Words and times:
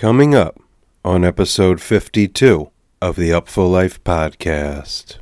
Coming 0.00 0.34
up 0.34 0.58
on 1.04 1.26
episode 1.26 1.78
52 1.78 2.70
of 3.02 3.16
the 3.16 3.28
Upful 3.32 3.70
Life 3.70 4.02
podcast. 4.02 5.18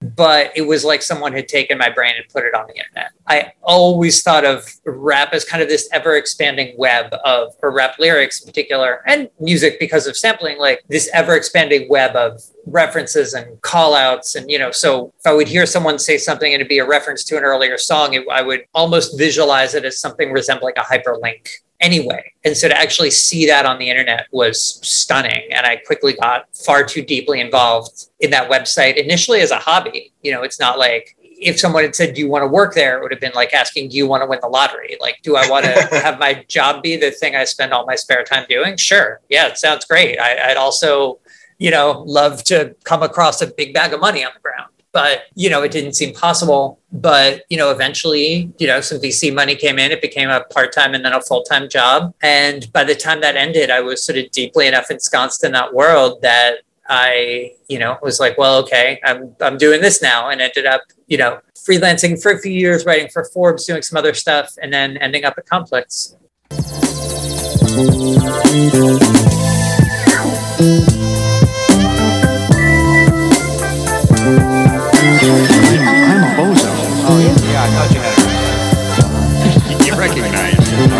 But 0.00 0.52
it 0.56 0.62
was 0.62 0.86
like 0.86 1.02
someone 1.02 1.34
had 1.34 1.48
taken 1.48 1.76
my 1.76 1.90
brain 1.90 2.14
and 2.16 2.26
put 2.32 2.44
it 2.44 2.54
on 2.54 2.66
the 2.66 2.76
internet. 2.76 3.10
I 3.26 3.52
always 3.60 4.22
thought 4.22 4.46
of 4.46 4.66
rap 4.86 5.34
as 5.34 5.44
kind 5.44 5.62
of 5.62 5.68
this 5.68 5.86
ever 5.92 6.16
expanding 6.16 6.74
web 6.78 7.12
of, 7.26 7.52
or 7.62 7.72
rap 7.72 7.98
lyrics 7.98 8.40
in 8.40 8.46
particular, 8.46 9.02
and 9.06 9.28
music 9.38 9.78
because 9.78 10.06
of 10.06 10.16
sampling, 10.16 10.58
like 10.58 10.80
this 10.88 11.10
ever 11.12 11.36
expanding 11.36 11.86
web 11.90 12.16
of 12.16 12.42
references 12.64 13.34
and 13.34 13.60
call 13.60 13.94
outs. 13.94 14.34
And, 14.34 14.50
you 14.50 14.58
know, 14.58 14.70
so 14.70 15.12
if 15.18 15.26
I 15.26 15.34
would 15.34 15.46
hear 15.46 15.66
someone 15.66 15.98
say 15.98 16.16
something 16.16 16.54
and 16.54 16.62
it'd 16.62 16.70
be 16.70 16.78
a 16.78 16.86
reference 16.86 17.22
to 17.24 17.36
an 17.36 17.44
earlier 17.44 17.76
song, 17.76 18.14
it, 18.14 18.24
I 18.32 18.40
would 18.40 18.64
almost 18.72 19.18
visualize 19.18 19.74
it 19.74 19.84
as 19.84 20.00
something 20.00 20.32
resembling 20.32 20.72
a 20.78 20.82
hyperlink 20.82 21.48
anyway. 21.82 22.32
And 22.44 22.56
so 22.56 22.68
to 22.68 22.78
actually 22.78 23.10
see 23.10 23.46
that 23.46 23.66
on 23.66 23.78
the 23.78 23.90
internet 23.90 24.28
was 24.30 24.80
stunning. 24.86 25.48
And 25.52 25.66
I 25.66 25.76
quickly 25.76 26.14
got 26.14 26.46
far 26.56 26.84
too 26.84 27.02
deeply 27.02 27.40
involved 27.40 28.06
in 28.20 28.30
that 28.30 28.50
website 28.50 28.96
initially 28.96 29.40
as 29.40 29.50
a 29.50 29.58
hobby. 29.58 30.12
You 30.22 30.32
know, 30.32 30.42
it's 30.42 30.58
not 30.58 30.78
like 30.78 31.16
if 31.20 31.58
someone 31.58 31.82
had 31.82 31.94
said, 31.94 32.14
Do 32.14 32.20
you 32.20 32.28
want 32.28 32.42
to 32.42 32.46
work 32.46 32.74
there? 32.74 32.98
It 32.98 33.02
would 33.02 33.12
have 33.12 33.20
been 33.20 33.32
like 33.34 33.52
asking, 33.52 33.90
Do 33.90 33.96
you 33.96 34.06
want 34.06 34.22
to 34.22 34.26
win 34.26 34.38
the 34.40 34.48
lottery? 34.48 34.96
Like, 35.00 35.18
do 35.22 35.36
I 35.36 35.48
want 35.50 35.66
to 35.66 35.72
have 36.02 36.18
my 36.18 36.44
job 36.48 36.82
be 36.82 36.96
the 36.96 37.10
thing 37.10 37.36
I 37.36 37.44
spend 37.44 37.72
all 37.72 37.84
my 37.84 37.96
spare 37.96 38.24
time 38.24 38.46
doing? 38.48 38.76
Sure. 38.76 39.20
Yeah, 39.28 39.48
it 39.48 39.58
sounds 39.58 39.84
great. 39.84 40.18
I, 40.18 40.50
I'd 40.50 40.56
also, 40.56 41.18
you 41.58 41.70
know, 41.70 42.04
love 42.06 42.44
to 42.44 42.74
come 42.84 43.02
across 43.02 43.42
a 43.42 43.48
big 43.48 43.74
bag 43.74 43.92
of 43.92 44.00
money 44.00 44.24
on 44.24 44.30
the 44.34 44.40
ground 44.40 44.71
but 44.92 45.24
you 45.34 45.50
know 45.50 45.62
it 45.62 45.72
didn't 45.72 45.94
seem 45.94 46.14
possible. 46.14 46.78
But 46.92 47.44
you 47.48 47.56
know 47.56 47.70
eventually 47.70 48.52
you 48.58 48.66
know 48.66 48.80
some 48.80 48.98
vc 48.98 49.34
money 49.34 49.56
came 49.56 49.78
in. 49.78 49.90
It 49.90 50.02
became 50.02 50.30
a 50.30 50.44
part-time 50.44 50.94
and 50.94 51.04
then 51.04 51.12
a 51.12 51.20
full-time 51.20 51.68
job. 51.68 52.14
And 52.22 52.70
by 52.72 52.84
the 52.84 52.94
time 52.94 53.20
that 53.20 53.36
ended 53.36 53.70
i 53.70 53.80
was 53.80 54.04
sort 54.04 54.18
of 54.18 54.30
deeply 54.30 54.66
enough 54.66 54.90
ensconced 54.90 55.44
in 55.44 55.52
that 55.52 55.72
world 55.72 56.20
that 56.22 56.56
i 56.88 57.52
you 57.68 57.78
know 57.78 57.98
was 58.02 58.20
like 58.20 58.36
well 58.38 58.58
okay 58.58 59.00
i'm 59.04 59.34
i'm 59.40 59.56
doing 59.56 59.80
this 59.80 60.02
now 60.02 60.28
and 60.28 60.40
ended 60.40 60.66
up 60.66 60.82
you 61.06 61.16
know 61.16 61.40
freelancing 61.54 62.20
for 62.20 62.32
a 62.32 62.38
few 62.38 62.52
years 62.52 62.84
writing 62.84 63.08
for 63.08 63.24
forbes 63.24 63.66
doing 63.66 63.82
some 63.82 63.96
other 63.96 64.14
stuff 64.14 64.54
and 64.60 64.72
then 64.72 64.96
ending 64.98 65.24
up 65.24 65.34
at 65.38 65.46
complex 65.46 66.16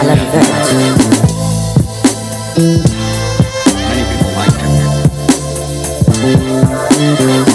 I 0.02 0.04
love 0.04 0.18
you 0.18 0.26
very 0.32 0.48
much. 0.50 0.68
Many 3.88 4.02
people 4.10 4.32
like 4.34 4.56
him. 7.46 7.51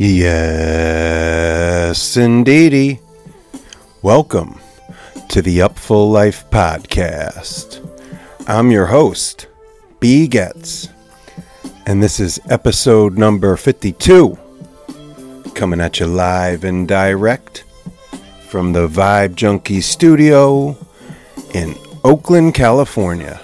Yes, 0.00 0.96
indeedy. 2.16 3.00
Welcome 4.00 4.60
to 5.28 5.42
the 5.42 5.58
Upful 5.58 6.12
Life 6.12 6.48
podcast. 6.50 7.84
I'm 8.46 8.70
your 8.70 8.86
host, 8.86 9.48
B. 9.98 10.28
Getz, 10.28 10.88
and 11.84 12.00
this 12.00 12.20
is 12.20 12.38
episode 12.48 13.18
number 13.18 13.56
52, 13.56 14.38
coming 15.56 15.80
at 15.80 15.98
you 15.98 16.06
live 16.06 16.62
and 16.62 16.86
direct 16.86 17.64
from 18.46 18.74
the 18.74 18.86
Vibe 18.86 19.34
Junkie 19.34 19.80
studio 19.80 20.76
in 21.54 21.74
Oakland, 22.04 22.54
California. 22.54 23.40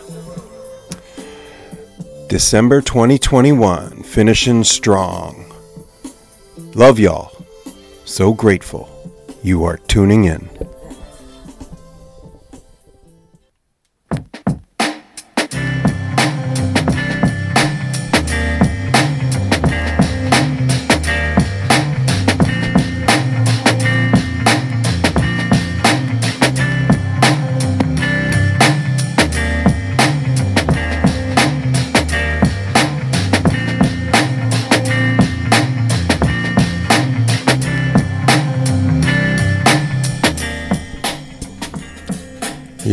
December 2.29 2.81
2021, 2.81 4.05
finishing 4.05 4.63
strong. 4.63 5.51
Love 6.77 6.99
y'all. 6.99 7.31
So 8.05 8.35
grateful 8.35 8.89
you 9.45 9.63
are 9.63 9.77
tuning 9.87 10.25
in. 10.25 10.49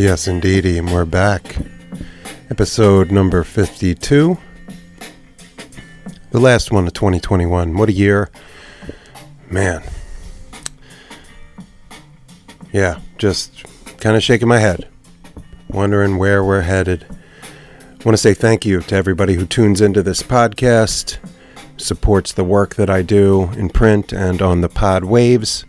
Yes, 0.01 0.27
indeedy, 0.27 0.79
and 0.79 0.91
we're 0.91 1.05
back. 1.05 1.57
Episode 2.49 3.11
number 3.11 3.43
52. 3.43 4.35
The 6.31 6.39
last 6.39 6.71
one 6.71 6.87
of 6.87 6.93
2021. 6.93 7.77
What 7.77 7.87
a 7.87 7.91
year. 7.91 8.31
Man. 9.51 9.83
Yeah, 12.73 12.99
just 13.19 13.63
kind 13.99 14.17
of 14.17 14.23
shaking 14.23 14.47
my 14.47 14.57
head, 14.57 14.87
wondering 15.69 16.17
where 16.17 16.43
we're 16.43 16.61
headed. 16.61 17.05
I 17.43 18.03
want 18.03 18.15
to 18.15 18.17
say 18.17 18.33
thank 18.33 18.65
you 18.65 18.81
to 18.81 18.95
everybody 18.95 19.35
who 19.35 19.45
tunes 19.45 19.81
into 19.81 20.01
this 20.01 20.23
podcast, 20.23 21.19
supports 21.77 22.31
the 22.31 22.43
work 22.43 22.73
that 22.73 22.89
I 22.89 23.03
do 23.03 23.51
in 23.51 23.69
print 23.69 24.13
and 24.13 24.41
on 24.41 24.61
the 24.61 24.69
pod 24.69 25.03
waves. 25.03 25.63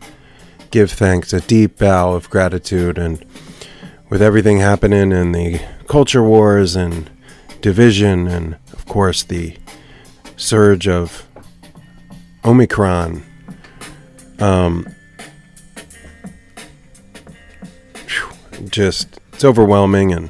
Give 0.70 0.90
thanks, 0.90 1.34
a 1.34 1.42
deep 1.42 1.76
bow 1.76 2.14
of 2.14 2.30
gratitude, 2.30 2.96
and 2.96 3.22
with 4.12 4.20
everything 4.20 4.58
happening 4.58 5.10
in 5.10 5.32
the 5.32 5.58
culture 5.88 6.22
wars 6.22 6.76
and 6.76 7.08
division, 7.62 8.28
and 8.28 8.58
of 8.74 8.84
course 8.84 9.22
the 9.22 9.56
surge 10.36 10.86
of 10.86 11.26
Omicron. 12.44 13.24
Um, 14.38 14.86
just 18.68 19.18
it's 19.32 19.46
overwhelming 19.46 20.12
and 20.12 20.28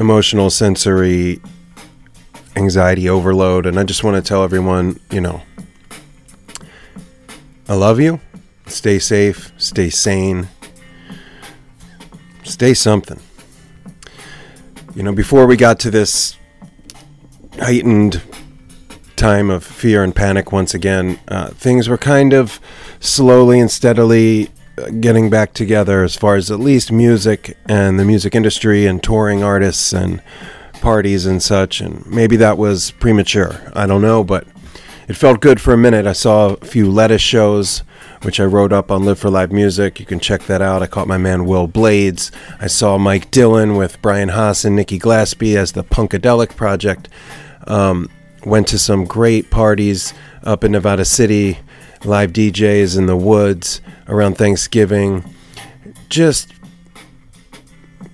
emotional, 0.00 0.50
sensory, 0.50 1.40
anxiety 2.56 3.08
overload, 3.08 3.66
and 3.66 3.78
I 3.78 3.84
just 3.84 4.02
want 4.02 4.16
to 4.16 4.28
tell 4.28 4.42
everyone, 4.42 4.98
you 5.12 5.20
know, 5.20 5.40
I 7.68 7.76
love 7.76 8.00
you. 8.00 8.18
Stay 8.66 8.98
safe. 8.98 9.52
Stay 9.58 9.90
sane 9.90 10.48
stay 12.42 12.74
something. 12.74 13.20
You 14.94 15.02
know, 15.02 15.12
before 15.12 15.46
we 15.46 15.56
got 15.56 15.78
to 15.80 15.90
this 15.90 16.36
heightened 17.58 18.22
time 19.16 19.50
of 19.50 19.64
fear 19.64 20.02
and 20.02 20.14
panic 20.14 20.52
once 20.52 20.74
again, 20.74 21.18
uh, 21.28 21.48
things 21.48 21.88
were 21.88 21.98
kind 21.98 22.32
of 22.32 22.60
slowly 23.00 23.60
and 23.60 23.70
steadily 23.70 24.50
uh, 24.78 24.90
getting 25.00 25.30
back 25.30 25.54
together 25.54 26.02
as 26.02 26.16
far 26.16 26.36
as 26.36 26.50
at 26.50 26.58
least 26.58 26.90
music 26.90 27.56
and 27.66 27.98
the 27.98 28.04
music 28.04 28.34
industry 28.34 28.86
and 28.86 29.02
touring 29.02 29.42
artists 29.42 29.92
and 29.92 30.22
parties 30.80 31.24
and 31.26 31.42
such. 31.42 31.80
And 31.80 32.06
maybe 32.06 32.36
that 32.36 32.58
was 32.58 32.90
premature. 32.92 33.70
I 33.74 33.86
don't 33.86 34.02
know, 34.02 34.24
but 34.24 34.46
it 35.08 35.14
felt 35.14 35.40
good 35.40 35.60
for 35.60 35.72
a 35.72 35.78
minute. 35.78 36.06
I 36.06 36.12
saw 36.12 36.54
a 36.54 36.66
few 36.66 36.90
Lettuce 36.90 37.22
shows 37.22 37.82
which 38.22 38.40
I 38.40 38.44
wrote 38.44 38.72
up 38.72 38.90
on 38.90 39.04
Live 39.04 39.18
for 39.18 39.30
Live 39.30 39.52
Music. 39.52 39.98
You 39.98 40.06
can 40.06 40.20
check 40.20 40.42
that 40.44 40.62
out. 40.62 40.82
I 40.82 40.86
caught 40.86 41.08
my 41.08 41.18
man 41.18 41.44
Will 41.44 41.66
Blades. 41.66 42.30
I 42.60 42.68
saw 42.68 42.98
Mike 42.98 43.30
Dillon 43.30 43.76
with 43.76 44.00
Brian 44.00 44.30
Haas 44.30 44.64
and 44.64 44.76
Nikki 44.76 44.98
Glaspie 44.98 45.56
as 45.56 45.72
the 45.72 45.84
Punkadelic 45.84 46.56
Project. 46.56 47.08
Um, 47.66 48.08
went 48.44 48.68
to 48.68 48.78
some 48.78 49.04
great 49.04 49.50
parties 49.50 50.14
up 50.42 50.64
in 50.64 50.72
Nevada 50.72 51.04
City, 51.04 51.58
live 52.04 52.32
DJs 52.32 52.96
in 52.96 53.06
the 53.06 53.16
woods 53.16 53.80
around 54.08 54.36
Thanksgiving. 54.36 55.24
Just 56.08 56.52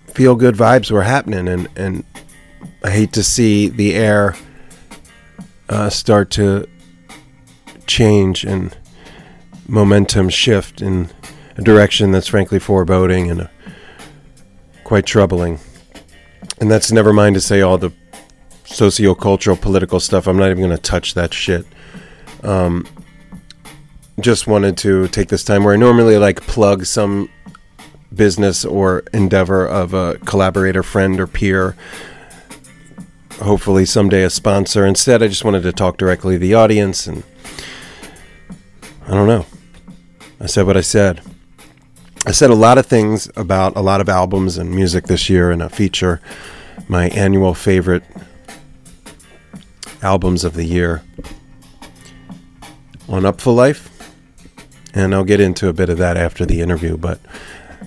feel 0.07 0.35
good 0.35 0.55
vibes 0.55 0.91
were 0.91 1.03
happening, 1.03 1.49
and, 1.49 1.69
and 1.77 2.05
I 2.83 2.91
hate 2.91 3.13
to 3.13 3.23
see 3.23 3.69
the 3.69 3.95
air 3.95 4.37
uh, 5.69 5.91
start 5.91 6.31
to 6.33 6.69
change 7.87 8.45
and 8.45 8.77
momentum 9.69 10.31
shift 10.31 10.83
in 10.83 11.11
a 11.57 11.63
direction 11.63 12.11
that's 12.11 12.27
frankly 12.27 12.59
foreboding 12.59 13.31
and 13.31 13.43
uh, 13.43 13.47
quite 14.83 15.07
troubling. 15.07 15.61
And 16.61 16.71
that's 16.71 16.91
never 16.91 17.13
mind 17.13 17.35
to 17.35 17.41
say 17.41 17.61
all 17.61 17.79
the 17.79 17.93
sociocultural, 18.65 19.61
political 19.61 20.01
stuff. 20.01 20.27
I'm 20.27 20.37
not 20.37 20.51
even 20.51 20.65
going 20.65 20.77
to 20.77 20.83
touch 20.83 21.15
that 21.15 21.33
shit. 21.33 21.67
Um, 22.43 22.87
just 24.21 24.47
wanted 24.47 24.77
to 24.79 25.07
take 25.09 25.29
this 25.29 25.45
time 25.45 25.63
where 25.63 25.75
I 25.75 25.77
normally 25.77 26.17
like 26.19 26.41
plug 26.43 26.85
some 26.85 27.29
business 28.15 28.65
or 28.65 29.05
endeavor 29.13 29.67
of 29.67 29.95
a 29.95 30.19
collaborator, 30.25 30.83
friend, 30.83 31.21
or 31.21 31.27
peer. 31.27 31.77
Hopefully, 33.41 33.85
someday 33.85 34.25
a 34.25 34.31
sponsor. 34.31 34.85
Instead, 34.85 35.23
I 35.23 35.29
just 35.29 35.45
wanted 35.45 35.63
to 35.63 35.73
talk 35.73 35.97
directly 35.97 36.35
to 36.35 36.39
the 36.41 36.55
audience, 36.55 37.07
and 37.07 37.23
I 39.07 39.13
don't 39.13 39.29
know. 39.29 39.47
I 40.41 40.47
said 40.47 40.67
what 40.67 40.77
I 40.77 40.83
said. 40.83 41.21
I 42.27 42.31
said 42.31 42.51
a 42.51 42.55
lot 42.55 42.79
of 42.79 42.87
things 42.87 43.31
about 43.37 43.77
a 43.77 43.81
lot 43.81 44.01
of 44.01 44.09
albums 44.09 44.59
and 44.59 44.71
music 44.71 45.07
this 45.07 45.29
year 45.29 45.51
in 45.51 45.61
a 45.61 45.69
feature, 45.69 46.21
my 46.89 47.09
annual 47.09 47.55
favorite 47.55 48.05
albums 50.03 50.45
of 50.45 50.55
the 50.55 50.65
year 50.65 51.03
on 53.09 53.23
Upful 53.23 53.55
Life. 53.55 54.13
And 54.95 55.15
I'll 55.15 55.25
get 55.25 55.41
into 55.41 55.69
a 55.69 55.73
bit 55.73 55.89
of 55.89 55.99
that 55.99 56.17
after 56.17 56.47
the 56.47 56.61
interview, 56.61 56.97
but 56.97 57.21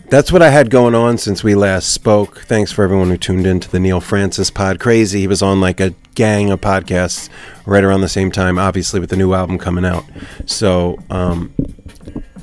that's 0.10 0.32
what 0.32 0.42
I 0.42 0.50
had 0.50 0.70
going 0.70 0.94
on 0.94 1.18
since 1.18 1.44
we 1.44 1.56
last 1.56 1.94
spoke. 1.94 2.40
Thanks 2.40 2.72
for 2.72 2.84
everyone 2.84 3.10
who 3.10 3.18
tuned 3.18 3.48
in 3.48 3.62
to 3.62 3.72
the 3.72 3.80
Neal 3.80 4.02
Francis 4.02 4.52
pod. 4.52 4.80
Crazy. 4.80 5.22
He 5.22 5.28
was 5.28 5.42
on 5.42 5.62
like 5.62 5.80
a 5.80 5.94
gang 6.16 6.52
of 6.52 6.60
podcasts 6.60 7.30
right 7.66 7.84
around 7.84 8.02
the 8.02 8.10
same 8.10 8.30
time, 8.30 8.60
obviously, 8.60 9.00
with 9.00 9.10
the 9.10 9.16
new 9.16 9.34
album 9.34 9.58
coming 9.58 9.86
out. 9.86 10.04
So, 10.46 11.00
um, 11.10 11.54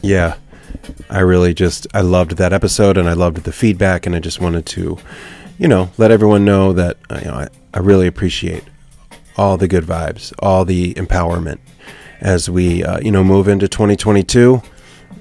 yeah, 0.03 0.37
I 1.11 1.21
really 1.21 1.55
just, 1.55 1.87
I 1.95 2.01
loved 2.01 2.33
that 2.33 2.53
episode 2.53 2.97
and 2.97 3.09
I 3.09 3.15
loved 3.15 3.39
the 3.45 3.53
feedback, 3.53 4.07
and 4.07 4.15
I 4.15 4.21
just 4.21 4.41
wanted 4.41 4.67
to, 4.67 4.99
you 5.59 5.69
know, 5.69 5.91
let 5.99 6.11
everyone 6.11 6.45
know 6.45 6.73
that, 6.73 6.97
uh, 7.11 7.19
you 7.19 7.27
know, 7.27 7.35
I, 7.35 7.49
I 7.75 7.79
really 7.79 8.07
appreciate 8.07 8.65
all 9.37 9.57
the 9.57 9.69
good 9.69 9.85
vibes, 9.85 10.33
all 10.41 10.65
the 10.65 10.95
empowerment 10.95 11.59
as 12.21 12.51
we, 12.51 12.83
uh, 12.83 12.99
you 13.01 13.13
know, 13.13 13.23
move 13.23 13.49
into 13.49 13.69
2022. 13.69 14.63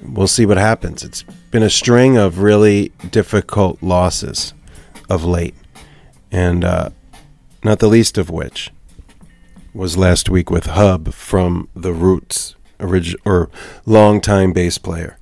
We'll 0.02 0.26
see 0.26 0.46
what 0.46 0.56
happens. 0.56 1.04
It's 1.04 1.22
been 1.50 1.62
a 1.62 1.70
string 1.70 2.16
of 2.16 2.40
really 2.40 2.92
difficult 3.10 3.82
losses 3.82 4.54
of 5.08 5.24
late, 5.24 5.54
and 6.30 6.64
uh, 6.64 6.90
not 7.64 7.78
the 7.78 7.88
least 7.88 8.18
of 8.18 8.30
which 8.30 8.70
was 9.72 9.96
last 9.96 10.28
week 10.28 10.50
with 10.50 10.66
Hub 10.66 11.12
from 11.12 11.68
The 11.74 11.92
Roots, 11.92 12.56
orig- 12.80 13.16
or 13.24 13.50
longtime 13.86 14.52
bass 14.52 14.78
player. 14.78 15.18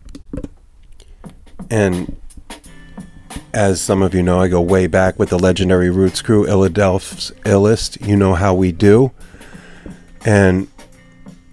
And 1.70 2.16
as 3.52 3.80
some 3.80 4.02
of 4.02 4.14
you 4.14 4.22
know, 4.22 4.40
I 4.40 4.48
go 4.48 4.60
way 4.60 4.86
back 4.86 5.18
with 5.18 5.30
the 5.30 5.38
legendary 5.38 5.90
Roots 5.90 6.20
crew, 6.20 6.46
Illadelph's 6.46 7.30
Illist. 7.44 8.06
You 8.06 8.16
know 8.16 8.34
how 8.34 8.54
we 8.54 8.70
do. 8.70 9.12
And 10.24 10.68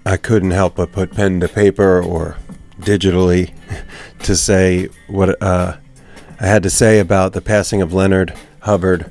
I 0.06 0.18
couldn't 0.18 0.52
help 0.52 0.76
but 0.76 0.92
put 0.92 1.12
pen 1.12 1.40
to 1.40 1.48
paper 1.48 2.02
or 2.02 2.38
digitally 2.82 3.54
to 4.24 4.36
say 4.36 4.90
what 5.08 5.42
uh, 5.42 5.78
I 6.40 6.46
had 6.46 6.64
to 6.64 6.70
say 6.70 7.00
about 7.00 7.34
the 7.34 7.42
passing 7.42 7.82
of 7.82 7.94
Leonard 7.94 8.34
Hubbard, 8.62 9.10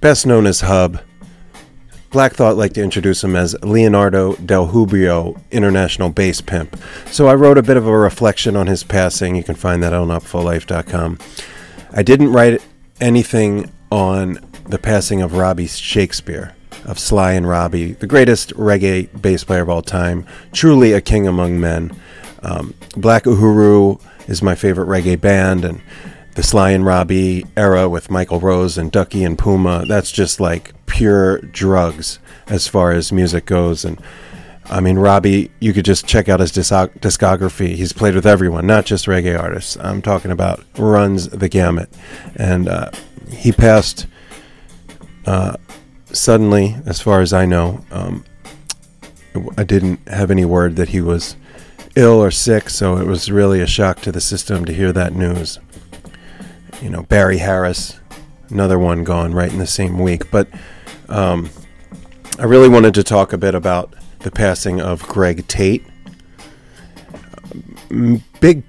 best 0.00 0.26
known 0.26 0.46
as 0.46 0.60
Hub. 0.60 1.00
Black 2.10 2.32
Thought 2.32 2.56
liked 2.56 2.76
to 2.76 2.82
introduce 2.82 3.22
him 3.22 3.36
as 3.36 3.54
Leonardo 3.62 4.34
Del 4.36 4.68
Hubrio, 4.68 5.40
international 5.50 6.08
bass 6.08 6.40
pimp. 6.40 6.76
So 7.10 7.28
I 7.28 7.34
wrote 7.34 7.58
a 7.58 7.62
bit 7.62 7.76
of 7.76 7.86
a 7.86 7.96
reflection 7.96 8.56
on 8.56 8.66
his 8.66 8.82
passing. 8.82 9.36
You 9.36 9.44
can 9.44 9.54
find 9.54 9.82
that 9.82 9.92
on 9.92 10.08
upfullife.com. 10.08 11.18
I 11.92 12.02
didn't 12.02 12.32
write 12.32 12.62
anything 13.00 13.70
on 13.90 14.38
the 14.66 14.78
passing 14.78 15.20
of 15.20 15.34
Robbie 15.34 15.66
Shakespeare, 15.66 16.54
of 16.84 16.98
Sly 16.98 17.32
and 17.32 17.46
Robbie, 17.46 17.92
the 17.92 18.06
greatest 18.06 18.54
reggae 18.54 19.08
bass 19.20 19.44
player 19.44 19.62
of 19.62 19.68
all 19.68 19.82
time, 19.82 20.26
truly 20.52 20.92
a 20.92 21.00
king 21.00 21.26
among 21.26 21.60
men. 21.60 21.94
Um, 22.42 22.74
Black 22.96 23.24
Uhuru 23.24 24.00
is 24.28 24.42
my 24.42 24.54
favorite 24.54 24.86
reggae 24.86 25.20
band, 25.20 25.64
and 25.64 25.80
the 26.38 26.44
Sly 26.44 26.70
and 26.70 26.86
Robbie 26.86 27.44
era 27.56 27.88
with 27.88 28.12
Michael 28.12 28.38
Rose 28.38 28.78
and 28.78 28.92
Duckie 28.92 29.24
and 29.24 29.36
Puma, 29.36 29.84
that's 29.88 30.12
just 30.12 30.38
like 30.38 30.72
pure 30.86 31.40
drugs 31.40 32.20
as 32.46 32.68
far 32.68 32.92
as 32.92 33.10
music 33.10 33.44
goes. 33.44 33.84
And 33.84 34.00
I 34.66 34.78
mean, 34.78 35.00
Robbie, 35.00 35.50
you 35.58 35.72
could 35.72 35.84
just 35.84 36.06
check 36.06 36.28
out 36.28 36.38
his 36.38 36.52
discography. 36.52 37.74
He's 37.74 37.92
played 37.92 38.14
with 38.14 38.24
everyone, 38.24 38.68
not 38.68 38.86
just 38.86 39.06
reggae 39.06 39.36
artists. 39.36 39.76
I'm 39.78 40.00
talking 40.00 40.30
about 40.30 40.64
runs 40.78 41.28
the 41.28 41.48
gamut. 41.48 41.92
And 42.36 42.68
uh, 42.68 42.92
he 43.32 43.50
passed 43.50 44.06
uh, 45.26 45.56
suddenly, 46.12 46.76
as 46.86 47.00
far 47.00 47.20
as 47.20 47.32
I 47.32 47.46
know. 47.46 47.84
Um, 47.90 48.24
I 49.56 49.64
didn't 49.64 50.06
have 50.06 50.30
any 50.30 50.44
word 50.44 50.76
that 50.76 50.90
he 50.90 51.00
was 51.00 51.34
ill 51.96 52.22
or 52.22 52.30
sick, 52.30 52.70
so 52.70 52.96
it 52.96 53.08
was 53.08 53.28
really 53.28 53.60
a 53.60 53.66
shock 53.66 54.02
to 54.02 54.12
the 54.12 54.20
system 54.20 54.64
to 54.66 54.72
hear 54.72 54.92
that 54.92 55.14
news. 55.14 55.58
You 56.80 56.90
know, 56.90 57.02
Barry 57.02 57.38
Harris, 57.38 57.98
another 58.50 58.78
one 58.78 59.04
gone 59.04 59.34
right 59.34 59.52
in 59.52 59.58
the 59.58 59.66
same 59.66 59.98
week. 59.98 60.30
But 60.30 60.48
um, 61.08 61.50
I 62.38 62.44
really 62.44 62.68
wanted 62.68 62.94
to 62.94 63.02
talk 63.02 63.32
a 63.32 63.38
bit 63.38 63.54
about 63.54 63.94
the 64.20 64.30
passing 64.30 64.80
of 64.80 65.02
Greg 65.08 65.46
Tate. 65.48 65.84
Big 68.40 68.62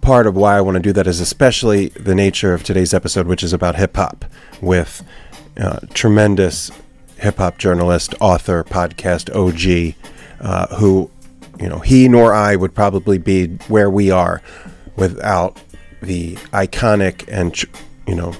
part 0.00 0.26
of 0.26 0.36
why 0.36 0.56
I 0.56 0.60
want 0.60 0.76
to 0.76 0.80
do 0.80 0.92
that 0.92 1.06
is 1.06 1.20
especially 1.20 1.88
the 1.88 2.14
nature 2.14 2.54
of 2.54 2.62
today's 2.62 2.94
episode, 2.94 3.26
which 3.26 3.42
is 3.42 3.52
about 3.52 3.76
hip 3.76 3.96
hop, 3.96 4.24
with 4.60 5.02
uh, 5.58 5.80
tremendous 5.92 6.70
hip 7.18 7.38
hop 7.38 7.58
journalist, 7.58 8.14
author, 8.20 8.64
podcast 8.64 9.34
OG, 9.34 9.94
uh, 10.40 10.76
who, 10.76 11.10
you 11.58 11.68
know, 11.68 11.78
he 11.78 12.08
nor 12.08 12.32
I 12.32 12.56
would 12.56 12.74
probably 12.74 13.18
be 13.18 13.48
where 13.68 13.90
we 13.90 14.10
are 14.10 14.42
without 14.96 15.60
the 16.04 16.34
iconic 16.52 17.24
and, 17.28 17.60
you 18.06 18.14
know, 18.14 18.34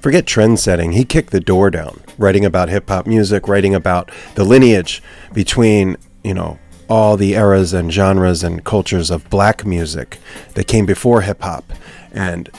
forget 0.00 0.26
trend 0.26 0.60
setting. 0.60 0.92
He 0.92 1.04
kicked 1.04 1.30
the 1.30 1.40
door 1.40 1.70
down, 1.70 2.00
writing 2.18 2.44
about 2.44 2.68
hip 2.68 2.88
hop 2.88 3.06
music, 3.06 3.48
writing 3.48 3.74
about 3.74 4.10
the 4.34 4.44
lineage 4.44 5.02
between, 5.32 5.96
you 6.22 6.34
know, 6.34 6.58
all 6.88 7.16
the 7.16 7.34
eras 7.34 7.72
and 7.72 7.92
genres 7.92 8.42
and 8.42 8.64
cultures 8.64 9.10
of 9.10 9.28
black 9.30 9.64
music 9.64 10.18
that 10.54 10.66
came 10.66 10.84
before 10.84 11.22
hip 11.22 11.40
hop 11.40 11.64
and 12.12 12.50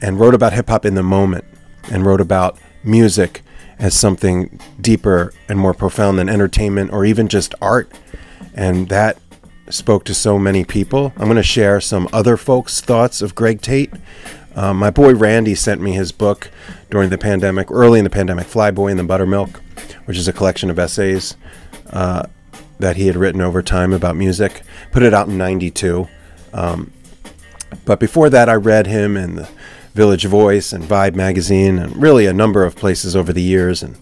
and 0.00 0.18
wrote 0.18 0.34
about 0.34 0.52
hip 0.52 0.68
hop 0.68 0.84
in 0.84 0.94
the 0.94 1.02
moment 1.02 1.44
and 1.90 2.04
wrote 2.04 2.20
about 2.20 2.58
music 2.84 3.42
as 3.78 3.94
something 3.94 4.58
deeper 4.80 5.32
and 5.48 5.58
more 5.58 5.74
profound 5.74 6.18
than 6.18 6.28
entertainment 6.28 6.92
or 6.92 7.04
even 7.04 7.28
just 7.28 7.54
art. 7.62 7.90
And 8.54 8.88
that 8.88 9.18
spoke 9.74 10.04
to 10.04 10.14
so 10.14 10.38
many 10.38 10.64
people. 10.64 11.12
I'm 11.16 11.24
going 11.24 11.36
to 11.36 11.42
share 11.42 11.80
some 11.80 12.08
other 12.12 12.36
folks' 12.36 12.80
thoughts 12.80 13.22
of 13.22 13.34
Greg 13.34 13.60
Tate. 13.60 13.92
Um, 14.54 14.78
my 14.78 14.90
boy 14.90 15.14
Randy 15.14 15.54
sent 15.54 15.80
me 15.80 15.92
his 15.92 16.10
book 16.12 16.50
during 16.90 17.10
the 17.10 17.18
pandemic, 17.18 17.70
early 17.70 18.00
in 18.00 18.04
the 18.04 18.10
pandemic, 18.10 18.46
Flyboy 18.46 18.90
and 18.90 18.98
the 18.98 19.04
Buttermilk, 19.04 19.60
which 20.06 20.16
is 20.16 20.26
a 20.26 20.32
collection 20.32 20.70
of 20.70 20.78
essays 20.78 21.36
uh, 21.90 22.24
that 22.78 22.96
he 22.96 23.06
had 23.06 23.16
written 23.16 23.40
over 23.40 23.62
time 23.62 23.92
about 23.92 24.16
music. 24.16 24.62
Put 24.90 25.02
it 25.02 25.14
out 25.14 25.28
in 25.28 25.38
92. 25.38 26.08
Um, 26.52 26.92
but 27.84 28.00
before 28.00 28.30
that, 28.30 28.48
I 28.48 28.54
read 28.54 28.86
him 28.86 29.16
in 29.16 29.36
the 29.36 29.48
Village 29.94 30.24
Voice 30.24 30.72
and 30.72 30.84
Vibe 30.84 31.14
magazine, 31.14 31.78
and 31.78 31.96
really 31.96 32.26
a 32.26 32.32
number 32.32 32.64
of 32.64 32.76
places 32.76 33.14
over 33.14 33.32
the 33.32 33.42
years. 33.42 33.82
And 33.82 33.96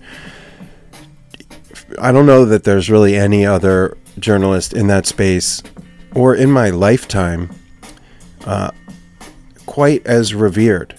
I 1.98 2.12
don't 2.12 2.26
know 2.26 2.44
that 2.44 2.64
there's 2.64 2.90
really 2.90 3.16
any 3.16 3.46
other 3.46 3.96
journalist 4.18 4.72
in 4.72 4.86
that 4.88 5.06
space 5.06 5.62
or 6.14 6.34
in 6.34 6.50
my 6.50 6.70
lifetime 6.70 7.50
uh, 8.44 8.70
quite 9.66 10.06
as 10.06 10.34
revered 10.34 10.98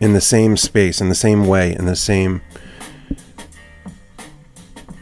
in 0.00 0.12
the 0.12 0.20
same 0.20 0.56
space, 0.56 1.00
in 1.00 1.08
the 1.08 1.14
same 1.14 1.46
way, 1.46 1.74
in 1.74 1.86
the 1.86 1.96
same. 1.96 2.42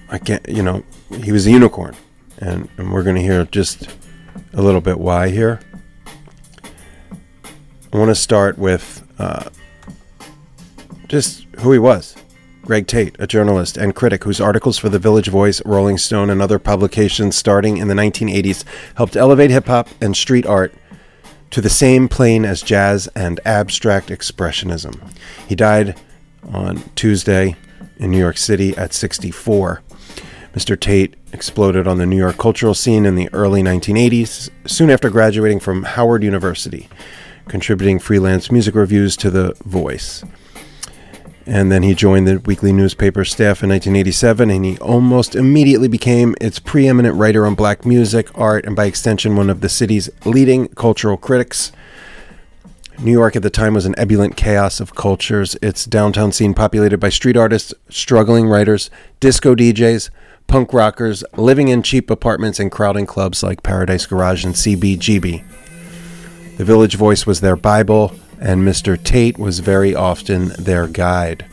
I 0.09 0.19
can't, 0.19 0.47
you 0.49 0.63
know, 0.63 0.85
he 1.23 1.33
was 1.33 1.47
a 1.47 1.51
unicorn, 1.51 1.97
and, 2.39 2.69
and 2.77 2.93
we're 2.93 3.03
going 3.03 3.17
to 3.17 3.23
hear 3.23 3.45
just 3.47 3.89
a 4.53 4.63
little 4.63 4.81
bit 4.81 4.99
why 4.99 5.31
here. 5.31 5.61
I 7.93 7.99
want 7.99 8.11
to 8.11 8.15
start 8.15 8.59
with 8.59 9.03
uh, 9.19 9.51
just 11.09 11.45
who 11.61 11.73
he 11.73 11.79
was. 11.79 12.17
Greg 12.63 12.87
Tate, 12.87 13.17
a 13.19 13.27
journalist 13.27 13.77
and 13.77 13.95
critic 13.95 14.23
whose 14.23 14.41
articles 14.41 14.79
for 14.79 14.89
the 14.89 14.99
Village 14.99 15.29
Voice, 15.29 15.61
Rolling 15.65 15.99
Stone, 15.99 16.31
and 16.31 16.41
other 16.41 16.61
publications 16.61 17.35
starting 17.37 17.77
in 17.77 17.89
the 17.89 17.95
1980s 17.95 18.65
helped 18.95 19.17
elevate 19.17 19.51
hip 19.51 19.67
hop 19.67 19.89
and 20.01 20.17
street 20.17 20.47
art 20.47 20.73
to 21.51 21.61
the 21.61 21.69
same 21.69 22.09
plane 22.09 22.45
as 22.45 22.63
jazz 22.63 23.09
and 23.17 23.41
abstract 23.45 24.09
expressionism. 24.09 25.13
He 25.49 25.55
died 25.57 26.01
on 26.53 26.83
Tuesday 26.95 27.57
in 27.99 28.11
New 28.11 28.19
York 28.19 28.39
City 28.39 28.77
at 28.77 28.95
64. 28.95 29.83
Mr. 30.55 30.79
Tate 30.79 31.15
exploded 31.33 31.87
on 31.89 31.99
the 31.99 32.07
New 32.07 32.17
York 32.17 32.39
cultural 32.39 32.75
scene 32.75 33.07
in 33.07 33.17
the 33.17 33.29
early 33.33 33.63
1980s, 33.63 34.51
soon 34.67 34.91
after 34.91 35.11
graduating 35.11 35.61
from 35.61 35.83
Howard 35.83 36.23
University, 36.23 36.89
contributing 37.49 37.99
freelance 37.99 38.53
music 38.53 38.75
reviews 38.75 39.17
to 39.17 39.31
The 39.31 39.55
Voice. 39.65 40.23
And 41.47 41.73
then 41.73 41.83
he 41.83 41.95
joined 41.95 42.29
the 42.29 42.39
weekly 42.39 42.73
newspaper 42.73 43.25
staff 43.25 43.63
in 43.63 43.71
1987, 43.71 44.51
and 44.51 44.65
he 44.65 44.79
almost 44.79 45.35
immediately 45.35 45.89
became 45.89 46.37
its 46.41 46.61
preeminent 46.61 47.17
writer 47.17 47.45
on 47.45 47.55
black 47.55 47.85
music, 47.85 48.31
art, 48.37 48.65
and 48.65 48.77
by 48.77 48.85
extension, 48.85 49.35
one 49.35 49.51
of 49.51 49.61
the 49.61 49.69
city's 49.69 50.09
leading 50.25 50.69
cultural 50.69 51.17
critics. 51.17 51.73
New 53.01 53.11
York 53.11 53.35
at 53.35 53.43
the 53.43 53.51
time 53.51 53.75
was 53.75 53.87
an 53.87 53.97
ebullient 53.99 54.37
chaos 54.37 54.79
of 54.79 54.95
cultures, 54.95 55.57
its 55.61 55.85
downtown 55.85 56.31
scene 56.31 56.55
populated 56.55 56.99
by 56.99 57.09
street 57.09 57.37
artists, 57.37 57.75
struggling 57.89 58.47
writers, 58.47 58.91
disco 59.19 59.57
DJs, 59.57 60.11
punk 60.47 60.73
rockers, 60.73 61.25
living 61.37 61.69
in 61.69 61.83
cheap 61.83 62.11
apartments, 62.11 62.61
and 62.61 62.71
crowding 62.71 63.07
clubs 63.07 63.43
like 63.43 63.65
Paradise 63.65 64.07
Garage 64.07 64.45
and 64.45 64.55
CBGB. 64.55 65.43
The 66.59 66.65
Village 66.65 66.95
Voice 66.95 67.27
was 67.27 67.41
their 67.41 67.57
Bible, 67.57 68.15
and 68.43 68.67
Mr. 68.67 69.03
Tate 69.03 69.39
was 69.39 69.61
very 69.61 69.95
often 69.95 70.49
their 70.59 70.89
guide. 70.89 71.47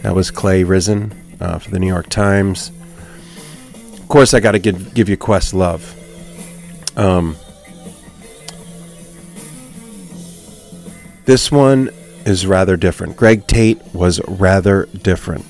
That 0.00 0.14
was 0.14 0.30
Clay 0.30 0.64
Risen 0.64 1.12
uh, 1.40 1.58
for 1.58 1.70
the 1.70 1.78
New 1.78 1.86
York 1.86 2.08
Times. 2.08 2.72
Of 3.98 4.08
course, 4.08 4.32
I 4.32 4.40
got 4.40 4.52
to 4.52 4.58
give, 4.58 4.94
give 4.94 5.10
you 5.10 5.18
Questlove. 5.18 5.92
Um, 6.96 7.36
this 11.26 11.52
one 11.52 11.90
is 12.24 12.46
rather 12.46 12.78
different. 12.78 13.16
Greg 13.16 13.46
Tate 13.46 13.82
was 13.92 14.18
rather 14.26 14.86
different. 14.86 15.44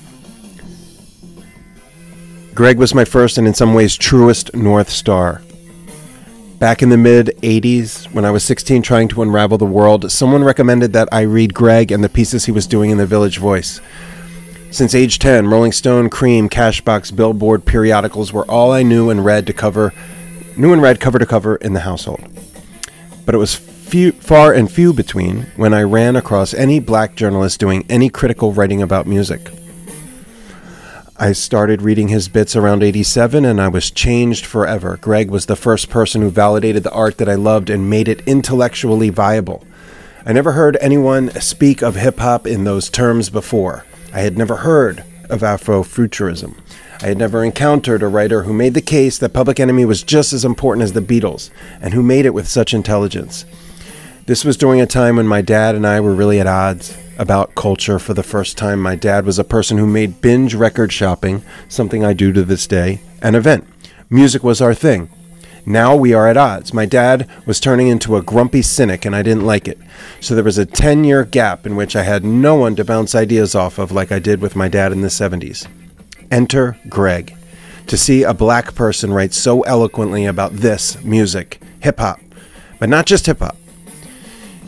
Greg 2.53 2.77
was 2.77 2.93
my 2.93 3.05
first 3.05 3.37
and 3.37 3.47
in 3.47 3.53
some 3.53 3.73
ways 3.73 3.95
truest 3.95 4.53
North 4.53 4.89
Star. 4.89 5.41
Back 6.59 6.81
in 6.81 6.89
the 6.89 6.97
mid 6.97 7.27
80s, 7.43 8.11
when 8.13 8.25
I 8.25 8.31
was 8.31 8.43
16 8.43 8.81
trying 8.81 9.07
to 9.09 9.21
unravel 9.21 9.59
the 9.59 9.65
world, 9.65 10.11
someone 10.11 10.43
recommended 10.43 10.91
that 10.93 11.07
I 11.11 11.21
read 11.21 11.53
Greg 11.53 11.91
and 11.91 12.03
the 12.03 12.09
pieces 12.09 12.45
he 12.45 12.51
was 12.51 12.65
doing 12.65 12.89
in 12.89 12.97
the 12.97 13.05
Village 13.05 13.37
Voice. 13.37 13.79
Since 14.71 14.95
age 14.95 15.19
10, 15.19 15.49
Rolling 15.49 15.71
Stone, 15.71 16.09
Creem, 16.09 16.49
Cashbox, 16.49 17.15
Billboard, 17.15 17.65
periodicals 17.65 18.33
were 18.33 18.49
all 18.49 18.71
I 18.71 18.81
knew 18.81 19.11
and 19.11 19.23
read 19.23 19.45
to 19.45 19.53
cover, 19.53 19.93
knew 20.55 20.73
and 20.73 20.81
read 20.81 20.99
cover 20.99 21.19
to 21.19 21.27
cover 21.27 21.57
in 21.57 21.73
the 21.73 21.81
household. 21.81 22.27
But 23.23 23.35
it 23.35 23.37
was 23.37 23.53
few, 23.53 24.11
far 24.13 24.51
and 24.51 24.69
few 24.69 24.93
between 24.93 25.43
when 25.57 25.75
I 25.75 25.83
ran 25.83 26.15
across 26.15 26.55
any 26.55 26.79
black 26.79 27.15
journalist 27.15 27.59
doing 27.59 27.85
any 27.87 28.09
critical 28.09 28.51
writing 28.51 28.81
about 28.81 29.05
music. 29.05 29.51
I 31.19 31.31
started 31.31 31.81
reading 31.81 32.09
his 32.09 32.27
bits 32.27 32.55
around 32.55 32.83
87 32.83 33.43
and 33.43 33.59
I 33.59 33.69
was 33.69 33.89
changed 33.89 34.45
forever. 34.45 34.99
Greg 35.01 35.31
was 35.31 35.47
the 35.47 35.55
first 35.55 35.89
person 35.89 36.21
who 36.21 36.29
validated 36.29 36.83
the 36.83 36.91
art 36.91 37.17
that 37.17 37.27
I 37.27 37.33
loved 37.33 37.71
and 37.71 37.89
made 37.89 38.07
it 38.07 38.21
intellectually 38.27 39.09
viable. 39.09 39.65
I 40.27 40.33
never 40.33 40.51
heard 40.51 40.77
anyone 40.79 41.31
speak 41.41 41.81
of 41.81 41.95
hip 41.95 42.19
hop 42.19 42.45
in 42.45 42.65
those 42.65 42.91
terms 42.91 43.31
before. 43.31 43.83
I 44.13 44.19
had 44.19 44.37
never 44.37 44.57
heard 44.57 45.03
of 45.27 45.41
Afrofuturism. 45.41 46.55
I 47.01 47.07
had 47.07 47.17
never 47.17 47.43
encountered 47.43 48.03
a 48.03 48.07
writer 48.07 48.43
who 48.43 48.53
made 48.53 48.75
the 48.75 48.81
case 48.81 49.17
that 49.17 49.33
Public 49.33 49.59
Enemy 49.59 49.85
was 49.85 50.03
just 50.03 50.33
as 50.33 50.45
important 50.45 50.83
as 50.83 50.93
the 50.93 51.01
Beatles 51.01 51.49
and 51.81 51.95
who 51.95 52.03
made 52.03 52.27
it 52.27 52.33
with 52.35 52.47
such 52.47 52.75
intelligence. 52.75 53.43
This 54.27 54.45
was 54.45 54.55
during 54.55 54.81
a 54.81 54.85
time 54.85 55.15
when 55.15 55.27
my 55.27 55.41
dad 55.41 55.73
and 55.73 55.87
I 55.87 55.99
were 55.99 56.13
really 56.13 56.39
at 56.39 56.45
odds 56.45 56.95
about 57.17 57.55
culture 57.55 57.99
for 57.99 58.13
the 58.13 58.23
first 58.23 58.57
time. 58.57 58.79
My 58.81 58.95
dad 58.95 59.25
was 59.25 59.39
a 59.39 59.43
person 59.43 59.77
who 59.77 59.87
made 59.87 60.21
binge 60.21 60.53
record 60.53 60.93
shopping, 60.93 61.43
something 61.67 62.03
I 62.03 62.13
do 62.13 62.31
to 62.33 62.43
this 62.43 62.67
day, 62.67 63.01
an 63.21 63.35
event. 63.35 63.67
Music 64.09 64.43
was 64.43 64.61
our 64.61 64.73
thing. 64.73 65.09
Now 65.65 65.97
we 65.97 66.13
are 66.13 66.29
at 66.29 66.37
odds. 66.37 66.73
My 66.73 66.85
dad 66.85 67.29
was 67.45 67.59
turning 67.59 67.89
into 67.89 68.15
a 68.15 68.21
grumpy 68.21 68.61
cynic, 68.61 69.03
and 69.03 69.13
I 69.13 69.21
didn't 69.21 69.45
like 69.45 69.67
it. 69.67 69.77
So 70.21 70.33
there 70.33 70.43
was 70.43 70.57
a 70.57 70.65
10 70.65 71.03
year 71.03 71.25
gap 71.25 71.65
in 71.65 71.75
which 71.75 71.93
I 71.93 72.03
had 72.03 72.23
no 72.23 72.55
one 72.55 72.77
to 72.77 72.85
bounce 72.85 73.13
ideas 73.13 73.53
off 73.53 73.77
of 73.77 73.91
like 73.91 74.09
I 74.09 74.19
did 74.19 74.39
with 74.39 74.55
my 74.55 74.69
dad 74.69 74.93
in 74.93 75.01
the 75.01 75.09
70s. 75.09 75.67
Enter 76.31 76.77
Greg. 76.87 77.35
To 77.87 77.97
see 77.97 78.23
a 78.23 78.33
black 78.33 78.75
person 78.75 79.11
write 79.11 79.33
so 79.33 79.61
eloquently 79.63 80.25
about 80.25 80.53
this 80.53 81.03
music, 81.03 81.59
hip 81.81 81.99
hop, 81.99 82.21
but 82.79 82.87
not 82.87 83.05
just 83.05 83.25
hip 83.25 83.39
hop. 83.39 83.57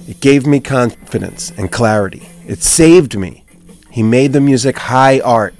It 0.05 0.19
gave 0.19 0.45
me 0.45 0.59
confidence 0.59 1.51
and 1.57 1.71
clarity. 1.71 2.27
It 2.49 2.63
saved 2.63 3.15
me. 3.15 3.43
He 3.91 4.01
made 4.01 4.33
the 4.33 4.41
music 4.41 4.75
high 4.75 5.19
art 5.19 5.53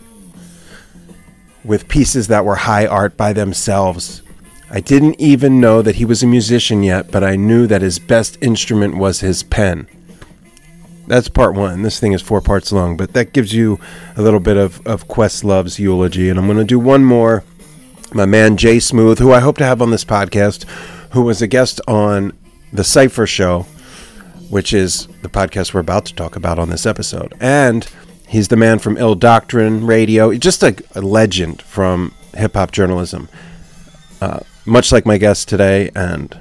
with 1.64 1.88
pieces 1.88 2.30
that 2.30 2.44
were 2.44 2.56
high 2.56 2.88
art 2.88 3.16
by 3.16 3.32
themselves. 3.32 4.24
I 4.72 4.80
didn't 4.80 5.22
even 5.22 5.62
know 5.62 5.84
that 5.84 5.98
he 5.98 6.06
was 6.06 6.24
a 6.24 6.28
musician 6.28 6.82
yet, 6.82 7.12
but 7.12 7.24
I 7.24 7.36
knew 7.36 7.68
that 7.68 7.84
his 7.84 8.00
best 8.00 8.40
instrument 8.42 8.98
was 8.98 9.20
his 9.20 9.44
pen. 9.44 9.88
That's 11.06 11.30
part 11.30 11.54
one. 11.54 11.84
This 11.84 12.00
thing 12.00 12.14
is 12.14 12.24
four 12.24 12.42
parts 12.42 12.72
long, 12.72 12.98
but 12.98 13.14
that 13.14 13.34
gives 13.34 13.54
you 13.54 13.80
a 14.18 14.24
little 14.24 14.40
bit 14.40 14.58
of, 14.58 14.82
of 14.88 15.08
Questlove's 15.08 15.78
eulogy. 15.78 16.28
And 16.28 16.40
I'm 16.40 16.48
going 16.48 16.58
to 16.58 16.64
do 16.64 16.80
one 16.80 17.06
more. 17.06 17.44
My 18.16 18.26
man 18.26 18.58
Jay 18.58 18.80
Smooth, 18.80 19.20
who 19.20 19.32
I 19.32 19.42
hope 19.42 19.60
to 19.60 19.64
have 19.64 19.84
on 19.84 19.92
this 19.92 20.06
podcast, 20.06 20.64
who 21.12 21.22
was 21.22 21.40
a 21.44 21.48
guest 21.48 21.82
on 21.88 22.34
the 22.74 22.84
Cipher 22.84 23.28
Show, 23.28 23.68
which 24.50 24.74
is 24.74 25.08
the 25.22 25.30
podcast 25.30 25.74
we're 25.74 25.80
about 25.80 26.06
to 26.06 26.16
talk 26.16 26.36
about 26.36 26.60
on 26.60 26.70
this 26.70 26.86
episode. 26.86 27.34
And 27.40 27.88
he's 28.28 28.48
the 28.48 28.58
man 28.58 28.80
from 28.80 28.98
Ill 28.98 29.16
Doctrine 29.16 29.86
Radio, 29.86 30.34
just 30.34 30.64
a, 30.64 30.76
a 30.96 31.02
legend 31.02 31.62
from 31.62 32.14
hip 32.36 32.56
hop 32.56 32.72
journalism. 32.72 33.30
Uh, 34.22 34.40
much 34.66 34.92
like 34.92 35.06
my 35.06 35.18
guest 35.18 35.48
today, 35.48 35.90
and 35.96 36.38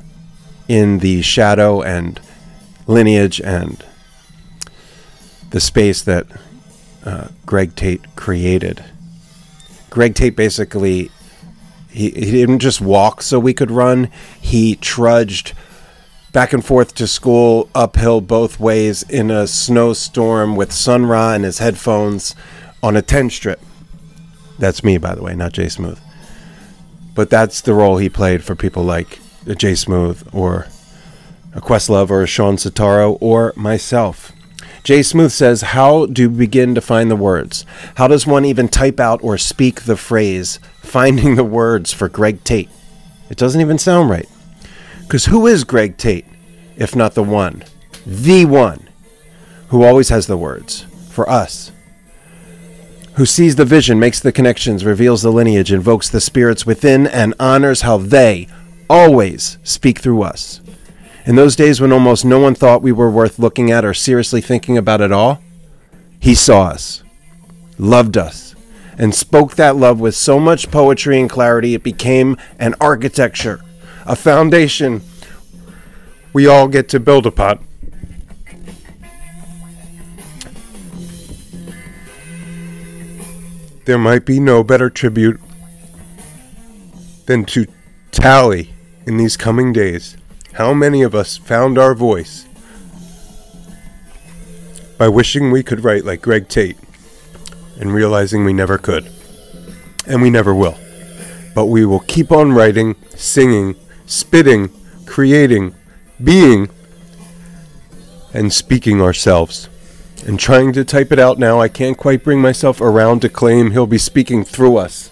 in 0.66 0.98
the 0.98 1.22
shadow 1.22 1.80
and 1.82 2.20
lineage 2.86 3.40
and 3.40 3.84
the 5.50 5.60
space 5.60 6.02
that 6.02 6.26
uh, 7.04 7.28
Greg 7.46 7.74
Tate 7.74 8.16
created. 8.16 8.84
Greg 9.90 10.14
Tate 10.14 10.36
basically 10.36 11.10
he, 11.88 12.10
he 12.10 12.30
didn't 12.30 12.58
just 12.58 12.80
walk 12.80 13.22
so 13.22 13.40
we 13.40 13.54
could 13.54 13.70
run. 13.70 14.10
He 14.40 14.76
trudged 14.76 15.54
back 16.38 16.52
and 16.52 16.64
forth 16.64 16.94
to 16.94 17.04
school 17.04 17.68
uphill 17.74 18.20
both 18.20 18.60
ways 18.60 19.02
in 19.02 19.28
a 19.28 19.44
snowstorm 19.44 20.54
with 20.54 20.70
Sun 20.70 21.04
Ra 21.06 21.32
and 21.32 21.42
his 21.42 21.58
headphones 21.58 22.36
on 22.80 22.96
a 22.96 23.02
10 23.02 23.28
strip. 23.30 23.60
That's 24.56 24.84
me, 24.84 24.98
by 24.98 25.16
the 25.16 25.22
way, 25.24 25.34
not 25.34 25.52
Jay 25.52 25.68
Smooth. 25.68 25.98
But 27.12 27.28
that's 27.28 27.60
the 27.60 27.74
role 27.74 27.96
he 27.96 28.08
played 28.08 28.44
for 28.44 28.54
people 28.54 28.84
like 28.84 29.18
Jay 29.56 29.74
Smooth 29.74 30.28
or 30.32 30.68
a 31.56 31.60
Questlove 31.60 32.08
or 32.08 32.22
a 32.22 32.28
Shawn 32.28 32.54
Setaro 32.54 33.18
or 33.20 33.52
myself. 33.56 34.30
Jay 34.84 35.02
Smooth 35.02 35.32
says, 35.32 35.62
How 35.62 36.06
do 36.06 36.30
we 36.30 36.46
begin 36.46 36.72
to 36.76 36.80
find 36.80 37.10
the 37.10 37.16
words? 37.16 37.66
How 37.96 38.06
does 38.06 38.28
one 38.28 38.44
even 38.44 38.68
type 38.68 39.00
out 39.00 39.24
or 39.24 39.38
speak 39.38 39.82
the 39.82 39.96
phrase, 39.96 40.60
finding 40.82 41.34
the 41.34 41.42
words 41.42 41.92
for 41.92 42.08
Greg 42.08 42.44
Tate? 42.44 42.70
It 43.28 43.38
doesn't 43.38 43.60
even 43.60 43.78
sound 43.78 44.08
right. 44.08 44.28
Because 45.08 45.24
who 45.24 45.46
is 45.46 45.64
Greg 45.64 45.96
Tate, 45.96 46.26
if 46.76 46.94
not 46.94 47.14
the 47.14 47.22
one, 47.22 47.64
the 48.04 48.44
one, 48.44 48.90
who 49.68 49.82
always 49.82 50.10
has 50.10 50.26
the 50.26 50.36
words 50.36 50.84
for 51.08 51.26
us? 51.30 51.72
Who 53.14 53.24
sees 53.24 53.56
the 53.56 53.64
vision, 53.64 53.98
makes 53.98 54.20
the 54.20 54.32
connections, 54.32 54.84
reveals 54.84 55.22
the 55.22 55.32
lineage, 55.32 55.72
invokes 55.72 56.10
the 56.10 56.20
spirits 56.20 56.66
within, 56.66 57.06
and 57.06 57.32
honors 57.40 57.80
how 57.80 57.96
they 57.96 58.48
always 58.90 59.56
speak 59.64 60.00
through 60.00 60.24
us. 60.24 60.60
In 61.24 61.36
those 61.36 61.56
days 61.56 61.80
when 61.80 61.90
almost 61.90 62.26
no 62.26 62.38
one 62.38 62.54
thought 62.54 62.82
we 62.82 62.92
were 62.92 63.10
worth 63.10 63.38
looking 63.38 63.70
at 63.70 63.86
or 63.86 63.94
seriously 63.94 64.42
thinking 64.42 64.76
about 64.76 65.00
at 65.00 65.10
all, 65.10 65.42
he 66.20 66.34
saw 66.34 66.64
us, 66.64 67.02
loved 67.78 68.18
us, 68.18 68.54
and 68.98 69.14
spoke 69.14 69.54
that 69.54 69.74
love 69.74 70.00
with 70.00 70.14
so 70.14 70.38
much 70.38 70.70
poetry 70.70 71.18
and 71.18 71.30
clarity 71.30 71.72
it 71.72 71.82
became 71.82 72.36
an 72.58 72.74
architecture, 72.78 73.62
a 74.08 74.16
foundation 74.16 75.02
we 76.32 76.46
all 76.46 76.66
get 76.66 76.88
to 76.88 76.98
build 76.98 77.26
upon. 77.26 77.62
There 83.84 83.98
might 83.98 84.24
be 84.24 84.40
no 84.40 84.64
better 84.64 84.88
tribute 84.88 85.38
than 87.26 87.44
to 87.46 87.66
tally 88.10 88.72
in 89.06 89.18
these 89.18 89.36
coming 89.36 89.74
days 89.74 90.16
how 90.54 90.72
many 90.72 91.02
of 91.02 91.14
us 91.14 91.36
found 91.36 91.76
our 91.76 91.94
voice 91.94 92.46
by 94.96 95.08
wishing 95.08 95.50
we 95.50 95.62
could 95.62 95.84
write 95.84 96.06
like 96.06 96.22
Greg 96.22 96.48
Tate 96.48 96.78
and 97.78 97.92
realizing 97.92 98.44
we 98.44 98.54
never 98.54 98.78
could. 98.78 99.10
And 100.06 100.22
we 100.22 100.30
never 100.30 100.54
will. 100.54 100.78
But 101.54 101.66
we 101.66 101.84
will 101.84 102.00
keep 102.00 102.32
on 102.32 102.52
writing, 102.52 102.96
singing, 103.14 103.76
spitting, 104.08 104.70
creating, 105.06 105.74
being, 106.22 106.68
and 108.34 108.52
speaking 108.52 109.00
ourselves. 109.00 109.68
And 110.26 110.40
trying 110.40 110.72
to 110.72 110.84
type 110.84 111.12
it 111.12 111.18
out 111.18 111.38
now, 111.38 111.60
I 111.60 111.68
can't 111.68 111.96
quite 111.96 112.24
bring 112.24 112.40
myself 112.40 112.80
around 112.80 113.20
to 113.20 113.28
claim 113.28 113.70
he'll 113.70 113.86
be 113.86 113.98
speaking 113.98 114.44
through 114.44 114.76
us 114.76 115.10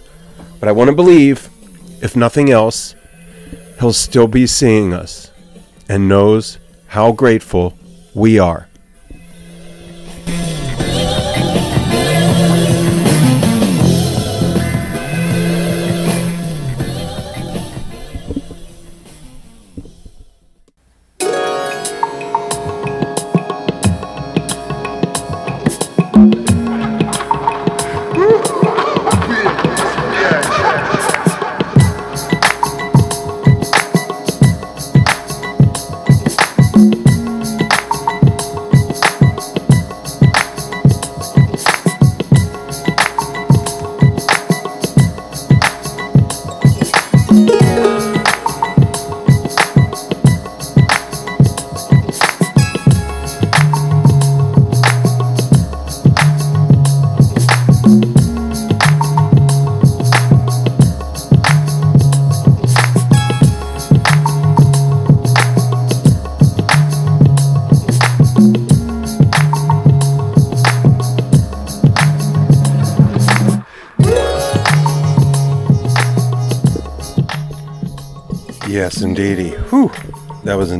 But 0.58 0.68
I 0.68 0.72
want 0.72 0.88
to 0.90 0.96
believe, 0.96 1.48
if 2.02 2.16
nothing 2.16 2.50
else, 2.50 2.94
he'll 3.78 3.92
still 3.92 4.26
be 4.26 4.46
seeing 4.46 4.92
us 4.92 5.30
and 5.88 6.08
knows 6.08 6.58
how 6.88 7.12
grateful 7.12 7.74
we 8.14 8.38
are. 8.38 8.65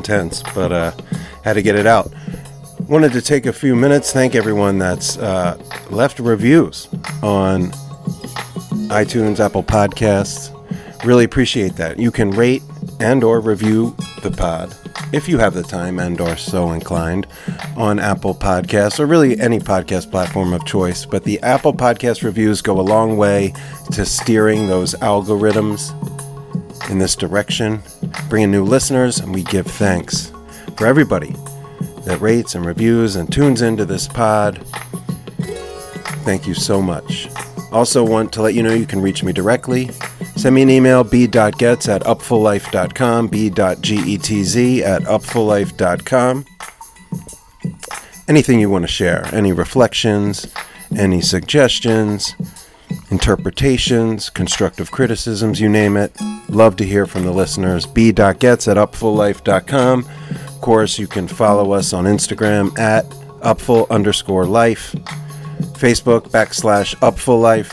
Intense, 0.07 0.43
but 0.55 0.71
uh, 0.71 0.93
had 1.43 1.55
to 1.55 1.63
get 1.63 1.75
it 1.75 1.87
out. 1.87 2.13
Wanted 2.89 3.13
to 3.13 3.21
take 3.23 3.47
a 3.47 3.53
few 3.53 3.75
minutes. 3.75 4.13
Thank 4.13 4.35
everyone 4.37 4.79
that's 4.79 5.19
uh, 5.19 5.61
left 5.91 6.21
reviews 6.21 6.89
on 7.23 7.73
iTunes, 8.89 9.41
Apple 9.41 9.65
Podcasts. 9.65 10.53
Really 11.05 11.25
appreciate 11.25 11.75
that. 11.77 11.99
You 11.99 12.13
can 12.13 12.31
rate 12.31 12.63
and 13.01 13.25
or 13.25 13.41
review 13.41 13.97
the 14.23 14.31
pod 14.31 14.75
if 15.13 15.29
you 15.29 15.39
have 15.39 15.55
the 15.55 15.63
time 15.63 15.99
and 15.99 16.21
or 16.21 16.37
so 16.37 16.71
inclined 16.71 17.27
on 17.77 17.99
Apple 17.99 18.35
Podcasts 18.35 19.01
or 19.01 19.07
really 19.07 19.39
any 19.41 19.59
podcast 19.59 20.11
platform 20.11 20.53
of 20.53 20.65
choice. 20.65 21.05
But 21.05 21.25
the 21.25 21.41
Apple 21.41 21.75
Podcast 21.75 22.23
reviews 22.23 22.63
go 22.63 22.79
a 22.79 22.83
long 22.83 23.17
way 23.17 23.53
to 23.93 24.05
steering 24.05 24.69
those 24.69 24.95
algorithms 24.95 25.93
in 26.91 26.99
this 26.99 27.17
direction, 27.17 27.83
bringing 28.29 28.51
new 28.51 28.65
listeners, 28.65 29.19
and 29.19 29.35
we 29.35 29.43
give 29.45 29.67
thanks 29.67 30.33
for 30.77 30.87
everybody 30.87 31.35
that 32.05 32.21
rates 32.21 32.55
and 32.55 32.65
reviews 32.65 33.17
and 33.17 33.33
tunes 33.33 33.63
into 33.63 33.85
this 33.85 34.07
pod. 34.09 34.59
Thank 36.25 36.47
you 36.47 36.55
so 36.55 36.81
much. 36.81 37.29
Also, 37.73 38.05
want 38.05 38.33
to 38.33 38.43
let 38.43 38.55
you 38.55 38.63
know 38.63 38.73
you 38.73 38.87
can 38.87 39.01
reach 39.03 39.23
me 39.23 39.33
directly. 39.33 39.91
Send 40.37 40.55
me 40.55 40.63
an 40.63 40.71
email, 40.71 41.03
b.getz 41.03 41.89
at 41.89 42.03
upfullife.com, 42.03 43.29
b.getz 43.29 44.57
at 44.83 45.03
upfullife.com. 45.03 46.47
Anything 48.29 48.61
you 48.61 48.71
want 48.71 48.83
to 48.83 48.89
share, 48.89 49.27
any 49.35 49.53
reflections, 49.53 50.53
any 50.97 51.21
suggestions, 51.21 52.35
interpretations, 53.11 54.31
constructive 54.31 54.91
criticisms, 54.91 55.61
you 55.61 55.69
name 55.69 55.97
it. 55.97 56.13
Love 56.49 56.77
to 56.77 56.85
hear 56.85 57.07
from 57.07 57.25
the 57.25 57.33
listeners. 57.33 57.87
b.getz 57.87 58.69
at 58.69 58.77
upfullife.com. 58.77 60.09
Of 60.31 60.61
course, 60.61 60.99
you 60.99 61.07
can 61.07 61.29
follow 61.29 61.73
us 61.73 61.93
on 61.93 62.05
Instagram 62.05 62.77
at 62.79 63.05
upful 63.41 63.89
underscore 63.91 64.47
life, 64.47 64.93
Facebook 65.75 66.31
backslash 66.31 66.95
upful 66.97 67.41
life, 67.41 67.73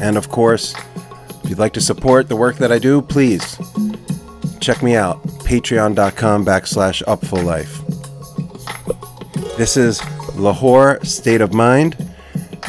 and 0.00 0.16
of 0.16 0.30
course, 0.30 0.74
if 1.44 1.50
you'd 1.50 1.58
like 1.58 1.72
to 1.74 1.80
support 1.80 2.28
the 2.28 2.36
work 2.36 2.56
that 2.56 2.72
I 2.72 2.78
do, 2.78 3.02
please 3.02 3.58
check 4.60 4.82
me 4.82 4.94
out, 4.94 5.22
patreon.com 5.44 6.44
backslash 6.44 7.02
upful 7.04 7.44
life. 7.44 7.80
This 9.56 9.76
is 9.76 10.00
Lahore 10.36 11.04
State 11.04 11.40
of 11.40 11.52
Mind 11.52 11.96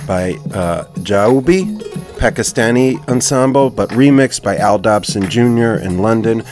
by 0.07 0.33
uh, 0.53 0.85
Jaubi, 0.95 1.90
Pakistani 2.21 3.03
ensemble, 3.09 3.71
but 3.71 3.89
remixed 3.89 4.43
by 4.43 4.55
Al 4.55 4.77
Dobson 4.77 5.27
Jr. 5.27 5.81
in 5.83 5.97
London. 5.97 6.43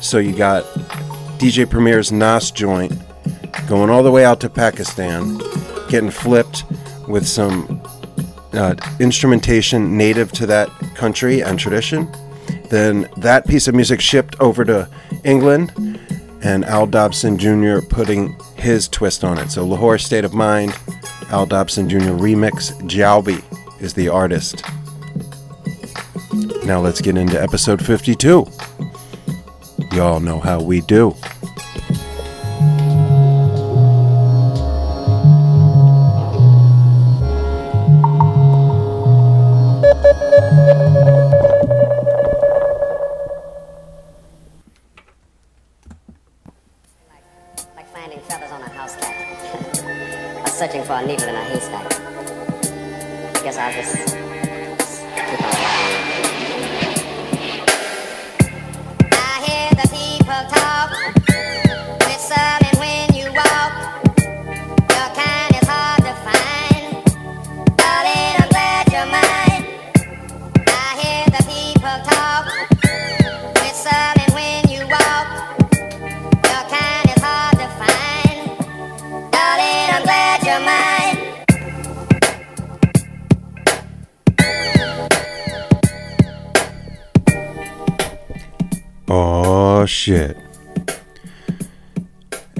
So 0.00 0.18
you 0.18 0.32
got 0.32 0.62
DJ 1.40 1.68
Premier's 1.68 2.12
Nas 2.12 2.52
joint 2.52 2.92
going 3.66 3.90
all 3.90 4.04
the 4.04 4.12
way 4.12 4.24
out 4.24 4.38
to 4.42 4.48
Pakistan, 4.48 5.38
getting 5.88 6.10
flipped 6.10 6.62
with 7.08 7.26
some 7.26 7.82
uh, 8.52 8.76
instrumentation 9.00 9.96
native 9.96 10.30
to 10.30 10.46
that 10.46 10.68
country 10.94 11.42
and 11.42 11.58
tradition. 11.58 12.08
Then 12.70 13.08
that 13.16 13.48
piece 13.48 13.66
of 13.66 13.74
music 13.74 14.00
shipped 14.00 14.38
over 14.38 14.64
to 14.64 14.88
England, 15.24 15.72
and 16.44 16.64
Al 16.66 16.86
Dobson 16.86 17.36
Jr. 17.36 17.80
putting 17.80 18.38
his 18.54 18.86
twist 18.86 19.24
on 19.24 19.38
it. 19.38 19.50
So 19.50 19.66
Lahore 19.66 19.98
State 19.98 20.24
of 20.24 20.34
Mind, 20.34 20.72
Al 21.30 21.46
Dobson 21.46 21.88
Jr. 21.88 22.14
remix, 22.14 22.72
Jaubi 22.82 23.42
is 23.82 23.94
the 23.94 24.08
artist. 24.08 24.62
Now 26.66 26.80
let's 26.80 27.00
get 27.00 27.16
into 27.16 27.40
episode 27.40 27.80
52. 27.80 28.44
Y'all 29.92 30.18
know 30.18 30.40
how 30.40 30.60
we 30.60 30.80
do. 30.80 31.14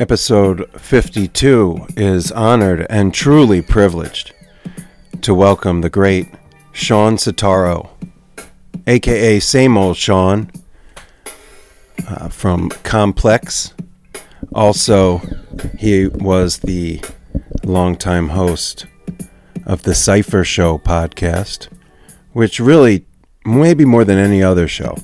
Episode 0.06 0.70
52 0.80 1.84
is 1.96 2.30
honored 2.30 2.86
and 2.88 3.12
truly 3.12 3.60
privileged 3.60 4.32
to 5.20 5.34
welcome 5.34 5.80
the 5.80 5.90
great 5.90 6.28
Shawn 6.70 7.16
Setaro, 7.16 7.88
aka 8.86 9.40
Same 9.40 9.76
Old 9.76 9.96
Sean 9.96 10.52
uh, 12.06 12.28
from 12.28 12.68
Complex. 12.84 13.74
Also, 14.54 15.22
he 15.76 16.06
was 16.06 16.60
the 16.60 17.02
longtime 17.64 18.28
host 18.28 18.86
of 19.64 19.82
the 19.82 19.94
Cipher 19.96 20.44
Show 20.44 20.78
podcast, 20.78 21.66
which 22.32 22.60
really, 22.60 23.04
maybe 23.44 23.84
more 23.84 24.04
than 24.04 24.18
any 24.18 24.40
other 24.40 24.68
show, 24.68 24.98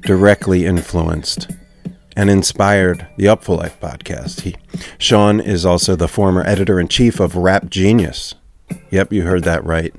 directly 0.00 0.66
influenced 0.66 1.46
and 2.20 2.28
inspired 2.28 3.06
the 3.16 3.24
Upful 3.24 3.56
Life 3.56 3.80
podcast. 3.80 4.42
He, 4.42 4.54
Shawn 4.98 5.40
is 5.40 5.64
also 5.64 5.96
the 5.96 6.06
former 6.06 6.46
editor 6.46 6.78
in 6.78 6.86
chief 6.86 7.18
of 7.18 7.34
Rap 7.34 7.70
Genius, 7.70 8.34
Yep, 8.90 9.14
you 9.14 9.22
heard 9.22 9.44
that 9.44 9.64
right. 9.64 9.94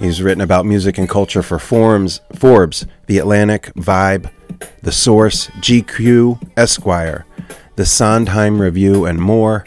He's 0.00 0.20
written 0.20 0.40
about 0.40 0.66
music 0.66 0.98
and 0.98 1.08
culture 1.08 1.40
for 1.40 1.60
Forms, 1.60 2.20
Forbes, 2.34 2.84
The 3.06 3.18
Atlantic, 3.18 3.72
Vibe, 3.74 4.28
The 4.82 4.90
Source, 4.90 5.46
GQ, 5.60 6.50
Esquire, 6.56 7.26
The 7.76 7.86
Sondheim 7.86 8.60
Review, 8.60 9.04
and 9.04 9.20
more. 9.20 9.64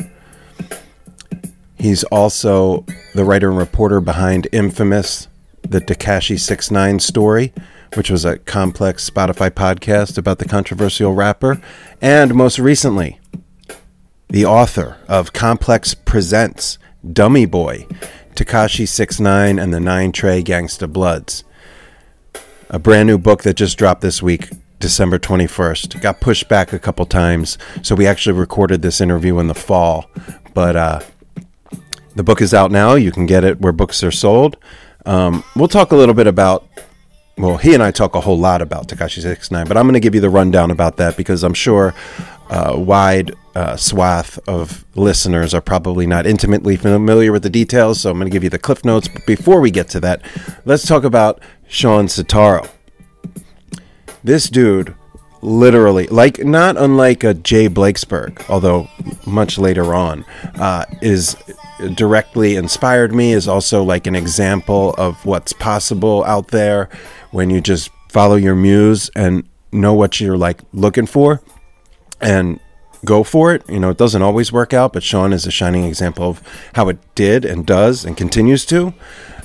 He's 1.78 2.04
also 2.06 2.86
the 3.14 3.24
writer 3.24 3.50
and 3.50 3.58
reporter 3.58 4.02
behind 4.02 4.50
Infamous, 4.52 5.30
the 5.62 5.80
Tekashi 5.80 6.38
69 6.38 7.00
story, 7.00 7.54
which 7.94 8.10
was 8.10 8.26
a 8.26 8.40
complex 8.40 9.10
Spotify 9.10 9.50
podcast 9.50 10.18
about 10.18 10.40
the 10.40 10.46
controversial 10.46 11.14
rapper, 11.14 11.62
and 12.02 12.34
most 12.36 12.60
recently, 12.60 13.20
the 14.30 14.46
author 14.46 14.98
of 15.08 15.34
Complex 15.34 15.94
Presents 15.94 16.78
Dummy 17.14 17.46
Boy, 17.46 17.88
Tekashi 18.36 18.88
69 18.88 19.60
and 19.60 19.74
the 19.74 19.80
Nine 19.80 20.12
Trey 20.12 20.44
Gangsta 20.44 20.92
Bloods. 20.92 21.44
A 22.70 22.80
brand 22.80 23.08
new 23.08 23.18
book 23.18 23.44
that 23.44 23.54
just 23.54 23.78
dropped 23.78 24.02
this 24.02 24.22
week, 24.22 24.50
December 24.80 25.20
21st. 25.20 26.02
Got 26.02 26.20
pushed 26.20 26.50
back 26.50 26.74
a 26.74 26.80
couple 26.80 27.06
times, 27.06 27.58
so 27.82 27.96
we 27.96 28.08
actually 28.08 28.38
recorded 28.38 28.82
this 28.82 29.00
interview 29.00 29.40
in 29.40 29.48
the 29.48 29.54
fall. 29.54 30.10
But 30.54 30.76
uh, 30.76 31.00
the 32.16 32.24
book 32.24 32.42
is 32.42 32.54
out 32.54 32.72
now. 32.72 32.96
You 32.96 33.12
can 33.12 33.26
get 33.26 33.44
it 33.44 33.62
where 33.62 33.72
books 33.72 34.04
are 34.04 34.12
sold. 34.12 34.58
Um, 35.06 35.44
we'll 35.56 35.68
talk 35.68 35.92
a 35.92 35.96
little 35.96 36.16
bit 36.16 36.28
about 36.28 36.68
well, 37.38 37.58
he 37.58 37.74
and 37.74 37.84
I 37.84 37.92
talk 37.92 38.16
a 38.16 38.22
whole 38.22 38.38
lot 38.38 38.62
about 38.62 38.88
Tekashi 38.88 39.22
69, 39.22 39.68
but 39.68 39.76
I'm 39.76 39.84
going 39.84 39.94
to 39.94 40.00
give 40.00 40.16
you 40.16 40.22
the 40.22 40.30
rundown 40.30 40.72
about 40.72 40.98
that 40.98 41.18
because 41.18 41.44
I'm 41.44 41.54
sure 41.54 41.94
a 42.50 42.80
wide 42.80 43.34
uh, 43.56 43.76
swath 43.76 44.40
of 44.48 44.86
listeners 44.96 45.54
are 45.54 45.62
probably 45.62 46.08
not 46.08 46.26
intimately 46.26 46.76
familiar 46.78 47.32
with 47.32 47.44
the 47.44 47.50
details. 47.50 48.02
So 48.02 48.12
I'm 48.12 48.18
going 48.18 48.30
to 48.30 48.34
give 48.34 48.44
you 48.44 48.50
the 48.50 48.60
cliff 48.60 48.86
notes. 48.86 49.08
But 49.08 49.26
before 49.26 49.60
we 49.60 49.70
get 49.72 49.90
to 49.90 50.00
that, 50.02 50.22
let's 50.64 50.88
talk 50.88 51.04
about 51.04 51.42
Shawn 51.68 52.08
Setaro. 52.08 52.70
This 54.24 54.50
dude, 54.50 54.96
literally, 55.46 56.08
like 56.08 56.44
not 56.44 56.76
unlike 56.76 57.24
a 57.24 57.34
Jay 57.34 57.68
Blakesberg, 57.68 58.44
although 58.50 58.90
much 59.26 59.58
later 59.58 59.94
on, 59.94 60.26
uh, 60.56 60.86
is 61.02 61.38
directly 61.94 62.56
inspired 62.56 63.14
me. 63.14 63.32
Is 63.32 63.48
also 63.48 63.84
like 63.84 64.08
an 64.08 64.16
example 64.16 64.94
of 64.98 65.24
what's 65.26 65.54
possible 65.54 66.24
out 66.26 66.50
there 66.50 66.90
when 67.32 67.50
you 67.50 67.62
just 67.62 67.92
follow 68.10 68.36
your 68.36 68.56
muse 68.56 69.10
and 69.16 69.48
know 69.72 69.94
what 69.94 70.20
you're 70.20 70.38
like 70.38 70.62
looking 70.74 71.06
for 71.06 71.42
and 72.22 72.60
go 73.04 73.24
for 73.24 73.54
it. 73.54 73.64
You 73.70 73.80
know, 73.80 73.90
it 73.90 73.98
doesn't 73.98 74.22
always 74.22 74.52
work 74.52 74.74
out, 74.74 74.94
but 74.94 75.04
Shawn 75.04 75.32
is 75.32 75.46
a 75.46 75.52
shining 75.52 75.84
example 75.84 76.30
of 76.30 76.42
how 76.74 76.90
it 76.90 76.98
did 77.14 77.46
and 77.46 77.66
does 77.66 78.04
and 78.04 78.18
continues 78.18 78.66
to, 78.68 78.94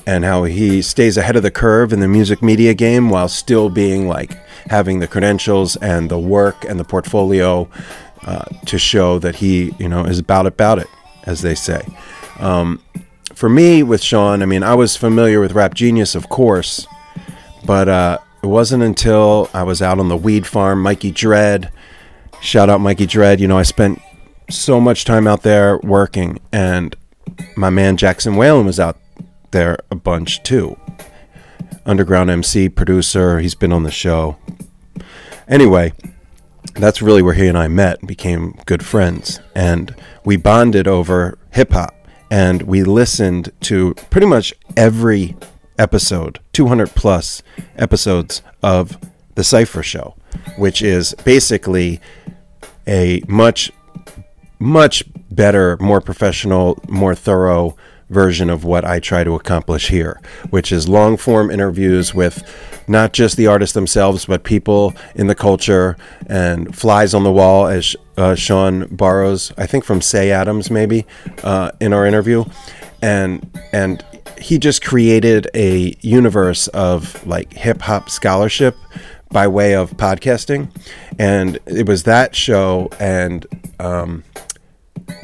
and 0.07 0.25
how 0.25 0.45
he 0.45 0.83
stays 0.83 1.17
ahead 1.17 1.37
of 1.37 1.43
the 1.43 1.51
curve 1.51 1.93
in 1.93 2.01
the 2.01 2.09
music 2.09 2.43
media 2.43 2.75
game 2.75 3.11
while 3.11 3.29
still 3.29 3.69
being 3.69 4.09
like 4.09 4.39
having 4.69 5.01
the 5.01 5.07
credentials 5.07 5.77
and 5.77 6.11
the 6.11 6.19
work 6.19 6.65
and 6.65 6.79
the 6.79 6.85
portfolio 6.85 7.69
uh, 8.25 8.45
to 8.67 8.79
show 8.79 9.19
that 9.19 9.37
he, 9.37 9.75
you 9.79 9.89
know, 9.89 10.05
is 10.05 10.19
about 10.19 10.47
about 10.47 10.79
it, 10.79 10.89
as 11.25 11.43
they 11.43 11.55
say. 11.55 11.83
Um, 12.39 12.83
for 13.35 13.49
me, 13.49 13.83
with 13.83 14.03
Shawn, 14.03 14.43
I 14.43 14.47
mean, 14.47 14.63
I 14.63 14.75
was 14.75 14.97
familiar 14.97 15.41
with 15.41 15.53
Rap 15.53 15.75
Genius, 15.75 16.15
of 16.15 16.29
course, 16.29 16.87
but 17.65 17.89
uh, 17.89 18.19
it 18.43 18.47
wasn't 18.47 18.83
until 18.83 19.49
I 19.55 19.63
was 19.63 19.81
out 19.81 19.99
on 19.99 20.09
the 20.09 20.17
weed 20.17 20.47
farm, 20.47 20.83
Mikey 20.83 21.11
Dread. 21.11 21.71
Shout 22.43 22.69
out 22.69 22.81
Mikey 22.81 23.07
Dread. 23.07 23.41
You 23.41 23.49
know, 23.49 23.59
I 23.59 23.63
spent 23.63 24.01
so 24.51 24.81
much 24.81 25.05
time 25.05 25.27
out 25.27 25.43
there 25.43 25.79
working, 25.79 26.41
and 26.53 26.97
my 27.57 27.71
man 27.71 27.97
Jackson 27.97 28.37
Whalen 28.37 28.67
was 28.67 28.81
out 28.81 28.99
there 29.51 29.79
a 29.91 29.95
bunch 29.95 30.43
too. 30.43 30.79
Underground 31.87 32.31
MC, 32.31 32.69
producer, 32.69 33.41
he's 33.41 33.55
been 33.55 33.73
on 33.73 33.83
the 33.83 33.91
show. 33.91 34.37
Anyway, 35.49 35.93
that's 36.75 37.03
really 37.03 37.23
where 37.23 37.35
he 37.35 37.47
and 37.49 37.59
I 37.59 37.69
met 37.69 38.01
and 38.01 38.09
became 38.09 38.59
good 38.67 38.85
friends. 38.85 39.41
And 39.55 39.95
we 40.25 40.37
bonded 40.37 40.87
over 40.87 41.39
hip 41.53 41.73
hop. 41.73 41.95
And 42.31 42.63
we 42.63 42.85
listened 42.85 43.51
to 43.63 43.95
pretty 44.11 44.27
much 44.27 44.55
every 44.77 45.37
episode, 45.79 46.39
200 46.53 46.91
plus 46.91 47.43
episodes 47.77 48.43
of 48.63 48.97
The 49.35 49.43
Cipher 49.43 49.83
Show, 49.83 50.15
which 50.57 50.81
is 50.81 51.15
basically 51.25 52.01
a 52.87 53.23
much, 53.27 53.73
much 54.61 55.03
better, 55.31 55.77
more 55.81 56.01
professional, 56.01 56.79
more 56.89 57.15
thorough 57.17 57.77
version 58.11 58.51
of 58.51 58.65
what 58.65 58.85
I 58.85 59.01
try 59.01 59.25
to 59.25 59.35
accomplish 59.35 59.89
here, 59.89 60.21
which 60.51 60.73
is 60.73 60.89
long 60.89 61.17
form 61.17 61.51
interviews 61.51 62.15
with 62.15 62.43
not 62.87 63.13
just 63.13 63.37
the 63.37 63.47
artists 63.47 63.73
themselves, 63.73 64.27
but 64.27 64.45
people 64.45 64.95
in 65.15 65.29
the 65.29 65.35
culture 65.35 65.97
and 66.27 66.77
flies 66.77 67.15
on 67.15 67.23
the 67.23 67.33
wall, 67.33 67.67
as 67.67 67.97
uh, 68.17 68.35
Shawn 68.35 68.87
borrows, 68.91 69.53
I 69.57 69.67
think 69.67 69.85
from 69.85 70.03
Cey 70.03 70.31
Adams, 70.33 70.71
maybe, 70.71 71.07
uh, 71.45 71.71
in 71.81 71.93
our 71.93 72.05
interview. 72.05 72.45
And, 73.01 73.49
and 73.73 74.05
he 74.39 74.59
just 74.59 74.85
created 74.85 75.49
a 75.55 75.97
universe 76.01 76.67
of 76.69 77.25
like 77.27 77.53
hip 77.53 77.81
hop 77.83 78.11
scholarship 78.11 78.77
by 79.31 79.47
way 79.47 79.75
of 79.75 79.93
podcasting. 79.93 80.71
And 81.19 81.59
it 81.67 81.87
was 81.87 82.03
that 82.03 82.35
show 82.35 82.91
and 82.99 83.47
um, 83.79 84.25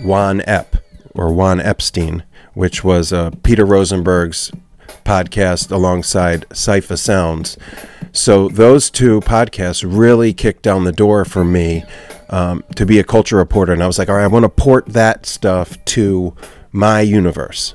Juan 0.03 0.43
Ep 0.47 0.77
or 1.15 1.33
Juan 1.33 1.61
Epstein, 1.61 2.23
which 2.57 2.83
was 2.83 3.13
uh, 3.13 3.31
Peter 3.43 3.67
Rosenberg's 3.67 4.51
podcast 5.05 5.71
alongside 5.71 6.49
Cipha 6.49 6.97
Sounds. 6.97 7.59
So 8.13 8.49
those 8.49 8.89
two 8.89 9.21
podcasts 9.21 9.85
really 9.87 10.33
kicked 10.33 10.63
down 10.63 10.85
the 10.85 10.91
door 10.91 11.27
for 11.27 11.45
me 11.45 11.85
um, 12.31 12.65
to 12.75 12.87
be 12.87 12.99
a 12.99 13.05
culture 13.05 13.37
reporter. 13.37 13.75
And 13.75 13.83
I 13.83 13.87
was 13.87 13.99
like, 13.99 14.09
all 14.09 14.17
right, 14.17 14.25
I 14.25 14.29
want 14.29 14.45
to 14.45 14.49
port 14.49 14.87
that 14.87 15.27
stuff 15.27 15.85
to 15.85 16.35
my 16.73 17.03
universe. 17.03 17.75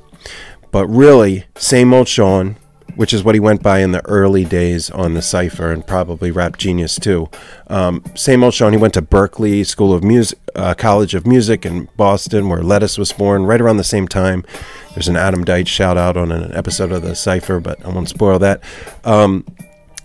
But 0.71 0.87
really, 0.87 1.45
same 1.55 1.93
old 1.93 2.07
Shawn, 2.07 2.55
which 3.01 3.15
is 3.15 3.23
what 3.23 3.33
he 3.33 3.39
went 3.39 3.63
by 3.63 3.79
in 3.79 3.93
the 3.93 4.05
early 4.05 4.45
days 4.45 4.91
on 4.91 5.15
the 5.15 5.23
Cipher 5.23 5.71
and 5.71 5.87
probably 5.87 6.29
Rap 6.29 6.55
Genius 6.55 6.99
too. 6.99 7.27
Um, 7.65 8.03
same 8.13 8.43
old 8.43 8.53
Shawn. 8.53 8.73
He 8.73 8.77
went 8.77 8.93
to 8.93 9.01
Berklee 9.01 9.65
School 9.65 9.91
of 9.91 10.03
Music, 10.03 10.37
uh, 10.55 10.75
College 10.75 11.15
of 11.15 11.25
Music 11.25 11.65
in 11.65 11.89
Boston, 11.97 12.47
where 12.47 12.61
Lettuce 12.61 12.99
was 12.99 13.11
born, 13.11 13.47
right 13.47 13.59
around 13.59 13.77
the 13.77 13.83
same 13.83 14.07
time. 14.07 14.45
There's 14.93 15.07
an 15.07 15.15
Adam 15.15 15.43
Deitch 15.43 15.65
shout 15.65 15.97
out 15.97 16.15
on 16.15 16.31
an 16.31 16.53
episode 16.53 16.91
of 16.91 17.01
the 17.01 17.15
Cipher, 17.15 17.59
but 17.59 17.83
I 17.83 17.89
won't 17.89 18.07
spoil 18.07 18.37
that. 18.37 18.63
Um, 19.03 19.47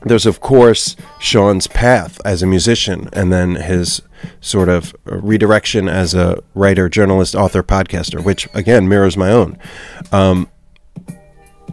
there's 0.06 0.24
of 0.24 0.40
course 0.40 0.96
Shawn's 1.20 1.66
path 1.66 2.18
as 2.24 2.42
a 2.42 2.46
musician, 2.46 3.11
and 3.12 3.30
then 3.30 3.56
his 3.56 4.00
sort 4.40 4.70
of 4.70 4.96
redirection 5.04 5.87
as 5.87 6.14
a 6.14 6.42
writer, 6.54 6.88
journalist, 6.88 7.35
author, 7.35 7.62
podcaster, 7.62 8.24
which 8.24 8.48
again 8.54 8.88
mirrors 8.88 9.18
my 9.18 9.30
own. 9.30 9.59
Um, 10.12 10.48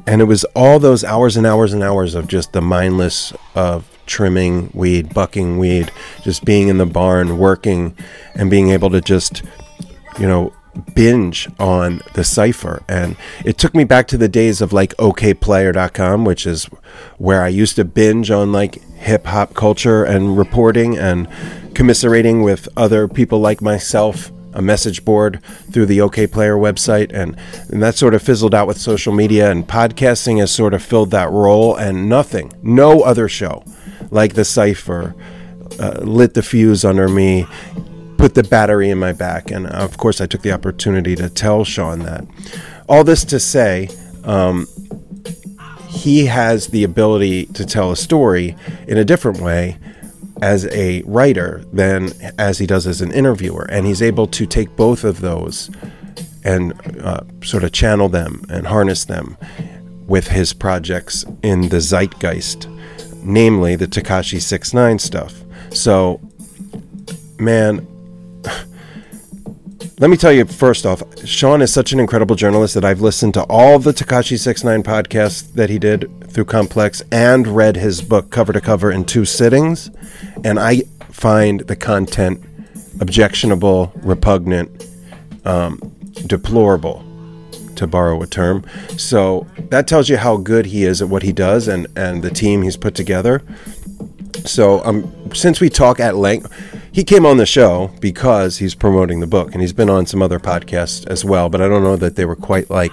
and 0.05 0.21
it 0.21 0.25
was 0.25 0.43
all 0.55 0.79
those 0.79 1.03
hours 1.03 1.37
and 1.37 1.45
hours 1.45 1.73
and 1.73 1.83
hours 1.83 2.15
of 2.15 2.27
just 2.27 2.53
the 2.53 2.61
mindless 2.61 3.33
of 3.55 3.89
trimming 4.05 4.69
weed, 4.73 5.13
bucking 5.13 5.57
weed, 5.57 5.91
just 6.23 6.43
being 6.43 6.67
in 6.67 6.77
the 6.77 6.85
barn, 6.85 7.37
working, 7.37 7.95
and 8.35 8.49
being 8.49 8.69
able 8.69 8.89
to 8.89 9.01
just, 9.01 9.43
you 10.19 10.27
know, 10.27 10.53
binge 10.95 11.47
on 11.59 12.01
the 12.13 12.23
cipher. 12.23 12.83
And 12.89 13.15
it 13.45 13.57
took 13.57 13.73
me 13.73 13.83
back 13.83 14.07
to 14.07 14.17
the 14.17 14.27
days 14.27 14.61
of 14.61 14.73
like 14.73 14.93
okayplayer.com, 14.97 16.25
which 16.25 16.45
is 16.45 16.65
where 17.17 17.41
I 17.41 17.47
used 17.47 17.75
to 17.77 17.85
binge 17.85 18.31
on 18.31 18.51
like 18.51 18.81
hip 18.95 19.25
hop 19.25 19.53
culture 19.53 20.03
and 20.03 20.37
reporting 20.37 20.97
and 20.97 21.27
commiserating 21.75 22.41
with 22.41 22.67
other 22.75 23.07
people 23.07 23.39
like 23.39 23.61
myself 23.61 24.31
a 24.53 24.61
message 24.61 25.03
board 25.03 25.41
through 25.71 25.85
the 25.85 25.99
Okayplayer 25.99 26.59
website, 26.59 27.11
and, 27.13 27.37
and 27.69 27.81
that 27.81 27.95
sort 27.95 28.13
of 28.13 28.21
fizzled 28.21 28.55
out 28.55 28.67
with 28.67 28.77
social 28.77 29.13
media, 29.13 29.51
and 29.51 29.67
podcasting 29.67 30.39
has 30.39 30.51
sort 30.51 30.73
of 30.73 30.83
filled 30.83 31.11
that 31.11 31.29
role, 31.31 31.75
and 31.75 32.07
nothing, 32.07 32.51
no 32.61 33.01
other 33.01 33.27
show 33.27 33.63
like 34.11 34.33
The 34.33 34.45
Cypher 34.45 35.15
uh, 35.79 35.99
lit 36.01 36.33
the 36.33 36.43
fuse 36.43 36.85
under 36.85 37.07
me, 37.07 37.47
put 38.17 38.35
the 38.35 38.43
battery 38.43 38.89
in 38.89 38.99
my 38.99 39.11
back, 39.11 39.51
and 39.51 39.67
of 39.67 39.97
course, 39.97 40.21
I 40.21 40.27
took 40.27 40.41
the 40.41 40.51
opportunity 40.51 41.15
to 41.15 41.29
tell 41.29 41.63
Shawn 41.63 41.99
that. 41.99 42.25
All 42.87 43.03
this 43.03 43.25
to 43.25 43.39
say, 43.39 43.89
um, 44.23 44.67
he 45.89 46.25
has 46.25 46.67
the 46.67 46.83
ability 46.83 47.47
to 47.47 47.65
tell 47.65 47.91
a 47.91 47.95
story 47.95 48.55
in 48.87 48.97
a 48.97 49.05
different 49.05 49.39
way 49.39 49.77
as 50.43 50.65
a 50.73 51.01
writer 51.05 51.63
than 51.71 52.11
as 52.37 52.57
he 52.57 52.65
does 52.67 52.85
as 52.85 52.99
an 52.99 53.13
interviewer. 53.13 53.63
And 53.69 53.85
he's 53.85 54.01
able 54.01 54.27
to 54.27 54.45
take 54.45 54.75
both 54.75 55.05
of 55.05 55.21
those 55.21 55.71
and 56.43 56.73
uh, 57.01 57.21
sort 57.41 57.63
of 57.63 57.71
channel 57.71 58.09
them 58.09 58.43
and 58.49 58.67
harness 58.67 59.05
them 59.05 59.37
with 60.05 60.27
his 60.27 60.51
projects 60.51 61.23
in 61.43 61.69
the 61.69 61.79
zeitgeist, 61.79 62.67
namely 63.23 63.77
the 63.77 63.87
Tekashi 63.87 64.41
69 64.41 64.99
stuff. 64.99 65.33
So, 65.71 66.19
man, 67.39 67.87
let 69.99 70.09
me 70.09 70.17
tell 70.17 70.31
you 70.31 70.45
first 70.45 70.85
off, 70.85 71.03
Shawn 71.25 71.61
is 71.61 71.73
such 71.73 71.93
an 71.93 71.99
incredible 71.99 72.35
journalist 72.35 72.73
that 72.73 72.85
I've 72.85 73.01
listened 73.01 73.33
to 73.35 73.43
all 73.43 73.79
the 73.79 73.91
Tekashi 73.91 74.39
69 74.39 74.83
podcasts 74.83 75.53
that 75.53 75.69
he 75.69 75.79
did 75.79 76.09
through 76.29 76.45
Complex 76.45 77.01
and 77.11 77.47
read 77.47 77.75
his 77.75 78.01
book 78.01 78.29
cover 78.29 78.53
to 78.53 78.61
cover 78.61 78.91
in 78.91 79.05
two 79.05 79.25
sittings. 79.25 79.89
And 80.43 80.59
I 80.59 80.81
find 81.09 81.61
the 81.61 81.75
content 81.75 82.43
objectionable, 82.99 83.91
repugnant, 83.97 84.87
um, 85.45 85.79
deplorable, 86.27 87.03
to 87.75 87.87
borrow 87.87 88.21
a 88.21 88.27
term. 88.27 88.65
So 88.97 89.47
that 89.69 89.87
tells 89.87 90.09
you 90.09 90.17
how 90.17 90.37
good 90.37 90.67
he 90.67 90.83
is 90.83 91.01
at 91.01 91.09
what 91.09 91.23
he 91.23 91.31
does 91.31 91.67
and, 91.67 91.87
and 91.95 92.23
the 92.23 92.29
team 92.29 92.61
he's 92.61 92.77
put 92.77 92.95
together. 92.95 93.41
So 94.45 94.83
um, 94.83 95.31
since 95.33 95.59
we 95.59 95.69
talk 95.69 95.99
at 95.99 96.15
length, 96.15 96.51
he 96.91 97.03
came 97.03 97.25
on 97.25 97.37
the 97.37 97.45
show 97.45 97.91
because 97.99 98.57
he's 98.57 98.75
promoting 98.75 99.19
the 99.19 99.27
book, 99.27 99.53
and 99.53 99.61
he's 99.61 99.73
been 99.73 99.89
on 99.89 100.05
some 100.05 100.21
other 100.21 100.39
podcasts 100.39 101.07
as 101.07 101.25
well. 101.25 101.49
But 101.49 101.61
I 101.61 101.67
don't 101.67 101.83
know 101.83 101.95
that 101.95 102.15
they 102.15 102.25
were 102.25 102.35
quite 102.35 102.69
like 102.69 102.91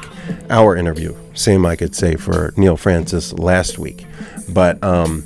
our 0.48 0.76
interview. 0.76 1.14
Same 1.34 1.66
I 1.66 1.76
could 1.76 1.94
say 1.94 2.16
for 2.16 2.54
Neal 2.56 2.76
Francis 2.76 3.32
last 3.34 3.78
week. 3.78 4.06
But 4.48 4.82
um, 4.82 5.24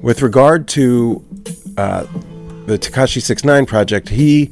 with 0.00 0.22
regard 0.22 0.66
to 0.68 1.24
uh, 1.76 2.06
the 2.66 2.78
Tekashi 2.78 3.20
69 3.20 3.66
project, 3.66 4.08
he 4.08 4.50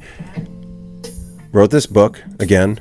wrote 1.51 1.71
this 1.71 1.87
book 1.87 2.21
again. 2.39 2.79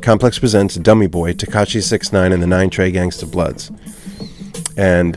Complex 0.00 0.38
presents 0.38 0.76
Dummy 0.76 1.06
Boy, 1.06 1.32
Tekashi 1.32 1.82
69 1.82 2.32
and 2.32 2.42
the 2.42 2.46
Nine 2.46 2.70
Trey 2.70 2.90
Gangsta 2.90 3.30
Bloods. 3.30 3.70
And 4.76 5.16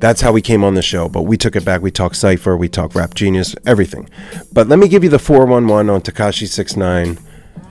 that's 0.00 0.20
how 0.20 0.32
we 0.32 0.42
came 0.42 0.62
on 0.62 0.74
the 0.74 0.82
show, 0.82 1.08
but 1.08 1.22
we 1.22 1.36
took 1.36 1.56
it 1.56 1.64
back. 1.64 1.82
We 1.82 1.90
talked 1.90 2.16
Cipher, 2.16 2.56
we 2.56 2.68
talked 2.68 2.94
Rap 2.94 3.14
Genius, 3.14 3.54
everything. 3.66 4.08
But 4.52 4.68
let 4.68 4.78
me 4.78 4.88
give 4.88 5.02
you 5.02 5.10
the 5.10 5.18
411 5.18 5.90
on 5.90 6.00
Tekashi 6.00 6.46
69. 6.46 7.18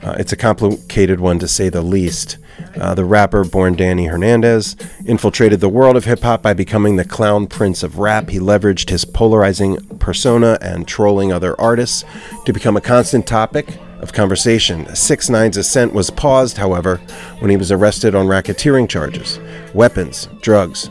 Uh, 0.02 0.14
it's 0.18 0.32
a 0.32 0.36
complicated 0.36 1.20
one 1.20 1.38
to 1.38 1.48
say 1.48 1.68
the 1.68 1.82
least. 1.82 2.38
Uh, 2.80 2.94
the 2.94 3.04
rapper, 3.04 3.44
born 3.44 3.74
Danny 3.74 4.06
Hernandez, 4.06 4.76
infiltrated 5.06 5.60
the 5.60 5.68
world 5.68 5.96
of 5.96 6.04
hip 6.04 6.20
hop 6.20 6.42
by 6.42 6.54
becoming 6.54 6.96
the 6.96 7.04
clown 7.04 7.46
prince 7.46 7.82
of 7.82 7.98
rap. 7.98 8.28
He 8.28 8.38
leveraged 8.38 8.90
his 8.90 9.04
polarizing 9.04 9.76
persona 9.98 10.58
and 10.60 10.86
trolling 10.86 11.32
other 11.32 11.58
artists 11.60 12.04
to 12.44 12.52
become 12.52 12.76
a 12.76 12.80
constant 12.80 13.26
topic 13.26 13.78
of 14.00 14.12
conversation. 14.12 14.94
6 14.94 15.28
9's 15.28 15.56
ascent 15.56 15.92
was 15.92 16.10
paused, 16.10 16.58
however, 16.58 16.96
when 17.38 17.50
he 17.50 17.56
was 17.56 17.72
arrested 17.72 18.14
on 18.14 18.26
racketeering 18.26 18.88
charges, 18.88 19.40
weapons, 19.74 20.28
drugs, 20.40 20.90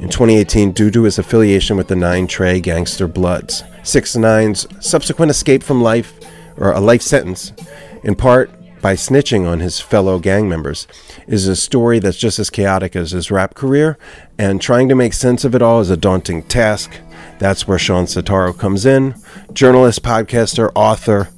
in 0.00 0.08
2018 0.08 0.72
due 0.72 0.90
to 0.90 1.02
his 1.02 1.18
affiliation 1.18 1.76
with 1.76 1.88
the 1.88 1.96
Nine 1.96 2.26
Trey 2.26 2.60
Gangsta 2.60 3.12
Bloods. 3.12 3.62
6 3.82 4.16
Nine's 4.16 4.66
subsequent 4.84 5.30
escape 5.30 5.62
from 5.62 5.82
life, 5.82 6.18
or 6.56 6.72
a 6.72 6.80
life 6.80 7.02
sentence, 7.02 7.52
in 8.02 8.14
part 8.14 8.50
by 8.80 8.94
snitching 8.94 9.46
on 9.46 9.60
his 9.60 9.78
fellow 9.78 10.18
gang 10.18 10.48
members, 10.48 10.86
is 11.26 11.46
a 11.46 11.54
story 11.54 11.98
that's 11.98 12.16
just 12.16 12.38
as 12.38 12.48
chaotic 12.48 12.96
as 12.96 13.10
his 13.10 13.30
rap 13.30 13.54
career, 13.54 13.98
and 14.38 14.62
trying 14.62 14.88
to 14.88 14.94
make 14.94 15.12
sense 15.12 15.44
of 15.44 15.54
it 15.54 15.60
all 15.60 15.80
is 15.80 15.90
a 15.90 15.98
daunting 15.98 16.42
task. 16.44 16.98
That's 17.38 17.68
where 17.68 17.78
Shawn 17.78 18.06
Setaro 18.06 18.56
comes 18.56 18.86
in. 18.86 19.14
Journalist, 19.52 20.02
podcaster, 20.02 20.72
author. 20.74 21.28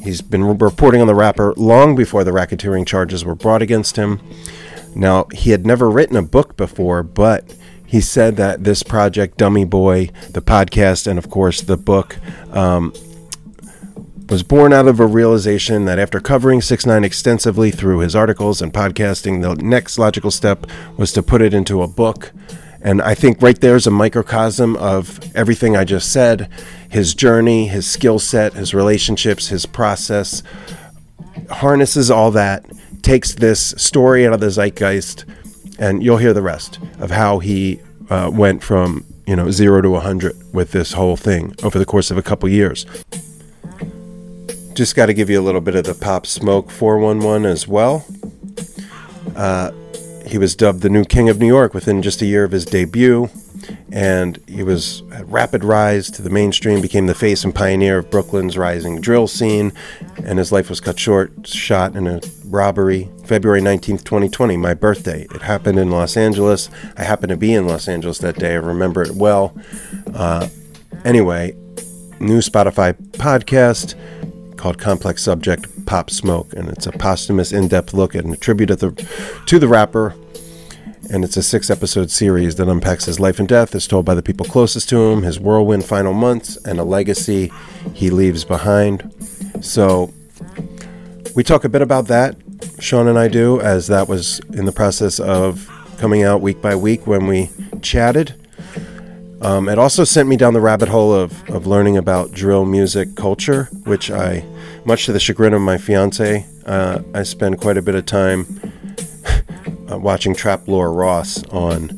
He's 0.00 0.20
been 0.20 0.44
reporting 0.58 1.00
on 1.00 1.06
the 1.06 1.14
rapper 1.14 1.54
long 1.56 1.96
before 1.96 2.24
the 2.24 2.30
racketeering 2.30 2.86
charges 2.86 3.24
were 3.24 3.34
brought 3.34 3.62
against 3.62 3.96
him. 3.96 4.20
Now, 4.94 5.26
he 5.32 5.50
had 5.50 5.64
never 5.64 5.90
written 5.90 6.16
a 6.16 6.22
book 6.22 6.58
before, 6.58 7.02
but 7.02 7.54
he 7.92 8.00
said 8.00 8.36
that 8.36 8.64
this 8.64 8.82
project, 8.82 9.36
Dummy 9.36 9.66
Boy, 9.66 10.08
the 10.30 10.40
podcast, 10.40 11.06
and 11.06 11.18
of 11.18 11.28
course 11.28 11.60
the 11.60 11.76
book, 11.76 12.16
um, 12.50 12.94
was 14.30 14.42
born 14.42 14.72
out 14.72 14.88
of 14.88 14.98
a 14.98 15.04
realization 15.04 15.84
that 15.84 15.98
after 15.98 16.18
covering 16.18 16.62
6 16.62 16.86
9 16.86 17.04
extensively 17.04 17.70
through 17.70 17.98
his 17.98 18.16
articles 18.16 18.62
and 18.62 18.72
podcasting, 18.72 19.42
the 19.42 19.62
next 19.62 19.98
logical 19.98 20.30
step 20.30 20.66
was 20.96 21.12
to 21.12 21.22
put 21.22 21.42
it 21.42 21.52
into 21.52 21.82
a 21.82 21.86
book. 21.86 22.32
And 22.80 23.02
I 23.02 23.14
think 23.14 23.42
right 23.42 23.60
there 23.60 23.76
is 23.76 23.86
a 23.86 23.90
microcosm 23.90 24.74
of 24.76 25.20
everything 25.36 25.76
I 25.76 25.84
just 25.84 26.10
said 26.10 26.48
his 26.88 27.14
journey, 27.14 27.66
his 27.66 27.86
skill 27.86 28.18
set, 28.18 28.54
his 28.54 28.72
relationships, 28.72 29.48
his 29.48 29.66
process, 29.66 30.42
harnesses 31.50 32.10
all 32.10 32.30
that, 32.30 32.64
takes 33.02 33.34
this 33.34 33.74
story 33.76 34.26
out 34.26 34.32
of 34.32 34.40
the 34.40 34.50
zeitgeist, 34.50 35.26
and 35.78 36.02
you'll 36.02 36.18
hear 36.18 36.32
the 36.32 36.42
rest 36.42 36.78
of 36.98 37.10
how 37.10 37.38
he 37.38 37.80
uh, 38.10 38.30
went 38.32 38.62
from 38.62 39.04
you 39.26 39.36
know 39.36 39.50
zero 39.50 39.80
to 39.80 39.90
100 39.90 40.52
with 40.52 40.72
this 40.72 40.92
whole 40.92 41.16
thing 41.16 41.54
over 41.62 41.78
the 41.78 41.84
course 41.84 42.10
of 42.10 42.16
a 42.16 42.22
couple 42.22 42.48
years. 42.48 42.86
Just 44.74 44.96
got 44.96 45.06
to 45.06 45.14
give 45.14 45.28
you 45.28 45.38
a 45.38 45.42
little 45.42 45.60
bit 45.60 45.74
of 45.74 45.84
the 45.84 45.94
Pop 45.94 46.26
Smoke 46.26 46.70
411 46.70 47.44
as 47.44 47.68
well. 47.68 48.06
Uh, 49.36 49.70
he 50.26 50.38
was 50.38 50.56
dubbed 50.56 50.80
the 50.80 50.88
new 50.88 51.04
King 51.04 51.28
of 51.28 51.38
New 51.38 51.46
York 51.46 51.74
within 51.74 52.00
just 52.00 52.22
a 52.22 52.26
year 52.26 52.44
of 52.44 52.52
his 52.52 52.64
debut, 52.64 53.28
and 53.90 54.38
he 54.46 54.62
was 54.62 55.02
rapid 55.24 55.64
rise 55.64 56.10
to 56.12 56.22
the 56.22 56.30
mainstream, 56.30 56.80
became 56.80 57.06
the 57.06 57.14
face 57.14 57.44
and 57.44 57.54
pioneer 57.54 57.98
of 57.98 58.10
Brooklyn's 58.10 58.56
rising 58.58 59.00
drill 59.00 59.26
scene, 59.26 59.72
and 60.24 60.38
his 60.38 60.52
life 60.52 60.68
was 60.68 60.80
cut 60.80 60.98
short, 60.98 61.46
shot 61.46 61.96
in 61.96 62.06
a 62.06 62.20
robbery, 62.46 63.10
February 63.24 63.60
19th, 63.60 64.04
2020, 64.04 64.56
my 64.56 64.74
birthday. 64.74 65.26
It 65.34 65.42
happened 65.42 65.78
in 65.78 65.90
Los 65.90 66.16
Angeles. 66.16 66.68
I 66.96 67.04
happened 67.04 67.30
to 67.30 67.36
be 67.36 67.54
in 67.54 67.66
Los 67.66 67.88
Angeles 67.88 68.18
that 68.18 68.38
day. 68.38 68.52
I 68.52 68.56
remember 68.56 69.02
it 69.02 69.12
well. 69.12 69.56
Uh, 70.14 70.48
anyway, 71.04 71.56
new 72.20 72.38
Spotify 72.38 72.92
podcast 73.12 73.94
called 74.56 74.78
Complex 74.78 75.22
Subject 75.22 75.66
Pop 75.86 76.10
Smoke, 76.10 76.52
and 76.52 76.68
it's 76.68 76.86
a 76.86 76.92
posthumous, 76.92 77.52
in-depth 77.52 77.94
look 77.94 78.14
and 78.14 78.32
a 78.32 78.36
tribute 78.36 78.66
to 78.66 78.76
the, 78.76 78.90
to 79.46 79.58
the 79.58 79.68
rapper. 79.68 80.14
And 81.12 81.24
it's 81.24 81.36
a 81.36 81.42
six-episode 81.42 82.10
series 82.10 82.54
that 82.54 82.70
unpacks 82.70 83.04
his 83.04 83.20
life 83.20 83.38
and 83.38 83.46
death, 83.46 83.74
as 83.74 83.86
told 83.86 84.06
by 84.06 84.14
the 84.14 84.22
people 84.22 84.46
closest 84.46 84.88
to 84.88 85.10
him, 85.10 85.24
his 85.24 85.38
whirlwind 85.38 85.84
final 85.84 86.14
months, 86.14 86.56
and 86.64 86.80
a 86.80 86.84
legacy 86.84 87.52
he 87.92 88.08
leaves 88.08 88.46
behind. 88.46 89.12
So 89.60 90.10
we 91.34 91.44
talk 91.44 91.64
a 91.64 91.68
bit 91.68 91.82
about 91.82 92.06
that, 92.06 92.36
Shawn 92.78 93.08
and 93.08 93.18
I 93.18 93.28
do, 93.28 93.60
as 93.60 93.88
that 93.88 94.08
was 94.08 94.40
in 94.54 94.64
the 94.64 94.72
process 94.72 95.20
of 95.20 95.68
coming 95.98 96.22
out 96.22 96.40
week 96.40 96.62
by 96.62 96.74
week 96.74 97.06
when 97.06 97.26
we 97.26 97.50
chatted. 97.82 98.34
Um, 99.42 99.68
it 99.68 99.78
also 99.78 100.04
sent 100.04 100.30
me 100.30 100.38
down 100.38 100.54
the 100.54 100.62
rabbit 100.62 100.88
hole 100.88 101.12
of, 101.12 101.46
of 101.50 101.66
learning 101.66 101.98
about 101.98 102.32
drill 102.32 102.64
music 102.64 103.16
culture, 103.16 103.64
which 103.84 104.10
I, 104.10 104.46
much 104.86 105.04
to 105.04 105.12
the 105.12 105.20
chagrin 105.20 105.52
of 105.52 105.60
my 105.60 105.76
fiance, 105.76 106.46
uh, 106.64 107.02
I 107.12 107.22
spend 107.24 107.60
quite 107.60 107.76
a 107.76 107.82
bit 107.82 107.96
of 107.96 108.06
time 108.06 108.46
uh, 109.92 109.98
watching 109.98 110.34
Trap 110.34 110.66
Lore 110.68 110.92
Ross 110.92 111.42
on 111.48 111.88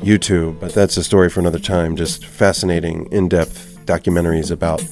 YouTube. 0.00 0.60
But 0.60 0.74
that's 0.74 0.96
a 0.96 1.04
story 1.04 1.28
for 1.30 1.40
another 1.40 1.58
time. 1.58 1.96
Just 1.96 2.24
fascinating, 2.26 3.06
in 3.12 3.28
depth 3.28 3.78
documentaries 3.86 4.50
about 4.50 4.84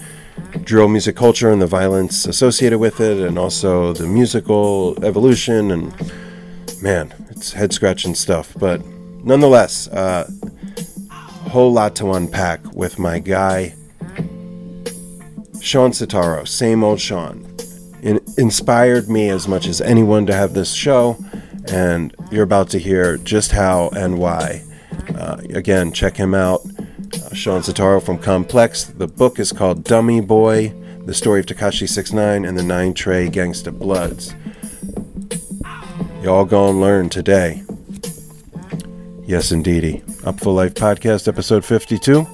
drill 0.64 0.88
music 0.88 1.16
culture 1.16 1.50
and 1.50 1.62
the 1.62 1.66
violence 1.66 2.26
associated 2.26 2.78
with 2.78 3.00
it, 3.00 3.18
and 3.18 3.38
also 3.38 3.92
the 3.92 4.06
musical 4.06 5.02
evolution. 5.04 5.70
And 5.70 6.12
man, 6.82 7.12
it's 7.30 7.52
head 7.52 7.72
scratching 7.72 8.14
stuff. 8.14 8.54
But 8.58 8.84
nonetheless, 9.24 9.88
uh, 9.88 10.30
whole 11.10 11.72
lot 11.72 11.94
to 11.96 12.12
unpack 12.12 12.60
with 12.72 12.98
my 12.98 13.18
guy, 13.18 13.74
Shawn 15.60 15.90
Setaro, 15.90 16.46
same 16.46 16.82
old 16.82 17.00
Shawn. 17.00 17.48
In, 18.02 18.18
inspired 18.36 19.08
me 19.08 19.28
as 19.28 19.46
much 19.46 19.68
as 19.68 19.80
anyone 19.80 20.26
to 20.26 20.34
have 20.34 20.54
this 20.54 20.72
show, 20.72 21.16
and 21.68 22.14
you're 22.30 22.42
about 22.44 22.70
to 22.70 22.78
hear 22.78 23.16
just 23.18 23.52
how 23.52 23.88
and 23.90 24.18
why. 24.18 24.62
Uh, 25.14 25.40
again, 25.50 25.92
check 25.92 26.16
him 26.16 26.34
out, 26.34 26.60
uh, 27.14 27.34
Shawn 27.34 27.62
Setaro 27.62 28.02
from 28.02 28.18
Complex. 28.18 28.84
The 28.84 29.06
book 29.06 29.38
is 29.38 29.52
called 29.52 29.84
Dummy 29.84 30.20
Boy 30.20 30.74
The 31.04 31.14
Story 31.14 31.40
of 31.40 31.46
Tekashi 31.46 31.88
69 31.88 32.44
and 32.44 32.58
the 32.58 32.62
Nine 32.62 32.94
Trey 32.94 33.28
Gangsta 33.28 33.76
Bloods. 33.76 34.34
Y'all 36.22 36.44
gonna 36.44 36.78
learn 36.78 37.08
today. 37.08 37.62
Yes, 39.24 39.50
indeedy. 39.50 40.02
Upful 40.24 40.54
Life 40.54 40.74
Podcast, 40.74 41.26
episode 41.26 41.64
52. 41.64 42.26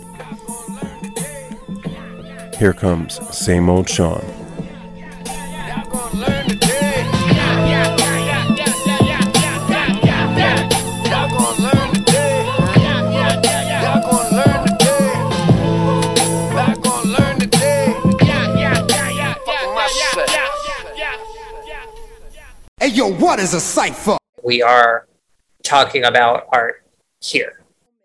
Here 2.59 2.73
comes 2.73 3.19
Same 3.37 3.71
Old 3.71 3.89
Shawn. 3.89 4.38
Hey 22.89 22.95
yo, 22.95 23.13
what 23.13 23.39
is 23.39 23.53
a 23.53 23.61
cipher? 23.61 24.17
We 24.43 24.63
are 24.63 25.07
talking 25.63 26.05
about 26.05 26.47
art 26.55 26.87
here. 27.21 27.63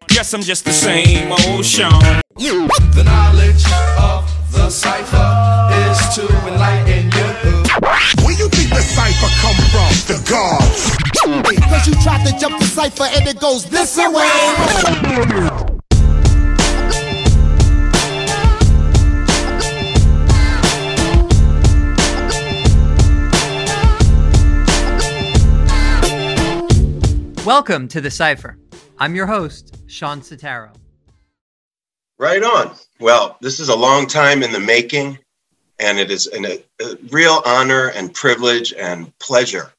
Guess 0.10 0.34
I'm 0.34 0.42
just 0.42 0.66
the 0.66 0.74
same 0.74 1.32
old 1.32 1.64
Shawn. 1.64 2.02
The 2.36 3.04
knowledge 3.06 3.64
of 3.98 4.28
the 4.52 4.70
cipher 4.70 5.70
is 5.88 6.16
to 6.16 6.28
enlighten 6.50 7.06
you. 7.06 7.28
Where 8.26 8.38
you 8.38 8.50
think 8.50 8.72
the 8.72 8.82
cipher 8.82 9.30
come 9.40 9.56
from? 9.72 9.88
The 10.12 10.20
gods. 10.30 10.98
Cause 11.70 11.88
you 11.88 11.94
tried 12.04 12.26
to 12.26 12.38
jump 12.38 12.60
the 12.60 12.66
cipher 12.66 13.06
and 13.06 13.26
it 13.26 13.40
goes 13.40 13.64
this 13.64 13.96
way. 13.96 15.73
Welcome 27.46 27.90
to 27.90 28.00
The 28.00 28.10
Cipher. 28.10 28.58
I'm 29.00 29.16
your 29.16 29.26
host, 29.26 29.76
Shawn 29.88 30.22
Setaro. 30.22 30.74
Right 32.18 32.42
on. 32.42 32.74
Well, 33.02 33.38
this 33.42 33.60
is 33.60 33.68
a 33.68 33.76
long 33.76 34.08
time 34.08 34.44
in 34.44 34.54
the 34.54 34.62
making, 34.62 35.20
and 35.78 36.00
it 36.00 36.10
is 36.10 36.28
an, 36.28 36.46
a, 36.46 36.64
a 36.82 36.96
real 37.10 37.42
honor 37.46 37.90
and 37.90 38.14
privilege 38.14 38.72
and 38.72 39.12
pleasure 39.20 39.74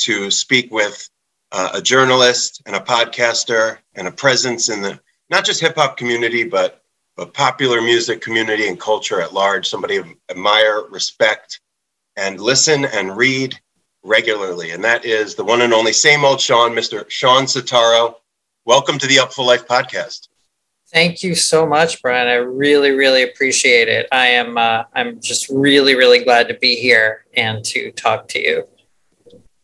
to 0.00 0.30
speak 0.30 0.70
with 0.70 1.08
uh, 1.52 1.70
a 1.72 1.80
journalist 1.80 2.60
and 2.66 2.76
a 2.76 2.80
podcaster 2.80 3.78
and 3.94 4.06
a 4.06 4.12
presence 4.12 4.68
in 4.68 4.82
the 4.82 5.00
not 5.30 5.46
just 5.46 5.62
hip 5.62 5.76
hop 5.76 5.96
community, 5.96 6.44
but 6.44 6.82
but 7.16 7.32
popular 7.32 7.80
music 7.80 8.20
community 8.20 8.68
and 8.68 8.78
culture 8.78 9.22
at 9.22 9.32
large. 9.32 9.66
Somebody 9.66 10.02
admire, 10.28 10.82
respect, 10.90 11.60
and 12.14 12.38
listen 12.38 12.84
and 12.84 13.16
read 13.16 13.58
regularly, 14.06 14.70
and 14.70 14.82
that 14.84 15.04
is 15.04 15.34
the 15.34 15.44
one 15.44 15.62
and 15.62 15.74
only 15.74 15.92
same 15.92 16.24
old 16.24 16.40
Shawn, 16.40 16.72
Mr. 16.72 17.08
Shawn 17.10 17.44
Setaro. 17.44 18.14
Welcome 18.64 18.98
to 18.98 19.06
the 19.06 19.16
Upful 19.16 19.44
Life 19.44 19.66
podcast. 19.66 20.28
Thank 20.92 21.24
you 21.24 21.34
so 21.34 21.66
much, 21.66 22.00
Brian. 22.00 22.28
I 22.28 22.34
really, 22.34 22.92
really 22.92 23.24
appreciate 23.24 23.88
it. 23.88 24.06
I 24.12 24.28
am 24.28 24.56
uh, 24.56 24.84
I'm 24.94 25.20
just 25.20 25.48
really, 25.50 25.96
really 25.96 26.22
glad 26.22 26.46
to 26.48 26.54
be 26.54 26.76
here 26.76 27.24
and 27.34 27.64
to 27.66 27.90
talk 27.92 28.28
to 28.28 28.40
you. 28.40 28.68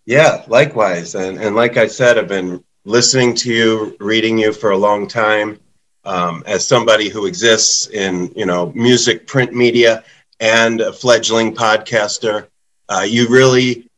Yeah, 0.04 0.44
likewise. 0.48 1.14
And, 1.14 1.38
and 1.38 1.54
like 1.54 1.76
I 1.76 1.86
said, 1.86 2.18
I've 2.18 2.26
been 2.26 2.64
listening 2.84 3.34
to 3.36 3.52
you, 3.52 3.96
reading 4.00 4.36
you 4.38 4.52
for 4.52 4.70
a 4.72 4.76
long 4.76 5.06
time. 5.06 5.60
Um, 6.04 6.42
as 6.46 6.66
somebody 6.66 7.08
who 7.08 7.26
exists 7.26 7.86
in 7.86 8.32
you 8.34 8.44
know 8.44 8.72
music, 8.74 9.28
print 9.28 9.54
media, 9.54 10.02
and 10.40 10.80
a 10.80 10.92
fledgling 10.92 11.54
podcaster, 11.54 12.48
uh, 12.88 13.06
you 13.08 13.28
really 13.28 13.88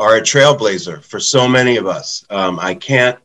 are 0.00 0.16
a 0.16 0.22
trailblazer 0.22 1.02
for 1.04 1.20
so 1.20 1.46
many 1.46 1.76
of 1.76 1.86
us. 1.86 2.24
Um, 2.30 2.58
I 2.58 2.74
can't 2.74 3.18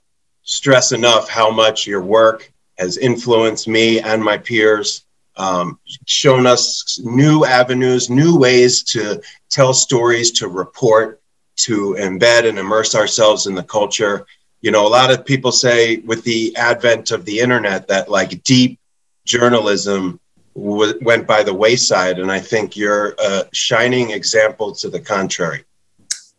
stress 0.44 0.92
enough 0.92 1.30
how 1.30 1.50
much 1.50 1.88
your 1.88 2.02
work 2.02 2.52
has 2.78 2.98
influenced 2.98 3.68
me 3.68 4.00
and 4.02 4.24
my 4.24 4.38
peers, 4.38 5.06
um, 5.38 5.80
shown 6.06 6.46
us 6.46 7.00
new 7.04 7.46
avenues, 7.46 8.10
new 8.10 8.38
ways 8.38 8.84
to 8.84 9.22
tell 9.50 9.74
stories, 9.74 10.32
to 10.32 10.48
report, 10.48 11.22
to 11.58 11.96
embed 12.00 12.48
and 12.48 12.60
immerse 12.60 12.96
ourselves 12.96 13.48
in 13.48 13.56
the 13.56 13.64
culture. 13.64 14.26
You 14.62 14.72
know, 14.72 14.88
a 14.88 14.90
lot 15.00 15.12
of 15.12 15.26
people 15.26 15.52
say 15.52 15.98
with 15.98 16.24
the 16.24 16.56
advent 16.58 17.12
of 17.12 17.26
the 17.26 17.40
internet 17.40 17.88
that 17.88 18.10
like 18.10 18.44
deep 18.44 18.80
journalism 19.26 20.20
w- 20.56 21.00
went 21.02 21.28
by 21.28 21.44
the 21.44 21.54
wayside. 21.54 22.20
And 22.20 22.32
I 22.32 22.40
think 22.40 22.76
you're 22.76 23.16
a 23.20 23.46
shining 23.54 24.12
example 24.12 24.74
to 24.76 24.90
the 24.90 25.00
contrary. 25.00 25.65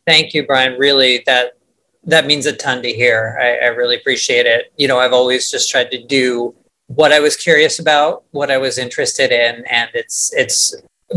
Thank 0.07 0.35
you, 0.35 0.47
Brian. 0.47 0.79
Really, 0.79 1.23
that 1.27 1.53
that 2.05 2.27
means 2.27 2.47
a 2.47 2.55
ton 2.55 2.83
to 2.83 2.93
hear. 2.93 3.37
I, 3.41 3.67
I 3.67 3.69
really 3.69 3.97
appreciate 3.97 4.47
it. 4.47 4.73
You 4.77 4.87
know, 4.87 4.99
I've 4.99 5.13
always 5.13 5.51
just 5.51 5.69
tried 5.69 5.91
to 5.91 6.03
do 6.03 6.55
what 6.87 7.13
I 7.13 7.19
was 7.19 7.37
curious 7.37 7.81
about, 7.81 8.23
what 8.31 8.51
I 8.51 8.59
was 8.59 8.79
interested 8.79 9.33
in, 9.33 9.65
and 9.67 9.91
it's 9.95 10.33
it's 10.35 10.75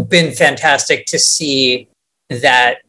been 0.08 0.34
fantastic 0.34 1.06
to 1.08 1.20
see 1.20 1.88
that 2.30 2.80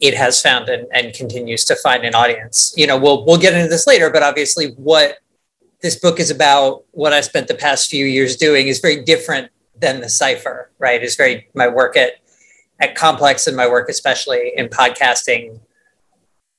it 0.00 0.14
has 0.14 0.42
found 0.42 0.68
and, 0.68 0.86
and 0.92 1.14
continues 1.14 1.64
to 1.64 1.76
find 1.76 2.04
an 2.04 2.14
audience. 2.14 2.74
You 2.76 2.86
know, 2.86 2.98
we'll 2.98 3.24
we'll 3.24 3.38
get 3.38 3.54
into 3.54 3.68
this 3.68 3.86
later, 3.86 4.10
but 4.10 4.22
obviously 4.22 4.72
what 4.76 5.18
this 5.80 5.96
book 5.96 6.20
is 6.20 6.30
about, 6.30 6.84
what 6.92 7.12
I 7.12 7.20
spent 7.20 7.48
the 7.48 7.54
past 7.54 7.88
few 7.88 8.04
years 8.04 8.36
doing 8.36 8.68
is 8.68 8.80
very 8.80 9.02
different 9.02 9.50
than 9.78 10.00
the 10.00 10.08
cipher, 10.08 10.70
right? 10.78 11.02
It's 11.02 11.16
very 11.16 11.48
my 11.54 11.68
work 11.68 11.96
at 11.96 12.12
at 12.80 12.94
Complex 12.94 13.46
and 13.46 13.56
my 13.56 13.68
work, 13.68 13.88
especially 13.88 14.52
in 14.56 14.68
podcasting, 14.68 15.60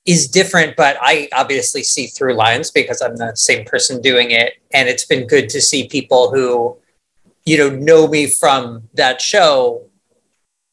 is 0.06 0.28
different, 0.28 0.76
but 0.78 0.98
I 1.02 1.28
obviously 1.34 1.84
see 1.84 2.08
through 2.08 2.34
lines 2.34 2.72
because 2.72 3.02
I'm 3.02 3.18
the 3.18 3.36
same 3.36 3.66
person 3.66 4.02
doing 4.02 4.32
it. 4.32 4.54
And 4.74 4.88
it's 4.88 5.06
been 5.06 5.28
good 5.28 5.50
to 5.50 5.62
see 5.62 5.88
people 5.88 6.32
who, 6.32 6.78
you 7.46 7.58
know, 7.58 7.70
know 7.70 8.08
me 8.08 8.28
from 8.28 8.88
that 8.94 9.20
show 9.22 9.86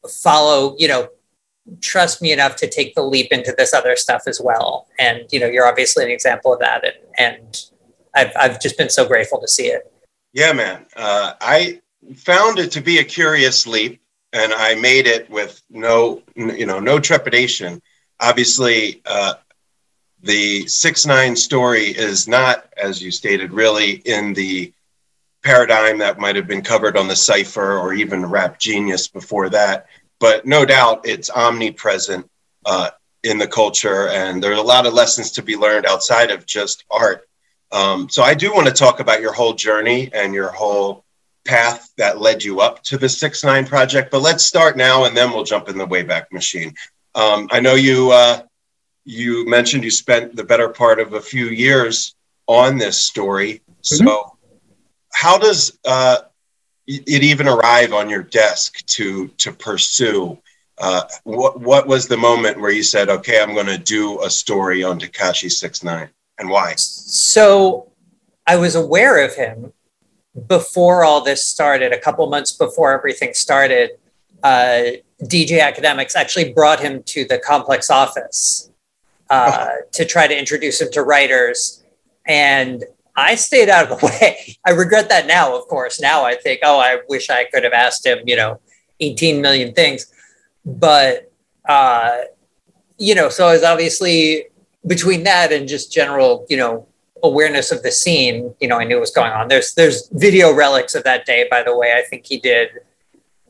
follow, 0.09 0.75
you 0.77 0.87
know, 0.87 1.09
trust 1.81 2.21
me 2.21 2.31
enough 2.31 2.55
to 2.57 2.69
take 2.69 2.95
the 2.95 3.01
leap 3.01 3.31
into 3.31 3.53
this 3.57 3.73
other 3.73 3.95
stuff 3.95 4.23
as 4.27 4.39
well. 4.39 4.87
And, 4.99 5.25
you 5.31 5.39
know, 5.39 5.47
you're 5.47 5.67
obviously 5.67 6.05
an 6.05 6.11
example 6.11 6.53
of 6.53 6.59
that. 6.59 6.85
And, 6.85 6.95
and 7.17 7.65
I've, 8.13 8.31
I've 8.37 8.61
just 8.61 8.77
been 8.77 8.89
so 8.89 9.05
grateful 9.05 9.41
to 9.41 9.47
see 9.47 9.67
it. 9.67 9.91
Yeah, 10.31 10.53
man. 10.53 10.85
Uh, 10.95 11.33
I 11.41 11.81
found 12.15 12.59
it 12.59 12.71
to 12.71 12.81
be 12.81 12.99
a 12.99 13.03
curious 13.03 13.67
leap 13.67 14.01
and 14.35 14.53
I 14.53 14.75
made 14.75 15.07
it 15.07 15.29
with 15.29 15.61
no, 15.69 16.21
you 16.35 16.65
know, 16.65 16.79
no 16.79 16.99
trepidation. 16.99 17.81
Obviously, 18.19 19.01
uh, 19.05 19.35
the 20.21 20.67
six 20.67 21.05
nine 21.05 21.37
story 21.37 21.85
is 21.85 22.27
not, 22.27 22.65
as 22.75 23.01
you 23.01 23.11
stated, 23.11 23.53
really 23.53 23.91
in 23.91 24.33
the 24.33 24.73
paradigm 25.41 25.99
that 25.99 26.19
might 26.19 26.35
have 26.35 26.47
been 26.47 26.63
covered 26.63 26.97
on 26.97 27.07
the 27.07 27.15
cipher 27.15 27.77
or 27.77 27.93
even 27.93 28.25
Rap 28.25 28.59
Genius 28.59 29.07
before 29.07 29.49
that. 29.49 29.87
But 30.19 30.45
no 30.45 30.65
doubt, 30.65 31.07
it's 31.07 31.29
omnipresent 31.29 32.29
uh, 32.65 32.89
in 33.23 33.37
the 33.37 33.47
culture, 33.47 34.09
and 34.09 34.43
there 34.43 34.51
are 34.51 34.55
a 34.55 34.61
lot 34.61 34.85
of 34.85 34.93
lessons 34.93 35.31
to 35.31 35.43
be 35.43 35.55
learned 35.55 35.85
outside 35.85 36.29
of 36.29 36.45
just 36.45 36.83
art. 36.91 37.25
Um, 37.71 38.09
so 38.09 38.21
I 38.21 38.33
do 38.33 38.53
want 38.53 38.67
to 38.67 38.73
talk 38.73 38.99
about 38.99 39.21
your 39.21 39.33
whole 39.33 39.53
journey 39.53 40.09
and 40.13 40.33
your 40.33 40.49
whole 40.49 41.04
path 41.45 41.91
that 41.97 42.19
led 42.19 42.43
you 42.43 42.59
up 42.59 42.83
to 42.83 42.97
the 42.97 43.07
six 43.07 43.43
nine 43.43 43.65
project. 43.65 44.11
But 44.11 44.21
let's 44.21 44.45
start 44.45 44.75
now, 44.75 45.05
and 45.05 45.15
then 45.15 45.31
we'll 45.31 45.43
jump 45.43 45.69
in 45.69 45.77
the 45.77 45.87
Wayback 45.87 46.31
Machine. 46.31 46.73
Um, 47.13 47.47
I 47.51 47.59
know 47.59 47.75
you 47.75 48.11
uh, 48.11 48.41
you 49.05 49.47
mentioned 49.47 49.83
you 49.83 49.91
spent 49.91 50.35
the 50.35 50.43
better 50.43 50.69
part 50.69 50.99
of 50.99 51.13
a 51.13 51.21
few 51.21 51.45
years 51.45 52.15
on 52.47 52.77
this 52.77 53.01
story. 53.01 53.61
Mm-hmm. 53.83 54.07
So, 54.07 54.37
how 55.13 55.37
does 55.37 55.77
uh, 55.85 56.17
it 56.87 57.23
even 57.23 57.47
arrive 57.47 57.93
on 57.93 58.09
your 58.09 58.23
desk 58.23 58.85
to 58.87 59.27
to 59.37 59.51
pursue? 59.51 60.37
Uh, 60.77 61.03
what 61.23 61.61
what 61.61 61.87
was 61.87 62.07
the 62.07 62.17
moment 62.17 62.59
where 62.59 62.71
you 62.71 62.83
said, 62.83 63.09
"Okay, 63.09 63.41
I'm 63.41 63.53
going 63.53 63.67
to 63.67 63.77
do 63.77 64.21
a 64.23 64.29
story 64.29 64.83
on 64.83 64.99
Tekashi 64.99 65.49
Six 65.49 65.83
Nine, 65.83 66.09
and 66.37 66.49
why? 66.49 66.73
So, 66.75 67.91
I 68.45 68.57
was 68.57 68.75
aware 68.75 69.23
of 69.23 69.35
him 69.35 69.71
before 70.47 71.03
all 71.03 71.21
this 71.21 71.45
started, 71.45 71.93
a 71.93 71.99
couple 71.99 72.27
months 72.29 72.51
before 72.51 72.91
everything 72.91 73.33
started, 73.33 73.91
uh, 74.43 74.83
DJ 75.23 75.59
Akademiks 75.59 76.15
actually 76.15 76.53
brought 76.53 76.79
him 76.79 77.03
to 77.03 77.25
the 77.25 77.39
complex 77.39 77.89
office 77.89 78.69
uh, 79.29 79.67
to 79.91 80.05
try 80.05 80.27
to 80.27 80.37
introduce 80.37 80.81
him 80.81 80.91
to 80.91 81.03
writers. 81.03 81.83
And 82.27 82.83
I 83.15 83.35
stayed 83.35 83.69
out 83.69 83.89
of 83.89 83.99
the 83.99 84.05
way. 84.21 84.57
I 84.65 84.71
regret 84.71 85.09
that 85.09 85.25
now, 85.25 85.57
of 85.57 85.67
course. 85.67 85.99
Now 85.99 86.25
I 86.25 86.35
think, 86.35 86.59
oh, 86.63 86.79
I 86.79 86.99
wish 87.07 87.29
I 87.29 87.45
could 87.45 87.63
have 87.63 87.73
asked 87.73 88.05
him, 88.05 88.19
you 88.25 88.35
know, 88.35 88.59
18 88.99 89.41
million 89.41 89.73
things. 89.73 90.11
But, 90.65 91.31
uh, 91.67 92.17
you 92.97 93.15
know, 93.15 93.29
so 93.29 93.47
I 93.47 93.53
was 93.53 93.63
obviously 93.63 94.45
between 94.85 95.23
that 95.23 95.51
and 95.51 95.67
just 95.67 95.91
general, 95.91 96.45
you 96.49 96.57
know, 96.57 96.87
awareness 97.25 97.71
of 97.71 97.83
the 97.83 97.91
scene, 97.91 98.53
you 98.59 98.67
know, 98.67 98.77
I 98.77 98.83
knew 98.85 98.95
what 98.95 99.01
was 99.01 99.11
going 99.11 99.31
on. 99.31 99.47
There's 99.47 99.73
there's 99.73 100.09
video 100.09 100.53
relics 100.53 100.95
of 100.95 101.03
that 101.03 101.25
day, 101.25 101.47
by 101.49 101.63
the 101.63 101.75
way. 101.75 101.93
I 101.93 102.01
think 102.01 102.25
he 102.25 102.39
did, 102.39 102.69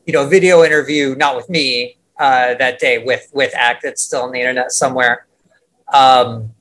you 0.05 0.13
know, 0.13 0.25
a 0.25 0.29
video 0.29 0.63
interview, 0.63 1.15
not 1.15 1.35
with 1.35 1.49
me, 1.49 1.97
uh, 2.19 2.55
that 2.55 2.79
day 2.79 2.99
with 2.99 3.29
with 3.33 3.53
Act 3.55 3.83
that's 3.83 4.01
still 4.01 4.23
on 4.23 4.31
the 4.31 4.39
internet 4.39 4.71
somewhere. 4.71 5.27
Um, 5.93 6.53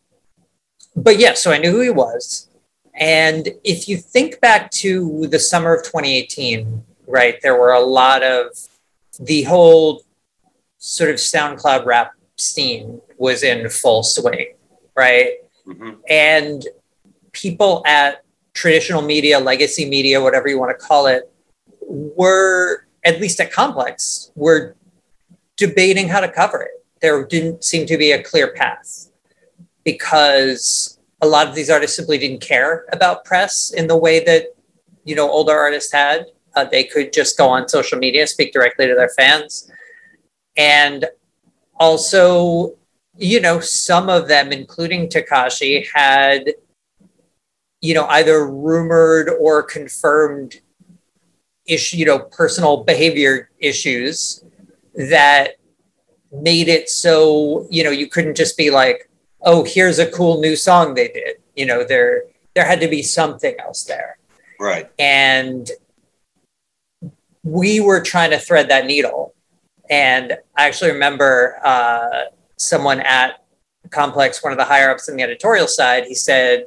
but 0.97 1.19
yeah, 1.19 1.35
so 1.35 1.53
I 1.53 1.59
knew 1.59 1.71
who 1.71 1.81
he 1.81 1.91
was. 1.91 2.49
And 2.95 3.49
if 3.65 3.89
you 3.89 3.97
think 3.97 4.41
back 4.41 4.71
to 4.73 5.27
the 5.27 5.39
summer 5.39 5.75
of 5.75 5.83
2018, 5.83 6.85
right, 7.07 7.41
there 7.43 7.59
were 7.59 7.73
a 7.73 7.81
lot 7.81 8.23
of 8.23 8.57
the 9.19 9.43
whole 9.43 10.03
sort 10.79 11.11
of 11.11 11.17
SoundCloud 11.17 11.85
rap 11.87 12.13
scene 12.37 13.01
was 13.19 13.43
in 13.43 13.69
full 13.69 14.03
swing, 14.03 14.55
right? 14.97 15.33
Mm-hmm. 15.67 15.91
And 16.09 16.67
people 17.35 17.83
at 17.87 18.25
traditional 18.55 19.03
media, 19.03 19.39
legacy 19.39 19.85
media, 19.89 20.23
whatever 20.23 20.49
you 20.49 20.59
want 20.59 20.79
to 20.79 20.87
call 20.87 21.07
it, 21.07 21.31
were, 21.83 22.87
at 23.05 23.21
least 23.21 23.39
at 23.41 23.53
Complex, 23.53 24.31
were 24.35 24.77
debating 25.57 26.09
how 26.09 26.21
to 26.21 26.29
cover 26.29 26.63
it. 26.63 26.85
There 27.03 27.25
didn't 27.27 27.63
seem 27.65 27.87
to 27.87 27.99
be 27.99 28.13
a 28.13 28.23
clear 28.23 28.55
path 28.55 29.11
because 29.85 30.99
a 31.21 31.27
lot 31.27 31.47
of 31.47 31.55
these 31.55 31.69
artists 31.69 31.97
simply 31.97 32.19
didn't 32.19 32.41
care 32.41 32.87
about 32.93 33.25
press 33.25 33.73
in 33.73 33.87
the 33.87 33.97
way 33.97 34.25
that, 34.25 34.55
you 35.05 35.15
know, 35.15 35.29
older 35.29 35.53
artists 35.53 35.93
had. 35.93 36.27
Uh, 36.57 36.65
they 36.65 36.85
could 36.85 37.13
just 37.13 37.37
go 37.37 37.49
on 37.49 37.69
social 37.69 37.99
media, 37.99 38.27
speak 38.27 38.53
directly 38.53 38.87
to 38.87 38.95
their 38.95 39.11
fans. 39.11 39.71
And 40.57 41.07
also, 41.79 42.77
you 43.17 43.41
know, 43.41 43.61
some 43.61 44.09
of 44.09 44.29
them, 44.29 44.53
including 44.53 45.09
Tekashi, 45.09 45.87
had, 45.93 46.55
you 47.85 47.93
know, 47.93 48.07
either 48.07 48.47
rumored 48.47 49.29
or 49.29 49.63
confirmed 49.63 50.55
issue, 51.67 51.99
you 51.99 52.07
know, 52.07 52.19
personal 52.19 52.83
behavior 52.83 53.51
issues 53.59 54.43
that 54.95 55.57
made 56.33 56.69
it 56.69 56.89
so, 56.89 57.67
you 57.71 57.85
know, 57.85 57.91
you 57.91 58.09
couldn't 58.09 58.39
just 58.39 58.57
be 58.57 58.71
like, 58.71 59.11
oh, 59.43 59.65
here's 59.65 59.99
a 59.99 60.11
cool 60.11 60.41
new 60.41 60.57
song 60.57 60.95
they 60.95 61.09
did. 61.09 61.37
You 61.57 61.67
know, 61.67 61.85
there 61.85 62.23
there 62.55 62.65
had 62.65 62.81
to 62.81 62.89
be 62.89 63.03
something 63.03 63.55
else 63.61 63.85
there. 63.85 64.17
Right. 64.59 64.91
And 64.99 65.71
we 67.43 67.81
were 67.81 68.01
trying 68.01 68.31
to 68.31 68.39
thread 68.39 68.71
that 68.71 68.87
needle. 68.87 69.35
And 69.91 70.39
I 70.57 70.69
actually 70.69 70.93
remember 70.93 71.59
uh, 71.63 72.33
someone 72.57 73.01
at 73.01 73.45
Complex, 73.91 74.43
one 74.43 74.53
of 74.53 74.59
the 74.59 74.65
higher 74.65 74.91
ups 74.91 75.11
in 75.11 75.17
the 75.17 75.23
editorial 75.23 75.69
side, 75.69 76.05
he 76.05 76.15
said, 76.15 76.65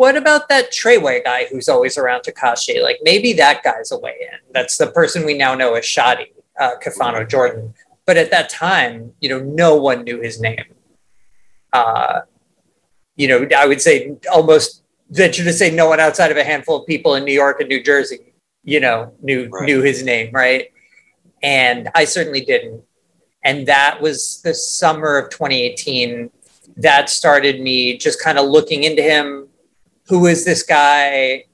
What 0.00 0.16
about 0.16 0.48
that 0.48 0.72
Treyway 0.72 1.22
guy 1.22 1.44
who's 1.50 1.68
always 1.68 1.98
around 1.98 2.22
Tekashi? 2.22 2.82
Like 2.82 3.00
maybe 3.02 3.34
that 3.34 3.62
guy's 3.62 3.92
a 3.92 3.98
way 3.98 4.14
in. 4.18 4.38
That's 4.54 4.78
the 4.78 4.86
person 4.86 5.26
we 5.26 5.34
now 5.36 5.54
know 5.54 5.74
as 5.74 5.84
Shotti, 5.84 6.32
uh, 6.58 6.76
Kifano 6.82 7.28
Jordan. 7.28 7.74
But 8.06 8.16
at 8.16 8.30
that 8.30 8.48
time, 8.48 9.12
you 9.20 9.28
know, 9.28 9.40
no 9.40 9.76
one 9.76 10.04
knew 10.04 10.18
his 10.22 10.40
name. 10.40 10.64
Uh, 11.74 12.20
you 13.16 13.28
know, 13.28 13.46
I 13.54 13.66
would 13.66 13.82
say 13.82 14.16
almost 14.32 14.84
venture 15.10 15.44
to 15.44 15.52
say 15.52 15.70
no 15.70 15.90
one 15.90 16.00
outside 16.00 16.30
of 16.30 16.38
a 16.38 16.44
handful 16.44 16.80
of 16.80 16.86
people 16.86 17.14
in 17.16 17.26
New 17.26 17.34
York 17.34 17.60
and 17.60 17.68
New 17.68 17.82
Jersey, 17.82 18.32
you 18.64 18.80
know, 18.80 19.12
knew 19.20 19.50
Right. 19.50 19.66
knew 19.66 19.82
his 19.82 20.02
name, 20.02 20.30
right? 20.32 20.70
And 21.42 21.90
I 21.94 22.06
certainly 22.06 22.40
didn't. 22.40 22.82
And 23.44 23.66
that 23.66 24.00
was 24.00 24.40
the 24.40 24.54
summer 24.54 25.18
of 25.18 25.28
2018. 25.28 26.30
That 26.78 27.10
started 27.10 27.60
me 27.60 27.98
just 27.98 28.18
kind 28.22 28.38
of 28.38 28.46
looking 28.46 28.84
into 28.84 29.02
him. 29.02 29.49
Who 30.10 30.26
is 30.26 30.44
this 30.44 30.62
guy? 30.62 31.44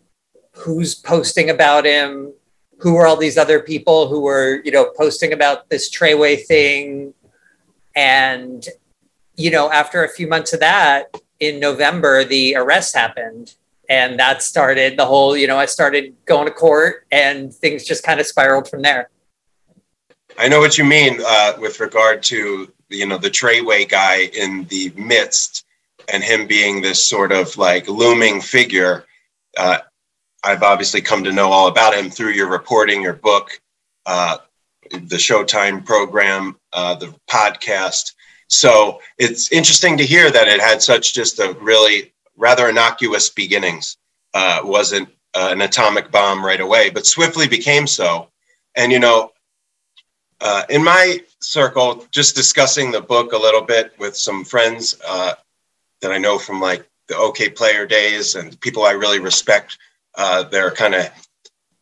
Who's 0.52 0.94
posting 0.94 1.50
about 1.50 1.84
him? 1.84 2.32
Who 2.78 2.96
are 2.96 3.06
all 3.06 3.16
these 3.16 3.38
other 3.38 3.60
people 3.60 4.08
who 4.08 4.20
were, 4.20 4.62
you 4.64 4.72
know, 4.72 4.92
posting 4.96 5.32
about 5.32 5.68
this 5.68 5.94
Treyway 5.94 6.44
thing? 6.44 7.14
And, 7.94 8.66
you 9.36 9.50
know, 9.50 9.70
after 9.70 10.04
a 10.04 10.08
few 10.08 10.26
months 10.26 10.52
of 10.54 10.60
that, 10.60 11.14
in 11.38 11.60
November, 11.60 12.24
the 12.24 12.56
arrest 12.56 12.96
happened. 12.96 13.54
And 13.90 14.18
that 14.18 14.42
started 14.42 14.98
the 14.98 15.04
whole, 15.04 15.36
you 15.36 15.46
know, 15.46 15.58
I 15.58 15.66
started 15.66 16.14
going 16.24 16.46
to 16.46 16.52
court 16.52 17.06
and 17.12 17.54
things 17.54 17.84
just 17.84 18.04
kind 18.04 18.20
of 18.20 18.26
spiraled 18.26 18.68
from 18.68 18.80
there. 18.80 19.10
I 20.38 20.48
know 20.48 20.60
what 20.60 20.78
you 20.78 20.84
mean 20.84 21.20
uh, 21.24 21.52
with 21.58 21.78
regard 21.80 22.22
to 22.24 22.72
you 22.88 23.06
know 23.06 23.18
the 23.18 23.30
Treyway 23.30 23.88
guy 23.88 24.30
in 24.34 24.64
the 24.64 24.92
midst, 24.96 25.65
and 26.12 26.22
him 26.22 26.46
being 26.46 26.80
this 26.80 27.02
sort 27.02 27.32
of 27.32 27.56
like 27.56 27.88
looming 27.88 28.40
figure. 28.40 29.04
Uh, 29.56 29.78
I've 30.42 30.62
obviously 30.62 31.00
come 31.00 31.24
to 31.24 31.32
know 31.32 31.50
all 31.50 31.68
about 31.68 31.94
him 31.94 32.10
through 32.10 32.32
your 32.32 32.48
reporting, 32.48 33.02
your 33.02 33.14
book, 33.14 33.60
uh, 34.06 34.38
the 34.90 35.16
Showtime 35.16 35.84
program, 35.84 36.56
uh, 36.72 36.94
the 36.94 37.14
podcast. 37.28 38.12
So 38.48 39.00
it's 39.18 39.50
interesting 39.50 39.96
to 39.96 40.06
hear 40.06 40.30
that 40.30 40.48
it 40.48 40.60
had 40.60 40.82
such 40.82 41.14
just 41.14 41.40
a 41.40 41.56
really 41.60 42.12
rather 42.36 42.68
innocuous 42.68 43.30
beginnings. 43.30 43.96
Uh, 44.34 44.60
wasn't 44.62 45.08
uh, 45.34 45.48
an 45.50 45.62
atomic 45.62 46.10
bomb 46.10 46.44
right 46.44 46.60
away, 46.60 46.90
but 46.90 47.06
swiftly 47.06 47.48
became 47.48 47.86
so. 47.86 48.28
And 48.76 48.92
you 48.92 48.98
know, 48.98 49.32
uh, 50.40 50.62
in 50.68 50.84
my 50.84 51.20
circle, 51.40 52.06
just 52.10 52.36
discussing 52.36 52.90
the 52.90 53.00
book 53.00 53.32
a 53.32 53.38
little 53.38 53.62
bit 53.62 53.94
with 53.98 54.16
some 54.16 54.44
friends 54.44 54.96
uh, 55.06 55.34
that 56.02 56.12
I 56.12 56.18
know 56.18 56.38
from 56.38 56.60
like 56.60 56.88
the 57.08 57.14
Okayplayer 57.14 57.88
days 57.88 58.34
and 58.34 58.60
people 58.60 58.84
I 58.84 58.92
really 58.92 59.18
respect 59.18 59.78
uh, 60.16 60.44
their 60.44 60.70
kind 60.70 60.94
of 60.94 61.10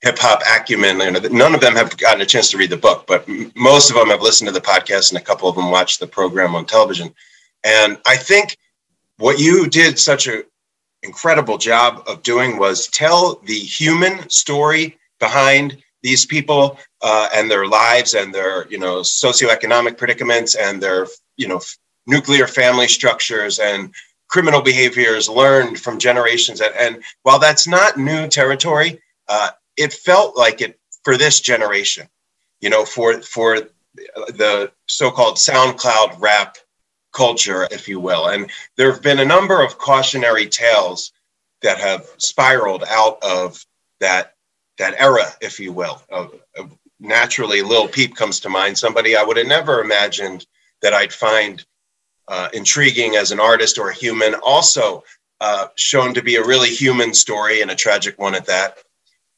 hip 0.02 0.18
hop 0.18 0.42
acumen. 0.54 1.00
And 1.00 1.32
none 1.32 1.54
of 1.54 1.60
them 1.60 1.74
have 1.74 1.96
gotten 1.96 2.20
a 2.20 2.26
chance 2.26 2.50
to 2.50 2.58
read 2.58 2.70
the 2.70 2.76
book, 2.76 3.06
but 3.06 3.28
m- 3.28 3.50
most 3.54 3.90
of 3.90 3.96
them 3.96 4.08
have 4.08 4.22
listened 4.22 4.48
to 4.48 4.52
the 4.52 4.60
podcast 4.60 5.10
and 5.10 5.20
a 5.20 5.24
couple 5.24 5.48
of 5.48 5.56
them 5.56 5.70
watched 5.70 6.00
the 6.00 6.06
program 6.06 6.54
on 6.54 6.66
television. 6.66 7.14
And 7.64 7.98
I 8.06 8.16
think 8.16 8.58
what 9.16 9.38
you 9.38 9.68
did 9.68 9.98
such 9.98 10.26
an 10.26 10.42
incredible 11.02 11.58
job 11.58 12.02
of 12.06 12.22
doing 12.22 12.58
was 12.58 12.88
tell 12.88 13.36
the 13.44 13.54
human 13.58 14.28
story 14.28 14.98
behind 15.20 15.82
these 16.02 16.26
people 16.26 16.78
uh, 17.02 17.28
and 17.34 17.50
their 17.50 17.66
lives 17.66 18.14
and 18.14 18.34
their 18.34 18.68
you 18.68 18.78
know 18.78 19.00
socioeconomic 19.00 19.96
predicaments 19.96 20.54
and 20.54 20.82
their 20.82 21.06
you 21.36 21.48
know 21.48 21.60
nuclear 22.06 22.46
family 22.46 22.88
structures 22.88 23.58
and 23.58 23.92
criminal 24.28 24.62
behaviors 24.62 25.28
learned 25.28 25.78
from 25.78 25.98
generations 25.98 26.60
and, 26.60 26.74
and 26.76 27.02
while 27.22 27.38
that's 27.38 27.66
not 27.66 27.96
new 27.96 28.26
territory 28.28 29.00
uh, 29.28 29.50
it 29.76 29.92
felt 29.92 30.36
like 30.36 30.60
it 30.60 30.78
for 31.02 31.16
this 31.16 31.40
generation 31.40 32.08
you 32.60 32.70
know 32.70 32.84
for 32.84 33.20
for 33.22 33.60
the 33.94 34.70
so-called 34.86 35.36
soundcloud 35.36 36.18
rap 36.20 36.56
culture 37.12 37.68
if 37.70 37.88
you 37.88 38.00
will 38.00 38.28
and 38.28 38.50
there 38.76 38.90
have 38.90 39.02
been 39.02 39.20
a 39.20 39.24
number 39.24 39.62
of 39.62 39.78
cautionary 39.78 40.46
tales 40.46 41.12
that 41.62 41.78
have 41.78 42.06
spiraled 42.18 42.84
out 42.88 43.18
of 43.22 43.64
that 44.00 44.34
that 44.78 44.94
era, 44.98 45.26
if 45.40 45.60
you 45.60 45.72
will. 45.72 46.02
Naturally, 47.00 47.62
Lil 47.62 47.88
Peep 47.88 48.16
comes 48.16 48.40
to 48.40 48.48
mind. 48.48 48.78
Somebody 48.78 49.16
I 49.16 49.22
would 49.22 49.36
have 49.36 49.46
never 49.46 49.80
imagined 49.80 50.46
that 50.82 50.94
I'd 50.94 51.12
find 51.12 51.64
uh, 52.28 52.48
intriguing 52.52 53.16
as 53.16 53.30
an 53.30 53.40
artist 53.40 53.78
or 53.78 53.90
a 53.90 53.94
human. 53.94 54.34
Also, 54.34 55.02
uh, 55.40 55.66
shown 55.76 56.14
to 56.14 56.22
be 56.22 56.36
a 56.36 56.44
really 56.44 56.70
human 56.70 57.12
story 57.12 57.60
and 57.60 57.70
a 57.70 57.74
tragic 57.74 58.18
one 58.18 58.34
at 58.34 58.46
that. 58.46 58.78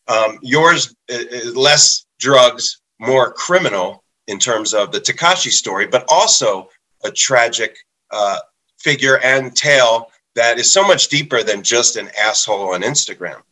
Um, 0.09 0.39
yours 0.43 0.95
is 1.09 1.57
less 1.57 2.07
drugs, 2.19 2.81
more 3.01 3.33
criminal 3.33 4.05
in 4.29 4.39
terms 4.39 4.73
of 4.75 4.93
the 4.93 5.01
Tekashi 5.01 5.51
story, 5.51 5.87
but 5.87 6.05
also 6.09 6.69
a 7.05 7.11
tragic 7.11 7.77
uh, 8.13 8.39
figure 8.79 9.19
and 9.19 9.55
tale 9.57 10.11
that 10.35 10.59
is 10.59 10.73
so 10.73 10.87
much 10.87 11.09
deeper 11.09 11.43
than 11.43 11.63
just 11.63 11.97
an 11.97 12.11
asshole 12.19 12.75
on 12.75 12.83
Instagram. 12.83 13.43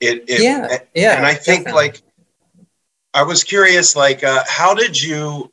It, 0.00 0.24
it 0.28 0.42
Yeah, 0.42 0.78
yeah, 0.94 1.16
and 1.16 1.26
I 1.26 1.34
think 1.34 1.64
definitely. 1.64 1.88
like 1.88 2.02
I 3.12 3.22
was 3.22 3.44
curious, 3.44 3.96
like 3.96 4.24
uh, 4.24 4.44
how 4.46 4.74
did 4.74 5.00
you 5.00 5.52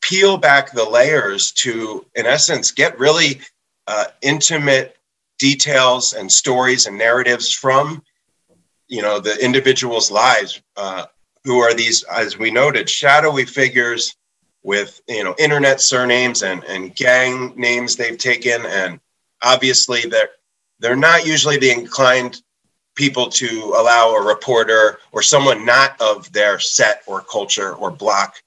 peel 0.00 0.36
back 0.36 0.72
the 0.72 0.84
layers 0.84 1.52
to, 1.52 2.04
in 2.14 2.26
essence, 2.26 2.70
get 2.70 2.98
really 2.98 3.40
uh, 3.86 4.06
intimate 4.22 4.96
details 5.38 6.12
and 6.12 6.30
stories 6.30 6.86
and 6.86 6.98
narratives 6.98 7.52
from, 7.52 8.02
you 8.88 9.02
know, 9.02 9.18
the 9.18 9.42
individuals' 9.44 10.10
lives, 10.10 10.60
uh, 10.76 11.06
who 11.44 11.58
are 11.58 11.74
these, 11.74 12.02
as 12.04 12.38
we 12.38 12.50
noted, 12.50 12.90
shadowy 12.90 13.44
figures 13.44 14.14
with 14.62 15.00
you 15.08 15.24
know 15.24 15.34
internet 15.38 15.80
surnames 15.80 16.42
and 16.42 16.64
and 16.64 16.94
gang 16.94 17.52
names 17.56 17.96
they've 17.96 18.18
taken, 18.18 18.66
and 18.66 19.00
obviously 19.42 20.02
they're 20.02 20.30
they're 20.80 20.96
not 20.96 21.26
usually 21.26 21.56
the 21.56 21.70
inclined 21.70 22.42
people 22.94 23.28
to 23.28 23.72
allow 23.76 24.10
a 24.10 24.26
reporter 24.26 24.98
or 25.12 25.22
someone 25.22 25.64
not 25.64 25.98
of 26.00 26.30
their 26.32 26.58
set 26.58 27.02
or 27.06 27.20
culture 27.22 27.74
or 27.74 27.90
block 27.90 28.42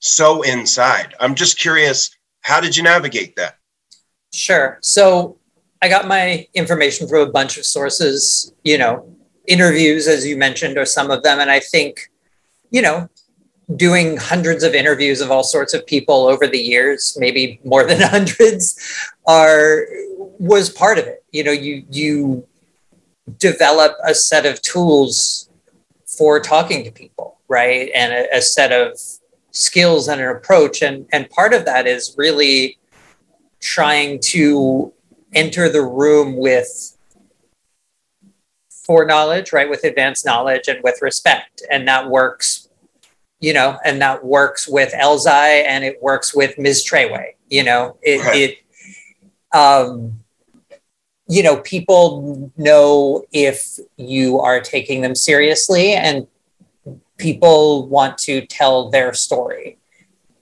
so 0.00 0.42
inside. 0.42 1.14
I'm 1.20 1.34
just 1.34 1.58
curious, 1.58 2.10
how 2.40 2.60
did 2.60 2.76
you 2.76 2.82
navigate 2.82 3.36
that? 3.36 3.58
Sure. 4.32 4.78
So 4.80 5.38
I 5.82 5.88
got 5.88 6.06
my 6.06 6.46
information 6.54 7.08
from 7.08 7.28
a 7.28 7.30
bunch 7.30 7.58
of 7.58 7.64
sources, 7.64 8.52
you 8.64 8.78
know, 8.78 9.14
interviews, 9.46 10.06
as 10.06 10.26
you 10.26 10.36
mentioned, 10.36 10.76
are 10.78 10.84
some 10.84 11.10
of 11.10 11.22
them. 11.22 11.40
And 11.40 11.50
I 11.50 11.60
think, 11.60 12.10
you 12.70 12.82
know, 12.82 13.08
doing 13.76 14.16
hundreds 14.16 14.62
of 14.62 14.74
interviews 14.74 15.20
of 15.20 15.30
all 15.30 15.44
sorts 15.44 15.74
of 15.74 15.86
people 15.86 16.26
over 16.26 16.46
the 16.46 16.58
years, 16.58 17.16
maybe 17.18 17.60
more 17.64 17.84
than 17.84 18.00
hundreds, 18.02 18.78
are 19.26 19.86
was 20.38 20.70
part 20.70 20.98
of 20.98 21.06
it. 21.06 21.24
You 21.32 21.44
know, 21.44 21.52
you 21.52 21.84
you 21.90 22.46
develop 23.38 23.92
a 24.04 24.14
set 24.14 24.46
of 24.46 24.62
tools 24.62 25.50
for 26.06 26.40
talking 26.40 26.84
to 26.84 26.90
people, 26.90 27.38
right? 27.48 27.90
And 27.94 28.12
a, 28.12 28.36
a 28.36 28.40
set 28.40 28.72
of 28.72 28.98
skills 29.50 30.08
and 30.08 30.20
an 30.20 30.28
approach. 30.28 30.82
And 30.82 31.06
and 31.12 31.28
part 31.30 31.54
of 31.54 31.64
that 31.64 31.86
is 31.86 32.14
really 32.16 32.78
trying 33.60 34.20
to 34.20 34.92
enter 35.34 35.68
the 35.68 35.82
room 35.82 36.36
with 36.36 36.96
foreknowledge, 38.70 39.52
right, 39.52 39.68
with 39.68 39.84
advanced 39.84 40.24
knowledge 40.24 40.68
and 40.68 40.82
with 40.82 41.02
respect. 41.02 41.62
And 41.70 41.86
that 41.88 42.08
works, 42.08 42.68
you 43.40 43.52
know, 43.52 43.78
and 43.84 44.00
that 44.00 44.24
works 44.24 44.66
with 44.66 44.92
Elzai 44.92 45.64
and 45.66 45.84
it 45.84 46.02
works 46.02 46.34
with 46.34 46.58
Ms. 46.58 46.86
Treyway. 46.88 47.34
You 47.48 47.64
know, 47.64 47.98
it, 48.02 48.24
Right. 48.24 48.36
it 48.36 48.58
um, 49.58 50.20
you 51.28 51.42
know, 51.42 51.58
people 51.58 52.50
know 52.56 53.24
if 53.32 53.78
you 53.96 54.40
are 54.40 54.60
taking 54.60 55.02
them 55.02 55.14
seriously 55.14 55.92
and 55.92 56.26
people 57.18 57.86
want 57.88 58.16
to 58.18 58.46
tell 58.46 58.90
their 58.90 59.12
story. 59.12 59.78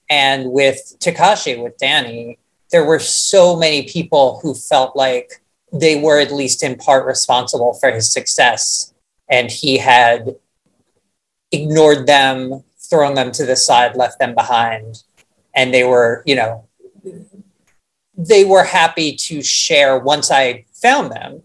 And 0.09 0.53
with 0.53 0.97
Tekashi, 1.01 1.61
with 1.61 1.79
Danny, 1.79 2.39
there 2.71 2.85
were 2.85 2.99
so 2.99 3.57
many 3.57 3.89
people 3.89 4.39
who 4.43 4.55
felt 4.55 4.95
like 4.95 5.43
they 5.73 6.01
were 6.01 6.21
at 6.21 6.33
least 6.33 6.63
in 6.63 6.77
part 6.77 7.07
responsible 7.07 7.75
for 7.75 7.91
his 7.91 8.13
success. 8.13 8.93
And 9.29 9.51
he 9.51 9.79
had 9.79 10.37
ignored 11.51 12.07
them 12.07 12.63
thrown 12.79 13.15
them 13.15 13.33
to 13.33 13.45
the 13.45 13.57
side 13.57 13.97
left 13.97 14.19
them 14.19 14.35
behind. 14.35 15.03
And 15.55 15.73
they 15.73 15.85
were 15.85 16.23
you 16.27 16.37
know 16.37 16.69
they 18.17 18.45
were 18.45 18.65
happy 18.65 19.15
to 19.15 19.43
share 19.43 19.99
once 19.99 20.31
i 20.31 20.65
found 20.73 21.11
them. 21.11 21.43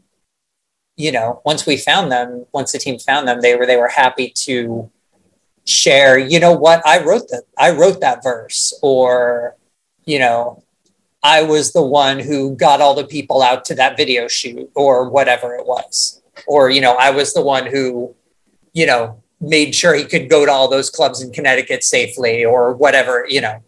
You 0.97 1.11
know 1.11 1.41
once 1.45 1.65
we 1.65 1.77
found 1.77 2.11
them 2.11 2.45
once 2.51 2.71
the 2.71 2.77
team 2.77 2.99
found 2.99 3.27
them 3.27 3.41
they 3.41 3.55
were 3.55 3.65
they 3.65 3.77
were 3.77 3.88
happy 3.88 4.29
to 4.45 4.91
share 5.72 6.17
you 6.17 6.39
know 6.39 6.53
what 6.53 6.86
i 6.86 7.03
wrote 7.03 7.28
that 7.30 7.43
i 7.57 7.72
wrote 7.72 8.01
that 8.01 8.24
verse 8.24 8.78
or 8.82 9.55
you 10.05 10.19
know 10.19 10.61
I 11.24 11.43
was 11.43 11.72
the 11.72 11.84
one 11.84 12.19
who 12.19 12.55
got 12.55 12.82
all 12.82 12.95
the 12.95 13.05
people 13.05 13.41
out 13.41 13.63
to 13.65 13.76
that 13.76 13.95
video 13.95 14.28
shoot 14.28 14.69
or 14.76 15.09
whatever 15.09 15.55
it 15.55 15.67
was. 15.67 16.22
Or, 16.47 16.69
you 16.69 16.82
know, 16.82 16.95
I 16.95 17.11
was 17.11 17.34
the 17.34 17.41
one 17.41 17.67
who, 17.67 18.15
you 18.74 18.88
know, 18.88 19.22
made 19.39 19.76
sure 19.76 19.93
he 19.93 20.05
could 20.05 20.30
go 20.30 20.45
to 20.45 20.51
all 20.51 20.67
those 20.67 20.89
clubs 20.89 21.22
in 21.22 21.32
Connecticut 21.32 21.84
safely 21.84 22.43
or 22.43 22.74
whatever, 22.74 23.26
you 23.30 23.41
know, 23.41 23.61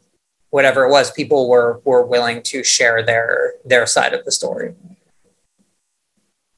whatever 0.49 0.85
it 0.85 0.89
was, 0.89 1.11
people 1.11 1.49
were 1.49 1.81
were 1.83 2.05
willing 2.05 2.41
to 2.43 2.63
share 2.63 3.03
their 3.03 3.53
their 3.65 3.85
side 3.85 4.13
of 4.13 4.23
the 4.25 4.31
story. 4.31 4.75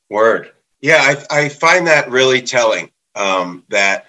Word. 0.09 0.51
Yeah, 0.81 0.97
I, 0.99 1.43
I 1.43 1.49
find 1.49 1.87
that 1.87 2.09
really 2.09 2.41
telling. 2.41 2.91
Um, 3.15 3.63
that 3.69 4.07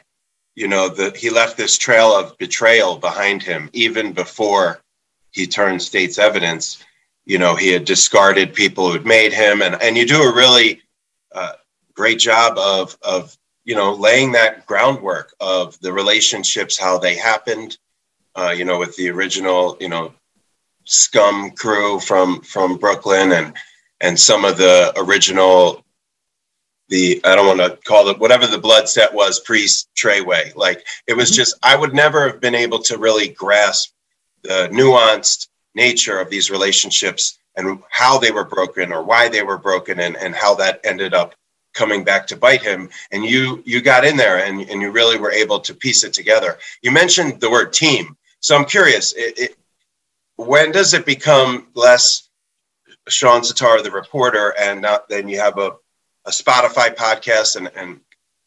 you 0.56 0.66
know 0.66 0.88
that 0.88 1.16
he 1.16 1.30
left 1.30 1.56
this 1.56 1.78
trail 1.78 2.08
of 2.16 2.36
betrayal 2.38 2.96
behind 2.96 3.42
him 3.42 3.70
even 3.72 4.12
before 4.12 4.80
he 5.30 5.46
turned 5.46 5.82
state's 5.82 6.18
evidence. 6.18 6.82
You 7.26 7.38
know, 7.38 7.54
he 7.54 7.70
had 7.70 7.84
discarded 7.84 8.54
people 8.54 8.90
who'd 8.90 9.06
made 9.06 9.32
him, 9.32 9.62
and 9.62 9.80
and 9.80 9.96
you 9.96 10.06
do 10.06 10.22
a 10.22 10.34
really 10.34 10.82
uh, 11.34 11.52
great 11.94 12.18
job 12.18 12.56
of 12.58 12.96
of 13.02 13.36
you 13.64 13.74
know 13.74 13.92
laying 13.94 14.32
that 14.32 14.66
groundwork 14.66 15.34
of 15.40 15.78
the 15.80 15.92
relationships, 15.92 16.78
how 16.78 16.98
they 16.98 17.14
happened. 17.14 17.78
Uh, 18.34 18.54
you 18.56 18.64
know, 18.64 18.78
with 18.78 18.96
the 18.96 19.10
original 19.10 19.76
you 19.78 19.88
know 19.88 20.12
scum 20.84 21.50
crew 21.50 22.00
from 22.00 22.40
from 22.40 22.78
Brooklyn 22.78 23.32
and 23.32 23.52
and 24.00 24.18
some 24.18 24.44
of 24.44 24.56
the 24.56 24.92
original 24.96 25.84
the 26.88 27.20
I 27.24 27.34
don't 27.34 27.46
want 27.46 27.60
to 27.60 27.78
call 27.84 28.08
it 28.08 28.18
whatever 28.18 28.46
the 28.46 28.58
blood 28.58 28.88
set 28.88 29.12
was 29.12 29.40
pre 29.40 29.66
Treyway. 29.96 30.54
Like 30.54 30.86
it 31.06 31.16
was 31.16 31.30
mm-hmm. 31.30 31.36
just 31.36 31.58
I 31.62 31.76
would 31.76 31.94
never 31.94 32.28
have 32.28 32.40
been 32.40 32.54
able 32.54 32.78
to 32.80 32.98
really 32.98 33.28
grasp 33.28 33.92
the 34.42 34.68
nuanced 34.72 35.48
nature 35.74 36.18
of 36.18 36.30
these 36.30 36.50
relationships 36.50 37.38
and 37.56 37.82
how 37.90 38.18
they 38.18 38.30
were 38.30 38.44
broken 38.44 38.92
or 38.92 39.02
why 39.02 39.28
they 39.28 39.42
were 39.42 39.58
broken 39.58 40.00
and, 40.00 40.16
and 40.16 40.34
how 40.34 40.54
that 40.54 40.80
ended 40.84 41.14
up 41.14 41.34
coming 41.74 42.04
back 42.04 42.26
to 42.26 42.36
bite 42.36 42.62
him. 42.62 42.88
And 43.10 43.24
you 43.24 43.62
you 43.66 43.80
got 43.80 44.04
in 44.04 44.16
there 44.16 44.44
and, 44.44 44.60
and 44.60 44.80
you 44.80 44.90
really 44.90 45.18
were 45.18 45.32
able 45.32 45.60
to 45.60 45.74
piece 45.74 46.04
it 46.04 46.12
together. 46.12 46.58
You 46.82 46.92
mentioned 46.92 47.40
the 47.40 47.50
word 47.50 47.72
team. 47.72 48.16
So 48.40 48.56
i'm 48.56 48.64
curious 48.64 49.12
it, 49.14 49.38
it, 49.38 49.56
when 50.36 50.70
does 50.70 50.94
it 50.94 51.06
become 51.06 51.66
less 51.74 52.28
shawn 53.08 53.40
setaro 53.40 53.82
the 53.82 53.90
reporter 53.90 54.54
and 54.58 54.82
not 54.82 55.08
then 55.08 55.28
you 55.28 55.40
have 55.40 55.58
a, 55.58 55.72
a 56.26 56.30
spotify 56.30 56.94
podcast 56.94 57.56
and, 57.56 57.70
and 57.76 58.00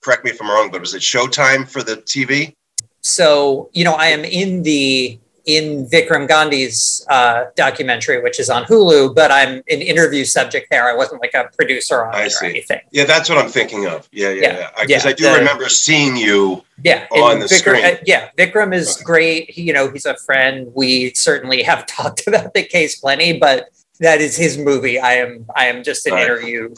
correct 0.04 0.24
me 0.24 0.32
if 0.32 0.42
i'm 0.42 0.50
wrong 0.50 0.70
but 0.72 0.80
was 0.82 0.94
it 0.94 1.02
showtime 1.02 1.68
for 1.68 1.82
the 1.84 1.98
tv 1.98 2.54
so 3.02 3.70
you 3.74 3.84
know 3.84 3.94
i 3.94 4.08
am 4.08 4.24
in 4.26 4.64
the 4.64 5.20
in 5.46 5.88
Vikram 5.88 6.28
Gandhi's 6.28 7.04
uh, 7.10 7.46
documentary, 7.56 8.22
which 8.22 8.40
is 8.40 8.52
on 8.52 8.66
Hulu, 8.66 9.16
but 9.16 9.32
I'm 9.32 9.64
an 9.68 9.82
interview 9.82 10.24
subject 10.24 10.68
there. 10.70 10.88
I 10.88 10.94
wasn't 10.96 11.22
like 11.22 11.34
a 11.34 11.50
producer 11.58 12.06
on 12.06 12.14
I 12.14 12.26
it 12.26 12.32
see. 12.34 12.46
or 12.46 12.50
anything. 12.52 12.82
Yeah, 12.92 13.06
that's 13.06 13.30
what 13.30 13.40
I'm 13.40 13.50
thinking 13.50 13.88
of. 13.88 14.08
Yeah, 14.12 14.30
yeah, 14.30 14.42
Yeah, 14.42 14.58
yeah. 14.60 14.70
Because 14.86 15.06
yeah, 15.06 15.10
I 15.10 15.14
do 15.14 15.24
the- 15.24 15.40
remember 15.40 15.68
seeing 15.70 16.16
you 16.16 16.64
Yeah, 16.84 17.08
on 17.12 17.40
the 17.40 17.46
Vikram, 17.48 17.58
screen. 17.58 17.86
uh, 17.86 17.96
yeah, 18.06 18.30
Vikram 18.38 18.76
is 18.76 18.98
great. 18.98 19.50
He, 19.50 19.64
you 19.64 19.74
know, 19.74 19.90
he's 19.90 20.06
a 20.06 20.18
friend. 20.18 20.72
We 20.76 21.14
certainly 21.16 21.64
have 21.64 21.88
talked 21.98 22.28
about 22.28 22.54
the 22.54 22.62
case 22.64 23.00
plenty, 23.00 23.40
but 23.40 23.70
that 24.02 24.22
is 24.22 24.38
his 24.38 24.56
movie. 24.56 25.00
I 25.00 25.14
am, 25.16 25.48
I 25.56 25.66
am 25.66 25.84
just 25.84 26.06
an 26.06 26.14
Right. 26.14 26.26
interview, 26.26 26.76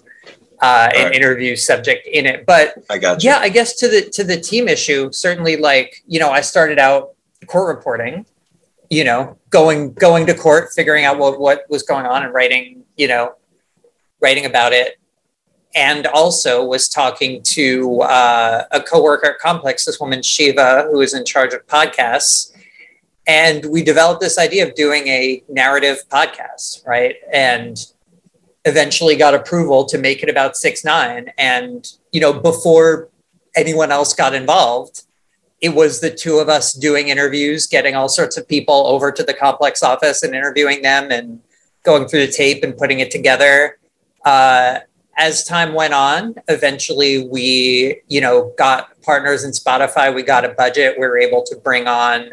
uh, 0.62 0.90
an 0.96 1.06
Right. 1.06 1.16
interview 1.16 1.56
subject 1.56 2.08
in 2.08 2.26
it. 2.26 2.46
But 2.46 2.76
I 2.90 2.98
got 2.98 3.24
you. 3.24 3.30
yeah, 3.30 3.40
I 3.40 3.50
guess 3.50 3.76
to 3.78 3.88
the 3.88 4.10
to 4.12 4.24
the 4.24 4.40
team 4.40 4.68
issue, 4.68 5.12
certainly 5.12 5.58
like, 5.58 6.04
you 6.08 6.20
know, 6.20 6.30
I 6.30 6.42
started 6.42 6.78
out 6.80 7.16
court 7.48 7.76
reporting, 7.76 8.26
you 8.90 9.04
know, 9.04 9.38
going 9.50 9.94
going 9.94 10.26
to 10.28 10.34
court, 10.36 10.72
figuring 10.76 11.06
out 11.06 11.18
what 11.18 11.40
what 11.40 11.66
was 11.70 11.84
going 11.84 12.06
on 12.06 12.24
and 12.24 12.34
writing, 12.34 12.84
you 12.96 13.08
know, 13.08 13.34
writing 14.20 14.46
about 14.46 14.74
it. 14.74 14.98
And 15.74 16.06
also 16.08 16.66
was 16.66 16.90
talking 16.90 17.42
to 17.44 18.02
uh, 18.02 18.66
a 18.72 18.82
coworker 18.82 19.32
at 19.32 19.40
Complex, 19.40 19.86
this 19.86 20.02
woman 20.02 20.22
Shiva, 20.22 20.90
who 20.92 21.00
is 21.00 21.14
in 21.14 21.24
charge 21.24 21.54
of 21.54 21.66
podcasts, 21.66 22.52
and 23.26 23.64
we 23.66 23.82
developed 23.82 24.20
this 24.20 24.38
idea 24.38 24.68
of 24.68 24.76
doing 24.76 25.08
a 25.08 25.42
narrative 25.48 26.00
podcast, 26.12 26.86
right? 26.86 27.16
And 27.32 27.78
eventually 28.66 29.16
got 29.16 29.34
approval 29.34 29.86
to 29.86 29.98
make 29.98 30.24
it 30.24 30.30
about 30.30 30.56
six 30.56 30.84
nine. 30.84 31.32
And 31.38 31.88
you 32.12 32.22
know, 32.22 32.34
before 32.34 33.10
anyone 33.56 33.92
else 33.92 34.14
got 34.14 34.34
involved, 34.34 35.04
it 35.62 35.70
was 35.70 36.00
the 36.00 36.10
two 36.10 36.40
of 36.40 36.50
us 36.50 36.74
doing 36.74 37.10
interviews, 37.10 37.68
getting 37.68 37.96
all 37.96 38.10
sorts 38.10 38.38
of 38.38 38.48
people 38.48 38.88
over 38.88 39.12
to 39.12 39.24
the 39.24 39.34
complex 39.34 39.84
office 39.84 40.24
and 40.24 40.34
interviewing 40.34 40.82
them 40.82 41.12
and 41.12 41.40
going 41.84 42.08
through 42.08 42.26
the 42.26 42.32
tape 42.32 42.64
and 42.64 42.76
putting 42.78 43.00
it 43.00 43.12
together. 43.12 43.78
Uh, 44.26 44.80
as 45.18 45.44
time 45.44 45.74
went 45.74 45.94
on, 45.94 46.36
eventually 46.48 47.28
we, 47.28 48.02
you 48.08 48.22
know, 48.22 48.54
got 48.58 49.00
partners 49.02 49.44
in 49.44 49.52
Spotify. 49.52 50.14
We 50.14 50.24
got 50.24 50.46
a 50.46 50.50
budget. 50.50 50.96
We 50.98 51.06
were 51.06 51.18
able 51.18 51.44
to 51.44 51.56
bring 51.58 51.88
on 51.88 52.32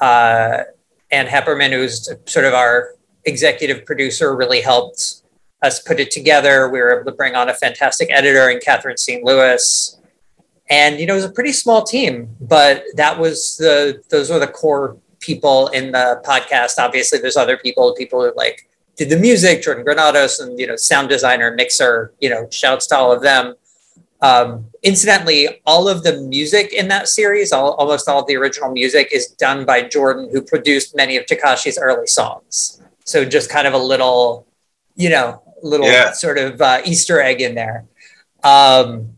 uh, 0.00 0.64
Ann 1.10 1.26
Heppermann, 1.26 1.72
who's 1.72 2.08
sort 2.26 2.46
of 2.46 2.54
our 2.54 2.94
executive 3.24 3.84
producer, 3.84 4.34
really 4.34 4.60
helped 4.60 5.22
us 5.62 5.80
put 5.80 6.00
it 6.00 6.10
together. 6.10 6.68
We 6.68 6.80
were 6.80 7.00
able 7.00 7.10
to 7.10 7.16
bring 7.16 7.34
on 7.34 7.48
a 7.48 7.54
fantastic 7.54 8.08
editor 8.10 8.50
in 8.50 8.60
Catherine 8.60 8.96
St. 8.96 9.24
Louis 9.24 9.96
and 10.68 10.98
you 10.98 11.06
know 11.06 11.14
it 11.14 11.16
was 11.16 11.24
a 11.24 11.30
pretty 11.30 11.52
small 11.52 11.82
team 11.82 12.28
but 12.40 12.84
that 12.94 13.18
was 13.18 13.56
the 13.56 14.02
those 14.10 14.30
were 14.30 14.38
the 14.38 14.46
core 14.46 14.96
people 15.20 15.68
in 15.68 15.92
the 15.92 16.22
podcast 16.24 16.78
obviously 16.78 17.18
there's 17.18 17.36
other 17.36 17.56
people 17.56 17.94
people 17.94 18.20
who 18.20 18.32
like 18.36 18.68
did 18.96 19.08
the 19.08 19.16
music 19.16 19.62
jordan 19.62 19.84
granados 19.84 20.38
and 20.40 20.58
you 20.58 20.66
know 20.66 20.76
sound 20.76 21.08
designer 21.08 21.52
mixer 21.54 22.12
you 22.20 22.28
know 22.28 22.48
shouts 22.50 22.86
to 22.86 22.96
all 22.96 23.12
of 23.12 23.22
them 23.22 23.54
um, 24.22 24.64
incidentally 24.82 25.60
all 25.66 25.88
of 25.88 26.02
the 26.02 26.22
music 26.22 26.72
in 26.72 26.88
that 26.88 27.06
series 27.06 27.52
all, 27.52 27.72
almost 27.74 28.08
all 28.08 28.20
of 28.20 28.26
the 28.26 28.34
original 28.34 28.72
music 28.72 29.08
is 29.12 29.28
done 29.28 29.64
by 29.64 29.82
jordan 29.82 30.28
who 30.32 30.40
produced 30.40 30.96
many 30.96 31.16
of 31.16 31.26
tekashi's 31.26 31.78
early 31.78 32.06
songs 32.06 32.82
so 33.04 33.24
just 33.24 33.50
kind 33.50 33.66
of 33.66 33.74
a 33.74 33.78
little 33.78 34.46
you 34.96 35.10
know 35.10 35.42
little 35.62 35.86
Yeah. 35.86 36.12
sort 36.12 36.38
of 36.38 36.60
uh, 36.60 36.80
easter 36.84 37.20
egg 37.20 37.40
in 37.40 37.54
there 37.54 37.86
um, 38.46 39.16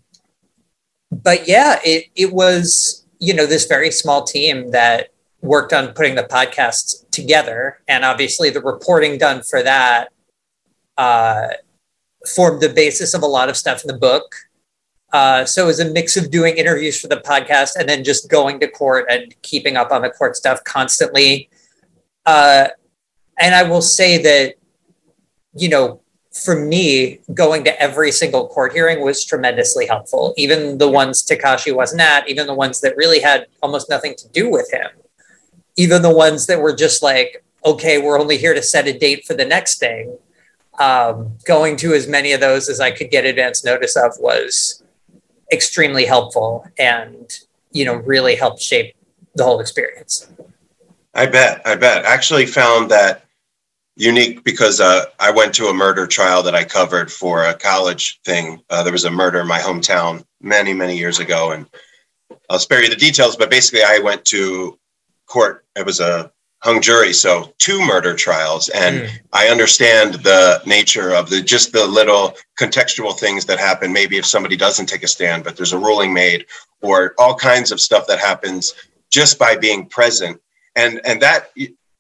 but 1.11 1.49
yeah, 1.49 1.79
it 1.85 2.07
it 2.15 2.33
was 2.33 3.05
you 3.19 3.35
know 3.35 3.47
this 3.47 3.67
very 3.67 3.91
small 3.91 4.25
team 4.25 4.71
that 4.71 5.11
worked 5.41 5.73
on 5.73 5.89
putting 5.93 6.15
the 6.15 6.25
podcast 6.25 7.09
together, 7.11 7.81
and 7.89 8.05
obviously 8.05 8.51
the 8.51 8.61
reporting 8.61 9.19
done 9.19 9.43
for 9.43 9.63
that 9.63 10.09
uh, 10.97 11.49
formed 12.35 12.61
the 12.61 12.69
basis 12.69 13.15
of 13.15 13.23
a 13.23 13.27
lot 13.27 13.49
of 13.49 13.57
stuff 13.57 13.83
in 13.83 13.89
the 13.89 13.99
book. 13.99 14.35
Uh, 15.13 15.45
so 15.45 15.65
it 15.65 15.67
was 15.67 15.81
a 15.81 15.91
mix 15.91 16.19
of 16.19 16.31
doing 16.31 16.57
interviews 16.59 17.01
for 17.01 17.09
the 17.09 17.17
podcast 17.17 17.77
and 17.77 17.89
then 17.89 18.05
just 18.05 18.29
going 18.29 18.61
to 18.61 18.69
court 18.69 19.07
and 19.09 19.35
keeping 19.41 19.75
up 19.75 19.91
on 19.91 20.03
the 20.03 20.11
court 20.11 20.37
stuff 20.37 20.63
constantly. 20.65 21.49
Uh, 22.27 22.69
and 23.41 23.55
I 23.55 23.63
will 23.63 23.81
say 23.81 24.21
that, 24.21 24.57
you 25.55 25.71
know, 25.71 26.03
for 26.45 26.59
me, 26.59 27.21
going 27.35 27.65
to 27.65 27.83
every 27.83 28.11
single 28.13 28.49
court 28.49 28.73
hearing 28.73 29.01
was 29.01 29.25
tremendously 29.25 29.87
helpful. 29.87 30.35
Even 30.37 30.79
the 30.79 30.89
ones 30.89 31.23
Tekashi 31.23 31.75
wasn't 31.75 32.01
at, 32.01 32.29
even 32.29 32.47
the 32.47 32.55
ones 32.55 32.81
that 32.81 32.97
really 32.97 33.21
had 33.21 33.47
almost 33.63 33.89
nothing 33.91 34.15
to 34.17 34.29
do 34.29 34.51
with 34.51 34.73
him, 34.73 34.91
even 35.77 36.03
the 36.03 36.15
ones 36.15 36.47
that 36.47 36.61
were 36.61 36.75
just 36.75 37.03
like, 37.03 37.45
okay, 37.65 37.99
we're 37.99 38.21
only 38.21 38.39
here 38.39 38.55
to 38.55 38.63
set 38.63 38.87
a 38.87 38.97
date 38.97 39.25
for 39.27 39.35
the 39.35 39.45
next 39.45 39.79
thing. 39.79 40.17
Um, 40.79 41.37
going 41.45 41.77
to 41.79 41.93
as 41.93 42.07
many 42.07 42.33
of 42.33 42.41
those 42.41 42.69
as 42.69 42.81
I 42.81 42.93
could 42.93 43.11
get 43.11 43.25
advance 43.25 43.65
notice 43.65 43.97
of 43.97 44.13
was 44.21 44.83
extremely 45.51 46.05
helpful 46.05 46.67
and, 46.79 47.37
you 47.73 47.85
know, 47.85 47.95
really 47.95 48.37
helped 48.37 48.63
shape 48.63 48.95
the 49.35 49.45
whole 49.45 49.61
experience. 49.61 50.31
I 51.15 51.27
bet. 51.27 51.63
I 51.65 51.75
bet. 51.75 52.05
Actually, 52.05 52.47
found 52.47 52.91
that 52.91 53.25
unique 53.99 54.45
because 54.45 54.81
uh, 54.81 55.05
I 55.19 55.31
went 55.31 55.53
to 55.57 55.67
a 55.67 55.75
murder 55.75 56.07
trial 56.07 56.43
that 56.45 56.55
I 56.55 56.65
covered 56.65 57.11
for 57.13 57.45
a 57.45 57.55
college 57.55 58.21
thing. 58.25 58.63
Uh, 58.71 58.83
there 58.83 58.93
was 58.93 59.05
a 59.05 59.11
murder 59.11 59.41
in 59.41 59.49
my 59.49 59.59
hometown 59.59 60.25
many, 60.41 60.73
many 60.73 60.97
years 60.97 61.19
ago, 61.19 61.51
and 61.51 61.67
I'll 62.49 62.61
spare 62.61 62.83
you 62.83 62.89
the 62.89 62.97
details. 62.97 63.37
But 63.37 63.51
basically, 63.51 63.83
I 63.83 63.99
went 63.99 64.25
to 64.27 64.79
court. 65.27 65.67
It 65.77 65.85
was 65.85 65.99
a 66.01 66.31
hung 66.63 66.81
jury, 66.81 67.13
so 67.13 67.53
two 67.59 67.85
murder 67.85 68.15
trials, 68.15 68.69
and 68.71 69.03
Mm. 69.03 69.11
I 69.33 69.49
understand 69.49 70.15
the 70.15 70.61
nature 70.65 71.13
of 71.13 71.29
the 71.31 71.41
just 71.41 71.73
the 71.73 71.87
little 71.87 72.37
contextual 72.59 73.19
things 73.19 73.45
that 73.47 73.59
happen. 73.59 73.93
Maybe 73.93 74.17
if 74.17 74.27
somebody 74.27 74.57
doesn't 74.57 74.87
take 74.87 75.03
a 75.05 75.09
stand, 75.09 75.45
but 75.45 75.57
there's 75.57 75.73
a 75.73 75.79
ruling 75.79 76.13
made, 76.13 76.47
or 76.83 77.15
all 77.19 77.35
kinds 77.35 77.73
of 77.73 77.81
stuff 77.81 78.07
that 78.07 78.19
happens 78.19 78.75
just 79.11 79.39
by 79.39 79.57
being 79.57 79.87
present, 79.87 80.41
and 80.75 81.01
and 81.05 81.21
that 81.23 81.51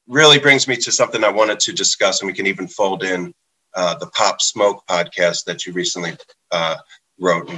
really 0.09 0.39
brings 0.39 0.67
me 0.67 0.77
to 0.77 0.91
something 0.91 1.23
I 1.23 1.31
wanted 1.31 1.61
to 1.61 1.73
discuss, 1.73 2.21
and 2.21 2.27
we 2.27 2.35
can 2.35 2.47
even 2.47 2.67
fold 2.67 3.05
in 3.05 3.35
uh, 3.75 3.97
the 3.99 4.07
Pop 4.09 4.41
Smoke 4.41 4.85
podcast 4.87 5.45
that 5.45 5.67
you 5.67 5.73
recently 5.73 6.17
uh, 6.51 6.77
wrote. 7.21 7.49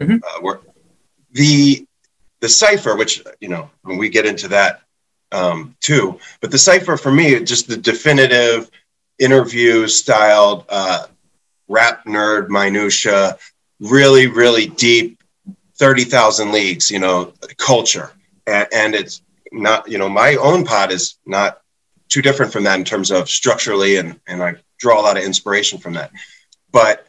Mhm. 0.00 0.20
Uh, 0.22 0.40
where 0.40 0.60
the 1.32 1.86
the 2.40 2.48
cipher, 2.48 2.96
which 2.96 3.22
you 3.40 3.48
know, 3.48 3.70
when 3.82 3.96
we 3.96 4.08
get 4.08 4.26
into 4.26 4.48
that 4.48 4.82
um, 5.32 5.74
too, 5.80 6.18
but 6.40 6.50
the 6.50 6.58
cipher 6.58 6.96
for 6.96 7.10
me, 7.10 7.42
just 7.42 7.66
the 7.66 7.76
definitive 7.76 8.70
interview 9.18 9.86
styled 9.86 10.64
uh, 10.68 11.06
rap 11.68 12.04
nerd 12.04 12.48
minutia, 12.48 13.38
really, 13.80 14.26
really 14.26 14.66
deep, 14.66 15.22
thirty 15.76 16.04
thousand 16.04 16.52
leagues, 16.52 16.90
you 16.90 16.98
know, 16.98 17.32
culture, 17.58 18.12
and, 18.46 18.68
and 18.72 18.94
it's 18.94 19.22
not, 19.50 19.88
you 19.90 19.98
know, 19.98 20.08
my 20.08 20.36
own 20.36 20.64
pod 20.64 20.92
is 20.92 21.18
not 21.26 21.62
too 22.08 22.22
different 22.22 22.52
from 22.52 22.64
that 22.64 22.78
in 22.78 22.84
terms 22.84 23.10
of 23.10 23.28
structurally, 23.28 23.96
and 23.96 24.18
and 24.26 24.42
I 24.42 24.56
draw 24.78 25.00
a 25.00 25.02
lot 25.02 25.16
of 25.16 25.24
inspiration 25.24 25.78
from 25.78 25.94
that, 25.94 26.10
but 26.70 27.06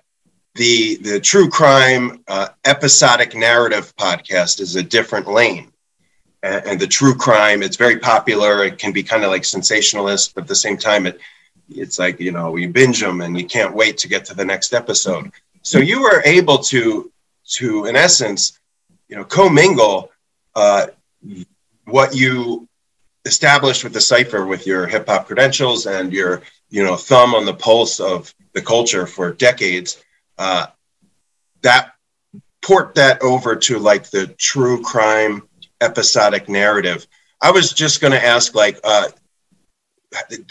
the 0.58 0.96
the 0.98 1.20
true 1.20 1.50
crime 1.50 2.24
uh, 2.28 2.50
episodic 2.66 3.36
narrative 3.36 3.96
podcast 3.96 4.60
is 4.60 4.76
a 4.76 4.84
different 4.84 5.28
lane. 5.28 5.72
And, 6.44 6.66
and 6.66 6.80
the 6.80 6.88
true 6.88 7.16
crime 7.16 7.64
it's 7.64 7.78
very 7.78 7.98
popular. 8.00 8.64
It 8.66 8.78
can 8.78 8.92
be 8.92 9.04
kind 9.04 9.24
of 9.24 9.30
like 9.30 9.46
sensationalist 9.46 10.36
but 10.36 10.44
at 10.44 10.48
the 10.48 10.56
same 10.56 10.78
time 10.78 11.06
it 11.06 11.20
it's 11.70 12.00
like 12.00 12.20
you 12.20 12.32
know 12.32 12.56
you 12.56 12.70
binge 12.70 13.00
them 13.00 13.22
and 13.22 13.38
you 13.40 13.46
can't 13.46 13.74
wait 13.74 13.98
to 14.00 14.08
get 14.08 14.26
to 14.26 14.34
the 14.34 14.46
next 14.46 14.74
episode. 14.74 15.32
So 15.62 15.80
you 15.80 16.02
were 16.02 16.22
able 16.26 16.60
to 16.60 17.12
to 17.50 17.86
in 17.86 17.96
essence 17.96 18.60
you 19.08 19.16
know 19.16 19.24
commingle 19.24 20.12
uh, 20.56 20.88
what 21.86 22.16
you 22.16 22.67
established 23.28 23.84
with 23.84 23.94
the 23.94 24.02
cipher 24.02 24.46
with 24.46 24.66
your 24.66 24.88
hip 24.88 25.08
hop 25.08 25.28
credentials 25.28 25.86
and 25.86 26.12
your 26.12 26.42
you 26.70 26.84
know 26.84 26.96
thumb 26.96 27.36
on 27.36 27.46
the 27.46 27.54
pulse 27.54 28.00
of 28.00 28.34
the 28.54 28.62
culture 28.62 29.06
for 29.06 29.34
decades 29.34 30.04
uh, 30.38 30.68
that 31.62 31.94
port 32.62 32.96
that 32.96 33.22
over 33.22 33.56
to 33.56 33.80
like 33.80 34.10
the 34.10 34.28
true 34.38 34.82
crime 34.82 35.48
episodic 35.82 36.50
narrative. 36.50 37.08
I 37.42 37.52
was 37.52 37.72
just 37.72 38.02
going 38.02 38.14
to 38.14 38.24
ask 38.24 38.56
like 38.56 38.80
uh, 38.84 39.10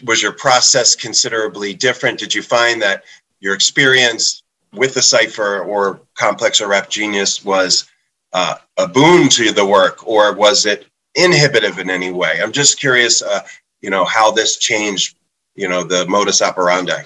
was 0.04 0.22
your 0.22 0.32
process 0.32 0.94
considerably 0.94 1.74
different? 1.74 2.18
Did 2.18 2.34
you 2.34 2.42
find 2.42 2.80
that 2.82 3.04
your 3.40 3.54
experience 3.54 4.42
with 4.72 4.94
the 4.94 5.02
cipher 5.02 5.60
or 5.60 6.00
complex 6.14 6.60
or 6.60 6.68
rap 6.68 6.88
genius 6.88 7.44
was 7.44 7.90
uh, 8.32 8.56
a 8.76 8.86
boon 8.86 9.28
to 9.30 9.52
the 9.52 9.64
work 9.64 10.06
or 10.06 10.34
was 10.34 10.66
it 10.66 10.86
inhibitive 11.16 11.78
in 11.78 11.90
any 11.90 12.12
way 12.12 12.38
i'm 12.42 12.52
just 12.52 12.78
curious 12.78 13.22
uh, 13.22 13.40
you 13.80 13.90
know 13.90 14.04
how 14.04 14.30
this 14.30 14.56
changed 14.58 15.16
you 15.54 15.68
know 15.68 15.82
the 15.82 16.06
modus 16.06 16.40
operandi 16.42 17.02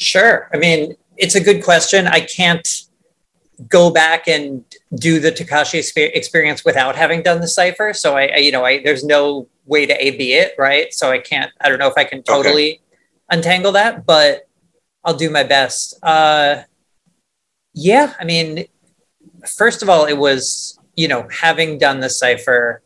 Sure. 0.00 0.48
I 0.52 0.58
mean, 0.58 0.96
it's 1.16 1.34
a 1.34 1.42
good 1.42 1.62
question. 1.62 2.06
I 2.06 2.20
can't 2.20 2.66
go 3.68 3.90
back 3.90 4.26
and 4.26 4.64
do 4.96 5.20
the 5.20 5.30
Takashi 5.30 5.78
experience 6.14 6.64
without 6.64 6.96
having 6.96 7.22
done 7.22 7.40
the 7.40 7.48
cipher. 7.48 7.92
So 7.92 8.16
I, 8.16 8.26
I 8.26 8.36
you 8.38 8.50
know, 8.50 8.64
I 8.64 8.82
there's 8.82 9.04
no 9.04 9.48
way 9.64 9.86
to 9.86 10.04
A 10.04 10.16
B 10.16 10.34
it, 10.34 10.54
right? 10.58 10.92
So 10.92 11.10
I 11.10 11.18
can't. 11.18 11.50
I 11.60 11.68
don't 11.68 11.78
know 11.78 11.88
if 11.88 11.96
I 11.96 12.04
can 12.04 12.22
totally 12.22 12.80
untangle 13.30 13.72
that, 13.72 14.04
but 14.04 14.48
I'll 15.04 15.16
do 15.16 15.30
my 15.30 15.44
best. 15.44 15.98
Uh, 16.02 16.62
yeah, 17.72 18.14
I 18.18 18.24
mean, 18.24 18.66
first 19.56 19.82
of 19.82 19.88
all, 19.88 20.06
it 20.06 20.18
was 20.18 20.78
you 20.96 21.06
know 21.06 21.28
having 21.30 21.78
done 21.78 22.00
the 22.00 22.10
cipher 22.10 22.82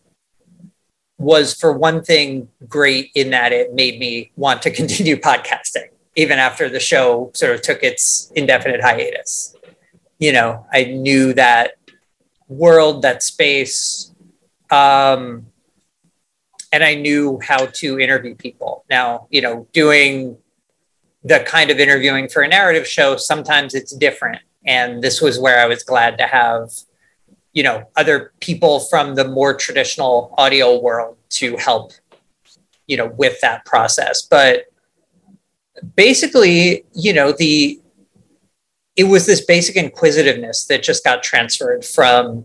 was 1.18 1.52
for 1.54 1.72
one 1.72 2.02
thing 2.02 2.48
great 2.68 3.10
in 3.14 3.30
that 3.30 3.52
it 3.52 3.74
made 3.74 3.98
me 3.98 4.30
want 4.36 4.62
to 4.62 4.70
continue 4.80 5.16
podcasting 5.16 5.88
even 6.18 6.40
after 6.40 6.68
the 6.68 6.80
show 6.80 7.30
sort 7.32 7.54
of 7.54 7.62
took 7.62 7.84
its 7.84 8.32
indefinite 8.34 8.82
hiatus. 8.82 9.54
You 10.18 10.32
know, 10.32 10.66
I 10.72 10.82
knew 10.82 11.32
that 11.34 11.74
world, 12.48 13.02
that 13.02 13.22
space, 13.22 14.12
um, 14.68 15.46
and 16.72 16.82
I 16.82 16.96
knew 16.96 17.38
how 17.40 17.66
to 17.66 18.00
interview 18.00 18.34
people. 18.34 18.84
Now, 18.90 19.28
you 19.30 19.40
know, 19.40 19.68
doing 19.72 20.38
the 21.22 21.38
kind 21.46 21.70
of 21.70 21.78
interviewing 21.78 22.28
for 22.28 22.42
a 22.42 22.48
narrative 22.48 22.86
show, 22.86 23.16
sometimes 23.16 23.72
it's 23.72 23.94
different. 23.94 24.40
And 24.66 25.02
this 25.02 25.20
was 25.20 25.38
where 25.38 25.60
I 25.60 25.66
was 25.66 25.84
glad 25.84 26.18
to 26.18 26.26
have, 26.26 26.70
you 27.58 27.64
know, 27.64 27.84
other 27.96 28.32
people 28.38 28.78
from 28.78 29.16
the 29.16 29.26
more 29.26 29.52
traditional 29.52 30.32
audio 30.38 30.78
world 30.78 31.16
to 31.28 31.56
help, 31.56 31.90
you 32.86 32.96
know, 32.96 33.08
with 33.16 33.40
that 33.40 33.64
process. 33.64 34.22
But 34.22 34.66
basically, 35.96 36.84
you 36.94 37.12
know, 37.12 37.32
the 37.32 37.80
it 38.94 39.02
was 39.02 39.26
this 39.26 39.44
basic 39.44 39.74
inquisitiveness 39.74 40.66
that 40.66 40.84
just 40.84 41.02
got 41.02 41.24
transferred 41.24 41.84
from, 41.84 42.44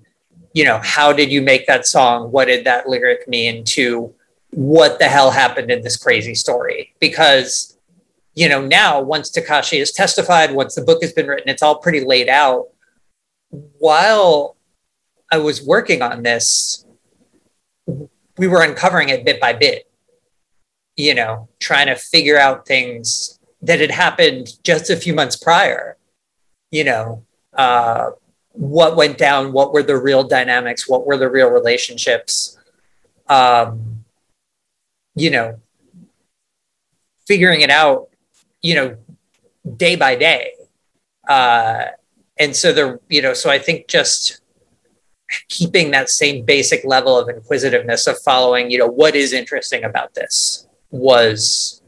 you 0.51 0.63
know, 0.63 0.79
how 0.81 1.13
did 1.13 1.31
you 1.31 1.43
make 1.43 1.67
that 1.67 1.85
song? 1.85 2.31
What 2.31 2.45
did 2.45 2.65
that 2.65 2.89
lyric 2.89 3.27
mean 3.27 3.63
to 3.65 4.15
what 4.49 4.97
the 4.97 5.05
hell 5.05 5.29
happened 5.29 5.69
in 5.69 5.83
this 5.83 5.95
crazy 5.95 6.33
story? 6.33 6.95
Because, 6.99 7.77
you 8.33 8.49
know, 8.49 8.65
now 8.65 8.99
once 8.99 9.29
Tekashi 9.29 9.77
has 9.77 9.91
testified, 9.91 10.55
once 10.55 10.73
the 10.73 10.81
book 10.81 11.03
has 11.03 11.13
been 11.13 11.27
written, 11.27 11.49
it's 11.49 11.61
all 11.61 11.77
pretty 11.77 12.03
laid 12.03 12.29
out. 12.29 12.69
While 13.77 14.55
I 15.33 15.37
was 15.37 15.57
working 15.63 16.01
on 16.01 16.23
this, 16.23 16.85
we 18.37 18.47
were 18.47 18.61
uncovering 18.61 19.09
it 19.09 19.25
bit 19.25 19.39
by 19.39 19.53
bit 19.53 19.87
you 20.95 21.15
know, 21.15 21.49
trying 21.59 21.87
to 21.87 21.95
figure 21.95 22.37
out 22.37 22.67
things 22.67 23.39
that 23.61 23.79
had 23.79 23.91
happened 23.91 24.49
just 24.63 24.89
a 24.89 24.95
few 24.95 25.13
months 25.13 25.35
prior. 25.35 25.97
You 26.71 26.83
know, 26.83 27.25
uh, 27.53 28.11
what 28.51 28.95
went 28.95 29.17
down, 29.17 29.53
what 29.53 29.73
were 29.73 29.83
the 29.83 29.97
real 29.97 30.23
dynamics, 30.23 30.87
what 30.87 31.05
were 31.05 31.17
the 31.17 31.29
real 31.29 31.49
relationships. 31.49 32.57
Um, 33.27 34.03
you 35.15 35.29
know, 35.29 35.59
figuring 37.27 37.61
it 37.61 37.69
out, 37.69 38.09
you 38.61 38.75
know, 38.75 38.97
day 39.77 39.95
by 39.95 40.15
day. 40.15 40.53
Uh, 41.27 41.85
and 42.37 42.55
so 42.55 42.73
the, 42.73 42.99
you 43.09 43.21
know, 43.21 43.33
so 43.33 43.49
I 43.49 43.59
think 43.59 43.87
just 43.87 44.41
keeping 45.49 45.91
that 45.91 46.09
same 46.09 46.45
basic 46.45 46.83
level 46.85 47.17
of 47.17 47.29
inquisitiveness 47.29 48.07
of 48.07 48.19
following, 48.19 48.71
you 48.71 48.77
know, 48.77 48.87
what 48.87 49.15
is 49.15 49.33
interesting 49.33 49.83
about 49.83 50.13
this 50.13 50.67
was, 50.89 51.81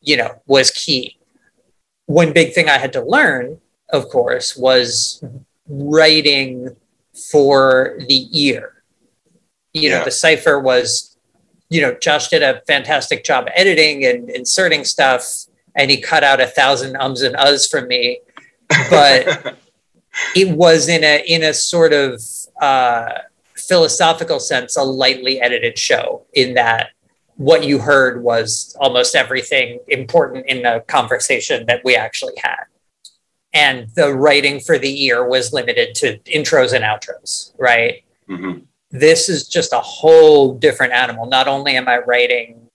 you 0.00 0.16
know, 0.16 0.40
was 0.46 0.70
key. 0.70 1.18
One 2.06 2.32
big 2.32 2.54
thing 2.54 2.68
I 2.68 2.78
had 2.78 2.92
to 2.94 3.04
learn, 3.04 3.60
of 3.90 4.08
course, 4.08 4.56
was 4.56 5.22
writing 5.68 6.76
for 7.30 7.98
the 8.08 8.28
ear. 8.32 8.82
You 9.74 9.90
know, 9.90 10.04
the 10.04 10.10
cipher 10.10 10.58
was, 10.58 11.16
you 11.68 11.82
know, 11.82 11.94
Josh 11.94 12.28
did 12.28 12.42
a 12.42 12.62
fantastic 12.66 13.22
job 13.24 13.48
editing 13.54 14.04
and 14.04 14.30
inserting 14.30 14.84
stuff, 14.84 15.46
and 15.76 15.90
he 15.90 16.00
cut 16.00 16.24
out 16.24 16.40
a 16.40 16.46
thousand 16.46 16.96
ums 16.96 17.22
and 17.22 17.36
uhs 17.36 17.70
from 17.70 17.86
me. 17.86 18.20
But 18.90 19.58
it 20.34 20.56
was 20.56 20.88
in 20.88 21.04
a 21.04 21.22
in 21.26 21.42
a 21.42 21.54
sort 21.54 21.92
of 21.92 22.22
uh, 22.60 23.10
philosophical 23.56 24.40
sense 24.40 24.76
a 24.76 24.82
lightly 24.82 25.40
edited 25.40 25.78
show 25.78 26.24
in 26.34 26.54
that 26.54 26.90
what 27.36 27.64
you 27.64 27.78
heard 27.78 28.22
was 28.22 28.76
almost 28.80 29.14
everything 29.14 29.78
important 29.88 30.46
in 30.46 30.62
the 30.62 30.82
conversation 30.88 31.66
that 31.66 31.84
we 31.84 31.94
actually 31.94 32.34
had. 32.42 32.64
And 33.52 33.88
the 33.94 34.12
writing 34.12 34.58
for 34.60 34.76
the 34.76 35.04
ear 35.04 35.26
was 35.26 35.52
limited 35.52 35.94
to 35.96 36.18
intros 36.20 36.72
and 36.72 36.84
outros 36.84 37.52
right? 37.58 38.02
Mhm. 38.28 38.62
this 38.90 39.28
is 39.28 39.46
just 39.48 39.72
a 39.72 39.80
whole 39.80 40.54
different 40.54 40.92
animal. 40.92 41.26
Not 41.26 41.46
only 41.48 41.76
am 41.76 41.88
i 41.88 41.98
writing 41.98 42.68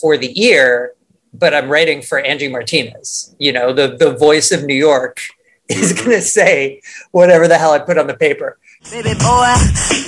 for 0.00 0.16
the 0.16 0.32
ear 0.42 0.92
but 1.32 1.54
i'm 1.54 1.68
writing 1.68 2.02
for 2.02 2.18
angie 2.18 2.48
martinez 2.48 3.34
you 3.38 3.52
know 3.52 3.72
the 3.72 3.96
the 3.96 4.12
voice 4.14 4.50
of 4.50 4.64
new 4.64 4.74
york 4.74 5.20
is 5.68 5.92
going 5.92 6.10
to 6.10 6.22
say 6.22 6.80
whatever 7.10 7.48
the 7.48 7.58
hell 7.58 7.72
i 7.72 7.78
put 7.78 7.98
on 7.98 8.06
the 8.06 8.14
paper 8.16 8.58
Baby 8.90 9.14
boy, 9.14 9.18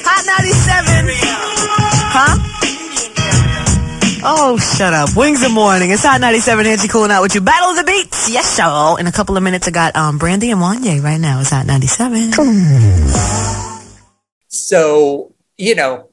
hot 0.07 0.25
97. 0.45 1.09
Huh? 2.15 2.39
Oh, 4.25 4.57
shut 4.59 4.93
up. 4.95 5.17
Wings 5.17 5.43
of 5.45 5.51
Morning. 5.51 5.91
It's 5.91 6.05
Hot 6.05 6.21
97 6.21 6.65
Angie 6.67 6.87
cooling 6.87 7.11
out 7.11 7.23
with 7.23 7.35
you. 7.35 7.41
Battle 7.41 7.71
of 7.71 7.77
the 7.77 7.85
Beats. 7.85 8.31
Yes, 8.31 8.57
y'all. 8.59 8.97
In 8.97 9.09
a 9.09 9.13
couple 9.13 9.37
of 9.37 9.43
minutes, 9.43 9.67
I 9.67 9.73
got 9.73 9.97
um, 9.97 10.19
Brandy 10.19 10.51
and 10.53 10.61
Wanye 10.61 11.03
right 11.03 11.19
now. 11.21 11.41
It's 11.41 11.51
Hot 11.51 11.67
97. 11.67 12.31
so 14.49 15.33
you 15.57 15.75
know 15.75 16.09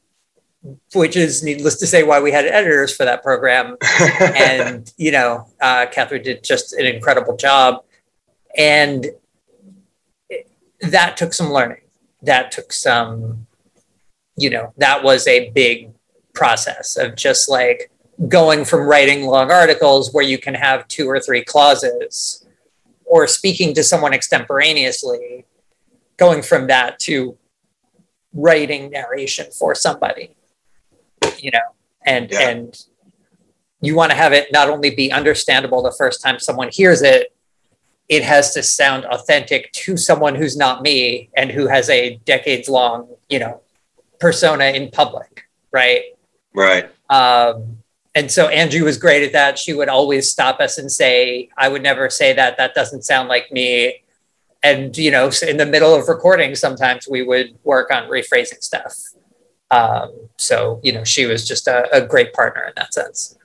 which 0.96 1.16
is 1.16 1.44
needless 1.44 1.76
to 1.76 1.86
say 1.88 2.02
why 2.04 2.20
we 2.20 2.32
had 2.32 2.46
editors 2.46 2.96
for 2.96 3.06
that 3.06 3.22
program. 3.22 3.78
and 4.20 4.92
you 4.98 5.12
know, 5.12 5.48
uh, 5.62 5.86
Catherine 5.92 6.24
did 6.24 6.44
just 6.44 6.74
an 6.74 6.86
incredible 6.88 7.38
job, 7.38 7.84
and 8.58 9.06
it- 9.06 9.22
that 10.92 11.18
took 11.18 11.34
some 11.34 11.52
learning. 11.52 11.82
That 12.22 12.52
took 12.52 12.74
some, 12.74 13.48
you 14.38 14.50
know, 14.50 14.74
that 14.78 15.04
was 15.04 15.28
a 15.28 15.50
big 15.52 15.92
process 16.34 16.98
of 16.98 17.16
just 17.16 17.50
like 17.50 17.92
going 18.28 18.66
from 18.66 18.88
writing 18.88 19.26
long 19.26 19.52
articles 19.52 20.14
where 20.14 20.24
you 20.24 20.38
can 20.38 20.54
have 20.54 20.88
two 20.88 21.10
or 21.10 21.20
three 21.20 21.44
clauses 21.44 22.46
or 23.06 23.28
speaking 23.28 23.74
to 23.74 23.84
someone 23.84 24.14
extemporaneously 24.14 25.46
going 26.18 26.42
from 26.42 26.68
that 26.68 26.98
to 27.00 27.38
writing 28.34 28.90
narration 28.90 29.48
for 29.52 29.76
somebody 29.76 30.36
you 31.38 31.52
know 31.52 31.60
and 32.06 32.34
and 32.34 32.86
you 33.82 33.96
want 33.96 34.12
to 34.12 34.18
have 34.18 34.34
it 34.34 34.48
not 34.52 34.70
only 34.70 34.94
be 34.94 35.12
understandable 35.12 35.82
the 35.82 35.92
first 35.98 36.22
time 36.22 36.40
someone 36.40 36.70
hears 36.72 37.02
it 37.02 37.35
it 38.10 38.24
has 38.24 38.54
to 38.54 38.62
sound 38.64 39.06
authentic 39.06 39.72
to 39.72 39.98
someone 39.98 40.36
who's 40.36 40.56
not 40.56 40.82
me 40.82 41.30
and 41.36 41.52
who 41.52 41.68
has 41.68 41.90
a 41.90 42.18
decades 42.26 42.70
long 42.70 43.08
you 43.30 43.40
know 43.40 43.62
persona 44.20 44.66
in 44.66 44.90
public 44.92 45.48
right 45.72 46.04
Right. 46.54 46.90
um, 47.10 47.78
and 48.16 48.32
so 48.32 48.48
Angie 48.48 48.82
was 48.82 48.98
great 48.98 49.24
at 49.24 49.34
that. 49.34 49.60
She 49.60 49.74
would 49.74 49.90
always 49.90 50.32
stop 50.32 50.62
us 50.62 50.78
and 50.78 50.90
say, 50.90 51.50
I 51.58 51.68
would 51.68 51.84
never 51.84 52.10
say 52.10 52.32
that. 52.32 52.56
That 52.58 52.74
doesn't 52.74 53.02
sound 53.04 53.28
like 53.28 53.52
me. 53.52 54.04
And, 54.64 54.98
you 54.98 55.12
know, 55.12 55.30
in 55.46 55.58
the 55.58 55.66
middle 55.66 55.94
of 55.94 56.08
recording, 56.08 56.56
sometimes 56.56 57.10
we 57.10 57.24
would 57.24 57.58
work 57.66 57.92
on 57.92 58.04
rephrasing 58.10 58.64
stuff. 58.64 58.96
Um, 59.70 60.14
so, 60.38 60.80
you 60.82 60.94
know, 60.94 61.04
she 61.04 61.26
was 61.26 61.46
just 61.46 61.68
a, 61.68 61.94
a 61.94 62.08
great 62.08 62.32
partner 62.34 62.64
in 62.64 62.74
that 62.78 62.94
sense. 62.94 63.38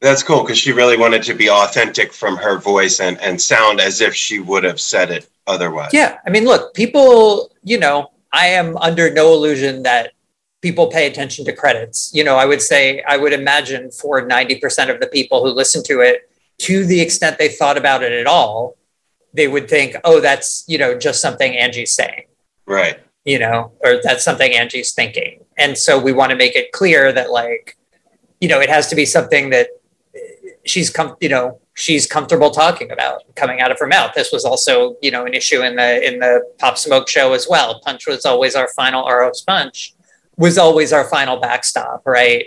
That's 0.00 0.22
cool 0.22 0.42
because 0.42 0.58
she 0.58 0.72
really 0.72 0.96
wanted 0.96 1.22
to 1.24 1.34
be 1.34 1.48
authentic 1.48 2.12
from 2.12 2.36
her 2.36 2.58
voice 2.58 3.00
and, 3.00 3.20
and 3.20 3.40
sound 3.40 3.80
as 3.80 4.00
if 4.00 4.14
she 4.14 4.40
would 4.40 4.64
have 4.64 4.80
said 4.80 5.10
it 5.10 5.28
otherwise. 5.46 5.90
Yeah. 5.92 6.18
I 6.26 6.30
mean, 6.30 6.44
look, 6.44 6.74
people, 6.74 7.50
you 7.62 7.78
know, 7.78 8.10
I 8.32 8.48
am 8.48 8.76
under 8.78 9.12
no 9.12 9.32
illusion 9.32 9.82
that 9.84 10.12
people 10.60 10.88
pay 10.88 11.06
attention 11.06 11.44
to 11.44 11.52
credits. 11.52 12.10
You 12.14 12.24
know, 12.24 12.36
I 12.36 12.46
would 12.46 12.60
say, 12.60 13.02
I 13.06 13.16
would 13.16 13.32
imagine 13.32 13.90
for 13.90 14.26
90% 14.26 14.92
of 14.92 15.00
the 15.00 15.06
people 15.06 15.44
who 15.44 15.50
listen 15.50 15.82
to 15.84 16.00
it, 16.00 16.30
to 16.58 16.84
the 16.84 17.00
extent 17.00 17.38
they 17.38 17.48
thought 17.48 17.76
about 17.76 18.02
it 18.02 18.12
at 18.12 18.26
all, 18.26 18.76
they 19.32 19.48
would 19.48 19.68
think, 19.68 19.96
oh, 20.04 20.20
that's, 20.20 20.64
you 20.66 20.78
know, 20.78 20.96
just 20.96 21.20
something 21.20 21.56
Angie's 21.56 21.92
saying, 21.92 22.24
Right. 22.66 22.98
you 23.24 23.38
know, 23.38 23.72
or 23.80 24.00
that's 24.02 24.24
something 24.24 24.52
Angie's 24.52 24.92
thinking. 24.92 25.44
And 25.58 25.76
so 25.76 26.00
we 26.00 26.12
want 26.12 26.30
to 26.30 26.36
make 26.36 26.56
it 26.56 26.72
clear 26.72 27.12
that, 27.12 27.30
like, 27.30 27.76
you 28.40 28.48
know, 28.48 28.60
it 28.60 28.68
has 28.68 28.88
to 28.88 28.96
be 28.96 29.04
something 29.04 29.50
that 29.50 29.68
she's 30.64 30.90
com- 30.90 31.16
you 31.20 31.28
know 31.28 31.60
she's 31.74 32.06
comfortable 32.06 32.50
talking 32.50 32.90
about 32.90 33.22
coming 33.34 33.60
out 33.60 33.70
of 33.70 33.78
her 33.78 33.86
mouth. 33.86 34.12
This 34.14 34.32
was 34.32 34.44
also 34.44 34.96
you 35.02 35.10
know 35.10 35.26
an 35.26 35.34
issue 35.34 35.62
in 35.62 35.76
the 35.76 36.06
in 36.06 36.18
the 36.20 36.42
pop 36.58 36.78
smoke 36.78 37.08
show 37.08 37.32
as 37.32 37.46
well. 37.48 37.80
Punch 37.80 38.06
was 38.06 38.24
always 38.24 38.54
our 38.54 38.68
final 38.68 39.06
ro 39.08 39.30
punch 39.46 39.94
was 40.36 40.58
always 40.58 40.92
our 40.92 41.04
final 41.04 41.38
backstop 41.38 42.02
right? 42.06 42.46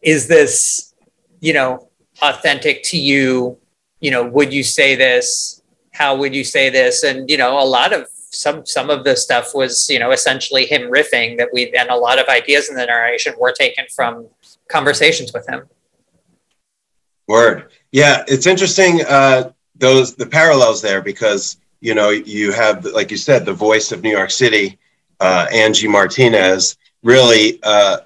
Is 0.00 0.28
this 0.28 0.94
you 1.40 1.52
know 1.52 1.88
authentic 2.22 2.82
to 2.84 2.98
you? 2.98 3.58
You 4.00 4.10
know 4.10 4.24
would 4.24 4.52
you 4.52 4.62
say 4.64 4.94
this? 4.94 5.62
How 5.92 6.16
would 6.16 6.34
you 6.34 6.44
say 6.44 6.70
this? 6.70 7.02
And 7.02 7.30
you 7.30 7.36
know 7.36 7.58
a 7.58 7.64
lot 7.64 7.92
of 7.92 8.08
some 8.30 8.64
some 8.64 8.88
of 8.88 9.04
the 9.04 9.14
stuff 9.14 9.54
was 9.54 9.88
you 9.90 9.98
know 9.98 10.10
essentially 10.10 10.66
him 10.66 10.82
riffing 10.90 11.36
that 11.36 11.48
we 11.52 11.70
and 11.72 11.90
a 11.90 11.96
lot 11.96 12.18
of 12.18 12.26
ideas 12.28 12.68
in 12.70 12.76
the 12.76 12.86
narration 12.86 13.34
were 13.38 13.52
taken 13.52 13.84
from 13.94 14.26
conversations 14.68 15.32
with 15.34 15.46
him 15.46 15.68
Word. 17.28 17.70
Yeah, 17.92 18.24
it's 18.26 18.46
interesting 18.46 19.04
uh, 19.06 19.52
those 19.76 20.14
the 20.14 20.26
parallels 20.26 20.82
there 20.82 21.02
because 21.02 21.58
you 21.80 21.94
know 21.94 22.10
you 22.10 22.52
have 22.52 22.84
like 22.84 23.10
you 23.10 23.16
said 23.16 23.44
the 23.44 23.52
voice 23.52 23.92
of 23.92 24.02
New 24.02 24.10
York 24.10 24.30
City, 24.30 24.78
uh, 25.20 25.46
Angie 25.52 25.88
Martinez, 25.88 26.76
really 27.02 27.60
uh, 27.62 27.98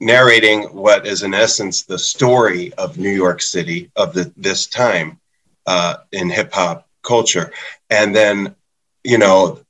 narrating 0.00 0.64
what 0.74 1.06
is 1.06 1.22
in 1.22 1.34
essence 1.34 1.82
the 1.82 1.98
story 1.98 2.72
of 2.74 2.98
New 2.98 3.10
York 3.10 3.42
City 3.42 3.90
of 3.96 4.14
the 4.14 4.32
this 4.36 4.66
time 4.66 5.18
uh, 5.66 5.96
in 6.12 6.28
hip 6.30 6.52
hop 6.52 6.88
culture, 7.02 7.52
and 7.90 8.14
then 8.14 8.54
you 9.04 9.18
know 9.18 9.60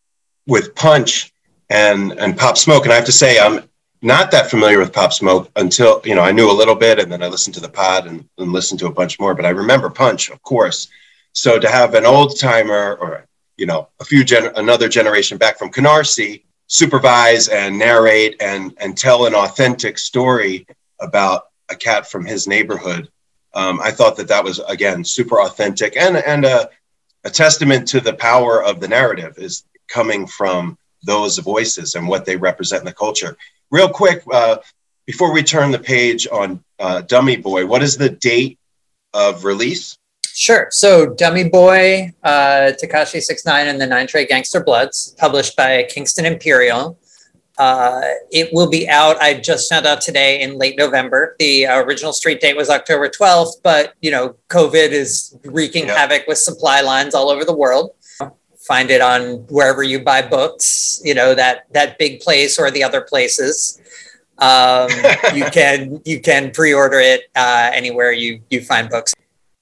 with 0.47 0.75
Punch 0.75 1.33
and 1.69 2.13
and 2.13 2.37
Pop 2.37 2.59
Smoke, 2.59 2.85
and 2.85 2.93
I 2.93 2.97
have 2.97 3.05
to 3.07 3.13
say 3.13 3.39
I'm 3.39 3.70
not 4.03 4.31
that 4.31 4.49
familiar 4.49 4.79
with 4.79 4.93
Pop 4.93 5.13
Smoke 5.13 5.51
until 5.57 6.01
you 6.05 6.15
know 6.15 6.23
I 6.23 6.33
knew 6.33 6.51
a 6.51 6.53
little 6.53 6.75
bit, 6.75 6.99
and 6.99 7.13
then 7.13 7.23
I 7.23 7.29
listened 7.29 7.55
to 7.55 7.61
the 7.61 7.69
pod 7.69 8.07
and, 8.07 8.27
and 8.39 8.53
listened 8.53 8.81
to 8.81 8.87
a 8.87 8.93
bunch 8.93 9.21
more. 9.21 9.35
But 9.35 9.47
I 9.47 9.51
remember 9.51 9.91
Punch, 9.91 10.31
of 10.31 10.43
course. 10.43 10.89
So 11.33 11.59
to 11.59 11.69
have 11.69 11.95
an 11.95 12.07
old 12.07 12.39
timer 12.39 12.97
or 13.01 13.27
you 13.57 13.67
know 13.67 13.89
a 14.01 14.05
few 14.05 14.25
gen- 14.25 14.53
another 14.57 14.89
generation 14.89 15.39
back 15.39 15.59
from 15.59 15.71
Canarsie 15.71 16.45
supervise 16.67 17.49
and 17.49 17.79
narrate 17.79 18.37
and 18.41 18.73
and 18.79 18.97
tell 18.97 19.27
an 19.27 19.35
authentic 19.35 19.99
story 19.99 20.67
about 21.01 21.49
a 21.69 21.77
cat 21.77 22.11
from 22.11 22.25
his 22.25 22.47
neighborhood, 22.47 23.09
um, 23.55 23.81
I 23.81 23.91
thought 23.91 24.17
that 24.17 24.29
that 24.29 24.45
was 24.45 24.61
again 24.61 25.05
super 25.05 25.41
authentic 25.41 25.97
and 25.97 26.17
and 26.17 26.47
a, 26.47 26.71
a 27.25 27.31
testament 27.31 27.87
to 27.89 28.01
the 28.01 28.15
power 28.15 28.63
of 28.63 28.81
the 28.81 28.89
narrative 28.89 29.35
is 29.37 29.65
coming 29.89 30.27
from 30.27 30.79
those 31.03 31.39
voices 31.39 31.95
and 31.95 32.09
what 32.09 32.25
they 32.25 32.37
represent 32.37 32.81
in 32.81 32.87
the 32.87 32.93
culture 32.93 33.37
real 33.71 33.89
quick 33.89 34.23
uh, 34.33 34.57
before 35.07 35.33
we 35.33 35.43
turn 35.43 35.71
the 35.71 35.79
page 35.79 36.27
on 36.31 36.63
uh, 36.79 37.01
dummy 37.03 37.37
boy 37.37 37.67
what 37.67 37.83
is 37.83 37.97
the 37.97 38.09
date 38.11 38.59
of 39.15 39.45
release 39.45 39.97
Sure. 40.33 40.69
So, 40.71 41.13
Dummy 41.15 41.49
Boy, 41.49 42.13
uh, 42.23 42.73
Tekashi 42.81 43.21
Six 43.21 43.45
Nine, 43.45 43.67
and 43.67 43.81
the 43.81 43.87
Nine 43.87 44.07
Trey 44.07 44.27
Gangsta 44.27 44.65
Bloods, 44.65 45.15
published 45.19 45.57
by 45.57 45.87
Kingston 45.91 46.25
Imperial. 46.25 46.99
Uh, 47.59 48.01
it 48.31 48.49
will 48.53 48.71
be 48.71 48.89
out. 48.89 49.21
I 49.21 49.35
just 49.35 49.69
found 49.69 49.87
out 49.87 50.01
today 50.01 50.41
in 50.41 50.57
late 50.57 50.79
November. 50.79 51.37
The 51.39 51.67
uh, 51.67 51.83
original 51.83 52.15
street 52.15 52.41
date 52.41 52.57
was 52.57 52.71
October 52.71 53.11
twelfth, 53.11 53.61
but 53.63 53.93
you 54.01 54.11
know, 54.11 54.37
COVID 54.49 54.93
is 54.93 55.37
wreaking 55.45 55.87
havoc 55.89 56.27
with 56.27 56.39
supply 56.39 56.81
lines 56.81 57.15
all 57.15 57.29
over 57.29 57.45
the 57.45 57.55
world. 57.55 57.91
Find 58.71 58.89
it 58.97 59.03
on 59.13 59.21
wherever 59.57 59.83
you 59.83 59.99
buy 60.11 60.21
books. 60.23 61.01
You 61.09 61.15
know 61.19 61.35
that 61.35 61.67
that 61.73 61.99
big 61.99 62.21
place 62.21 62.53
or 62.61 62.71
the 62.71 62.85
other 62.89 63.03
places. 63.13 63.55
Um, 64.39 64.89
you 65.39 65.47
can 65.59 66.01
you 66.05 66.21
can 66.21 66.53
pre-order 66.53 67.01
it 67.01 67.23
uh, 67.35 67.71
anywhere 67.81 68.13
you 68.13 68.31
you 68.51 68.61
find 68.73 68.89
books 68.89 69.13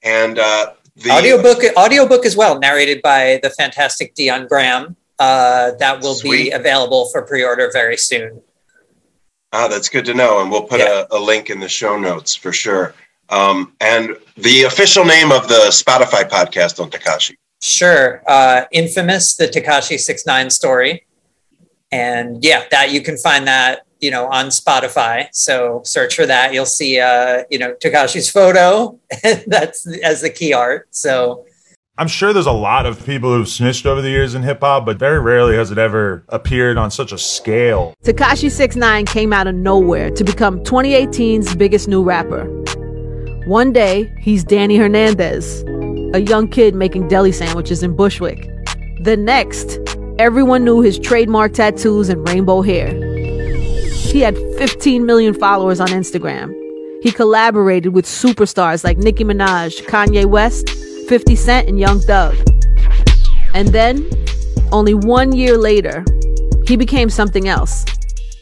and 0.03 0.39
uh, 0.39 0.73
the 1.05 1.11
audiobook 1.11 1.61
audiobook 1.77 2.25
as 2.25 2.37
well 2.37 2.61
narrated 2.61 3.03
by 3.03 3.41
the 3.43 3.51
fantastic 3.51 4.15
dion 4.15 4.47
graham 4.47 4.95
uh, 5.19 5.73
that 5.81 6.01
will 6.01 6.17
be 6.23 6.51
available 6.51 7.09
for 7.11 7.23
pre-order 7.23 7.71
very 7.73 7.97
soon 7.97 8.41
Ah, 9.53 9.67
that's 9.67 9.89
good 9.89 10.05
to 10.05 10.15
know, 10.15 10.43
and 10.43 10.51
we'll 10.51 10.65
put 10.65 10.81
a, 10.81 11.09
a 11.11 11.19
link 11.19 11.49
in 11.49 11.59
the 11.59 11.69
show 11.69 11.99
notes 11.99 12.35
for 12.35 12.53
sure. 12.53 12.95
Um, 13.31 13.73
and 13.81 14.15
the 14.37 14.65
official 14.65 15.05
name 15.05 15.33
of 15.33 15.49
the 15.49 15.69
Spotify 15.71 16.29
podcast 16.29 16.83
on 16.83 16.91
Tekashi. 16.91 17.37
Sure. 17.61 18.23
Uh, 18.27 18.65
infamous 18.73 19.37
the 19.37 19.47
tekashi 19.47 19.99
69 19.99 20.51
story. 20.51 21.05
And 21.91 22.45
yeah 22.45 22.65
that 22.71 22.93
you 22.93 23.01
can 23.01 23.17
find 23.17 23.47
that 23.47 23.87
you 24.01 24.11
know 24.11 24.27
on 24.29 24.47
spotify. 24.47 25.29
So 25.33 25.83
search 25.85 26.15
for 26.15 26.27
that. 26.27 26.53
You'll 26.53 26.67
see 26.67 27.01
uh 27.01 27.45
you 27.51 27.59
know 27.59 27.75
tekashi's 27.75 28.31
photo. 28.31 28.99
That's 29.47 29.87
as 30.03 30.21
the 30.21 30.31
key 30.31 30.53
art. 30.53 30.89
So 30.91 31.47
I'm 32.01 32.07
sure 32.07 32.33
there's 32.33 32.47
a 32.47 32.53
lot 32.53 32.87
of 32.87 33.05
people 33.05 33.33
who've 33.35 33.49
snitched 33.49 33.85
over 33.85 34.01
the 34.01 34.09
years 34.09 34.37
in 34.37 34.45
hip 34.45 34.61
hop, 34.61 34.87
but 34.87 35.01
very 35.01 35.19
rarely 35.19 35.57
has 35.57 35.73
it 35.73 35.79
ever 35.79 36.25
appeared 36.29 36.79
on 36.79 36.93
such 36.93 37.11
a 37.11 37.19
scale. 37.19 37.93
Tekashi 38.05 38.53
69 38.53 39.05
came 39.07 39.33
out 39.33 39.49
of 39.49 39.57
nowhere 39.57 40.09
to 40.11 40.23
become 40.23 40.63
2018's 40.63 41.57
biggest 41.57 41.89
new 41.89 42.05
rapper. 42.05 42.45
One 43.49 43.73
day, 43.73 44.15
he's 44.21 44.45
Danny 44.45 44.77
Hernandez, 44.77 45.65
a 46.15 46.21
young 46.21 46.49
kid 46.49 46.75
making 46.75 47.09
deli 47.09 47.33
sandwiches 47.33 47.83
in 47.83 47.95
Bushwick. 47.95 48.49
The 49.03 49.17
next, 49.17 49.79
everyone 50.19 50.65
knew 50.65 50.81
his 50.81 50.99
trademark 50.99 51.53
tattoos 51.53 52.09
and 52.09 52.27
rainbow 52.29 52.63
hair. 52.63 52.89
He 53.93 54.21
had 54.21 54.37
15 54.57 55.05
million 55.05 55.35
followers 55.35 55.81
on 55.81 55.89
Instagram. 55.89 56.55
He 57.03 57.13
collaborated 57.13 57.93
with 57.93 58.07
superstars 58.07 58.85
like 58.85 58.97
Nicki 58.99 59.25
Minaj, 59.25 59.85
Kanye 59.87 60.25
West, 60.25 60.71
50 61.09 61.37
Cent, 61.37 61.69
and 61.69 61.79
Young 61.79 62.01
Thug. 62.01 62.35
And 63.55 63.69
then, 63.69 64.09
only 64.73 64.95
one 64.95 65.33
year 65.33 65.57
later, 65.57 66.05
he 66.67 66.77
became 66.77 67.11
something 67.11 67.49
else 67.49 67.85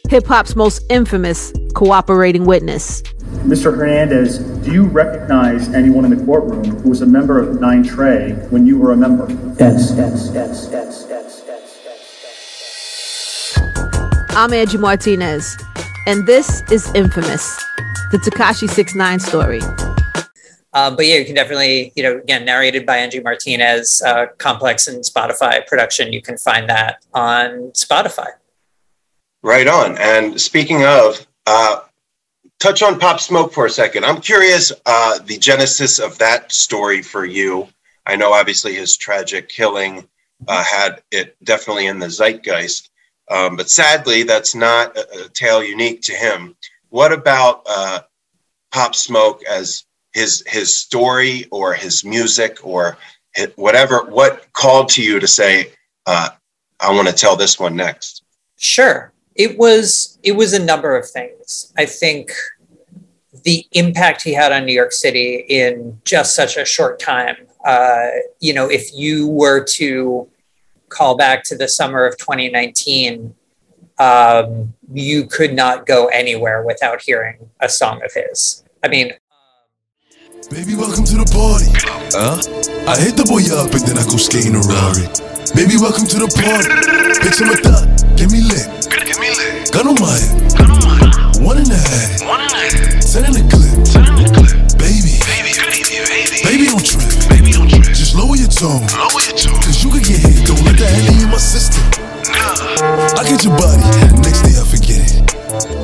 hip 0.08 0.26
hop's 0.26 0.54
most 0.54 0.84
infamous 0.88 1.52
cooperating 1.74 2.44
witness. 2.44 3.02
Mr. 3.44 3.76
Hernandez, 3.76 4.38
do 4.38 4.72
you 4.72 4.84
recognize 4.84 5.68
anyone 5.74 6.04
in 6.04 6.16
the 6.16 6.24
courtroom 6.24 6.64
who 6.64 6.88
was 6.88 7.02
a 7.02 7.06
member 7.06 7.38
of 7.38 7.60
Nine 7.60 7.82
Trey 7.82 8.32
when 8.50 8.66
you 8.66 8.78
were 8.78 8.92
a 8.92 8.96
member? 8.96 9.28
Yes, 9.58 9.92
yes, 9.96 10.30
yes, 10.32 10.68
yes, 10.70 11.06
yes, 11.08 11.42
yes. 11.46 11.86
I'm 14.30 14.52
Angie 14.52 14.78
Martinez. 14.78 15.56
And 16.06 16.26
this 16.26 16.62
is 16.70 16.86
Infamous, 16.94 17.56
the 18.12 18.18
Tekashi 18.18 18.68
69 18.68 19.18
story. 19.18 19.60
Um, 20.72 20.94
but 20.94 21.06
yeah, 21.06 21.16
you 21.16 21.24
can 21.24 21.34
definitely, 21.34 21.92
you 21.96 22.02
know, 22.02 22.18
again, 22.18 22.44
narrated 22.44 22.84
by 22.84 22.98
Angie 22.98 23.20
Martinez, 23.20 24.02
uh, 24.02 24.26
Complex 24.38 24.86
and 24.86 25.02
Spotify 25.02 25.66
production. 25.66 26.12
You 26.12 26.20
can 26.20 26.36
find 26.36 26.68
that 26.68 27.04
on 27.14 27.70
Spotify. 27.72 28.28
Right 29.42 29.68
on. 29.68 29.96
And 29.98 30.40
speaking 30.40 30.84
of, 30.84 31.26
uh, 31.46 31.80
touch 32.58 32.82
on 32.82 32.98
Pop 32.98 33.20
Smoke 33.20 33.52
for 33.52 33.66
a 33.66 33.70
second. 33.70 34.04
I'm 34.04 34.20
curious 34.20 34.72
uh, 34.86 35.18
the 35.20 35.38
genesis 35.38 35.98
of 35.98 36.18
that 36.18 36.52
story 36.52 37.02
for 37.02 37.24
you. 37.24 37.68
I 38.06 38.16
know 38.16 38.32
obviously 38.32 38.74
his 38.74 38.96
tragic 38.96 39.48
killing 39.48 40.08
uh, 40.48 40.64
had 40.64 41.02
it 41.10 41.36
definitely 41.44 41.86
in 41.86 41.98
the 41.98 42.10
zeitgeist, 42.10 42.90
um, 43.30 43.56
but 43.56 43.70
sadly, 43.70 44.22
that's 44.22 44.54
not 44.54 44.96
a, 44.96 45.24
a, 45.24 45.28
tale 45.30 45.62
unique 45.62 46.02
to 46.02 46.12
him. 46.12 46.54
What 46.90 47.12
about 47.12 47.62
uh, 47.68 48.00
Pop 48.72 48.94
Smoke 48.94 49.42
as 49.44 49.84
his 50.12 50.44
his 50.46 50.76
story 50.76 51.46
or 51.50 51.74
his 51.74 52.04
music 52.04 52.58
or 52.62 52.96
his, 53.34 53.48
whatever? 53.56 54.04
What 54.04 54.52
called 54.52 54.90
to 54.90 55.02
you 55.02 55.18
to 55.18 55.26
say, 55.26 55.72
uh, 56.06 56.28
"I 56.78 56.92
want 56.92 57.08
to 57.08 57.14
tell 57.14 57.34
this 57.34 57.58
one 57.58 57.74
next"? 57.74 58.22
Sure. 58.58 59.12
It 59.36 59.58
was 59.58 60.18
it 60.22 60.32
was 60.32 60.52
a 60.52 60.64
number 60.64 60.96
of 60.96 61.08
things. 61.08 61.72
I 61.76 61.86
think 61.86 62.32
the 63.44 63.66
impact 63.72 64.22
he 64.22 64.32
had 64.32 64.50
on 64.50 64.64
New 64.64 64.72
York 64.72 64.92
City 64.92 65.44
in 65.48 66.00
just 66.04 66.34
such 66.34 66.56
a 66.56 66.64
short 66.64 66.98
time. 66.98 67.36
Uh, 67.64 68.08
you 68.40 68.54
know, 68.54 68.68
if 68.68 68.92
you 68.94 69.28
were 69.28 69.62
to 69.64 70.28
call 70.88 71.16
back 71.16 71.44
to 71.44 71.56
the 71.56 71.68
summer 71.68 72.04
of 72.06 72.16
2019, 72.16 73.34
um, 73.98 74.74
you 74.92 75.26
could 75.26 75.54
not 75.54 75.86
go 75.86 76.06
anywhere 76.06 76.64
without 76.64 77.02
hearing 77.02 77.50
a 77.60 77.68
song 77.68 78.02
of 78.04 78.12
his. 78.12 78.64
I 78.82 78.88
mean, 78.88 79.12
Baby, 80.50 80.76
welcome 80.76 81.04
to 81.04 81.16
the 81.16 81.26
party. 81.34 81.66
Huh? 82.14 82.38
I 82.86 82.96
hit 83.00 83.16
the 83.16 83.26
boy 83.26 83.42
up 83.50 83.72
and 83.74 83.82
then 83.82 83.98
I 83.98 84.04
go 84.06 84.16
skating 84.16 84.54
around. 84.54 84.94
Rari. 84.94 85.35
Baby, 85.54 85.78
welcome 85.78 86.02
to 86.10 86.18
the 86.18 86.26
party. 86.26 86.66
Bitch, 87.22 87.38
I'm 87.38 87.54
a 87.54 87.58
thot. 87.62 87.86
Get 88.18 88.34
me 88.34 88.42
lit. 88.42 88.66
Get 88.90 89.14
me 89.22 89.30
lit. 89.30 89.70
Gun 89.70 89.86
on 89.86 89.94
my 90.02 90.10
head. 90.10 90.34
Gun 90.58 90.74
on 90.74 90.80
my 90.82 90.96
head. 90.98 91.38
One 91.38 91.58
in 91.62 91.68
the 91.70 91.78
head. 91.78 92.26
One 92.26 92.42
in 92.42 92.50
the 92.50 92.62
head. 92.66 93.04
Send 93.04 93.30
in 93.30 93.34
the 93.38 93.44
clip. 93.46 93.86
Send 93.86 94.10
in 94.10 94.16
the 94.18 94.26
clip. 94.34 94.56
Baby. 94.74 95.22
Baby, 95.22 95.54
baby, 95.54 95.86
baby. 95.86 96.38
Baby, 96.42 96.64
don't 96.66 96.82
trip. 96.82 97.06
Baby, 97.30 97.54
don't 97.54 97.70
trip. 97.70 97.94
Just 97.94 98.18
lower 98.18 98.34
your 98.34 98.50
tone. 98.50 98.82
Lower 98.98 99.22
your 99.22 99.38
tone. 99.38 99.60
Cause 99.62 99.78
you 99.86 99.94
could 99.94 100.02
get 100.02 100.18
hit. 100.18 100.50
Don't 100.50 100.58
let 100.66 100.74
that 100.82 100.90
henny 100.90 101.22
in 101.22 101.30
my 101.30 101.38
system. 101.38 101.84
Nah. 102.26 103.14
I 103.14 103.22
get 103.22 103.46
your 103.46 103.54
body. 103.54 103.86
Next 104.26 104.42
day 104.42 104.58
I 104.58 104.64
forget 104.66 104.98
it. 104.98 105.22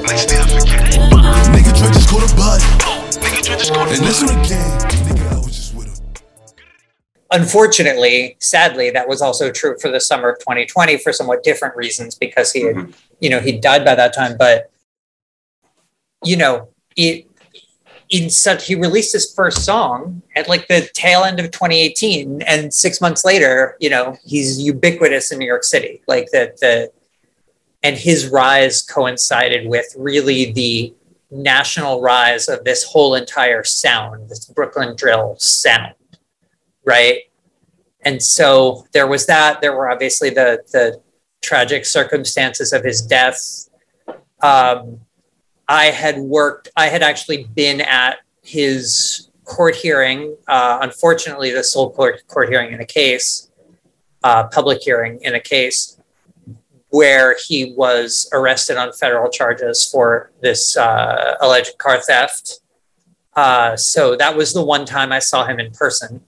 Next 0.03 0.27
day 0.27 0.43
I 0.43 0.47
forget 0.49 0.91
it. 0.91 0.99
Nigga, 1.55 1.71
try 1.77 1.87
just 1.95 2.11
go 2.11 2.19
to 2.19 2.27
body. 2.35 2.67
Oh, 2.83 3.07
nigga 3.23 3.41
try 3.47 3.55
just 3.55 3.71
call 3.71 3.87
the 3.87 3.95
body. 3.95 4.03
And 4.03 4.11
this 4.11 4.21
one 4.27 4.35
again, 4.43 4.69
unfortunately, 7.33 8.37
sadly, 8.39 8.91
that 8.91 9.09
was 9.09 9.21
also 9.21 9.51
true 9.51 9.77
for 9.81 9.91
the 9.91 10.01
summer 10.01 10.31
of 10.31 10.39
2020 10.39 10.99
for 10.99 11.13
somewhat 11.13 11.43
different 11.43 11.77
reasons 11.77 12.15
because 12.15 12.53
he 12.53 12.63
had, 12.63 12.77
mm-hmm. 12.77 12.93
you 13.21 13.31
know, 13.31 13.41
he 13.41 13.59
died 13.59 13.85
by 13.85 13.95
that 13.95 14.15
time. 14.15 14.37
But 14.39 14.71
you 16.25 16.37
know, 16.37 16.69
it 16.97 17.27
in 18.11 18.29
such 18.29 18.67
he 18.67 18.75
released 18.75 19.15
his 19.15 19.33
first 19.35 19.65
song 19.65 20.23
at 20.37 20.49
like 20.49 20.69
the 20.69 20.89
tail 20.93 21.25
end 21.25 21.41
of 21.41 21.51
2018, 21.51 22.43
and 22.43 22.73
six 22.73 23.01
months 23.01 23.25
later, 23.25 23.77
you 23.81 23.91
know, 23.91 24.17
he's 24.25 24.61
ubiquitous 24.61 25.33
in 25.33 25.39
New 25.39 25.47
York 25.47 25.65
City. 25.65 26.03
Like 26.07 26.31
that, 26.33 26.59
the 26.61 26.93
and 27.83 27.97
his 27.97 28.29
rise 28.29 28.83
coincided 28.83 29.69
with 29.69 29.87
really 29.99 30.53
the 30.53 30.95
national 31.31 32.01
rise 32.01 32.49
of 32.49 32.63
this 32.65 32.85
whole 32.85 33.15
entire 33.15 33.65
sound, 33.65 34.29
this 34.29 34.45
Brooklyn 34.45 34.95
drill 34.95 35.35
sound, 35.39 35.95
right? 36.85 37.19
And 38.05 38.23
so 38.23 38.87
there 38.93 39.07
was 39.07 39.27
that. 39.27 39.61
There 39.61 39.77
were 39.77 39.91
obviously 39.91 40.31
the 40.31 40.63
the 40.73 41.01
tragic 41.41 41.85
circumstances 41.85 42.73
of 42.73 42.85
his 42.85 43.03
death. 43.03 43.69
Um, 44.41 45.01
I 45.69 45.87
had 45.87 46.19
worked. 46.19 46.69
I 46.77 46.89
had 46.89 47.03
actually 47.03 47.45
been 47.55 47.81
at 47.81 48.19
his 48.43 49.29
court 49.45 49.77
hearing. 49.77 50.37
Uh, 50.49 50.79
unfortunately, 50.83 51.53
the 51.53 51.65
sole 51.65 51.91
court 51.93 52.27
court 52.27 52.49
hearing 52.49 52.73
in 52.73 52.81
a 52.81 52.87
case, 52.87 53.51
uh, 54.25 54.49
public 54.49 54.83
hearing 54.83 55.21
in 55.23 55.35
a 55.35 55.41
case 55.41 55.99
where 56.93 57.37
he 57.47 57.73
was 57.75 58.29
arrested 58.35 58.77
on 58.77 58.93
federal 58.93 59.31
charges 59.31 59.89
for 59.91 60.31
this 60.43 60.77
uh, 60.77 61.37
alleged 61.41 61.79
car 61.79 61.99
theft. 61.99 62.61
Uh, 63.35 63.75
so 63.77 64.15
that 64.15 64.37
was 64.37 64.53
the 64.53 64.63
one 64.63 64.85
time 64.85 65.11
I 65.11 65.19
saw 65.19 65.47
him 65.47 65.59
in 65.59 65.71
person. 65.73 66.23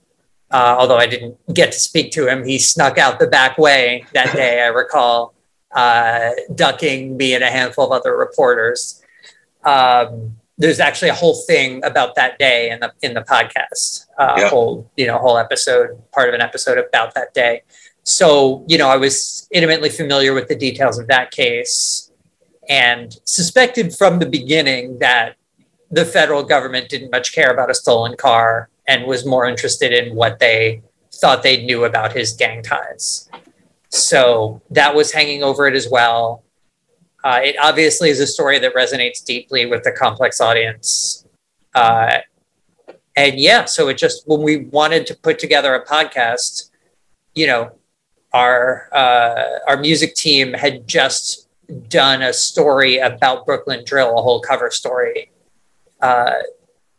Uh, 0.51 0.75
although 0.77 0.97
I 0.97 1.07
didn't 1.07 1.37
get 1.53 1.71
to 1.71 1.79
speak 1.79 2.11
to 2.13 2.27
him, 2.27 2.45
he 2.45 2.59
snuck 2.59 2.97
out 2.97 3.19
the 3.19 3.27
back 3.27 3.57
way 3.57 4.05
that 4.13 4.33
day. 4.33 4.61
I 4.61 4.67
recall 4.67 5.33
uh, 5.75 6.31
ducking 6.53 7.17
me 7.17 7.33
and 7.33 7.43
a 7.43 7.49
handful 7.49 7.85
of 7.85 7.91
other 7.91 8.15
reporters. 8.15 9.03
Um, 9.63 10.37
there's 10.57 10.79
actually 10.79 11.09
a 11.09 11.13
whole 11.13 11.35
thing 11.47 11.83
about 11.83 12.15
that 12.15 12.39
day 12.39 12.69
in 12.69 12.79
the 12.79 12.93
in 13.01 13.13
the 13.13 13.21
podcast. 13.21 14.05
Uh, 14.17 14.35
Yeah. 14.37 14.49
Whole 14.49 14.89
you 14.95 15.07
know 15.07 15.17
whole 15.17 15.37
episode, 15.37 16.01
part 16.13 16.29
of 16.29 16.35
an 16.35 16.41
episode 16.41 16.77
about 16.77 17.13
that 17.15 17.33
day. 17.33 17.63
So 18.03 18.63
you 18.67 18.77
know 18.77 18.87
I 18.87 18.97
was 18.97 19.47
intimately 19.51 19.89
familiar 19.89 20.33
with 20.33 20.47
the 20.47 20.55
details 20.55 20.97
of 20.99 21.07
that 21.07 21.31
case, 21.31 22.11
and 22.69 23.17
suspected 23.25 23.93
from 23.93 24.19
the 24.19 24.25
beginning 24.27 24.99
that 24.99 25.35
the 25.91 26.05
federal 26.05 26.43
government 26.43 26.89
didn't 26.89 27.11
much 27.11 27.33
care 27.33 27.51
about 27.51 27.69
a 27.69 27.73
stolen 27.73 28.15
car 28.15 28.69
and 28.87 29.05
was 29.05 29.25
more 29.25 29.47
interested 29.47 29.91
in 29.91 30.15
what 30.15 30.39
they 30.39 30.81
thought 31.13 31.43
they 31.43 31.63
knew 31.65 31.85
about 31.85 32.13
his 32.13 32.33
gang 32.33 32.61
ties. 32.61 33.29
So 33.89 34.61
that 34.71 34.93
was 34.93 35.11
hanging 35.11 35.43
over 35.43 35.67
it 35.67 35.75
as 35.75 35.89
well. 35.89 36.43
Uh, 37.23 37.39
it 37.43 37.55
obviously 37.59 38.09
is 38.09 38.19
a 38.19 38.27
story 38.27 38.59
that 38.59 38.75
resonates 38.75 39.23
deeply 39.23 39.65
with 39.65 39.83
the 39.83 39.91
complex 39.91 40.39
audience. 40.39 41.25
Uh, 41.73 42.19
and 43.15 43.39
yeah, 43.39 43.65
so 43.65 43.87
it 43.87 43.97
just, 43.97 44.27
when 44.27 44.41
we 44.41 44.57
wanted 44.65 45.07
to 45.07 45.15
put 45.15 45.39
together 45.39 45.73
a 45.73 45.85
podcast, 45.85 46.69
you 47.33 47.47
know, 47.47 47.71
our, 48.33 48.89
uh, 48.91 49.59
our 49.67 49.77
music 49.77 50.13
team 50.13 50.53
had 50.53 50.87
just 50.87 51.47
done 51.87 52.21
a 52.21 52.33
story 52.33 52.97
about 52.97 53.45
Brooklyn 53.45 53.83
Drill, 53.85 54.19
a 54.19 54.21
whole 54.21 54.41
cover 54.41 54.69
story. 54.69 55.31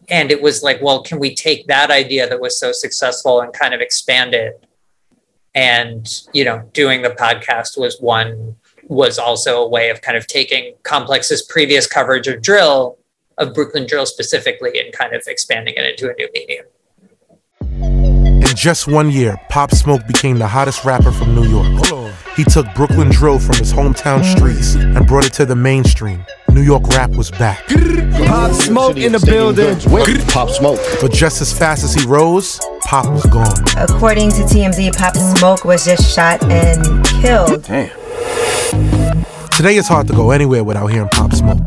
And 0.09 0.31
it 0.31 0.41
was 0.41 0.63
like, 0.63 0.81
well, 0.81 1.03
can 1.03 1.19
we 1.19 1.35
take 1.35 1.67
that 1.67 1.91
idea 1.91 2.29
that 2.29 2.41
was 2.41 2.59
so 2.59 2.73
successful 2.73 3.41
and 3.41 3.53
kind 3.53 3.75
of 3.75 3.81
expand 3.81 4.35
it? 4.35 4.65
And, 5.55 6.07
you 6.33 6.45
know, 6.45 6.69
doing 6.73 7.03
the 7.03 7.11
podcast 7.11 7.79
was 7.79 7.99
one, 8.01 8.57
was 8.89 9.19
also 9.19 9.63
a 9.63 9.69
way 9.69 9.91
of 9.91 10.03
kind 10.03 10.17
of 10.17 10.27
taking 10.27 10.75
Complex's 10.83 11.43
previous 11.43 11.87
coverage 11.87 12.29
of 12.29 12.43
drill, 12.43 12.99
of 13.39 13.53
Brooklyn 13.55 13.87
drill 13.87 14.07
specifically, 14.07 14.79
and 14.79 14.93
kind 14.93 15.15
of 15.15 15.23
expanding 15.27 15.75
it 15.77 15.85
into 15.85 16.11
a 16.11 16.15
new 16.15 16.29
medium. 16.35 16.67
In 18.49 18.55
just 18.55 18.87
one 18.87 19.11
year, 19.11 19.37
Pop 19.49 19.73
Smoke 19.73 20.07
became 20.07 20.39
the 20.39 20.47
hottest 20.47 20.85
rapper 20.85 21.11
from 21.11 21.35
New 21.35 21.45
York. 21.45 21.67
He 22.37 22.45
took 22.45 22.67
Brooklyn 22.75 23.09
drill 23.11 23.39
from 23.39 23.57
his 23.57 23.73
hometown 23.73 24.23
streets 24.25 24.75
and 24.75 25.07
brought 25.07 25.25
it 25.25 25.33
to 25.35 25.47
the 25.47 25.57
mainstream. 25.57 26.25
New 26.57 26.63
York 26.63 26.89
rap 26.89 27.11
was 27.11 27.31
back. 27.33 27.67
Pop 27.69 28.51
Smoke 28.51 28.97
in 28.97 29.13
the 29.13 29.23
building. 29.27 29.79
Pop 30.29 30.49
Smoke. 30.49 30.81
But 31.03 31.13
just 31.13 31.43
as 31.43 31.53
fast 31.53 31.85
as 31.85 31.93
he 31.93 32.07
rose, 32.07 32.59
Pop 32.81 33.05
was 33.13 33.27
gone. 33.27 33.53
According 33.77 34.31
to 34.31 34.37
TMZ, 34.37 34.97
Pop 34.97 35.15
Smoke 35.15 35.67
was 35.67 35.85
just 35.85 36.17
shot 36.17 36.43
and 36.45 37.05
killed. 37.05 37.63
Damn. 37.65 37.91
Today 39.51 39.77
it's 39.77 39.87
hard 39.87 40.07
to 40.07 40.15
go 40.15 40.31
anywhere 40.31 40.65
without 40.65 40.87
hearing 40.87 41.11
Pop 41.11 41.35
Smoke, 41.35 41.61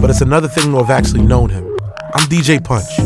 but 0.00 0.10
it's 0.10 0.22
another 0.22 0.48
thing 0.48 0.72
to 0.72 0.78
have 0.78 0.90
actually 0.90 1.22
known 1.22 1.48
him. 1.48 1.64
I'm 2.12 2.28
DJ 2.28 2.62
Punch. 2.62 2.98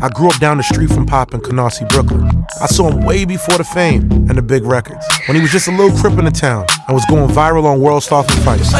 I 0.00 0.08
grew 0.10 0.28
up 0.28 0.38
down 0.38 0.58
the 0.58 0.62
street 0.62 0.90
from 0.90 1.06
Pop 1.06 1.34
in 1.34 1.40
Canarsie, 1.40 1.88
Brooklyn. 1.88 2.46
I 2.62 2.66
saw 2.66 2.88
him 2.88 3.04
way 3.04 3.24
before 3.24 3.58
the 3.58 3.64
fame 3.64 4.12
and 4.12 4.38
the 4.38 4.42
big 4.42 4.62
records, 4.62 5.04
when 5.26 5.34
he 5.34 5.42
was 5.42 5.50
just 5.50 5.66
a 5.66 5.72
little 5.72 5.98
crip 5.98 6.16
in 6.20 6.24
the 6.24 6.30
town 6.30 6.66
and 6.86 6.94
was 6.94 7.04
going 7.06 7.28
viral 7.30 7.64
on 7.64 7.80
World 7.80 8.04
Star 8.04 8.22
for 8.22 8.36
Fights. 8.42 8.72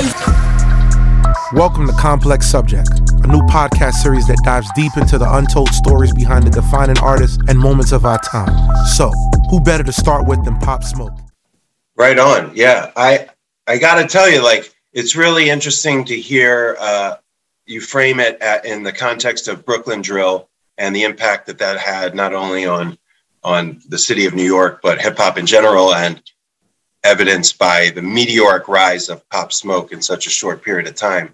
Welcome 1.55 1.87
to 1.87 1.93
Complex 1.93 2.51
Subject, 2.51 2.89
a 2.89 3.29
new 3.29 3.41
podcast 3.43 3.93
series 3.93 4.27
that 4.27 4.41
dives 4.45 4.69
deep 4.75 4.91
into 4.97 5.19
the 5.19 5.37
untold 5.37 5.69
stories 5.69 6.13
behind 6.13 6.45
the 6.45 6.51
defining 6.51 6.99
artists 6.99 7.39
and 7.47 7.57
moments 7.57 7.93
of 7.93 8.05
our 8.05 8.19
time. 8.19 8.75
So, 8.87 9.13
who 9.51 9.61
better 9.61 9.85
to 9.85 9.93
start 9.93 10.27
with 10.27 10.45
than 10.45 10.59
Pop 10.59 10.83
Smoke? 10.83 11.17
Right 11.97 12.19
on. 12.19 12.51
Yeah, 12.57 12.91
I 12.97 13.29
I 13.69 13.79
got 13.79 14.03
to 14.03 14.09
tell 14.09 14.29
you, 14.29 14.43
like, 14.43 14.75
it's 14.93 15.15
really 15.15 15.49
interesting 15.49 16.05
to 16.07 16.21
hear 16.21 16.77
uh, 16.81 17.19
you 17.67 17.81
frame 17.81 18.19
it 18.19 18.37
at, 18.41 18.65
in 18.65 18.83
the 18.83 18.93
context 18.93 19.47
of 19.47 19.65
Brooklyn 19.65 20.03
Drill 20.03 20.49
and 20.77 20.95
the 20.95 21.05
impact 21.05 21.47
that 21.47 21.59
that 21.59 21.79
had 21.79 22.17
not 22.17 22.35
only 22.35 22.67
on 22.67 22.99
on 23.45 23.81
the 23.89 23.99
city 23.99 24.27
of 24.27 24.35
New 24.35 24.43
York 24.43 24.81
but 24.83 25.01
hip 25.01 25.19
hop 25.19 25.39
in 25.39 25.47
general, 25.47 25.95
and 25.95 26.21
evidenced 27.05 27.61
by 27.61 27.91
the 27.91 28.03
meteoric 28.03 28.67
rise 28.67 29.09
of 29.09 29.29
Pop 29.29 29.53
Smoke 29.53 29.93
in 29.93 30.03
such 30.03 30.27
a 30.27 30.31
short 30.31 30.61
period 30.61 30.89
of 30.89 30.97
time. 30.97 31.33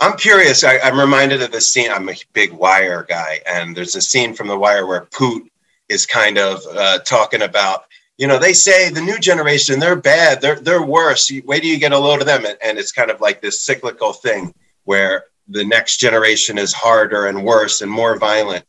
I'm 0.00 0.16
curious. 0.16 0.62
I, 0.62 0.78
I'm 0.78 0.98
reminded 0.98 1.42
of 1.42 1.52
the 1.52 1.60
scene. 1.60 1.90
I'm 1.90 2.08
a 2.08 2.14
big 2.32 2.52
Wire 2.52 3.06
guy, 3.08 3.40
and 3.46 3.74
there's 3.74 3.94
a 3.94 4.00
scene 4.00 4.34
from 4.34 4.48
The 4.48 4.58
Wire 4.58 4.86
where 4.86 5.06
Poot 5.06 5.50
is 5.88 6.04
kind 6.04 6.36
of 6.36 6.60
uh, 6.74 6.98
talking 7.00 7.42
about, 7.42 7.84
you 8.18 8.26
know, 8.26 8.38
they 8.38 8.52
say 8.52 8.90
the 8.90 9.00
new 9.00 9.18
generation 9.18 9.78
they're 9.78 9.96
bad, 9.96 10.40
they're 10.40 10.60
they're 10.60 10.82
worse. 10.82 11.30
Wait 11.44 11.60
till 11.60 11.70
you 11.70 11.78
get 11.78 11.92
a 11.92 11.98
load 11.98 12.20
of 12.20 12.26
them, 12.26 12.44
and, 12.44 12.58
and 12.62 12.78
it's 12.78 12.92
kind 12.92 13.10
of 13.10 13.20
like 13.20 13.40
this 13.40 13.64
cyclical 13.64 14.12
thing 14.12 14.54
where 14.84 15.24
the 15.48 15.64
next 15.64 15.98
generation 15.98 16.58
is 16.58 16.72
harder 16.72 17.26
and 17.26 17.44
worse 17.44 17.80
and 17.80 17.90
more 17.90 18.18
violent. 18.18 18.64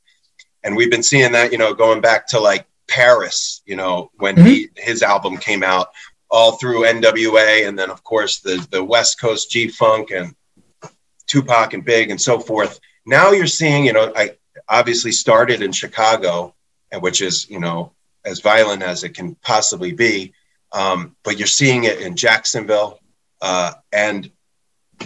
And 0.63 0.75
we've 0.75 0.91
been 0.91 1.03
seeing 1.03 1.31
that, 1.33 1.51
you 1.51 1.57
know, 1.57 1.73
going 1.73 2.01
back 2.01 2.27
to 2.29 2.39
like 2.39 2.67
Paris, 2.87 3.61
you 3.65 3.75
know, 3.75 4.11
when 4.17 4.37
he 4.37 4.69
his 4.77 5.03
album 5.03 5.37
came 5.37 5.63
out, 5.63 5.89
all 6.29 6.53
through 6.53 6.83
NWA, 6.83 7.67
and 7.67 7.77
then 7.77 7.89
of 7.89 8.03
course 8.03 8.39
the 8.39 8.65
the 8.71 8.83
West 8.83 9.19
Coast 9.19 9.51
G 9.51 9.67
Funk 9.67 10.11
and 10.11 10.33
Tupac 11.27 11.73
and 11.73 11.85
Big 11.85 12.09
and 12.09 12.19
so 12.19 12.39
forth. 12.39 12.79
Now 13.05 13.31
you're 13.31 13.47
seeing, 13.47 13.85
you 13.85 13.93
know, 13.93 14.11
I 14.15 14.31
obviously 14.67 15.11
started 15.11 15.61
in 15.61 15.71
Chicago, 15.71 16.55
and 16.91 17.01
which 17.01 17.21
is, 17.21 17.49
you 17.49 17.59
know, 17.59 17.93
as 18.25 18.39
violent 18.41 18.83
as 18.83 19.03
it 19.03 19.13
can 19.13 19.35
possibly 19.35 19.93
be. 19.93 20.33
Um, 20.71 21.15
but 21.23 21.37
you're 21.37 21.47
seeing 21.47 21.85
it 21.85 22.01
in 22.01 22.15
Jacksonville 22.15 22.99
uh, 23.41 23.73
and 23.93 24.29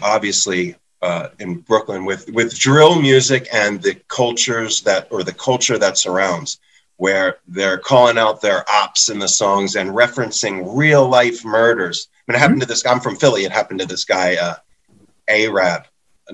obviously 0.02 0.76
uh, 1.02 1.30
in 1.40 1.56
Brooklyn 1.56 2.06
with 2.06 2.30
with 2.32 2.58
drill 2.58 3.00
music 3.02 3.48
and 3.52 3.82
the 3.82 3.96
cultures 4.08 4.82
that 4.82 5.08
or 5.12 5.24
the 5.24 5.34
culture 5.34 5.78
that 5.78 5.98
surrounds, 5.98 6.60
where 6.98 7.38
they're 7.48 7.78
calling 7.78 8.18
out 8.18 8.42
their 8.42 8.64
ops 8.70 9.10
in 9.10 9.20
the 9.20 9.28
songs 9.28 9.76
and 9.76 9.90
referencing 9.90 10.76
real 10.76 11.08
life 11.08 11.44
murders. 11.44 12.08
I 12.28 12.32
mean, 12.32 12.36
it 12.38 12.40
happened 12.40 12.62
to 12.62 12.68
this. 12.68 12.86
I'm 12.86 13.00
from 13.00 13.16
Philly. 13.16 13.46
It 13.46 13.52
happened 13.52 13.80
to 13.80 13.88
this 13.88 14.06
guy, 14.06 14.36
uh, 14.36 14.56
Arab, 15.28 15.86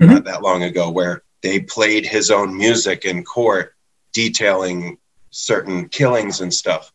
not 0.06 0.24
that 0.24 0.42
long 0.42 0.62
ago, 0.62 0.90
where 0.90 1.22
they 1.42 1.60
played 1.60 2.06
his 2.06 2.30
own 2.30 2.56
music 2.56 3.04
in 3.04 3.24
court, 3.24 3.74
detailing 4.12 4.98
certain 5.30 5.88
killings 5.88 6.40
and 6.40 6.52
stuff. 6.52 6.92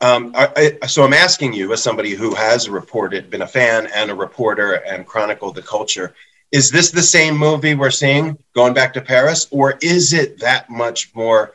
Um, 0.00 0.32
I, 0.34 0.78
I, 0.82 0.86
so 0.86 1.04
I'm 1.04 1.12
asking 1.12 1.52
you, 1.52 1.72
as 1.72 1.82
somebody 1.82 2.10
who 2.10 2.34
has 2.34 2.68
reported, 2.68 3.30
been 3.30 3.42
a 3.42 3.46
fan 3.46 3.88
and 3.94 4.10
a 4.10 4.14
reporter, 4.14 4.74
and 4.74 5.06
chronicled 5.06 5.54
the 5.54 5.62
culture, 5.62 6.14
is 6.50 6.70
this 6.70 6.90
the 6.90 7.02
same 7.02 7.36
movie 7.36 7.74
we're 7.74 7.90
seeing 7.90 8.36
going 8.54 8.74
back 8.74 8.92
to 8.94 9.00
Paris, 9.00 9.46
or 9.50 9.78
is 9.80 10.12
it 10.12 10.40
that 10.40 10.68
much 10.68 11.14
more 11.14 11.52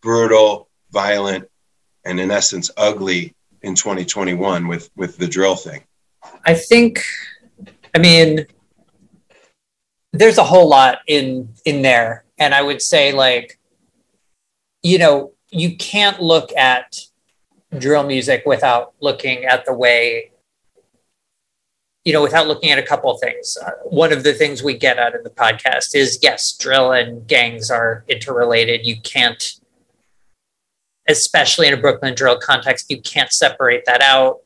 brutal, 0.00 0.68
violent, 0.90 1.48
and 2.04 2.18
in 2.18 2.30
essence 2.30 2.70
ugly 2.76 3.34
in 3.62 3.74
2021 3.74 4.66
with 4.66 4.90
with 4.96 5.18
the 5.18 5.26
drill 5.26 5.56
thing? 5.56 5.82
I 6.44 6.54
think, 6.54 7.04
I 7.94 7.98
mean, 7.98 8.46
there's 10.14 10.38
a 10.38 10.44
whole 10.44 10.68
lot 10.68 10.98
in 11.08 11.48
in 11.64 11.82
there, 11.82 12.24
and 12.38 12.54
I 12.54 12.62
would 12.62 12.80
say 12.80 13.12
like, 13.12 13.58
you 14.82 14.96
know, 14.96 15.32
you 15.50 15.76
can't 15.76 16.22
look 16.22 16.56
at 16.56 17.00
drill 17.76 18.04
music 18.04 18.44
without 18.46 18.94
looking 19.00 19.44
at 19.44 19.64
the 19.64 19.74
way 19.74 20.30
you 22.04 22.12
know 22.12 22.22
without 22.22 22.46
looking 22.46 22.70
at 22.70 22.78
a 22.78 22.82
couple 22.82 23.10
of 23.10 23.20
things. 23.20 23.58
Uh, 23.60 23.70
one 23.84 24.12
of 24.12 24.22
the 24.22 24.32
things 24.32 24.62
we 24.62 24.74
get 24.74 24.98
out 24.98 25.16
of 25.16 25.24
the 25.24 25.30
podcast 25.30 25.96
is 25.96 26.20
yes 26.22 26.56
drill 26.56 26.92
and 26.92 27.26
gangs 27.26 27.68
are 27.68 28.04
interrelated. 28.06 28.86
You 28.86 29.00
can't 29.00 29.58
especially 31.08 31.66
in 31.66 31.74
a 31.74 31.76
brooklyn 31.76 32.14
drill 32.14 32.38
context 32.38 32.86
you 32.88 33.00
can't 33.00 33.32
separate 33.32 33.84
that 33.84 34.00
out. 34.00 34.38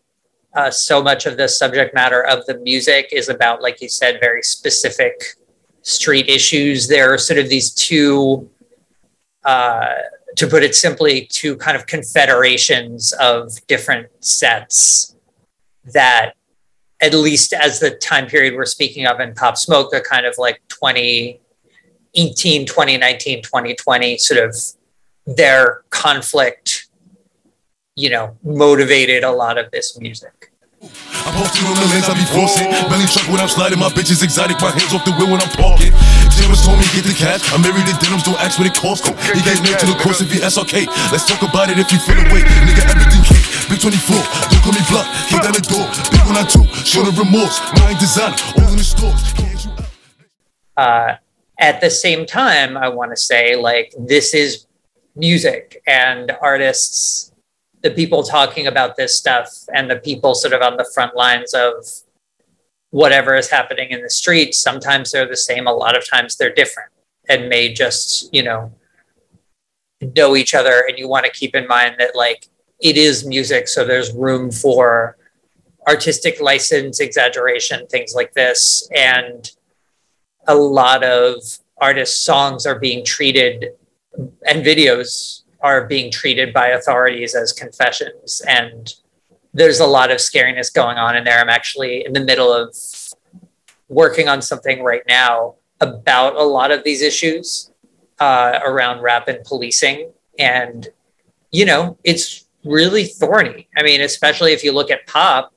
Uh, 0.54 0.70
so 0.70 1.02
much 1.02 1.26
of 1.26 1.36
the 1.36 1.46
subject 1.46 1.94
matter 1.94 2.24
of 2.24 2.44
the 2.46 2.58
music 2.60 3.10
is 3.12 3.28
about 3.28 3.60
like 3.60 3.82
you 3.82 3.88
said 3.88 4.18
very 4.18 4.42
specific 4.42 5.37
street 5.88 6.28
issues 6.28 6.86
there 6.86 7.12
are 7.12 7.18
sort 7.18 7.38
of 7.38 7.48
these 7.48 7.72
two 7.72 8.48
uh, 9.44 9.94
to 10.36 10.46
put 10.46 10.62
it 10.62 10.74
simply, 10.74 11.26
two 11.26 11.56
kind 11.56 11.76
of 11.76 11.86
confederations 11.86 13.12
of 13.14 13.66
different 13.66 14.08
sets 14.20 15.16
that, 15.92 16.34
at 17.00 17.14
least 17.14 17.52
as 17.52 17.80
the 17.80 17.90
time 17.90 18.26
period 18.26 18.54
we're 18.54 18.66
speaking 18.66 19.06
of 19.06 19.18
in 19.20 19.34
Pop 19.34 19.56
Smoke, 19.56 19.94
a 19.94 20.00
kind 20.00 20.26
of 20.26 20.34
like 20.38 20.60
2018, 20.68 22.66
2019, 22.66 23.42
2020, 23.42 24.18
sort 24.18 24.44
of 24.44 24.56
their 25.26 25.82
conflict, 25.90 26.88
you 27.96 28.10
know, 28.10 28.36
motivated 28.44 29.24
a 29.24 29.32
lot 29.32 29.58
of 29.58 29.70
this 29.70 29.98
music. 29.98 30.52
I 31.28 31.30
pop 31.36 31.52
through 31.52 31.68
on 31.68 31.76
the 31.76 31.84
lens, 31.92 32.08
I 32.08 32.16
be 32.16 32.24
forcing. 32.32 32.72
Belly 32.88 33.04
truck 33.04 33.28
when 33.28 33.36
I'm 33.36 33.52
sliding, 33.52 33.76
my 33.76 33.92
bitch 33.92 34.08
is 34.08 34.24
exotic. 34.24 34.56
My 34.64 34.72
hands 34.72 34.96
off 34.96 35.04
the 35.04 35.12
wheel 35.12 35.28
when 35.28 35.44
I'm 35.44 35.52
parking. 35.60 35.92
James 36.32 36.64
told 36.64 36.80
me 36.80 36.88
get 36.96 37.04
the 37.04 37.12
cash. 37.12 37.44
I'm 37.52 37.60
married 37.60 37.84
to 37.84 37.92
denims, 38.00 38.24
don't 38.24 38.40
ask 38.40 38.56
what 38.56 38.64
it 38.64 38.72
costs. 38.72 39.04
He 39.36 39.44
gave 39.44 39.60
me 39.60 39.76
to 39.76 39.84
the 39.84 39.98
course 40.00 40.24
if 40.24 40.32
you 40.32 40.40
SRK. 40.40 40.88
Let's 41.12 41.28
talk 41.28 41.44
about 41.44 41.68
it 41.68 41.76
if 41.76 41.92
you 41.92 42.00
feel 42.00 42.16
away. 42.16 42.48
Nigga, 42.64 42.80
everything 42.88 43.20
cake. 43.28 43.44
Big 43.68 43.76
24, 43.76 44.16
don't 44.48 44.62
call 44.64 44.72
me 44.72 44.80
bluff. 44.88 45.04
Kick 45.28 45.44
down 45.44 45.52
the 45.52 45.60
door. 45.68 45.84
Big 46.08 46.24
one 46.24 46.40
I 46.40 46.48
two, 46.48 46.64
show 46.88 47.04
the 47.04 47.12
remorse. 47.12 47.60
Mind 47.76 48.00
designer, 48.00 48.40
all 48.56 48.72
in 48.72 48.80
the 48.80 48.88
stores. 48.88 49.20
uh, 50.80 51.20
at 51.60 51.80
the 51.84 51.90
same 51.90 52.24
time, 52.24 52.76
I 52.80 52.88
want 52.88 53.12
to 53.12 53.20
say 53.20 53.56
like 53.56 53.92
this 53.98 54.32
is 54.32 54.64
music 55.14 55.82
and 55.86 56.32
artists, 56.40 57.32
the 57.82 57.90
people 57.90 58.22
talking 58.22 58.66
about 58.66 58.96
this 58.96 59.16
stuff 59.16 59.50
and 59.74 59.90
the 59.90 59.96
people 59.96 60.34
sort 60.34 60.54
of 60.54 60.62
on 60.62 60.76
the 60.76 60.90
front 60.94 61.14
lines 61.14 61.54
of 61.54 61.86
whatever 62.90 63.34
is 63.36 63.50
happening 63.50 63.90
in 63.90 64.02
the 64.02 64.10
streets. 64.10 64.58
Sometimes 64.58 65.12
they're 65.12 65.28
the 65.28 65.36
same, 65.36 65.66
a 65.66 65.72
lot 65.72 65.96
of 65.96 66.08
times 66.08 66.36
they're 66.36 66.54
different 66.54 66.90
and 67.28 67.48
may 67.48 67.72
just, 67.72 68.32
you 68.34 68.42
know, 68.42 68.72
know 70.16 70.36
each 70.36 70.54
other. 70.54 70.84
And 70.88 70.98
you 70.98 71.08
want 71.08 71.26
to 71.26 71.30
keep 71.30 71.54
in 71.54 71.66
mind 71.66 71.96
that 71.98 72.16
like 72.16 72.46
it 72.80 72.96
is 72.96 73.26
music, 73.26 73.68
so 73.68 73.84
there's 73.84 74.12
room 74.12 74.50
for 74.50 75.16
artistic 75.86 76.40
license, 76.40 77.00
exaggeration, 77.00 77.86
things 77.88 78.14
like 78.14 78.32
this. 78.34 78.88
And 78.94 79.50
a 80.46 80.54
lot 80.54 81.04
of 81.04 81.42
artists' 81.80 82.24
songs 82.24 82.66
are 82.66 82.78
being 82.78 83.04
treated 83.04 83.72
and 84.46 84.64
videos 84.64 85.37
are 85.60 85.86
being 85.86 86.10
treated 86.10 86.52
by 86.52 86.68
authorities 86.68 87.34
as 87.34 87.52
confessions. 87.52 88.42
And 88.48 88.94
there's 89.52 89.80
a 89.80 89.86
lot 89.86 90.10
of 90.10 90.18
scariness 90.18 90.72
going 90.72 90.98
on 90.98 91.16
in 91.16 91.24
there. 91.24 91.40
I'm 91.40 91.48
actually 91.48 92.04
in 92.04 92.12
the 92.12 92.24
middle 92.24 92.52
of 92.52 92.76
working 93.88 94.28
on 94.28 94.42
something 94.42 94.82
right 94.82 95.02
now 95.08 95.54
about 95.80 96.36
a 96.36 96.42
lot 96.42 96.70
of 96.70 96.84
these 96.84 97.02
issues 97.02 97.72
uh, 98.20 98.60
around 98.64 99.00
rap 99.00 99.28
and 99.28 99.42
policing. 99.44 100.12
And, 100.38 100.88
you 101.50 101.64
know, 101.64 101.98
it's 102.04 102.46
really 102.64 103.06
thorny. 103.06 103.68
I 103.76 103.82
mean, 103.82 104.00
especially 104.00 104.52
if 104.52 104.62
you 104.62 104.72
look 104.72 104.90
at 104.90 105.06
pop, 105.06 105.52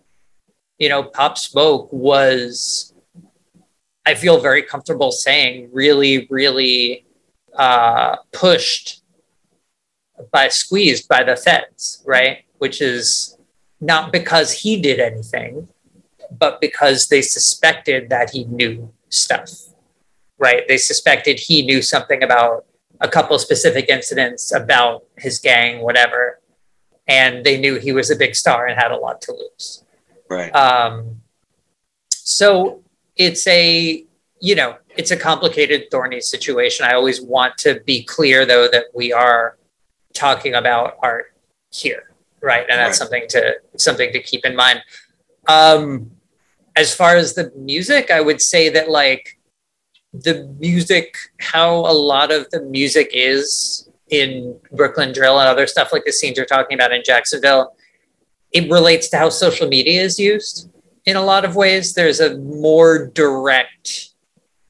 you 0.80 0.89
know, 0.89 1.04
Pop 1.04 1.38
Smoke 1.38 1.89
was, 1.91 2.93
I 4.06 4.16
feel 4.16 4.39
very 4.39 4.64
comfortable 4.64 5.12
saying, 5.12 5.70
really, 5.72 6.26
really 6.32 7.06
uh, 7.56 8.16
pushed 8.32 9.01
by 10.32 10.47
squeezed 10.49 11.07
by 11.07 11.24
the 11.24 11.36
feds, 11.36 12.03
right? 12.05 12.45
Which 12.57 12.82
is 12.82 13.38
not 13.80 14.11
because 14.11 14.51
he 14.51 14.82
did 14.82 14.99
anything, 14.99 15.67
but 16.30 16.61
because 16.61 17.07
they 17.07 17.22
suspected 17.22 18.09
that 18.09 18.32
he 18.32 18.45
knew 18.45 18.93
stuff, 19.09 19.49
right? 20.38 20.67
They 20.67 20.78
suspected 20.78 21.39
he 21.39 21.65
knew 21.65 21.82
something 21.82 22.24
about 22.24 22.65
a 22.99 23.07
couple 23.07 23.38
specific 23.39 23.89
incidents 23.89 24.53
about 24.53 25.05
his 25.17 25.39
gang, 25.39 25.82
whatever, 25.82 26.39
and 27.07 27.43
they 27.43 27.59
knew 27.59 27.80
he 27.80 27.91
was 27.91 28.11
a 28.11 28.15
big 28.15 28.36
star 28.36 28.67
and 28.67 28.80
had 28.80 28.91
a 28.91 28.97
lot 28.97 29.22
to 29.22 29.32
lose. 29.34 29.84
Right. 30.30 30.53
Um, 30.55 31.22
so 32.09 32.84
it's 33.15 33.45
a 33.47 34.05
you 34.39 34.55
know 34.55 34.78
it's 34.97 35.11
a 35.11 35.17
complicated, 35.17 35.89
thorny 35.91 36.22
situation. 36.22 36.86
I 36.86 36.93
always 36.93 37.22
want 37.22 37.57
to 37.59 37.80
be 37.86 38.03
clear, 38.03 38.45
though, 38.45 38.67
that 38.67 38.86
we 38.93 39.13
are 39.13 39.57
talking 40.14 40.53
about 40.55 40.97
art 41.01 41.34
here, 41.72 42.12
right? 42.41 42.66
And 42.70 42.80
that's 42.80 42.89
Right. 42.89 42.95
something 42.95 43.28
to 43.30 43.55
something 43.78 44.12
to 44.14 44.20
keep 44.22 44.45
in 44.45 44.55
mind. 44.55 44.82
Um, 45.47 46.12
as 46.76 46.93
far 46.95 47.16
as 47.16 47.34
the 47.34 47.51
music, 47.55 48.12
I 48.12 48.22
would 48.22 48.41
say 48.41 48.70
that 48.70 48.89
like 48.89 49.38
the 50.14 50.45
music, 50.59 51.16
how 51.39 51.76
a 51.76 51.93
lot 51.93 52.32
of 52.32 52.49
the 52.51 52.62
music 52.62 53.09
is 53.14 53.89
in 54.09 54.59
Brooklyn 54.72 55.14
Drill 55.14 55.39
and 55.39 55.47
other 55.47 55.68
stuff 55.68 55.93
like 55.93 56.03
the 56.05 56.12
scenes 56.12 56.38
you're 56.38 56.45
talking 56.45 56.76
about 56.76 56.91
in 56.91 57.01
Jacksonville, 57.03 57.76
it 58.51 58.70
relates 58.70 59.09
to 59.09 59.18
how 59.18 59.30
social 59.30 59.68
media 59.68 60.01
is 60.01 60.20
used 60.20 60.70
in 61.05 61.16
a 61.16 61.22
lot 61.22 61.45
of 61.45 61.55
ways. 61.55 61.93
There's 61.93 62.20
a 62.20 62.38
more 62.38 63.07
direct 63.07 64.09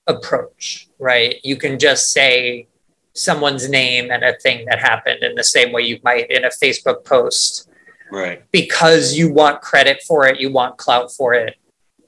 approach, 0.08 0.88
right? 1.00 1.36
You 1.44 1.56
can 1.56 1.80
just 1.80 2.12
say 2.12 2.68
someone's 3.14 3.70
name 3.70 4.10
and 4.12 4.24
a 4.24 4.34
thing 4.40 4.66
that 4.66 4.80
happened 4.80 5.24
in 5.24 5.36
the 5.36 5.44
same 5.44 5.72
way 5.72 5.82
you 5.82 6.00
might 6.04 6.30
in 6.32 6.46
a 6.46 6.50
Facebook 6.50 7.04
post 7.06 7.68
Right. 8.12 8.44
because 8.52 9.16
you 9.18 9.32
want 9.32 9.62
credit 9.62 10.02
for 10.04 10.28
it, 10.28 10.40
you 10.40 10.52
want 10.52 10.78
clout 10.78 11.12
for 11.12 11.34
it. 11.34 11.56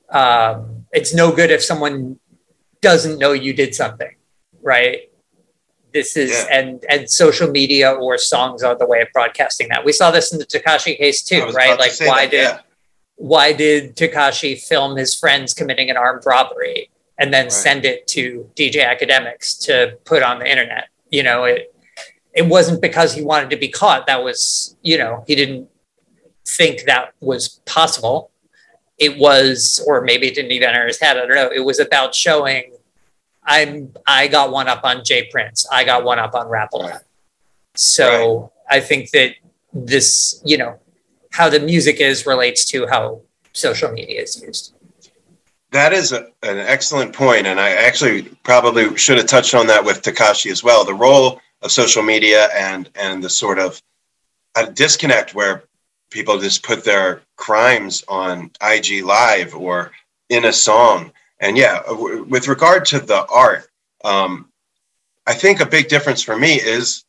Um, 0.09 0.85
it's 0.91 1.13
no 1.13 1.31
good 1.31 1.49
if 1.51 1.63
someone 1.63 2.19
doesn't 2.81 3.17
know 3.19 3.31
you 3.31 3.53
did 3.53 3.73
something, 3.73 4.15
right? 4.61 5.09
This 5.93 6.17
is 6.17 6.31
Yeah. 6.31 6.57
and 6.59 6.85
and 6.89 7.09
social 7.09 7.49
media 7.49 7.91
or 7.91 8.17
songs 8.17 8.63
are 8.63 8.75
the 8.75 8.85
way 8.85 9.01
of 9.01 9.07
broadcasting 9.13 9.69
that. 9.69 9.85
We 9.85 9.91
saw 9.93 10.11
this 10.11 10.31
in 10.33 10.39
the 10.39 10.45
Tekashi 10.45 10.97
case 10.97 11.21
too, 11.23 11.45
right? 11.47 11.73
about 11.73 11.89
to 11.89 12.03
Like 12.03 12.09
why 12.09 12.25
that, 12.25 12.31
did 12.31 12.43
yeah. 12.43 12.59
why 13.15 13.53
did 13.53 13.95
Tekashi 13.95 14.59
film 14.61 14.97
his 14.97 15.13
friends 15.15 15.53
committing 15.53 15.89
an 15.89 15.97
armed 15.97 16.25
robbery 16.25 16.89
and 17.19 17.33
then 17.33 17.49
send 17.49 17.85
it 17.85 18.07
to 18.07 18.49
DJ 18.55 18.83
Akademiks 18.83 19.57
to 19.65 19.97
put 20.03 20.23
on 20.23 20.39
the 20.39 20.49
internet? 20.49 20.87
You 21.13 21.21
know, 21.21 21.43
it 21.43 21.73
it 22.33 22.47
wasn't 22.47 22.81
because 22.81 23.13
he 23.13 23.21
wanted 23.21 23.51
to 23.51 23.57
be 23.57 23.67
caught. 23.67 24.07
That 24.07 24.23
was, 24.23 24.75
you 24.81 24.97
know, 24.97 25.23
he 25.27 25.35
didn't 25.35 25.69
think 26.45 26.85
that 26.85 27.13
was 27.19 27.61
possible. 27.65 28.31
It 28.97 29.19
was, 29.19 29.83
or 29.87 30.01
maybe 30.01 30.27
it 30.27 30.33
didn't 30.33 30.51
even 30.51 30.69
enter 30.69 30.87
his 30.87 30.99
head. 30.99 31.17
I 31.17 31.27
don't 31.27 31.35
know. 31.35 31.51
It 31.53 31.63
was 31.63 31.79
about 31.79 32.15
showing 32.15 32.73
I'm 33.43 33.93
I 34.07 34.27
got 34.27 34.51
one 34.51 34.67
up 34.67 34.83
on 34.83 35.03
J. 35.03 35.29
Prince. 35.31 35.67
I 35.71 35.83
got 35.83 36.03
one 36.03 36.17
up 36.17 36.33
on 36.33 36.47
Rapple. 36.47 36.99
So 37.75 38.51
I 38.67 38.79
think 38.79 39.11
that 39.11 39.35
this, 39.71 40.41
you 40.43 40.57
know, 40.57 40.79
how 41.31 41.49
the 41.49 41.59
music 41.59 41.99
is 41.99 42.25
relates 42.25 42.65
to 42.65 42.87
how 42.87 43.21
social 43.51 43.91
media 43.91 44.21
is 44.21 44.41
used. 44.41 44.72
That 45.73 45.91
is 45.91 46.11
a, 46.11 46.27
an 46.43 46.59
excellent 46.59 47.13
point, 47.13 47.47
and 47.47 47.59
I 47.59 47.71
actually 47.71 48.23
probably 48.43 48.95
should 48.95 49.17
have 49.17 49.25
touched 49.25 49.55
on 49.55 49.65
that 49.67 49.83
with 49.83 50.03
Tekashi 50.03 50.51
as 50.51 50.63
well. 50.63 50.85
The 50.85 50.93
role 50.93 51.41
of 51.63 51.71
social 51.71 52.03
media 52.03 52.47
and 52.55 52.89
and 52.93 53.23
the 53.23 53.29
sort 53.29 53.57
of 53.57 53.81
a 54.55 54.69
disconnect 54.71 55.33
where 55.33 55.63
people 56.11 56.37
just 56.39 56.61
put 56.61 56.83
their 56.83 57.23
crimes 57.37 58.03
on 58.07 58.51
IG 58.61 59.03
Live 59.03 59.55
or 59.55 59.91
in 60.29 60.45
a 60.45 60.53
song. 60.53 61.11
And 61.39 61.57
yeah, 61.57 61.81
w- 61.87 62.23
with 62.23 62.47
regard 62.47 62.85
to 62.85 62.99
the 62.99 63.25
art, 63.25 63.67
um, 64.03 64.49
I 65.25 65.33
think 65.33 65.59
a 65.59 65.65
big 65.65 65.87
difference 65.87 66.21
for 66.21 66.37
me 66.37 66.53
is 66.53 67.03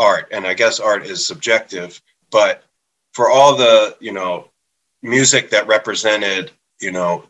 art, 0.00 0.26
and 0.32 0.48
I 0.48 0.54
guess 0.54 0.80
art 0.80 1.06
is 1.06 1.24
subjective, 1.24 2.02
but 2.32 2.64
for 3.12 3.30
all 3.30 3.54
the 3.56 3.96
you 4.00 4.12
know 4.12 4.48
music 5.00 5.50
that 5.50 5.68
represented 5.68 6.50
you 6.80 6.90
know 6.90 7.24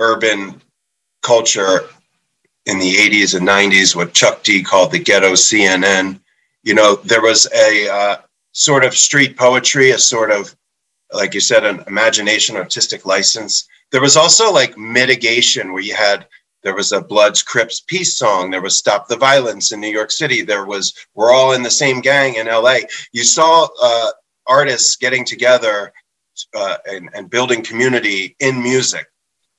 urban 0.00 0.60
culture 1.22 1.82
in 2.66 2.78
the 2.78 2.94
80s 2.94 3.36
and 3.36 3.46
90s, 3.46 3.94
what 3.94 4.12
Chuck 4.12 4.42
D 4.42 4.62
called 4.62 4.92
the 4.92 4.98
ghetto 4.98 5.32
CNN. 5.32 6.20
You 6.62 6.74
know, 6.74 6.96
there 6.96 7.22
was 7.22 7.48
a 7.54 7.88
uh, 7.88 8.16
sort 8.52 8.84
of 8.84 8.94
street 8.94 9.36
poetry, 9.36 9.92
a 9.92 9.98
sort 9.98 10.30
of, 10.30 10.54
like 11.12 11.34
you 11.34 11.40
said, 11.40 11.64
an 11.64 11.82
imagination, 11.86 12.56
artistic 12.56 13.06
license. 13.06 13.66
There 13.92 14.00
was 14.00 14.16
also 14.16 14.52
like 14.52 14.76
mitigation 14.76 15.72
where 15.72 15.82
you 15.82 15.94
had, 15.94 16.26
there 16.62 16.74
was 16.74 16.92
a 16.92 17.00
Bloods 17.00 17.42
Crips 17.42 17.80
peace 17.86 18.16
song. 18.16 18.50
There 18.50 18.60
was 18.60 18.78
Stop 18.78 19.08
the 19.08 19.16
Violence 19.16 19.72
in 19.72 19.80
New 19.80 19.88
York 19.88 20.10
City. 20.10 20.42
There 20.42 20.66
was 20.66 20.94
We're 21.14 21.32
All 21.32 21.52
in 21.52 21.62
the 21.62 21.70
Same 21.70 22.00
Gang 22.00 22.34
in 22.34 22.46
LA. 22.46 22.78
You 23.12 23.24
saw 23.24 23.68
uh, 23.82 24.10
artists 24.46 24.96
getting 24.96 25.24
together 25.24 25.92
uh, 26.54 26.76
and, 26.86 27.08
and 27.14 27.30
building 27.30 27.62
community 27.62 28.36
in 28.40 28.62
music. 28.62 29.06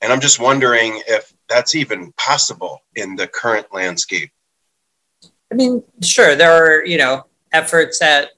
And 0.02 0.12
I'm 0.12 0.20
just 0.20 0.40
wondering 0.40 1.00
if 1.06 1.32
that's 1.48 1.74
even 1.76 2.12
possible 2.12 2.82
in 2.96 3.14
the 3.14 3.28
current 3.28 3.68
landscape. 3.72 4.30
I 5.50 5.54
mean, 5.54 5.82
sure, 6.02 6.34
there 6.34 6.50
are, 6.50 6.84
you 6.84 6.98
know, 6.98 7.26
efforts 7.52 8.02
at 8.02 8.30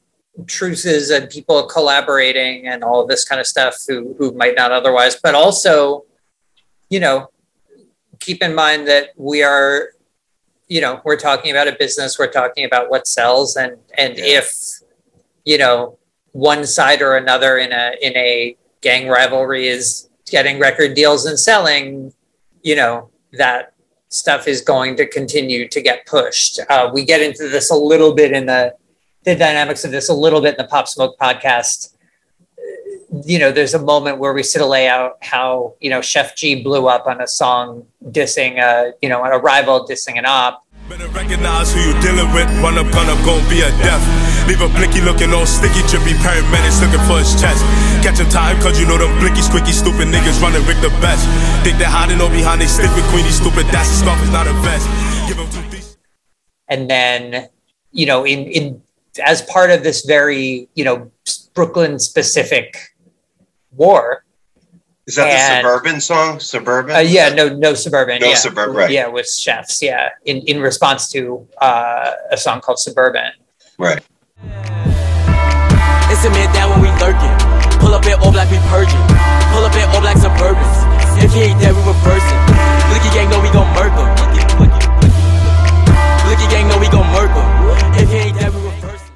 truces 0.47 1.11
and 1.11 1.31
people 1.31 1.63
collaborating 1.67 2.67
and 2.67 2.85
all 2.85 3.01
of 3.01 3.09
this 3.09 3.25
kind 3.25 3.41
of 3.41 3.47
stuff 3.47 3.77
who, 3.89 4.15
who 4.19 4.33
might 4.33 4.57
not 4.57 4.73
otherwise, 4.73 5.17
but 5.23 5.35
also, 5.35 6.05
you 6.91 7.01
know, 7.01 7.31
keep 8.21 8.43
in 8.43 8.55
mind 8.55 8.87
that 8.89 9.11
we 9.17 9.43
are, 9.43 9.91
you 10.69 10.81
know, 10.81 11.01
we're 11.05 11.17
talking 11.17 11.51
about 11.51 11.69
a 11.69 11.77
business, 11.79 12.19
we're 12.19 12.31
talking 12.31 12.65
about 12.65 12.91
what 12.91 13.07
sells 13.07 13.57
and 13.57 13.77
and 13.97 14.15
if, 14.19 14.81
you 15.45 15.59
know, 15.59 15.99
one 16.33 16.67
side 16.67 17.01
or 17.01 17.17
another 17.17 17.59
in 17.59 17.73
a 17.73 17.93
in 18.03 18.17
a 18.17 18.57
gang 18.81 19.09
rivalry 19.09 19.69
is 19.69 20.09
getting 20.31 20.59
record 20.59 20.95
deals 20.95 21.27
and 21.27 21.39
selling, 21.39 22.13
you 22.63 22.77
know, 22.77 23.11
that 23.33 23.75
stuff 24.09 24.47
is 24.47 24.61
going 24.61 24.97
to 24.97 25.07
continue 25.07 25.69
to 25.69 25.83
get 25.83 26.07
pushed. 26.07 26.61
Uh, 26.69 26.91
we 26.93 27.05
get 27.05 27.21
into 27.21 27.49
this 27.49 27.71
a 27.71 27.77
little 27.77 28.15
bit 28.15 28.33
in 28.33 28.47
the 28.47 28.75
the 29.25 29.35
dynamics 29.35 29.85
of 29.87 29.91
this 29.91 30.11
a 30.11 30.15
little 30.15 30.43
bit 30.43 30.59
in 30.59 30.59
the 30.59 30.69
Pop 30.69 30.87
Smoke 30.87 31.17
podcast. 31.19 31.95
Uh, 32.59 33.23
You 33.25 33.39
know, 33.39 33.51
there's 33.53 33.75
a 33.75 33.79
moment 33.79 34.19
where 34.19 34.35
we 34.35 34.43
sort 34.43 34.63
of 34.63 34.69
lay 34.69 34.87
out 34.89 35.13
how 35.23 35.75
you 35.81 35.91
know 35.91 36.01
Sheff 36.01 36.35
G 36.37 36.63
blew 36.63 36.89
up 36.89 37.07
on 37.07 37.21
a 37.21 37.27
song 37.27 37.87
dissing 38.11 38.59
a 38.59 38.93
you 39.03 39.09
know 39.09 39.23
a 39.25 39.39
rival 39.39 39.87
dissing 39.87 40.19
an 40.19 40.27
op. 40.27 40.65
Better 40.89 41.09
recognize 41.09 41.73
who 41.73 41.81
you 41.81 41.95
dealing 42.03 42.31
with. 42.37 42.45
Run 42.61 42.77
up, 42.77 42.93
gun 42.93 43.09
up, 43.09 43.17
gon' 43.25 43.41
be 43.49 43.61
a 43.65 43.71
death. 43.81 44.05
Leave 44.47 44.61
a 44.61 44.69
looking 45.09 45.33
all 45.33 45.47
sticky, 45.47 45.81
trippy 45.89 46.13
paramedics 46.21 46.85
looking 46.85 47.01
for 47.09 47.17
his 47.17 47.33
chest. 47.41 47.65
Catch 48.05 48.21
him 48.21 48.29
time, 48.29 48.61
cause 48.61 48.79
you 48.79 48.85
know 48.87 48.99
them 48.99 49.17
blicky, 49.19 49.41
squicky, 49.41 49.73
stupid 49.73 50.09
niggas 50.13 50.37
running 50.43 50.61
Rick 50.69 50.77
the 50.85 50.91
best. 51.01 51.25
Think 51.65 51.79
they're 51.79 51.89
hiding 51.89 52.21
all 52.21 52.29
behind 52.29 52.61
they 52.61 52.67
stick 52.67 52.95
with 52.95 53.09
Queenie, 53.09 53.31
stupid. 53.31 53.65
That's 53.73 53.89
a 53.89 53.95
scarf, 54.05 54.23
is 54.23 54.31
not 54.31 54.47
a 54.47 54.53
vest. 54.61 54.85
Give 55.27 55.39
him 55.39 55.49
two 55.49 55.63
things. 55.73 55.97
and 56.69 56.91
then 56.91 57.49
you 57.93 58.05
know 58.05 58.27
in 58.27 58.41
in 58.49 58.83
as 59.25 59.41
part 59.43 59.71
of 59.71 59.83
this 59.83 60.05
very 60.05 60.69
you 60.75 60.85
know 60.85 61.11
brooklyn 61.55 61.99
specific 61.99 62.95
war 63.73 64.25
Is 65.07 65.15
that 65.17 65.31
the 65.33 65.63
suburban 65.63 66.01
song? 66.01 66.41
Suburban? 66.41 66.97
uh, 66.97 66.99
yeah 66.99 67.29
no 67.33 67.49
no 67.49 67.73
suburban 67.75 68.21
No 68.21 68.29
yeah. 68.29 68.35
Suburban, 68.35 68.77
right. 68.77 68.91
yeah 68.91 69.07
with 69.07 69.31
chefs 69.31 69.81
yeah 69.83 70.11
in 70.27 70.39
in 70.51 70.61
response 70.61 71.09
to 71.13 71.47
uh, 71.59 72.13
a 72.31 72.37
song 72.37 72.61
called 72.61 72.79
suburban 72.79 73.33
Right. 73.79 74.03
It's 76.13 76.25
a 76.25 76.31
man 76.31 76.53
down 76.55 76.71
when 76.71 76.83
we 76.83 77.01
lurking. 77.01 77.44
Pull 77.95 78.03
up 78.03 78.07
in 78.07 78.19
all 78.25 78.33
black, 78.33 78.51
we 78.51 78.59
purging. 78.67 78.99
Pull 79.55 79.63
up 79.65 79.75
in 79.77 79.89
all 79.95 80.01
black 80.01 80.17
suburbans. 80.17 81.23
If 81.23 81.33
he 81.33 81.43
ain't 81.43 81.61
there, 81.61 81.73
we 81.73 81.79
reversing. 81.87 82.41
Blicky 82.91 83.09
gang 83.15 83.31
know 83.31 83.41
we 83.41 83.49
gon' 83.55 83.71
murk 83.73 83.95
him. 83.95 84.11
Blicky 86.27 86.49
gang 86.51 86.67
know 86.67 86.79
we 86.81 86.89
gon' 86.89 87.07
murk 87.13 87.31
him. 87.31 88.03
If 88.03 88.11
he 88.11 88.17
ain't 88.17 88.39
there, 88.41 88.51
we 88.51 88.59
reversing. 88.67 89.15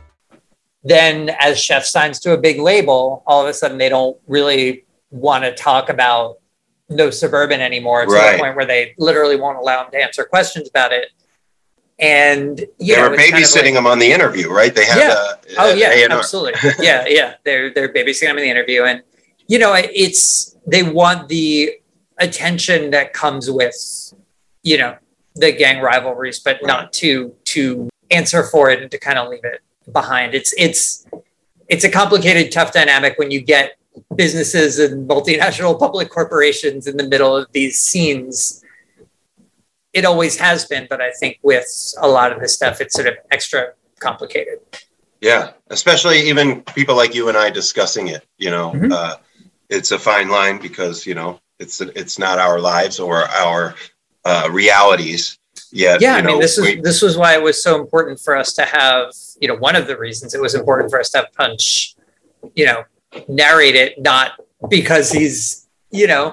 then 0.85 1.31
as 1.41 1.57
Sheff 1.57 1.83
signs 1.83 2.21
to 2.21 2.33
a 2.35 2.39
big 2.39 2.61
label 2.61 3.25
all 3.27 3.43
of 3.43 3.49
a 3.49 3.53
sudden 3.53 3.79
they 3.79 3.89
don't 3.89 4.17
really 4.29 4.85
want 5.11 5.43
to 5.43 5.53
talk 5.53 5.89
about 5.89 6.37
no 6.89 7.11
suburban 7.11 7.61
anymore 7.61 8.07
to 8.07 8.13
Right. 8.13 8.33
the 8.37 8.39
point 8.39 8.55
where 8.55 8.65
they 8.65 8.95
literally 8.97 9.35
won't 9.35 9.59
allow 9.59 9.85
him 9.87 9.91
to 9.91 9.99
answer 10.01 10.23
questions 10.25 10.69
about 10.69 10.93
it 10.93 11.09
and 11.99 12.61
you 12.79 12.95
they 12.95 13.03
were 13.03 13.15
it's 13.15 13.31
kind 13.31 13.35
of 13.35 13.41
babysitting 13.41 13.65
like- 13.65 13.75
him 13.75 13.87
on 13.87 13.99
the 13.99 14.11
interview, 14.13 14.51
right? 14.51 14.75
They 14.75 14.85
had 14.85 14.99
yeah. 14.99 15.13
a, 15.13 15.61
oh 15.61 15.73
an 15.73 15.79
yeah, 15.79 15.91
A&R. 15.91 16.19
absolutely. 16.19 16.71
yeah, 16.79 17.05
yeah. 17.09 17.35
They're 17.45 17.73
they're 17.73 17.93
babysitting 17.93 18.31
him 18.31 18.39
in 18.39 18.45
the 18.45 18.51
interview, 18.51 18.85
and 18.85 19.03
you 19.49 19.59
know, 19.59 19.75
it's 19.75 20.57
they 20.67 20.83
want 20.83 21.29
the 21.29 21.73
attention 22.19 22.91
that 22.91 23.13
comes 23.13 23.51
with, 23.51 23.75
you 24.63 24.77
know, 24.79 24.97
the 25.35 25.53
gang 25.53 25.83
rivalries, 25.83 26.39
but 26.39 26.59
not 26.63 26.93
to 26.95 27.35
to 27.47 27.89
answer 28.11 28.45
for 28.45 28.71
it 28.71 28.83
and 28.83 28.91
to 28.91 28.99
kind 28.99 29.19
of 29.19 29.29
leave 29.29 29.45
it 29.45 29.61
behind. 29.93 30.35
It's 30.35 30.55
it's 30.57 31.07
it's 31.69 31.85
a 31.85 31.91
complicated, 31.91 32.53
tough 32.53 32.73
dynamic 32.73 33.19
when 33.19 33.31
you 33.31 33.41
get 33.41 33.77
businesses 34.15 34.79
and 34.79 35.09
multinational 35.09 35.79
public 35.79 36.11
corporations 36.11 36.87
in 36.87 36.97
the 36.97 37.09
middle 37.09 37.37
of 37.37 37.51
these 37.53 37.79
scenes. 37.79 38.63
It 39.99 40.05
always 40.05 40.35
has 40.39 40.65
been, 40.73 40.87
but 40.93 41.01
I 41.09 41.11
think 41.21 41.39
with 41.43 41.67
a 42.01 42.09
lot 42.09 42.29
of 42.33 42.39
this 42.43 42.55
stuff, 42.55 42.81
it's 42.83 42.95
sort 42.95 43.09
of 43.13 43.15
extra 43.37 43.61
complicated. 44.07 44.59
Yeah, 45.21 45.45
especially 45.71 46.19
even 46.31 46.63
people 46.79 46.95
like 47.03 47.13
you 47.19 47.29
and 47.29 47.37
I 47.37 47.51
discussing 47.51 48.07
it. 48.17 48.23
You 48.45 48.51
know, 48.55 48.67
Mm-hmm. 48.71 48.93
uh, 48.93 49.15
it's 49.77 49.91
a 49.91 49.99
fine 49.99 50.29
line 50.39 50.57
because 50.69 50.97
you 51.09 51.15
know 51.15 51.31
it's 51.59 51.81
it's 52.01 52.17
not 52.19 52.39
our 52.39 52.59
lives 52.61 52.97
or 53.01 53.17
our 53.45 53.75
uh, 54.25 54.49
realities 54.63 55.23
yet. 55.73 56.01
yeah 56.01 56.13
you 56.17 56.23
i 56.23 56.27
mean 56.27 56.41
this 56.41 56.57
is 56.59 56.65
we- 56.65 56.81
this 56.89 57.03
was 57.07 57.15
why 57.21 57.31
it 57.39 57.43
was 57.43 57.57
so 57.67 57.73
important 57.83 58.17
for 58.27 58.35
us 58.43 58.51
to 58.59 58.63
have 58.79 59.05
you 59.43 59.49
know 59.49 59.57
one 59.69 59.77
of 59.81 59.85
the 59.91 59.97
reasons 60.07 60.29
it 60.39 60.41
was 60.41 60.55
important 60.55 60.89
for 60.91 60.99
us 61.03 61.11
to 61.11 61.19
have 61.19 61.29
punch 61.43 61.95
you 62.55 62.65
know 62.69 62.79
narrate 63.29 63.75
it 63.85 63.91
not 64.11 64.27
because 64.77 65.07
he's 65.19 65.67
you 65.91 66.07
know 66.13 66.25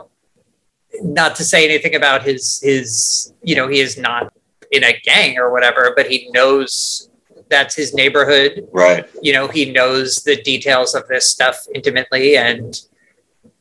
not 1.03 1.35
to 1.35 1.43
say 1.43 1.65
anything 1.65 1.95
about 1.95 2.23
his 2.23 2.59
his 2.61 3.33
you 3.43 3.55
know 3.55 3.67
he 3.67 3.79
is 3.79 3.97
not 3.97 4.33
in 4.71 4.83
a 4.83 4.93
gang 5.03 5.37
or 5.37 5.51
whatever 5.51 5.93
but 5.95 6.07
he 6.07 6.29
knows 6.31 7.09
that's 7.49 7.75
his 7.75 7.93
neighborhood 7.93 8.67
right. 8.71 9.07
you 9.21 9.31
know 9.31 9.47
he 9.47 9.71
knows 9.71 10.23
the 10.23 10.41
details 10.41 10.95
of 10.95 11.07
this 11.07 11.29
stuff 11.29 11.65
intimately 11.73 12.37
and 12.37 12.81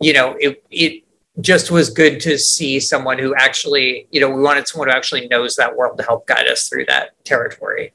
you 0.01 0.12
know 0.12 0.36
it 0.40 0.62
it 0.70 1.05
just 1.40 1.70
was 1.70 1.90
good 1.90 2.20
to 2.20 2.39
see 2.39 2.78
someone 2.81 3.19
who 3.19 3.35
actually 3.35 4.06
you 4.11 4.20
know 4.20 4.31
we 4.31 4.40
wanted 4.40 4.66
someone 4.66 4.89
who 4.89 4.94
actually 4.94 5.27
knows 5.28 5.56
that 5.56 5.77
world 5.77 5.98
to 5.98 6.05
help 6.05 6.27
guide 6.27 6.48
us 6.48 6.69
through 6.69 6.85
that 6.86 7.11
territory 7.24 7.93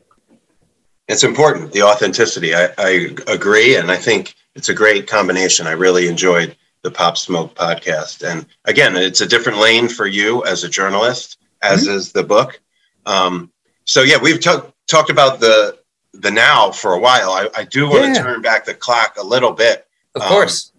It's 1.08 1.24
important, 1.24 1.72
the 1.72 1.82
authenticity. 1.82 2.54
I, 2.54 2.70
I 2.78 3.16
agree. 3.26 3.76
And 3.76 3.90
I 3.90 3.98
think 3.98 4.36
it's 4.54 4.70
a 4.70 4.76
great 4.76 5.08
combination. 5.08 5.66
I 5.66 5.72
really 5.72 6.08
enjoyed 6.08 6.56
the 6.84 6.92
Pop 6.92 7.18
Smoke 7.18 7.56
podcast. 7.56 8.24
And 8.30 8.46
again, 8.66 8.96
it's 8.96 9.22
a 9.22 9.28
different 9.28 9.60
lane 9.60 9.88
for 9.90 10.08
you 10.08 10.44
as 10.46 10.64
a 10.64 10.70
journalist. 10.70 11.38
as 11.62 11.88
is 11.88 12.14
the 12.14 12.24
book. 12.24 12.62
Um, 13.06 13.52
so 13.86 14.02
yeah, 14.02 14.18
we've 14.22 14.40
talked 14.40 14.72
talked 14.88 15.10
about 15.10 15.40
the 15.42 15.78
the 16.14 16.32
now 16.32 16.72
for 16.72 16.94
a 16.94 17.00
while. 17.00 17.32
I, 17.32 17.50
I 17.56 17.64
do 17.66 17.88
want 17.88 18.04
to 18.06 18.08
Yeah. 18.12 18.24
turn 18.24 18.42
back 18.42 18.66
the 18.66 18.74
clock 18.74 19.18
a 19.20 19.24
little 19.24 19.52
bit. 19.52 19.86
Of 20.16 20.22
Um, 20.22 20.28
course. 20.30 20.72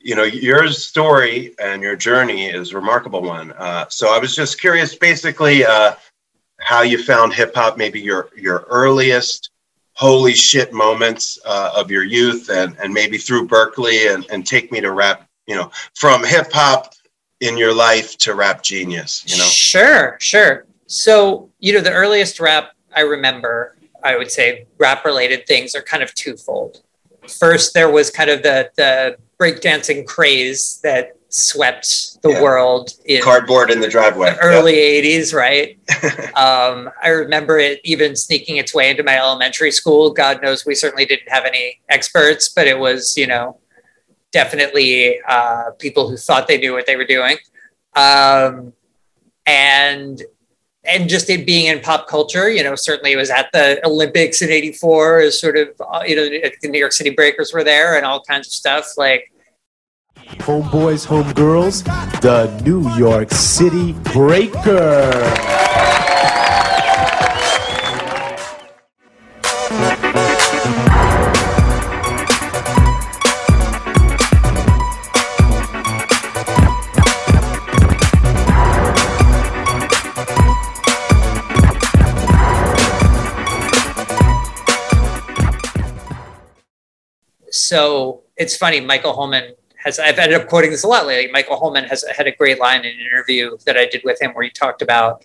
you 0.00 0.14
know, 0.14 0.22
your 0.22 0.68
story 0.70 1.54
and 1.58 1.82
your 1.82 1.96
journey 1.96 2.46
is 2.46 2.70
a 2.72 2.76
remarkable 2.76 3.22
one. 3.22 3.52
Uh, 3.52 3.86
so 3.88 4.14
I 4.14 4.18
was 4.18 4.36
just 4.36 4.60
curious, 4.60 4.94
basically, 4.94 5.64
uh, 5.64 5.94
how 6.60 6.82
you 6.82 7.02
found 7.02 7.34
hip 7.34 7.54
hop, 7.54 7.76
maybe 7.76 8.00
your 8.00 8.30
your 8.36 8.66
earliest 8.68 9.50
holy 9.94 10.34
shit 10.34 10.72
moments 10.72 11.38
uh, 11.44 11.72
of 11.74 11.90
your 11.90 12.04
youth, 12.04 12.50
and 12.50 12.76
and 12.78 12.92
maybe 12.92 13.18
through 13.18 13.48
Berklee, 13.48 14.14
and 14.14 14.26
and 14.30 14.46
take 14.46 14.70
me 14.70 14.80
to 14.80 14.92
rap. 14.92 15.28
You 15.46 15.56
know, 15.56 15.70
from 15.94 16.24
hip 16.24 16.50
hop 16.52 16.94
in 17.40 17.58
your 17.58 17.74
life 17.74 18.16
to 18.18 18.34
rap 18.34 18.62
genius. 18.62 19.24
You 19.26 19.36
know, 19.36 19.44
Sure, 19.44 20.16
sure. 20.20 20.66
So, 20.86 21.50
you 21.58 21.72
know, 21.72 21.80
the 21.80 21.92
earliest 21.92 22.40
rap 22.40 22.72
I 22.94 23.00
remember, 23.00 23.76
I 24.02 24.16
would 24.16 24.30
say 24.30 24.66
rap 24.78 25.04
related 25.04 25.46
things 25.46 25.74
are 25.74 25.82
kind 25.82 26.02
of 26.02 26.14
twofold. 26.14 26.82
First, 27.28 27.74
there 27.74 27.90
was 27.90 28.10
kind 28.10 28.30
of 28.30 28.42
the 28.42 28.70
the 28.76 29.16
breakdancing 29.38 30.06
craze 30.06 30.80
that 30.82 31.16
swept 31.34 32.22
the 32.22 32.30
Yeah. 32.30 32.42
world 32.42 32.92
in 33.06 33.20
cardboard 33.20 33.68
in 33.68 33.80
the 33.80 33.88
driveway. 33.88 34.36
early 34.40 34.74
80s, 34.74 35.34
right? 35.34 35.76
um, 36.36 36.88
I 37.02 37.08
remember 37.08 37.58
it 37.58 37.80
even 37.82 38.14
sneaking 38.14 38.56
its 38.56 38.72
way 38.72 38.88
into 38.88 39.02
my 39.02 39.18
elementary 39.18 39.72
school. 39.72 40.10
God 40.10 40.40
knows 40.42 40.64
we 40.64 40.76
certainly 40.76 41.04
didn't 41.06 41.28
have 41.28 41.44
any 41.44 41.80
experts, 41.88 42.48
but 42.48 42.68
it 42.68 42.78
was, 42.78 43.16
you 43.16 43.26
know, 43.26 43.58
definitely 44.30 45.18
uh, 45.26 45.72
people 45.80 46.08
who 46.08 46.16
thought 46.16 46.46
they 46.46 46.56
knew 46.56 46.72
what 46.72 46.86
they 46.86 46.94
were 46.94 47.04
doing. 47.04 47.36
Um, 47.96 48.72
and 49.44 50.22
and 50.86 51.08
just 51.08 51.30
it 51.30 51.46
being 51.46 51.66
in 51.66 51.80
pop 51.80 52.06
culture, 52.06 52.48
you 52.48 52.62
know, 52.62 52.76
certainly 52.76 53.12
it 53.12 53.16
was 53.16 53.30
at 53.30 53.50
the 53.52 53.84
Olympics 53.84 54.40
in 54.40 54.50
'84. 54.50 55.20
As 55.20 55.40
sort 55.40 55.56
of, 55.56 55.68
uh, 55.80 56.02
you 56.06 56.14
know, 56.14 56.28
the 56.28 56.68
New 56.68 56.78
York 56.78 56.92
City 56.92 57.10
Breakers 57.10 57.52
were 57.52 57.64
there, 57.64 57.96
and 57.96 58.06
all 58.06 58.20
kinds 58.22 58.46
of 58.46 58.52
stuff. 58.52 58.86
Like, 58.96 59.32
Homeboys, 60.38 61.06
homegirls, 61.06 61.84
the 62.20 62.46
New 62.64 62.88
York 62.96 63.30
City 63.30 63.92
Breaker. 64.12 65.54
so 87.74 88.22
it's 88.36 88.56
funny. 88.56 88.80
Michael 88.80 89.14
Holman 89.14 89.54
has. 89.84 89.98
I've 89.98 90.18
ended 90.18 90.40
up 90.40 90.48
quoting 90.48 90.70
this 90.70 90.84
a 90.84 90.88
lot 90.88 91.06
lately. 91.06 91.30
Michael 91.32 91.56
Holman 91.56 91.84
has 91.84 92.04
had 92.16 92.26
a 92.26 92.32
great 92.32 92.58
line 92.58 92.80
in 92.80 92.92
an 92.94 93.00
interview 93.00 93.56
that 93.66 93.76
I 93.76 93.86
did 93.86 94.02
with 94.04 94.20
him 94.20 94.32
where 94.32 94.44
he 94.44 94.50
talked 94.50 94.82
about 94.82 95.24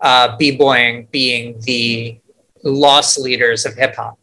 uh, 0.00 0.36
b-boying 0.36 1.08
being 1.10 1.60
the 1.60 2.20
lost 2.64 3.18
leaders 3.18 3.64
of 3.66 3.74
hip 3.74 3.94
hop, 3.96 4.18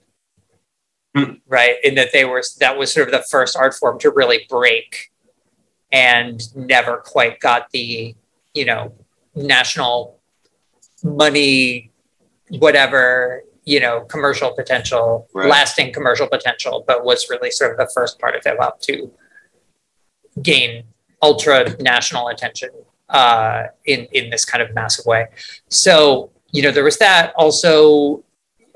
right? 1.48 1.76
In 1.84 1.96
that 1.96 2.10
they 2.14 2.26
were 2.26 2.42
that 2.60 2.78
was 2.78 2.94
sort 2.94 3.08
of 3.08 3.14
the 3.14 3.26
first 3.30 3.56
art 3.58 3.74
form 3.74 4.00
to 4.00 4.10
really 4.12 4.46
break, 4.50 5.12
and 5.92 6.42
never 6.56 6.98
quite 6.98 7.40
got 7.40 7.70
the 7.72 8.16
you 8.54 8.66
know 8.66 8.94
national 9.36 10.20
money, 11.04 11.92
whatever 12.50 13.44
you 13.66 13.80
know 13.80 14.02
commercial 14.02 14.52
potential, 14.56 15.28
Right. 15.34 15.50
lasting 15.50 15.94
commercial 15.94 16.28
potential, 16.28 16.84
but 16.88 17.04
was 17.06 17.30
really 17.30 17.52
sort 17.52 17.72
of 17.72 17.78
the 17.78 17.90
first 17.94 18.20
part 18.20 18.36
of 18.36 18.44
hip 18.44 18.58
hop 18.60 18.80
to 18.82 19.12
gain 20.42 20.84
ultra 21.22 21.76
national 21.82 22.28
attention 22.28 22.70
uh, 23.10 23.64
in 23.86 24.08
in 24.12 24.30
this 24.30 24.46
kind 24.46 24.62
of 24.62 24.74
massive 24.74 25.06
way. 25.06 25.28
So 25.70 26.32
you 26.52 26.62
know 26.64 26.72
there 26.72 26.84
was 26.84 26.98
that. 26.98 27.34
Also, 27.38 28.24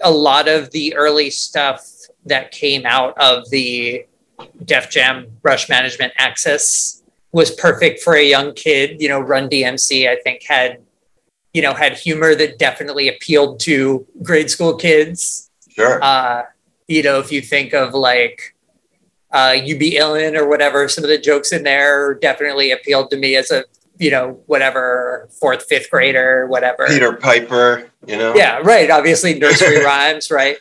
a 0.01 0.11
lot 0.11 0.47
of 0.47 0.71
the 0.71 0.95
early 0.95 1.29
stuff 1.29 1.85
that 2.25 2.51
came 2.51 2.85
out 2.85 3.17
of 3.17 3.49
the 3.49 4.05
Def 4.65 4.89
Jam 4.89 5.27
Rush 5.43 5.69
Management 5.69 6.13
Access 6.17 7.03
was 7.31 7.51
perfect 7.51 8.01
for 8.01 8.15
a 8.15 8.23
young 8.23 8.53
kid. 8.53 9.01
You 9.01 9.09
know, 9.09 9.19
Run 9.19 9.49
DMC 9.49 10.09
I 10.09 10.17
think 10.21 10.43
had 10.43 10.81
you 11.53 11.61
know 11.61 11.73
had 11.73 11.97
humor 11.97 12.35
that 12.35 12.59
definitely 12.59 13.09
appealed 13.09 13.59
to 13.61 14.05
grade 14.23 14.49
school 14.49 14.75
kids. 14.75 15.49
Sure. 15.69 16.01
Uh, 16.03 16.43
you 16.87 17.03
know, 17.03 17.19
if 17.19 17.31
you 17.31 17.41
think 17.41 17.73
of 17.73 17.93
like 17.93 18.55
uh, 19.31 19.55
you 19.63 19.77
be 19.77 19.93
illin 19.93 20.35
or 20.35 20.47
whatever, 20.47 20.87
some 20.89 21.03
of 21.03 21.09
the 21.09 21.17
jokes 21.17 21.51
in 21.51 21.63
there 21.63 22.15
definitely 22.15 22.71
appealed 22.71 23.11
to 23.11 23.17
me 23.17 23.35
as 23.35 23.51
a 23.51 23.63
you 23.97 24.09
know 24.09 24.41
whatever 24.47 25.27
fourth 25.39 25.65
fifth 25.65 25.89
grader 25.91 26.47
whatever. 26.47 26.87
Peter 26.87 27.13
Piper. 27.13 27.89
You 28.07 28.17
know. 28.17 28.33
Yeah, 28.33 28.59
right. 28.63 28.89
Obviously, 28.89 29.37
nursery 29.37 29.83
rhymes, 29.85 30.31
right? 30.31 30.57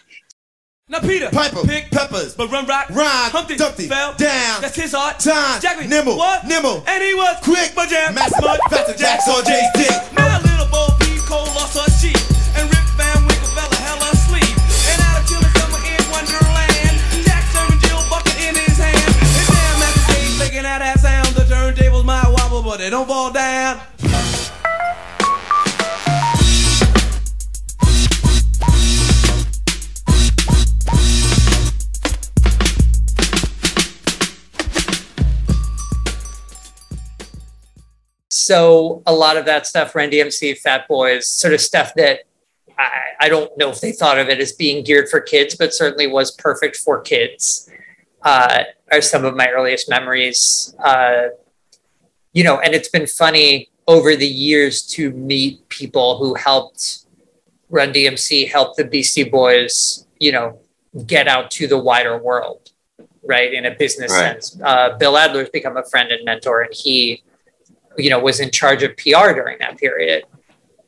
Now 0.91 1.01
Peter, 1.01 1.29
Piper, 1.31 1.67
pick 1.67 1.91
peppers, 1.91 2.35
but 2.35 2.51
run 2.51 2.65
rock, 2.65 2.89
rhyme, 2.89 3.31
Humpty, 3.31 3.57
Dumpty, 3.57 3.89
fell 3.89 4.15
down. 4.15 4.63
That's 4.63 4.75
his 4.75 4.95
art. 4.95 5.19
Time, 5.21 5.61
Jackie, 5.61 5.87
nimble, 5.87 6.17
what? 6.17 6.47
Nimble, 6.47 6.83
and 6.89 7.03
he 7.05 7.13
was 7.13 7.37
quick, 7.45 7.73
but 7.77 7.91
jam, 7.91 8.15
mass 8.15 8.33
mud, 8.41 8.59
faster 8.71 8.97
jacks 8.97 9.29
on 9.29 9.45
Jay's 9.45 9.69
dick. 9.77 9.93
Now 10.17 10.41
little 10.41 10.67
Bo 10.73 10.89
Peep 10.99 11.21
Cole 11.29 11.45
lost 11.53 11.77
her 11.77 11.85
sheep, 12.01 12.17
that 20.79 21.01
sound, 21.01 21.29
the 21.29 21.43
turntables 21.43 22.05
might 22.05 22.25
wobble, 22.29 22.63
but 22.63 22.79
they 22.79 22.91
don't 22.91 23.07
fall 23.07 23.33
down. 23.33 23.81
So 38.49 39.03
a 39.07 39.13
lot 39.13 39.37
of 39.37 39.45
that 39.45 39.67
stuff, 39.67 39.95
Run 39.95 40.11
DMC, 40.11 40.57
Fat 40.59 40.89
Boys, 40.89 41.29
sort 41.29 41.53
of 41.53 41.61
stuff 41.61 41.93
that 41.97 42.21
I, 42.79 42.91
I 43.21 43.29
don't 43.29 43.51
know 43.59 43.69
if 43.69 43.83
they 43.83 43.93
thought 43.93 44.19
of 44.19 44.31
it 44.31 44.41
as 44.41 44.53
being 44.53 44.83
geared 44.85 45.11
for 45.11 45.21
kids, 45.21 45.55
but 45.55 45.75
certainly 45.75 46.07
was 46.07 46.31
perfect 46.31 46.77
for 46.77 47.01
kids. 47.03 47.69
Uh, 48.23 48.65
are 48.91 49.01
some 49.03 49.25
of 49.25 49.37
my 49.37 49.49
earliest 49.49 49.89
memories. 49.89 50.75
Uh, 50.83 51.29
you 52.33 52.43
know, 52.45 52.59
and 52.61 52.75
it's 52.75 52.89
been 52.89 53.07
funny 53.07 53.71
over 53.87 54.17
the 54.17 54.27
years 54.27 54.83
to 54.83 55.11
meet 55.13 55.69
people 55.69 56.19
who 56.19 56.35
helped 56.35 57.05
Run 57.71 57.93
DMC, 57.93 58.51
help 58.51 58.77
the 58.77 58.85
Beastie 58.85 59.25
Boys, 59.25 60.07
you 60.19 60.33
know, 60.33 60.59
get 61.07 61.29
out 61.29 61.51
to 61.53 61.67
the 61.67 61.77
wider 61.79 62.17
world, 62.17 62.73
right? 63.23 63.53
In 63.53 63.67
a 63.67 63.75
business 63.75 64.11
Right. 64.11 64.43
sense. 64.43 64.59
Uh, 64.63 64.97
Bill 64.97 65.17
Adler's 65.19 65.51
become 65.51 65.77
a 65.77 65.85
friend 65.85 66.11
and 66.11 66.25
mentor, 66.25 66.63
and 66.63 66.73
he, 66.75 67.23
you 67.99 68.09
know, 68.11 68.19
was 68.19 68.41
in 68.41 68.51
charge 68.51 68.83
of 68.83 68.97
PR 68.97 69.33
during 69.33 69.59
that 69.59 69.77
period 69.79 70.25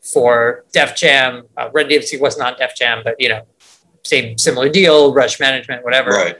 for 0.00 0.64
Def 0.72 0.96
Jam. 0.96 1.44
Uh, 1.56 1.68
Run 1.72 1.86
DMC 1.88 2.18
was 2.18 2.38
not 2.38 2.56
Def 2.58 2.74
Jam, 2.74 3.02
but 3.04 3.16
you 3.18 3.28
know, 3.28 3.42
same 4.04 4.38
similar 4.38 4.68
deal, 4.70 5.12
Rush 5.12 5.38
Management, 5.38 5.84
whatever 5.84 6.10
Right. 6.10 6.38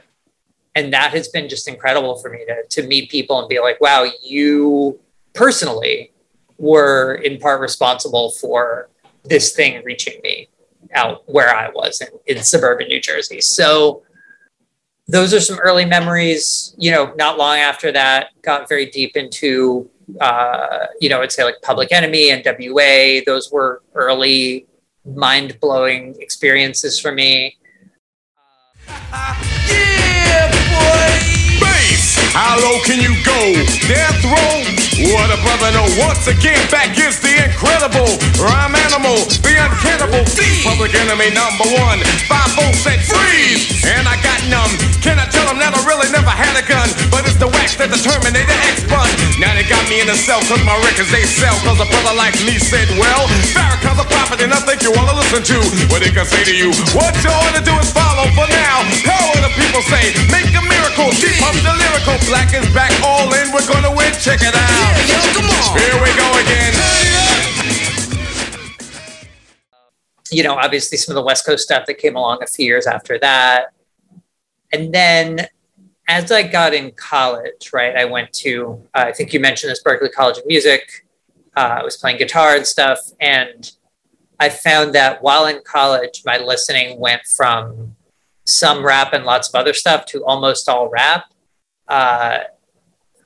And 0.81 0.93
that 0.93 1.11
has 1.13 1.29
been 1.29 1.49
just 1.49 1.69
incredible 1.69 2.17
for 2.17 2.31
me 2.31 2.45
to 2.47 2.65
to 2.69 2.87
meet 2.87 3.11
people 3.11 3.39
and 3.39 3.49
be 3.49 3.61
like 3.61 3.81
wow 3.81 4.07
you 4.23 4.99
personally 5.35 6.13
were 6.59 7.15
in 7.15 7.39
part 7.39 7.61
responsible 7.61 8.31
for 8.33 8.89
this 9.25 9.53
thing 9.53 9.83
reaching 9.85 10.21
me 10.23 10.49
out 10.95 11.23
where 11.27 11.55
i 11.55 11.69
was 11.71 12.01
in, 12.01 12.37
in 12.37 12.43
suburban 12.43 12.89
new 12.89 13.01
jersey. 13.01 13.41
So 13.41 14.03
those 15.09 15.35
are 15.35 15.41
some 15.41 15.59
early 15.59 15.85
memories. 15.85 16.75
You 16.79 16.93
know 16.93 17.13
not 17.17 17.39
long 17.39 17.59
after 17.59 17.93
that 17.93 18.29
got 18.43 18.69
very 18.69 18.87
deep 18.87 19.17
into 19.17 19.91
uh, 20.21 20.87
you 21.01 21.09
know 21.09 21.23
i'd 21.23 21.31
say 21.31 21.45
like 21.45 21.61
public 21.63 21.93
enemy 21.93 22.31
and 22.31 22.43
wa 22.45 23.21
those 23.27 23.53
were 23.53 23.83
early 23.95 24.67
mind-blowing 25.05 26.17
experiences 26.21 26.99
for 26.99 27.13
me 27.13 27.57
Bass, 31.61 32.17
how 32.33 32.57
low 32.61 32.81
can 32.83 33.01
you 33.01 33.15
go? 33.25 33.53
Death 33.89 34.25
row? 34.25 34.90
What 35.01 35.33
a 35.33 35.41
brother 35.41 35.73
no, 35.73 35.89
Once 35.97 36.29
again, 36.29 36.61
back 36.69 36.93
is 36.93 37.17
the 37.25 37.33
incredible 37.49 38.21
rhyme 38.37 38.77
animal, 38.77 39.17
the 39.41 39.57
uncannibal. 39.57 40.21
Public 40.61 40.93
enemy 40.93 41.33
number 41.33 41.65
one. 41.81 42.05
Five 42.29 42.53
freeze, 43.09 43.81
and 43.85 44.05
I 44.05 44.21
got 44.21 44.41
numb. 44.53 44.73
Can 45.01 45.17
I 45.17 45.25
tell 45.33 45.47
them 45.49 45.57
that 45.59 45.73
I 45.73 45.81
really 45.89 46.13
never 46.13 46.29
had 46.29 46.53
a 46.53 46.65
gun? 46.65 46.85
But 47.09 47.25
it's 47.25 47.41
the 47.41 47.49
wax 47.49 47.81
that 47.81 47.89
the 47.89 47.97
Terminator 47.97 48.59
X 48.69 48.85
spun. 48.85 49.09
Now 49.41 49.57
they 49.57 49.65
got 49.65 49.81
me 49.89 50.05
in 50.05 50.09
the 50.09 50.19
cell 50.19 50.45
cause 50.45 50.61
my 50.69 50.77
records 50.85 51.09
they 51.09 51.25
sell. 51.25 51.57
Cause 51.65 51.81
a 51.81 51.89
brother 51.89 52.15
like 52.17 52.37
me 52.45 52.61
said, 52.61 52.87
well, 53.01 53.25
Farrakhan's 53.57 54.01
a 54.01 54.07
prophet 54.07 54.45
and 54.45 54.53
I 54.53 54.61
think 54.69 54.85
you 54.85 54.93
wanna 54.93 55.17
listen 55.17 55.41
to 55.41 55.59
what 55.89 56.05
he 56.05 56.13
can 56.13 56.29
say 56.29 56.45
to 56.45 56.55
you. 56.55 56.71
What 56.93 57.17
you 57.25 57.33
to 57.57 57.63
do 57.65 57.75
is 57.81 57.89
follow 57.89 58.29
for 58.37 58.47
now. 58.53 58.85
How 59.09 59.33
the 59.41 59.51
people 59.57 59.81
say? 59.89 60.13
Make 60.29 60.53
a 60.53 60.65
miracle. 60.65 61.09
Keep 61.17 61.41
up 61.47 61.57
the 61.65 61.75
lyrical. 61.75 62.17
Black 62.29 62.53
is 62.53 62.69
back 62.77 62.93
all 63.01 63.33
in. 63.33 63.49
We're 63.53 63.67
gonna 63.67 63.93
win. 63.93 64.13
Check 64.21 64.45
it 64.45 64.53
out. 64.53 64.90
You 70.33 70.45
know, 70.45 70.55
obviously 70.55 70.97
some 70.97 71.17
of 71.17 71.21
the 71.21 71.27
West 71.27 71.45
Coast 71.45 71.65
stuff 71.65 71.87
that 71.87 71.99
came 71.99 72.17
along 72.17 72.43
a 72.43 72.47
few 72.47 72.65
years 72.65 72.87
after 72.87 73.19
that. 73.19 73.73
And 74.73 74.95
then 74.95 75.49
as 76.09 76.31
I 76.31 76.43
got 76.43 76.75
in 76.75 76.93
college, 76.93 77.73
right, 77.73 77.97
I 77.97 78.05
went 78.05 78.33
to, 78.35 78.83
uh, 78.95 79.05
I 79.07 79.13
think 79.13 79.33
you 79.33 79.41
mentioned 79.41 79.71
this, 79.71 79.83
Berklee 79.83 80.13
College 80.13 80.39
of 80.39 80.47
Music. 80.47 81.07
Uh, 81.57 81.79
I 81.81 81.83
was 81.85 81.97
playing 81.97 82.19
guitar 82.19 82.55
and 82.57 82.67
stuff. 82.67 82.99
And 83.21 83.71
I 84.39 84.49
found 84.49 84.95
that 84.95 85.23
while 85.23 85.47
in 85.47 85.61
college, 85.65 86.23
my 86.25 86.39
listening 86.39 86.99
went 86.99 87.23
from 87.27 87.97
some 88.45 88.85
rap 88.85 89.13
and 89.13 89.25
lots 89.25 89.49
of 89.49 89.55
other 89.55 89.73
stuff 89.73 90.07
to 90.07 90.25
almost 90.25 90.69
all 90.69 90.89
rap 90.89 91.27
uh, 91.89 92.39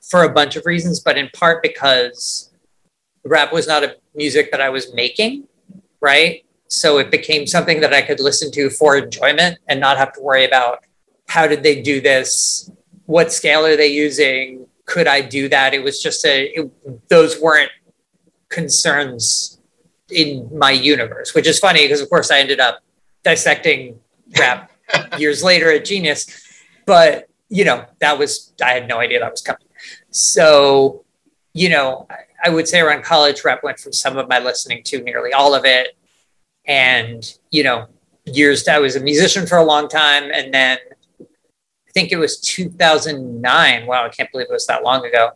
for 0.09 0.23
a 0.23 0.29
bunch 0.29 0.55
of 0.55 0.65
reasons, 0.65 0.99
but 0.99 1.17
in 1.17 1.29
part 1.29 1.61
because 1.63 2.51
rap 3.23 3.51
was 3.51 3.67
not 3.67 3.83
a 3.83 3.97
music 4.13 4.51
that 4.51 4.61
I 4.61 4.69
was 4.69 4.93
making, 4.93 5.47
right? 5.99 6.45
So 6.67 6.97
it 6.97 7.11
became 7.11 7.47
something 7.47 7.81
that 7.81 7.93
I 7.93 8.01
could 8.01 8.19
listen 8.19 8.51
to 8.51 8.69
for 8.69 8.97
enjoyment 8.97 9.59
and 9.67 9.79
not 9.79 9.97
have 9.97 10.13
to 10.13 10.21
worry 10.21 10.45
about 10.45 10.79
how 11.27 11.47
did 11.47 11.63
they 11.63 11.81
do 11.81 12.01
this? 12.01 12.69
What 13.05 13.31
scale 13.31 13.65
are 13.65 13.75
they 13.75 13.87
using? 13.87 14.67
Could 14.85 15.07
I 15.07 15.21
do 15.21 15.49
that? 15.49 15.73
It 15.73 15.83
was 15.83 16.01
just 16.01 16.23
a, 16.25 16.45
it, 16.45 17.09
those 17.09 17.39
weren't 17.41 17.71
concerns 18.49 19.59
in 20.09 20.49
my 20.55 20.71
universe, 20.71 21.33
which 21.33 21.47
is 21.47 21.57
funny 21.57 21.81
because, 21.83 22.01
of 22.01 22.09
course, 22.09 22.29
I 22.29 22.39
ended 22.39 22.59
up 22.59 22.79
dissecting 23.23 23.99
rap 24.37 24.71
years 25.17 25.43
later 25.43 25.71
at 25.71 25.85
Genius. 25.85 26.27
But, 26.85 27.27
you 27.49 27.65
know, 27.65 27.85
that 27.99 28.19
was, 28.19 28.53
I 28.63 28.71
had 28.71 28.87
no 28.87 28.99
idea 28.99 29.19
that 29.19 29.31
was 29.31 29.41
coming. 29.41 29.65
So, 30.15 31.03
you 31.53 31.67
know, 31.67 32.07
I 32.41 32.49
would 32.49 32.69
say 32.69 32.79
around 32.79 33.03
college, 33.03 33.43
rap 33.43 33.63
went 33.63 33.79
from 33.79 33.91
some 33.91 34.17
of 34.17 34.29
my 34.29 34.39
listening 34.39 34.81
to 34.83 35.01
nearly 35.01 35.33
all 35.33 35.53
of 35.53 35.65
it. 35.65 35.97
And 36.65 37.31
you 37.51 37.63
know 37.63 37.87
years 38.25 38.67
i 38.67 38.79
was 38.79 38.95
a 38.95 38.99
musician 38.99 39.45
for 39.45 39.57
a 39.57 39.63
long 39.63 39.89
time. 39.89 40.31
And 40.33 40.53
then 40.53 40.77
i 41.19 41.91
think 41.93 42.11
it 42.11 42.17
was 42.17 42.39
2009 42.39 43.85
wow 43.85 44.05
i 44.05 44.09
can't 44.09 44.31
believe 44.31 44.47
it 44.49 44.53
was 44.53 44.67
that 44.67 44.83
long 44.83 45.05
ago. 45.05 45.31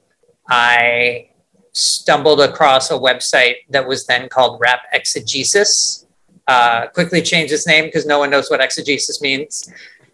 I 0.49 1.29
stumbled 1.73 2.39
across 2.39 2.89
a 2.89 2.95
website 2.95 3.55
that 3.69 3.87
was 3.87 4.07
then 4.07 4.29
called 4.29 4.59
rap 4.61 4.81
exegesis. 4.93 6.05
Uh, 6.47 6.87
quickly 6.87 7.21
changed 7.21 7.53
its 7.53 7.67
name 7.67 7.85
because 7.85 8.07
no 8.07 8.17
one 8.17 8.29
knows 8.29 8.49
what 8.49 8.61
exegesis 8.61 9.21
means. 9.21 9.71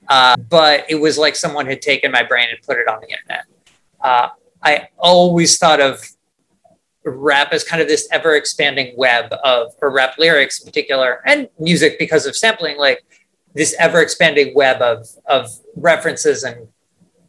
Uh, 0.09 0.35
but 0.49 0.85
it 0.89 0.95
was 0.95 1.17
like 1.17 1.35
someone 1.35 1.65
had 1.65 1.81
taken 1.81 2.11
my 2.11 2.23
brain 2.23 2.47
and 2.49 2.61
put 2.63 2.77
it 2.77 2.87
on 2.87 2.99
the 2.99 3.07
internet. 3.07 3.45
Uh, 4.01 4.27
i 4.65 4.87
always 4.97 5.57
thought 5.57 5.79
of 5.79 6.03
rap 7.05 7.53
as 7.53 7.63
kind 7.63 7.81
of 7.81 7.87
this 7.87 8.07
ever 8.11 8.35
expanding 8.35 8.93
web 8.97 9.31
of 9.43 9.73
or 9.81 9.91
rap 9.91 10.17
lyrics 10.17 10.59
in 10.59 10.65
particular 10.65 11.21
and 11.25 11.47
music 11.59 11.97
because 11.99 12.25
of 12.25 12.35
sampling 12.35 12.77
like 12.77 13.03
this 13.53 13.75
ever 13.79 14.01
expanding 14.01 14.53
web 14.55 14.81
of 14.81 15.07
of 15.27 15.49
references 15.75 16.43
and 16.43 16.67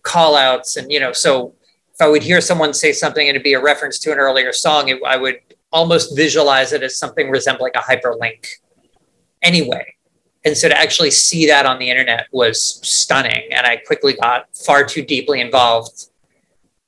call 0.03 0.35
outs 0.37 0.77
and 0.77 0.91
you 0.91 0.99
know 0.99 1.13
so 1.13 1.55
if 1.93 2.01
i 2.01 2.09
would 2.09 2.23
hear 2.23 2.41
someone 2.41 2.73
say 2.73 2.93
something 2.93 3.29
and 3.29 3.37
it'd 3.37 3.45
be 3.45 3.53
a 3.53 3.63
reference 3.63 3.99
to 3.99 4.11
an 4.11 4.19
earlier 4.19 4.53
song 4.53 4.89
it, 4.89 4.99
i 5.07 5.17
would 5.17 5.39
almost 5.73 6.17
visualize 6.17 6.73
it 6.73 6.83
as 6.83 6.99
something 6.99 7.29
resembling 7.29 7.73
a 7.75 7.81
hyperlink 7.81 8.47
anyway. 9.43 9.95
And 10.45 10.57
so 10.57 10.69
to 10.69 10.79
actually 10.79 11.11
see 11.11 11.47
that 11.49 11.67
on 11.67 11.79
the 11.79 11.91
internet 11.91 12.29
was 12.31 12.81
stunning 12.87 13.49
and 13.51 13.67
i 13.67 13.77
quickly 13.77 14.15
got 14.15 14.57
far 14.57 14.85
too 14.85 15.03
deeply 15.03 15.41
involved 15.41 16.09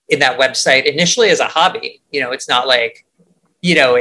in 0.08 0.18
that 0.20 0.38
website 0.38 0.84
initially 0.84 1.30
as 1.30 1.40
a 1.40 1.46
hobby. 1.46 2.00
You 2.10 2.20
know, 2.20 2.32
it's 2.32 2.48
not 2.48 2.66
like, 2.66 3.04
you 3.62 3.74
know, 3.74 3.96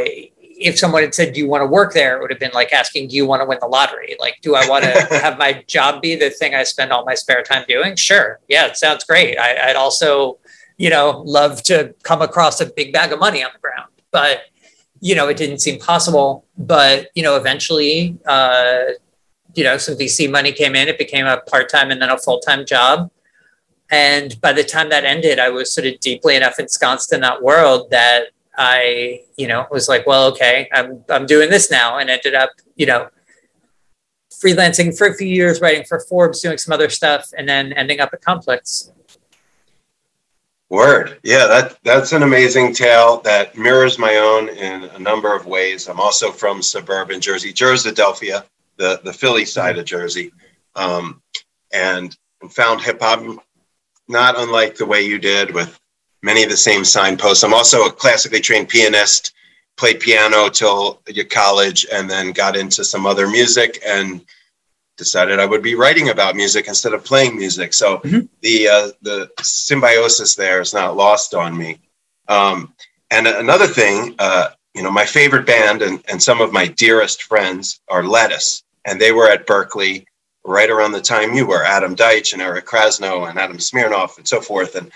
if 0.59 0.77
someone 0.77 1.03
had 1.03 1.13
said, 1.13 1.33
Do 1.33 1.39
you 1.39 1.47
want 1.47 1.61
to 1.61 1.67
work 1.67 1.93
there? 1.93 2.17
It 2.17 2.21
would 2.21 2.31
have 2.31 2.39
been 2.39 2.51
like 2.53 2.73
asking, 2.73 3.09
Do 3.09 3.15
you 3.15 3.25
want 3.25 3.41
to 3.41 3.45
win 3.47 3.59
the 3.61 3.67
lottery? 3.67 4.15
Like, 4.19 4.37
do 4.41 4.55
I 4.55 4.67
want 4.67 4.83
to 4.85 4.91
have 5.21 5.37
my 5.37 5.63
job 5.67 6.01
be 6.01 6.15
the 6.15 6.29
thing 6.29 6.55
I 6.55 6.63
spend 6.63 6.91
all 6.91 7.05
my 7.05 7.15
spare 7.15 7.43
time 7.43 7.65
doing? 7.67 7.95
Sure. 7.95 8.39
Yeah, 8.47 8.67
it 8.67 8.77
sounds 8.77 9.03
great. 9.03 9.37
I, 9.37 9.67
would 9.67 9.75
also, 9.75 10.39
you 10.77 10.89
know, 10.89 11.21
love 11.25 11.63
to 11.63 11.93
come 12.03 12.21
across 12.21 12.61
a 12.61 12.65
big 12.65 12.93
bag 12.93 13.11
of 13.11 13.19
money 13.19 13.43
on 13.43 13.51
the 13.53 13.59
ground. 13.59 13.89
But, 14.11 14.41
you 14.99 15.15
know, 15.15 15.27
it 15.27 15.37
didn't 15.37 15.59
seem 15.59 15.79
possible. 15.79 16.45
But, 16.57 17.09
you 17.13 17.23
know, 17.23 17.35
eventually, 17.35 18.17
uh, 18.25 18.81
you 19.53 19.63
know, 19.63 19.77
some 19.77 19.95
VC 19.95 20.29
money 20.29 20.51
came 20.51 20.75
in, 20.75 20.87
it 20.87 20.97
became 20.97 21.25
a 21.25 21.37
part 21.37 21.69
time 21.69 21.91
and 21.91 22.01
then 22.01 22.09
a 22.09 22.17
full 22.17 22.39
time 22.39 22.65
job. 22.65 23.11
And 23.89 24.39
by 24.41 24.53
the 24.53 24.63
time 24.63 24.89
that 24.89 25.05
ended, 25.05 25.39
I 25.39 25.49
was 25.49 25.73
sort 25.73 25.87
of 25.87 25.99
deeply 25.99 26.35
enough 26.35 26.59
ensconced 26.59 27.13
in 27.13 27.21
that 27.21 27.41
world 27.41 27.89
that 27.91 28.25
I, 28.57 29.21
you 29.37 29.47
know, 29.47 29.65
was 29.71 29.87
like, 29.87 30.05
well, 30.05 30.27
okay, 30.31 30.67
I'm 30.73 31.03
I'm 31.09 31.25
doing 31.25 31.49
this 31.49 31.69
now, 31.71 31.99
and 31.99 32.09
ended 32.09 32.33
up, 32.33 32.49
you 32.75 32.85
know, 32.85 33.09
freelancing 34.31 34.97
for 34.97 35.07
a 35.07 35.13
few 35.13 35.27
years, 35.27 35.61
writing 35.61 35.85
for 35.85 35.99
Forbes, 36.01 36.41
doing 36.41 36.57
some 36.57 36.73
other 36.73 36.89
stuff, 36.89 37.29
and 37.37 37.47
then 37.47 37.71
ending 37.73 37.99
up 37.99 38.09
at 38.13 38.21
Complex. 38.21 38.91
Word, 40.69 41.19
yeah, 41.23 41.47
that 41.47 41.77
that's 41.83 42.11
an 42.11 42.23
amazing 42.23 42.73
tale 42.73 43.21
that 43.21 43.57
mirrors 43.57 43.97
my 43.97 44.17
own 44.17 44.49
in 44.49 44.83
a 44.83 44.99
number 44.99 45.33
of 45.33 45.45
ways. 45.45 45.87
I'm 45.87 45.99
also 45.99 46.29
from 46.29 46.61
suburban 46.61 47.21
Jersey, 47.21 47.53
Jerseydelphia, 47.53 48.43
the 48.75 48.99
the 49.03 49.13
Philly 49.13 49.45
side 49.45 49.77
of 49.77 49.85
Jersey, 49.85 50.33
um, 50.75 51.21
and 51.71 52.17
found 52.49 52.81
hip 52.81 52.99
hop 53.01 53.23
not 54.07 54.37
unlike 54.37 54.75
the 54.75 54.85
way 54.85 55.01
you 55.01 55.19
did 55.19 55.53
with 55.53 55.79
many 56.21 56.43
of 56.43 56.49
the 56.49 56.57
same 56.57 56.83
signposts. 56.83 57.43
I'm 57.43 57.53
also 57.53 57.85
a 57.85 57.91
classically 57.91 58.39
trained 58.39 58.69
pianist, 58.69 59.33
played 59.77 59.99
piano 59.99 60.49
till 60.49 61.01
your 61.07 61.25
college, 61.25 61.85
and 61.91 62.09
then 62.09 62.31
got 62.31 62.55
into 62.55 62.83
some 62.83 63.05
other 63.05 63.27
music 63.27 63.81
and 63.85 64.25
decided 64.97 65.39
I 65.39 65.45
would 65.45 65.61
be 65.61 65.75
writing 65.75 66.09
about 66.09 66.35
music 66.35 66.67
instead 66.67 66.93
of 66.93 67.05
playing 67.05 67.37
music. 67.37 67.73
So 67.73 67.99
mm-hmm. 67.99 68.25
the 68.41 68.67
uh, 68.67 68.89
the 69.01 69.29
symbiosis 69.41 70.35
there 70.35 70.59
is 70.59 70.73
not 70.73 70.97
lost 70.97 71.33
on 71.33 71.55
me. 71.55 71.79
Um, 72.27 72.73
and 73.11 73.27
another 73.27 73.67
thing, 73.67 74.15
uh, 74.19 74.49
you 74.73 74.83
know, 74.83 74.91
my 74.91 75.05
favorite 75.05 75.45
band 75.45 75.81
and, 75.81 76.03
and 76.09 76.21
some 76.21 76.41
of 76.41 76.51
my 76.51 76.67
dearest 76.67 77.23
friends 77.23 77.79
are 77.87 78.03
Lettuce, 78.03 78.63
and 78.85 78.99
they 78.99 79.11
were 79.11 79.29
at 79.29 79.47
Berklee 79.47 80.05
right 80.47 80.69
around 80.69 80.93
the 80.93 81.01
time 81.01 81.33
you 81.33 81.45
were, 81.45 81.63
Adam 81.63 81.95
Deitch 81.95 82.33
and 82.33 82.41
Eric 82.41 82.65
Krasno 82.65 83.29
and 83.29 83.37
Adam 83.37 83.57
Smirnoff 83.57 84.17
and 84.17 84.27
so 84.27 84.39
forth. 84.39 84.75
And 84.75 84.91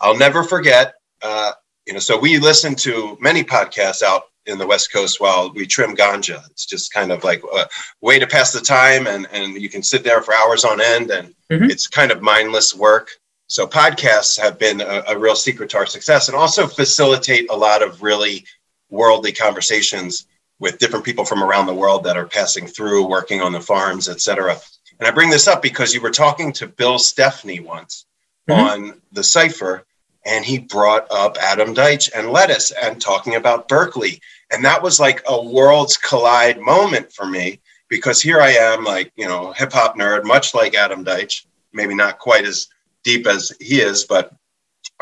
I'll 0.00 0.16
never 0.16 0.44
forget, 0.44 0.94
uh, 1.22 1.52
you 1.86 1.94
know, 1.94 1.98
so 1.98 2.18
we 2.18 2.38
listen 2.38 2.74
to 2.76 3.16
many 3.20 3.42
podcasts 3.42 4.02
out 4.02 4.24
in 4.46 4.58
the 4.58 4.66
West 4.66 4.92
Coast 4.92 5.20
while 5.20 5.52
we 5.52 5.66
trim 5.66 5.96
ganja. 5.96 6.42
It's 6.50 6.66
just 6.66 6.92
kind 6.92 7.12
of 7.12 7.24
like 7.24 7.42
a 7.42 7.66
way 8.02 8.18
to 8.18 8.26
pass 8.26 8.52
the 8.52 8.60
time 8.60 9.06
and, 9.06 9.26
and 9.32 9.54
you 9.54 9.70
can 9.70 9.82
sit 9.82 10.04
there 10.04 10.20
for 10.22 10.34
hours 10.34 10.64
on 10.64 10.80
end 10.80 11.10
and 11.10 11.34
mm-hmm. 11.50 11.70
it's 11.70 11.86
kind 11.86 12.10
of 12.10 12.20
mindless 12.20 12.74
work. 12.74 13.10
So 13.46 13.66
podcasts 13.66 14.38
have 14.38 14.58
been 14.58 14.80
a, 14.80 15.02
a 15.08 15.18
real 15.18 15.34
secret 15.34 15.70
to 15.70 15.78
our 15.78 15.86
success 15.86 16.28
and 16.28 16.36
also 16.36 16.66
facilitate 16.66 17.50
a 17.50 17.56
lot 17.56 17.82
of 17.82 18.02
really 18.02 18.44
worldly 18.90 19.32
conversations 19.32 20.26
with 20.58 20.78
different 20.78 21.06
people 21.06 21.24
from 21.24 21.42
around 21.42 21.66
the 21.66 21.74
world 21.74 22.04
that 22.04 22.18
are 22.18 22.26
passing 22.26 22.66
through, 22.66 23.08
working 23.08 23.40
on 23.40 23.52
the 23.52 23.60
farms, 23.60 24.08
et 24.08 24.20
cetera. 24.20 24.56
And 25.00 25.08
I 25.08 25.12
bring 25.12 25.30
this 25.30 25.48
up 25.48 25.62
because 25.62 25.94
you 25.94 26.02
were 26.02 26.10
talking 26.10 26.52
to 26.52 26.66
Bill 26.66 26.98
Stephney 26.98 27.64
once 27.64 28.04
mm-hmm. 28.48 28.60
on 28.60 29.00
the 29.12 29.24
cipher, 29.24 29.86
and 30.26 30.44
he 30.44 30.58
brought 30.58 31.06
up 31.10 31.38
Adam 31.40 31.74
Deitch 31.74 32.10
and 32.14 32.30
Lettuce 32.30 32.70
and 32.70 33.00
talking 33.00 33.34
about 33.34 33.66
Berklee. 33.66 34.20
And 34.52 34.62
that 34.66 34.82
was 34.82 35.00
like 35.00 35.22
a 35.26 35.42
worlds 35.42 35.96
collide 35.96 36.60
moment 36.60 37.10
for 37.12 37.24
me 37.24 37.60
because 37.88 38.20
here 38.20 38.40
I 38.40 38.50
am, 38.50 38.84
like, 38.84 39.10
you 39.16 39.26
know, 39.26 39.52
hip 39.52 39.72
hop 39.72 39.96
nerd, 39.96 40.24
much 40.24 40.54
like 40.54 40.74
Adam 40.74 41.02
Deitch, 41.02 41.46
maybe 41.72 41.94
not 41.94 42.18
quite 42.18 42.44
as 42.44 42.68
deep 43.02 43.26
as 43.26 43.52
he 43.58 43.80
is, 43.80 44.04
but, 44.04 44.34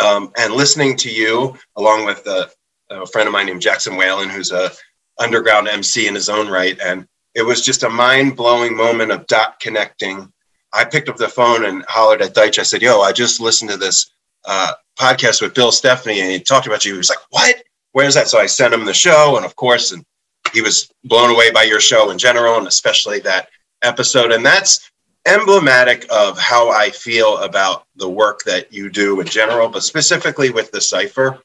um, 0.03 0.33
and 0.39 0.55
listening 0.55 0.97
to 0.99 1.11
you 1.11 1.59
along 1.75 2.05
with 2.05 2.25
a, 2.29 2.49
a 2.91 3.05
friend 3.07 3.27
of 3.27 3.33
mine 3.33 3.47
named 3.47 3.61
Jackson 3.61 3.97
Whalen, 3.97 4.29
who's 4.29 4.53
a 4.53 4.71
underground 5.19 5.67
MC 5.67 6.07
in 6.07 6.15
his 6.15 6.29
own 6.29 6.49
right. 6.49 6.79
And 6.81 7.09
it 7.39 7.47
was 7.47 7.63
just 7.63 7.85
a 7.85 7.89
mind 7.89 8.37
blowing 8.37 8.77
moment 8.77 9.13
of 9.13 9.25
dot 9.29 9.61
connecting. 9.61 10.33
I 10.73 10.85
picked 10.85 11.09
up 11.09 11.17
the 11.17 11.29
phone 11.29 11.67
and 11.67 11.85
hollered 11.87 12.21
at 12.21 12.35
Deitch. 12.35 12.59
I 12.59 12.65
said, 12.65 12.83
Yo, 12.83 13.01
I 13.01 13.13
just 13.13 13.41
listened 13.41 13.71
to 13.71 13.77
this 13.77 14.11
uh, 14.45 14.73
podcast 14.99 15.41
with 15.41 15.55
Bill 15.55 15.71
Stephney 15.71 16.21
and 16.21 16.33
he 16.33 16.41
talked 16.41 16.67
about 16.67 16.85
you. 16.85 16.95
He 16.95 16.99
was 16.99 17.11
like, 17.11 17.21
What? 17.31 17.63
Where's 17.93 18.15
that? 18.15 18.27
So 18.27 18.41
I 18.41 18.47
sent 18.47 18.75
him 18.75 18.85
the 18.85 18.93
show. 18.93 19.37
And 19.37 19.47
of 19.47 19.55
course, 19.55 19.93
and 19.93 20.05
he 20.53 20.63
was 20.63 20.91
blown 21.05 21.31
away 21.31 21.53
by 21.53 21.63
your 21.63 21.79
show 21.79 22.11
in 22.11 22.19
general 22.19 22.57
and 22.57 22.67
especially 22.67 23.21
that 23.21 23.49
episode. 23.83 24.33
And 24.33 24.45
that's 24.45 24.91
emblematic 25.25 26.07
of 26.11 26.37
how 26.39 26.71
I 26.71 26.91
feel 26.91 27.39
about 27.39 27.85
the 27.95 28.11
work 28.11 28.43
that 28.47 28.73
you 28.73 28.91
do 28.91 29.21
in 29.21 29.29
general, 29.29 29.69
but 29.69 29.85
specifically 29.85 30.51
with 30.51 30.73
the 30.73 30.81
cipher. 30.81 31.41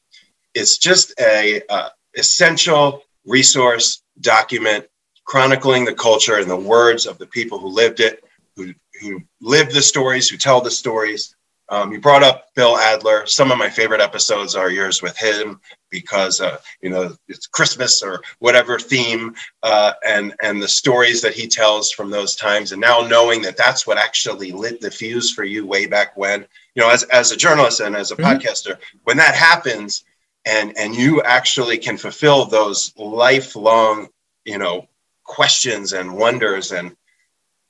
it's 0.54 0.76
just 0.76 1.14
a 1.20 1.62
uh, 1.68 1.90
essential 2.16 3.02
resource 3.24 4.02
document 4.20 4.86
chronicling 5.24 5.84
the 5.84 5.94
culture 5.94 6.36
and 6.38 6.50
the 6.50 6.56
words 6.56 7.06
of 7.06 7.18
the 7.18 7.26
people 7.26 7.58
who 7.58 7.68
lived 7.68 8.00
it, 8.00 8.24
who 8.56 8.72
who 9.00 9.20
lived 9.40 9.74
the 9.74 9.82
stories, 9.82 10.28
who 10.28 10.36
tell 10.36 10.60
the 10.60 10.70
stories. 10.70 11.34
Um, 11.70 11.92
you 11.92 12.00
brought 12.00 12.22
up 12.22 12.48
Bill 12.54 12.76
Adler. 12.78 13.26
Some 13.26 13.50
of 13.50 13.58
my 13.58 13.70
favorite 13.70 14.00
episodes 14.00 14.54
are 14.54 14.70
yours 14.70 15.02
with 15.02 15.16
him 15.16 15.60
because 15.90 16.40
uh, 16.40 16.58
you 16.82 16.90
know 16.90 17.14
it's 17.28 17.46
Christmas 17.46 18.02
or 18.02 18.20
whatever 18.38 18.78
theme, 18.78 19.34
uh, 19.62 19.92
and 20.06 20.34
and 20.42 20.60
the 20.62 20.68
stories 20.68 21.22
that 21.22 21.34
he 21.34 21.46
tells 21.48 21.90
from 21.90 22.10
those 22.10 22.36
times. 22.36 22.72
And 22.72 22.80
now 22.80 23.00
knowing 23.00 23.42
that 23.42 23.56
that's 23.56 23.86
what 23.86 23.98
actually 23.98 24.52
lit 24.52 24.80
the 24.80 24.90
fuse 24.90 25.32
for 25.32 25.44
you 25.44 25.66
way 25.66 25.86
back 25.86 26.16
when, 26.16 26.46
you 26.74 26.82
know, 26.82 26.90
as 26.90 27.02
as 27.04 27.32
a 27.32 27.36
journalist 27.36 27.80
and 27.80 27.96
as 27.96 28.10
a 28.12 28.16
Mm-hmm. 28.18 28.38
podcaster, 28.38 28.76
when 29.04 29.16
that 29.16 29.34
happens, 29.34 30.04
and 30.44 30.76
and 30.76 30.94
you 30.94 31.22
actually 31.22 31.78
can 31.78 31.96
fulfill 31.96 32.44
those 32.46 32.92
lifelong, 32.96 34.08
you 34.44 34.58
know, 34.58 34.86
questions 35.24 35.92
and 35.92 36.14
wonders 36.16 36.72
and 36.72 36.94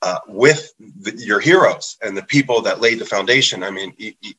uh, 0.03 0.19
with 0.29 0.73
the, 0.79 1.13
your 1.17 1.41
heroes 1.41 1.97
and 2.03 2.17
the 2.17 2.23
people 2.23 2.61
that 2.63 2.81
laid 2.81 2.99
the 2.99 3.07
foundation. 3.07 3.63
I 3.63 3.71
mean, 3.71 3.95
y- 3.99 4.15
y- 4.23 4.33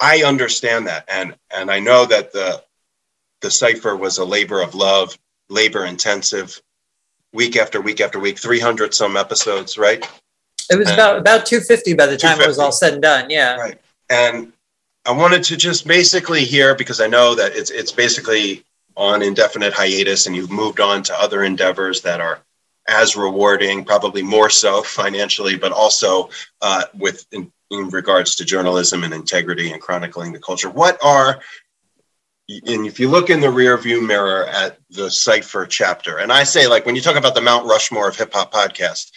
I 0.00 0.22
understand 0.24 0.86
that, 0.86 1.04
and 1.08 1.36
and 1.54 1.70
I 1.70 1.78
know 1.78 2.06
that 2.06 2.32
the 2.32 2.62
the 3.40 3.50
cipher 3.50 3.94
was 3.96 4.18
a 4.18 4.24
labor 4.24 4.62
of 4.62 4.74
love, 4.74 5.16
labor 5.48 5.84
intensive, 5.84 6.60
week 7.32 7.56
after 7.56 7.80
week 7.80 8.00
after 8.00 8.18
week, 8.18 8.38
three 8.38 8.58
hundred 8.60 8.94
some 8.94 9.16
episodes, 9.16 9.76
right? 9.76 10.04
It 10.70 10.76
was 10.76 10.88
And- 10.88 10.94
about 10.98 11.18
about 11.18 11.46
250 11.46 11.94
by 11.94 12.06
the 12.06 12.16
time 12.16 12.40
it 12.40 12.46
was 12.48 12.58
all 12.58 12.72
said 12.72 12.94
and 12.94 13.02
done. 13.02 13.28
Yeah. 13.30 13.56
Right. 13.56 13.80
And 14.08 14.52
I 15.04 15.10
wanted 15.12 15.42
to 15.44 15.56
just 15.56 15.86
basically 15.86 16.44
hear 16.44 16.74
because 16.74 17.00
I 17.00 17.06
know 17.06 17.34
that 17.34 17.54
it's 17.54 17.70
it's 17.70 17.92
basically 17.92 18.64
on 18.96 19.20
indefinite 19.22 19.72
hiatus, 19.72 20.26
and 20.26 20.34
you've 20.34 20.50
moved 20.50 20.80
on 20.80 21.02
to 21.04 21.20
other 21.20 21.44
endeavors 21.44 22.00
that 22.02 22.20
are 22.20 22.40
as 22.88 23.16
rewarding, 23.16 23.84
probably 23.84 24.22
more 24.22 24.50
so 24.50 24.82
financially, 24.82 25.56
but 25.56 25.72
also 25.72 26.30
uh, 26.60 26.84
with 26.94 27.26
in, 27.32 27.50
in 27.70 27.88
regards 27.88 28.34
to 28.36 28.44
journalism 28.44 29.04
and 29.04 29.14
integrity 29.14 29.72
and 29.72 29.80
chronicling 29.80 30.32
the 30.32 30.40
culture. 30.40 30.70
What 30.70 30.98
are 31.02 31.40
and 32.48 32.86
if 32.86 32.98
you 32.98 33.08
look 33.08 33.30
in 33.30 33.40
the 33.40 33.50
rear 33.50 33.76
view 33.78 34.02
mirror 34.02 34.46
at 34.46 34.78
the 34.90 35.10
cipher 35.10 35.64
chapter, 35.64 36.18
and 36.18 36.32
I 36.32 36.42
say 36.42 36.66
like 36.66 36.84
when 36.84 36.96
you 36.96 37.00
talk 37.00 37.16
about 37.16 37.34
the 37.34 37.40
Mount 37.40 37.66
Rushmore 37.66 38.08
of 38.08 38.16
hip 38.16 38.32
hop 38.34 38.52
podcast, 38.52 39.12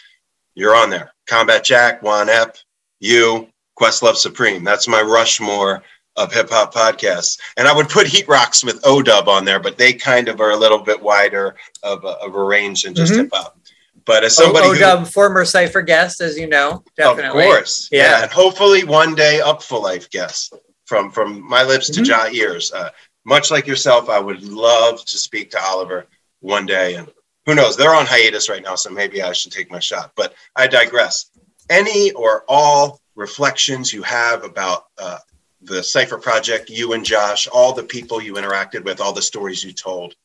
you're 0.54 0.76
on 0.76 0.90
there. 0.90 1.12
Combat 1.28 1.64
Jack, 1.64 2.02
Juan 2.02 2.30
Ep, 2.30 2.58
you, 3.00 3.50
Questlove 3.78 4.16
Supreme. 4.16 4.64
That's 4.64 4.88
my 4.88 5.02
Rushmore 5.02 5.84
of 6.18 6.34
hip 6.34 6.50
hop 6.50 6.74
podcasts. 6.74 7.40
And 7.58 7.68
I 7.68 7.76
would 7.76 7.90
put 7.90 8.08
Heat 8.08 8.28
Rocks 8.28 8.64
with 8.64 8.82
ODub 8.84 9.28
on 9.28 9.46
there, 9.46 9.60
but 9.60 9.78
they 9.78 9.94
kind 9.94 10.28
of 10.28 10.40
are 10.40 10.52
a 10.52 10.56
little 10.58 10.80
bit 10.80 11.02
wider 11.02 11.56
of 11.84 12.04
a, 12.04 12.10
of 12.26 12.36
a 12.36 12.44
range 12.44 12.84
than 12.84 12.94
just 12.96 13.14
Mhm. 13.14 13.18
hip 13.18 13.30
hop. 13.34 13.58
But 14.06 14.24
as 14.24 14.36
somebody 14.36 14.68
O- 14.68 14.74
Odub, 14.74 15.12
former 15.12 15.44
Cipher 15.46 15.82
guest, 15.82 16.22
as 16.22 16.38
you 16.38 16.48
know, 16.48 16.84
definitely. 16.96 17.44
of 17.46 17.50
course, 17.50 17.90
yeah. 17.92 18.04
Yeah. 18.12 18.24
and 18.24 18.32
hopefully 18.32 18.84
one 18.84 19.16
day 19.16 19.42
Upful 19.44 19.82
Life 19.82 20.10
guest 20.10 20.54
from 20.86 21.12
from 21.12 21.42
my 21.42 21.64
lips 21.64 21.90
to 21.90 22.02
Mhm. 22.02 22.06
jaw 22.06 22.28
ears. 22.32 22.72
Uh, 22.72 22.90
much 23.26 23.50
like 23.50 23.66
yourself, 23.66 24.08
I 24.10 24.20
would 24.20 24.44
love 24.44 25.04
to 25.06 25.18
speak 25.18 25.50
to 25.52 25.60
Oliver 25.64 26.06
one 26.42 26.66
day, 26.68 26.94
and 26.96 27.12
who 27.48 27.56
knows? 27.56 27.76
They're 27.76 27.96
on 27.96 28.06
hiatus 28.06 28.48
right 28.50 28.62
now, 28.64 28.76
so 28.76 28.90
maybe 28.92 29.22
I 29.24 29.34
should 29.34 29.52
take 29.52 29.72
my 29.72 29.80
shot. 29.80 30.12
But 30.16 30.34
I 30.56 30.68
digress. 30.68 31.26
Any 31.70 32.12
or 32.12 32.44
all 32.48 33.02
reflections 33.16 33.92
you 33.92 34.04
have 34.04 34.44
about 34.44 34.86
uh, 35.00 35.18
the 35.66 35.84
Cipher 35.84 36.18
Project, 36.18 36.70
you 36.70 36.94
and 36.94 37.06
Josh, 37.06 37.48
all 37.48 37.74
the 37.74 37.84
people 37.84 38.22
you 38.22 38.34
interacted 38.36 38.84
with, 38.84 39.02
all 39.02 39.14
the 39.14 39.22
stories 39.22 39.64
you 39.64 39.74
told, 39.74 40.16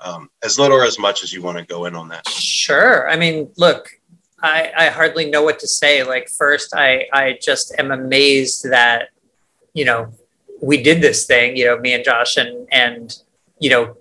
um, 0.00 0.30
as 0.42 0.58
little 0.58 0.76
or 0.76 0.84
as 0.84 0.98
much 0.98 1.22
as 1.22 1.32
you 1.32 1.42
want 1.42 1.58
to 1.58 1.64
go 1.64 1.86
in 1.86 1.94
on 1.94 2.08
that. 2.08 2.28
Sure. 2.28 3.08
I 3.10 3.16
mean, 3.16 3.50
look, 3.56 3.88
I, 4.42 4.72
I 4.76 4.86
hardly 4.86 5.30
know 5.30 5.42
what 5.42 5.58
to 5.60 5.68
say. 5.68 6.02
Like, 6.02 6.28
first, 6.28 6.74
I, 6.74 7.06
I 7.12 7.38
just 7.40 7.74
am 7.78 7.90
amazed 7.90 8.70
that, 8.70 9.10
you 9.74 9.84
know, 9.84 10.12
we 10.62 10.82
did 10.82 11.00
this 11.00 11.26
thing, 11.26 11.56
you 11.56 11.66
know, 11.66 11.78
me 11.78 11.94
and 11.94 12.04
Josh, 12.04 12.36
and, 12.36 12.68
and, 12.70 13.16
you 13.58 13.70
know, 13.70 13.96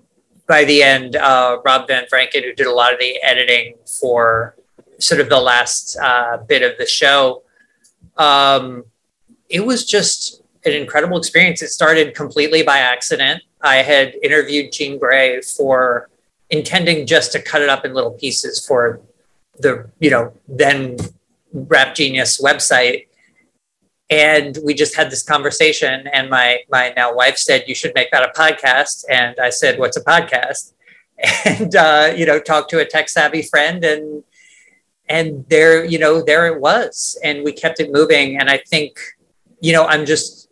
by 0.47 0.63
the 0.63 0.81
end, 0.81 1.15
uh, 1.15 1.59
Rob 1.63 1.87
Van 1.87 2.05
Franken, 2.11 2.43
who 2.43 2.53
did 2.53 2.67
a 2.67 2.73
lot 2.73 2.93
of 2.93 2.99
the 2.99 3.21
editing 3.21 3.75
for 3.99 4.55
sort 4.97 5.21
of 5.21 5.29
the 5.29 5.39
last 5.39 5.97
uh, 6.01 6.37
bit 6.37 6.63
of 6.63 6.77
the 6.77 6.85
show, 6.85 7.43
um, 8.17 8.83
it 9.47 9.65
was 9.65 9.85
just 9.85 10.41
an 10.69 10.75
incredible 10.75 11.17
experience. 11.17 11.61
It 11.61 11.69
started 11.69 12.15
completely 12.15 12.63
by 12.63 12.79
accident. 12.79 13.43
I 13.61 13.77
had 13.77 14.15
interviewed 14.23 14.71
Jean 14.71 14.99
Grae 14.99 15.43
for 15.55 16.09
intending 16.49 17.05
just 17.05 17.31
to 17.33 17.41
cut 17.41 17.61
it 17.61 17.69
up 17.69 17.85
in 17.85 17.93
little 17.93 18.11
pieces 18.11 18.65
for 18.65 19.01
the, 19.57 19.89
you 19.99 20.09
know, 20.09 20.33
then 20.47 20.97
Rap 21.53 21.95
Genius 21.95 22.41
website. 22.41 23.07
And 24.09 24.57
we 24.63 24.73
just 24.73 24.95
had 24.95 25.11
this 25.11 25.21
conversation, 25.21 26.07
and 26.07 26.31
my 26.31 26.61
my 26.71 26.91
now 26.97 27.13
wife 27.13 27.37
said 27.37 27.65
you 27.67 27.75
should 27.75 27.93
make 27.93 28.09
that 28.09 28.23
a 28.23 28.31
podcast, 28.35 29.05
and 29.07 29.39
I 29.39 29.51
said, 29.51 29.77
"What's 29.77 29.97
a 29.97 30.03
podcast?" 30.03 30.73
And 31.45 31.75
uh, 31.75 32.13
you 32.17 32.25
know, 32.25 32.39
talked 32.39 32.71
to 32.71 32.79
a 32.79 32.85
tech 32.85 33.07
savvy 33.07 33.43
friend, 33.43 33.83
and 33.83 34.23
and 35.09 35.43
there, 35.49 35.83
you 35.83 35.97
know, 35.97 36.21
there 36.21 36.45
it 36.45 36.61
was, 36.61 37.19
and 37.23 37.43
we 37.43 37.51
kept 37.51 37.79
it 37.79 37.91
moving. 37.91 38.37
And 38.39 38.49
I 38.49 38.57
think, 38.57 38.99
you 39.59 39.73
know, 39.73 39.85
I'm 39.85 40.05
just, 40.05 40.48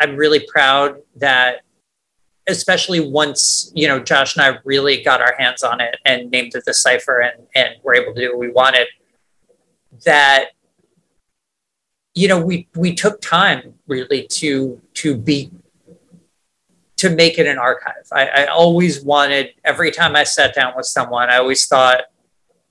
I'm 0.00 0.16
really 0.16 0.40
proud 0.40 0.96
that 1.16 1.62
especially 2.48 3.00
once 3.00 3.70
you 3.74 3.86
know 3.86 4.00
Josh 4.00 4.36
and 4.36 4.44
I 4.44 4.58
really 4.64 5.02
got 5.02 5.20
our 5.20 5.34
hands 5.38 5.62
on 5.62 5.80
it 5.80 5.96
and 6.04 6.30
named 6.30 6.54
it 6.54 6.64
the 6.64 6.74
cipher 6.74 7.20
and 7.20 7.46
and 7.54 7.74
were 7.82 7.94
able 7.94 8.14
to 8.14 8.20
do 8.20 8.30
what 8.30 8.38
we 8.38 8.50
wanted 8.50 8.86
that 10.04 10.50
you 12.14 12.28
know 12.28 12.40
we 12.40 12.68
we 12.74 12.94
took 12.94 13.20
time 13.20 13.74
really 13.86 14.26
to 14.26 14.80
to 14.94 15.16
be 15.16 15.50
to 16.96 17.10
make 17.10 17.38
it 17.38 17.46
an 17.46 17.58
archive. 17.58 18.08
I, 18.12 18.26
I 18.26 18.46
always 18.46 19.04
wanted 19.04 19.50
every 19.64 19.92
time 19.92 20.16
i 20.16 20.24
sat 20.24 20.54
down 20.54 20.72
with 20.76 20.86
someone 20.86 21.30
i 21.30 21.36
always 21.36 21.66
thought 21.66 22.00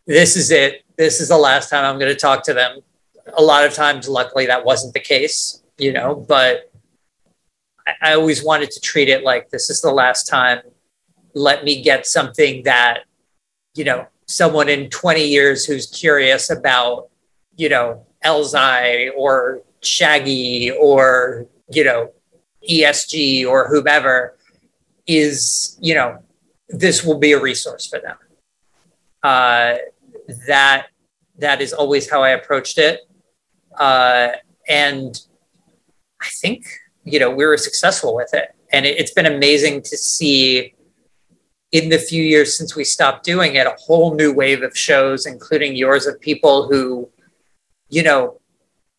this 0.06 0.38
is 0.38 0.52
it. 0.52 0.86
This 0.96 1.20
is 1.20 1.30
the 1.30 1.38
last 1.38 1.70
time 1.70 1.86
i'm 1.86 2.00
going 2.00 2.12
to 2.12 2.20
talk 2.20 2.44
to 2.46 2.54
them. 2.54 2.80
A 3.38 3.44
lot 3.44 3.66
of 3.66 3.74
times 3.74 4.08
luckily 4.08 4.46
that 4.48 4.66
wasn't 4.66 4.94
the 4.94 5.00
case 5.00 5.62
you 5.78 5.94
know 5.94 6.16
but 6.16 6.72
I, 8.02 8.14
always 8.14 8.44
wanted 8.44 8.72
to 8.72 8.82
treat 8.82 9.10
it 9.10 9.24
like 9.24 9.50
this 9.50 9.70
is 9.70 9.82
the 9.82 9.92
last 9.92 10.26
time 10.26 10.62
let 11.34 11.64
me 11.64 11.82
get 11.82 12.06
something 12.06 12.64
that 12.64 13.02
you 13.76 13.84
know 13.84 14.08
someone 14.26 14.70
in 14.70 14.90
20 14.90 15.26
years 15.26 15.66
who's 15.66 15.88
curious 15.88 16.50
about 16.50 17.10
you 17.56 17.70
know 17.70 18.06
Elzhi 18.26 19.12
or 19.16 19.62
shaggy 19.82 20.72
or 20.72 21.46
you 21.70 21.84
know 21.84 22.12
esg 22.68 23.48
or 23.48 23.68
whomever 23.68 24.38
is 25.06 25.78
you 25.80 25.94
know 25.94 26.20
this 26.70 27.04
will 27.04 27.18
be 27.18 27.32
a 27.32 27.40
resource 27.40 27.86
for 27.86 28.00
them. 28.00 28.18
Uh, 29.24 29.76
that 30.48 30.88
that 31.38 31.62
is 31.62 31.74
always 31.74 32.10
how 32.10 32.22
i 32.24 32.30
approached 32.30 32.78
it. 32.78 33.02
Uh, 33.78 34.30
and 34.68 35.22
i 36.22 36.28
think 36.42 36.66
you 37.08 37.20
know 37.20 37.30
we 37.30 37.46
were 37.46 37.58
successful 37.58 38.16
with 38.16 38.34
it. 38.34 38.56
And 38.72 38.86
it, 38.86 39.00
it's 39.00 39.12
been 39.12 39.26
amazing 39.26 39.82
to 39.84 39.98
see 39.98 40.74
in 41.72 41.90
the 41.90 41.98
few 41.98 42.24
years 42.24 42.58
since 42.58 42.76
we 42.76 42.84
stopped 42.84 43.26
doing 43.26 43.56
it 43.56 43.68
a 43.68 43.76
whole 43.78 44.16
new 44.16 44.32
wave 44.34 44.64
of 44.64 44.78
shows 44.78 45.26
including 45.26 45.76
yours 45.76 46.08
of 46.08 46.20
people 46.22 46.68
who 46.70 47.10
you 47.90 48.04
know 48.04 48.40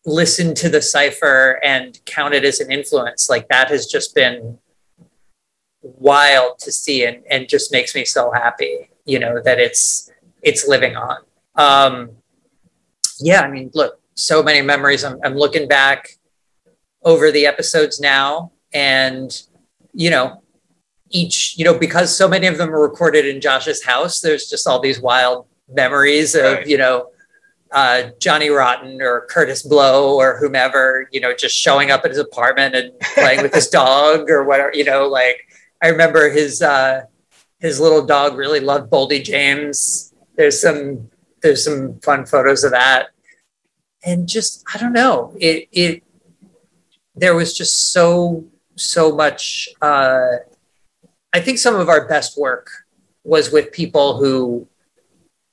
listen 0.05 0.53
to 0.53 0.69
the 0.69 0.81
cipher 0.81 1.59
and 1.63 1.99
count 2.05 2.33
it 2.33 2.45
as 2.45 2.59
an 2.59 2.71
influence. 2.71 3.29
Like 3.29 3.47
that 3.49 3.69
has 3.69 3.85
just 3.85 4.15
been 4.15 4.57
wild 5.81 6.59
to 6.59 6.71
see 6.71 7.05
and, 7.05 7.23
and 7.29 7.47
just 7.47 7.71
makes 7.71 7.95
me 7.95 8.03
so 8.03 8.31
happy 8.31 8.89
you 9.05 9.17
know 9.17 9.41
that 9.43 9.59
it's 9.59 10.11
it's 10.41 10.67
living 10.67 10.95
on. 10.95 11.17
Um 11.55 12.11
yeah 13.21 13.41
i 13.41 13.49
mean 13.51 13.69
look 13.73 13.99
so 14.19 14.43
many 14.43 14.61
memories. 14.61 15.03
I'm, 15.03 15.19
I'm 15.23 15.35
looking 15.35 15.67
back 15.67 16.17
over 17.03 17.31
the 17.31 17.45
episodes 17.45 17.99
now 17.99 18.51
and 18.73 19.43
you 19.93 20.09
know 20.09 20.41
each 21.09 21.57
you 21.57 21.65
know 21.65 21.77
because 21.77 22.15
so 22.15 22.27
many 22.27 22.45
of 22.45 22.57
them 22.57 22.69
are 22.69 22.81
recorded 22.81 23.25
in 23.25 23.41
josh's 23.41 23.83
house 23.83 24.19
there's 24.19 24.47
just 24.47 24.67
all 24.67 24.79
these 24.79 24.99
wild 25.01 25.47
memories 25.73 26.35
of 26.35 26.43
Right. 26.43 26.67
you 26.67 26.77
know 26.77 27.07
uh, 27.71 28.09
Johnny 28.19 28.49
Rotten 28.49 28.99
or 29.01 29.27
Kurtis 29.29 29.61
Blow 29.67 30.15
or 30.15 30.37
whomever, 30.39 31.07
you 31.11 31.19
know, 31.19 31.35
just 31.35 31.55
showing 31.55 31.91
up 31.91 32.03
at 32.03 32.09
his 32.09 32.17
apartment 32.17 32.73
and 32.73 32.99
playing 33.13 33.43
with 33.43 33.53
his 33.53 33.67
dog 33.81 34.29
or 34.29 34.43
whatever, 34.43 34.71
you 34.73 34.83
know, 34.83 35.07
like 35.07 35.37
I 35.83 35.89
remember 35.89 36.31
his 36.31 36.63
uh, 36.63 37.01
his 37.59 37.79
little 37.79 38.03
dog 38.05 38.35
really 38.37 38.59
loved 38.59 38.91
Boldy 38.91 39.23
James. 39.23 40.13
There's 40.35 40.59
some 40.59 41.09
there's 41.43 41.63
some 41.63 41.99
fun 41.99 42.25
photos 42.25 42.63
of 42.63 42.71
that. 42.71 43.09
And 44.03 44.27
just 44.27 44.63
I 44.73 44.79
don't 44.79 44.93
know, 44.93 45.35
it 45.39 45.67
it 45.71 46.03
there 47.15 47.35
was 47.35 47.57
just 47.57 47.91
so 47.91 48.45
so 48.75 49.15
much 49.15 49.67
uh 49.81 50.37
I 51.33 51.39
think 51.39 51.59
some 51.59 51.75
of 51.75 51.89
our 51.89 52.07
best 52.07 52.37
work 52.37 52.69
was 53.23 53.51
with 53.51 53.71
people 53.71 54.17
who 54.17 54.67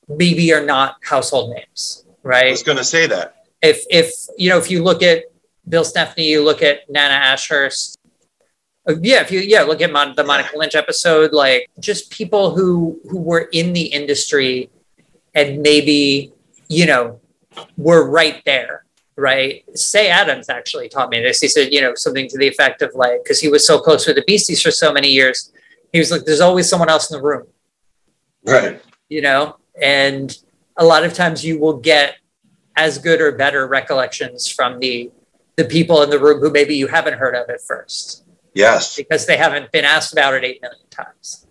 maybe 0.08 0.52
are 0.54 0.64
not 0.64 0.96
household 1.04 1.54
names, 1.54 2.06
right? 2.22 2.46
I 2.46 2.50
was 2.50 2.62
going 2.62 2.78
to 2.78 2.84
say 2.84 3.06
that. 3.08 3.44
If 3.60 3.84
if 3.90 4.10
you 4.38 4.48
know 4.48 4.56
if 4.56 4.70
you 4.70 4.82
look 4.82 5.02
at 5.02 5.24
Bill 5.68 5.84
Stephney, 5.84 6.24
you 6.26 6.42
look 6.42 6.62
at 6.62 6.88
Nana 6.88 7.12
Ashurst. 7.14 7.98
uh, 8.88 8.94
Yeah, 9.02 9.20
if 9.20 9.30
you 9.30 9.40
yeah 9.40 9.62
look 9.62 9.82
at 9.82 9.92
Mon- 9.92 10.14
the 10.16 10.24
Monica 10.24 10.56
Lynch 10.56 10.74
episode, 10.74 11.32
like 11.34 11.68
just 11.80 12.10
people 12.10 12.54
who 12.56 12.98
who 13.10 13.18
were 13.20 13.48
in 13.52 13.74
the 13.74 13.82
industry 13.92 14.70
and 15.34 15.60
maybe 15.60 16.32
you 16.68 16.86
know 16.86 17.20
were 17.76 18.08
right 18.08 18.40
there, 18.46 18.85
right? 19.16 19.64
Cey 19.76 20.08
Adams 20.08 20.48
actually 20.48 20.88
taught 20.88 21.10
me 21.10 21.20
this. 21.20 21.40
He 21.40 21.48
said 21.48 21.72
you 21.72 21.80
know 21.80 21.94
something 21.94 22.28
to 22.28 22.38
the 22.38 22.46
effect 22.48 22.82
of 22.82 22.94
like 22.94 23.22
because 23.24 23.40
he 23.40 23.48
was 23.48 23.66
so 23.66 23.78
close 23.78 24.06
with 24.06 24.16
the 24.16 24.24
Beasties 24.26 24.62
for 24.62 24.70
so 24.70 24.92
many 24.92 25.08
years, 25.08 25.52
he 25.92 25.98
was 25.98 26.10
like, 26.10 26.24
"There's 26.24 26.40
always 26.40 26.68
someone 26.68 26.88
else 26.88 27.10
in 27.10 27.16
the 27.18 27.22
room." 27.22 27.46
Right. 28.44 28.80
you 29.08 29.22
know 29.22 29.56
and 29.82 30.38
a 30.76 30.84
lot 30.84 31.02
of 31.02 31.12
times 31.14 31.44
you 31.44 31.58
will 31.58 31.78
get 31.78 32.14
as 32.76 32.96
good 32.98 33.20
or 33.20 33.32
better 33.32 33.66
recollections 33.66 34.46
from 34.48 34.78
the 34.78 35.10
the 35.56 35.64
people 35.64 36.00
in 36.02 36.10
the 36.10 36.18
room 36.20 36.40
who 36.40 36.50
maybe 36.50 36.76
you 36.76 36.86
haven't 36.86 37.14
heard 37.18 37.34
of 37.34 37.50
at 37.50 37.60
first 37.60 38.24
Yes. 38.54 38.94
because 38.94 39.26
they 39.26 39.36
haven't 39.36 39.72
been 39.72 39.84
asked 39.84 40.12
about 40.12 40.34
it 40.34 40.44
8 40.44 40.62
million 40.62 40.88
times 40.90 41.46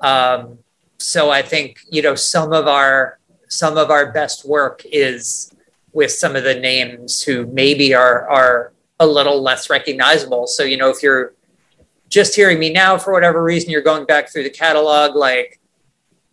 um, 0.00 0.58
so 0.98 1.28
i 1.30 1.42
think 1.42 1.80
you 1.90 2.00
know 2.00 2.14
some 2.14 2.54
of 2.54 2.66
our 2.66 3.18
some 3.48 3.76
of 3.76 3.90
our 3.90 4.10
best 4.10 4.48
work 4.48 4.80
is 4.90 5.52
with 5.92 6.10
some 6.12 6.36
of 6.36 6.44
the 6.44 6.54
names 6.54 7.22
who 7.22 7.46
maybe 7.46 7.94
are 7.94 8.28
are 8.28 8.72
a 9.00 9.06
little 9.06 9.40
less 9.42 9.70
recognizable 9.70 10.46
so 10.46 10.62
you 10.62 10.76
know 10.76 10.90
if 10.90 11.02
you're 11.02 11.34
just 12.08 12.34
hearing 12.34 12.58
me 12.58 12.70
now 12.72 12.96
for 12.98 13.12
whatever 13.12 13.42
reason 13.42 13.70
you're 13.70 13.82
going 13.82 14.04
back 14.06 14.30
through 14.32 14.42
the 14.42 14.50
catalog 14.50 15.14
like 15.14 15.60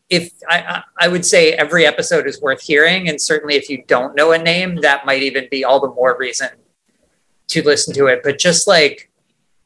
if 0.09 0.31
I, 0.47 0.83
I 0.99 1.07
would 1.07 1.25
say 1.25 1.53
every 1.53 1.83
episode 1.85 2.27
is 2.27 2.39
worth 2.39 2.61
hearing, 2.61 3.09
and 3.09 3.19
certainly 3.19 3.55
if 3.55 3.71
you 3.71 3.83
don't 3.87 4.15
know 4.15 4.33
a 4.33 4.37
name, 4.37 4.75
that 4.81 5.03
might 5.03 5.23
even 5.23 5.47
be 5.49 5.63
all 5.65 5.79
the 5.79 5.89
more 5.95 6.15
reason 6.15 6.49
to 7.47 7.63
listen 7.63 7.91
to 7.95 8.05
it. 8.05 8.21
But 8.23 8.37
just 8.37 8.67
like 8.67 9.09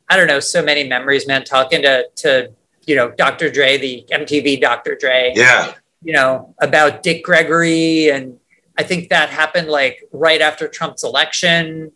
I 0.10 0.16
don't 0.16 0.28
know, 0.28 0.40
so 0.40 0.64
many 0.64 0.88
memories, 0.88 1.28
man. 1.28 1.44
Talking 1.44 1.82
to 1.82 2.06
to 2.18 2.54
you 2.88 2.96
know 2.96 3.12
Dr. 3.12 3.50
Dre, 3.52 3.78
the 3.78 4.06
MTV 4.12 4.62
Dr. 4.62 4.96
Dre, 4.96 5.34
Yeah. 5.36 5.74
you 6.02 6.14
know 6.14 6.56
about 6.62 7.04
Dick 7.04 7.22
Gregory, 7.26 8.10
and 8.10 8.39
I 8.80 8.84
think 8.84 9.10
that 9.10 9.30
happened 9.30 9.68
like 9.68 10.08
right 10.12 10.42
after 10.42 10.68
Trump's 10.68 11.04
election, 11.04 11.92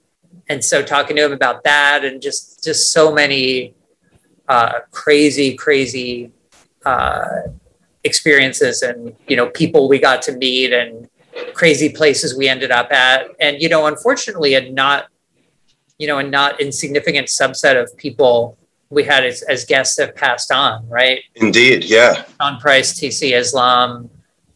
and 0.50 0.64
so 0.64 0.84
talking 0.84 1.16
to 1.16 1.26
him 1.26 1.32
about 1.32 1.64
that, 1.64 2.04
and 2.06 2.22
just 2.22 2.64
just 2.64 2.92
so 2.92 3.12
many 3.12 3.74
uh, 4.48 4.82
crazy, 4.92 5.56
crazy. 5.56 6.32
Uh, 6.86 7.44
experiences 8.04 8.82
and 8.82 9.16
you 9.28 9.36
know 9.36 9.48
people 9.50 9.88
we 9.88 9.98
got 9.98 10.22
to 10.22 10.34
meet 10.34 10.74
and 10.74 11.10
crazy 11.54 11.90
places 11.90 12.38
we 12.38 12.50
ended 12.50 12.72
up 12.72 12.92
at 12.92 13.28
and 13.40 13.62
you 13.62 13.70
know 13.70 13.88
unfortunately 13.88 14.56
a 14.56 14.70
not 14.72 15.08
you 15.98 16.08
know 16.08 16.18
a 16.18 16.24
not 16.24 16.60
insignificant 16.60 17.28
subset 17.28 17.82
of 17.82 17.96
people 17.98 18.58
we 18.90 19.04
had 19.04 19.24
as, 19.24 19.42
as 19.44 19.66
guests 19.66 19.98
have 19.98 20.14
passed 20.16 20.52
on 20.52 20.88
right 20.90 21.22
Indeed. 21.36 21.86
Yeah. 21.86 22.26
Sean 22.42 22.60
Price, 22.60 22.94
Tc 23.00 23.32
Izlam, 23.32 24.10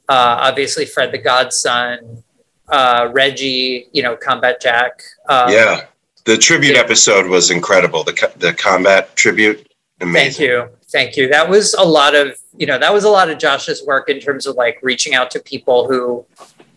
uh, 0.10 0.38
obviously 0.40 0.86
Fred 0.86 1.12
the 1.12 1.18
Godson, 1.18 2.24
uh, 2.70 3.10
Reggie, 3.12 3.88
you 3.92 4.04
know, 4.04 4.16
Combat 4.16 4.62
Jack. 4.62 5.02
Uh, 5.28 5.50
yeah. 5.52 5.86
The 6.26 6.38
tribute 6.38 6.76
episode 6.76 7.28
was 7.28 7.52
incredible. 7.52 8.04
The 8.04 8.14
co- 8.14 8.34
the 8.38 8.54
combat 8.54 9.16
tribute, 9.16 9.66
amazing. 10.02 10.32
Thank 10.32 10.40
you. 10.40 10.70
Thank 10.90 11.18
you. 11.18 11.30
That 11.30 11.50
was 11.50 11.74
a 11.74 11.84
lot 11.84 12.16
of, 12.16 12.38
you 12.58 12.66
know, 12.66 12.78
that 12.78 12.94
was 12.94 13.06
a 13.06 13.10
lot 13.10 13.30
of 13.30 13.38
Josh's 13.38 13.86
work 13.86 14.10
in 14.10 14.20
terms 14.20 14.46
of 14.46 14.56
like 14.56 14.80
reaching 14.82 15.14
out 15.16 15.32
to 15.32 15.40
people 15.40 15.88
who, 15.88 16.26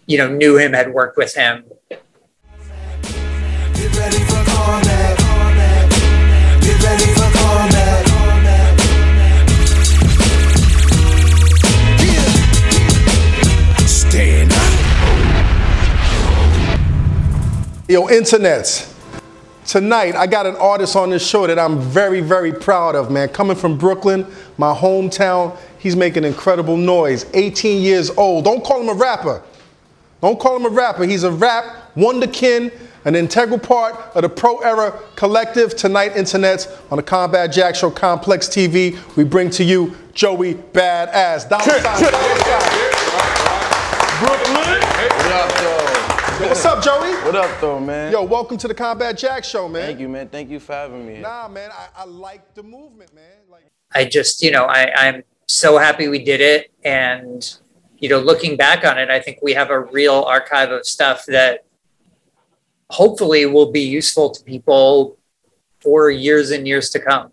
you 0.07 0.19
know, 0.19 0.29
knew 0.29 0.57
him, 0.57 0.73
had 0.73 0.93
worked 0.93 1.17
with 1.17 1.35
him. 1.35 1.65
Get 1.89 2.01
ready 3.97 4.19
for 4.19 4.45
combat. 4.45 5.19
Get 6.61 6.83
ready 6.83 7.07
for 7.15 7.39
combat. 7.39 8.00
Yo, 17.91 18.07
internets. 18.07 18.95
Tonight, 19.67 20.15
I 20.15 20.29
got 20.29 20.47
an 20.47 20.55
artist 20.55 20.95
on 20.95 21.11
this 21.11 21.29
show 21.29 21.49
that 21.49 21.59
I'm 21.59 21.81
very, 21.81 22.21
very 22.21 22.53
proud 22.53 22.95
of, 22.95 23.11
man. 23.11 23.31
Coming 23.31 23.57
from 23.57 23.77
Brooklyn, 23.77 24.25
my 24.59 24.73
hometown, 24.73 25.59
he's 25.81 25.97
making 25.97 26.23
incredible 26.23 26.77
noise. 26.77 27.27
18 27.35 27.83
years 27.83 28.11
old. 28.11 28.45
Don't 28.45 28.63
call 28.63 28.81
him 28.81 28.91
a 28.91 28.95
rapper. 28.95 29.43
Don't 30.23 30.39
call 30.39 30.55
him 30.55 30.67
a 30.67 30.69
rapper. 30.69 31.03
He's 31.03 31.25
a 31.25 31.33
rap 31.33 31.93
wonderkin, 31.97 32.73
an 33.07 33.17
integral 33.17 33.59
part 33.59 33.97
of 34.15 34.23
the 34.23 34.29
Pro 34.29 34.59
Era 34.59 34.97
Collective. 35.17 35.75
Tonight, 35.75 36.13
internets 36.13 36.71
on 36.93 36.97
the 36.97 37.03
Combat 37.03 37.51
Jack 37.51 37.75
Show 37.75 37.91
Complex 37.91 38.47
TV, 38.47 38.97
we 39.17 39.25
bring 39.25 39.51
to 39.51 39.65
you 39.65 39.97
Joey 40.15 40.55
Badass. 40.55 41.49
Dollar 41.49 41.65
sign. 41.65 41.99
Brooklyn. 44.21 44.81
What 44.81 45.33
up, 45.33 45.59
though? 45.59 45.80
Yo, 46.41 46.47
what's 46.47 46.65
up, 46.65 46.83
Joey? 46.83 47.13
What 47.23 47.37
up, 47.37 47.61
though, 47.61 47.79
man? 47.79 48.11
Yo, 48.11 48.25
welcome 48.25 48.57
to 48.57 48.67
the 48.67 48.73
Combat 48.73 49.19
Jack 49.19 49.45
Show, 49.45 49.69
man. 49.69 49.85
Thank 49.85 50.01
you, 50.01 50.09
man. 50.09 50.27
Thank 50.27 50.49
you 50.49 50.59
for 50.59 50.73
having 50.73 51.07
me. 51.07 51.19
Nah, 51.19 51.49
man, 51.49 51.71
I, 51.71 51.89
I 51.95 52.05
like 52.07 52.55
the 52.55 52.63
movement, 52.63 53.15
man. 53.15 53.25
Like, 53.51 53.71
I 53.95 54.07
just, 54.07 54.43
you 54.43 54.51
know, 54.51 54.65
I, 54.65 54.91
I'm 54.97 55.23
so 55.49 55.77
happy 55.77 56.09
we 56.09 56.25
did 56.25 56.41
it. 56.41 56.73
And, 56.83 57.47
you 57.99 58.09
know, 58.09 58.21
looking 58.21 58.57
back 58.57 58.87
on 58.87 58.99
it, 58.99 59.11
I 59.11 59.21
think 59.21 59.41
we 59.43 59.53
have 59.53 59.69
a 59.69 59.81
real 59.81 60.23
archive 60.23 60.71
of 60.71 60.87
stuff 60.87 61.27
that 61.27 61.67
hopefully 62.89 63.45
will 63.45 63.71
be 63.71 63.83
useful 63.83 64.31
to 64.31 64.43
people 64.43 65.19
for 65.81 66.11
years 66.11 66.53
and 66.53 66.67
years 66.67 66.89
to 66.91 67.01
come. 67.01 67.33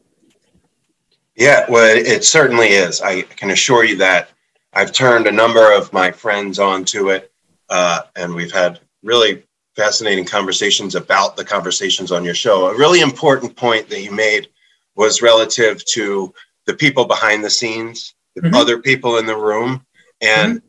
Yeah, 1.38 1.66
well, 1.70 1.96
it, 1.96 2.06
it 2.08 2.26
certainly 2.26 2.68
is. 2.68 3.00
I 3.00 3.22
can 3.22 3.52
assure 3.52 3.86
you 3.86 3.96
that 4.00 4.32
I've 4.74 4.92
turned 4.92 5.28
a 5.28 5.32
number 5.32 5.72
of 5.72 5.94
my 5.94 6.12
friends 6.12 6.60
onto 6.60 7.10
it, 7.12 7.32
uh, 7.70 8.02
and 8.18 8.36
we've 8.36 8.52
had 8.52 8.82
really 9.08 9.44
fascinating 9.76 10.26
conversations 10.26 10.96
about 10.96 11.38
the 11.38 11.46
conversations 11.46 12.12
on 12.12 12.24
your 12.24 12.34
show. 12.34 12.68
A 12.68 12.78
really 12.78 13.02
important 13.02 13.56
point 13.56 13.90
that 13.90 14.02
you 14.02 14.12
made 14.12 14.50
was 14.96 15.22
relative 15.22 15.84
to 15.86 16.34
the 16.66 16.74
people 16.74 17.06
behind 17.06 17.44
the 17.44 17.50
scenes, 17.50 18.14
the 18.36 18.52
other 18.56 18.80
people 18.80 19.18
in 19.18 19.26
the 19.26 19.36
room. 19.36 19.86
And, 20.22 20.62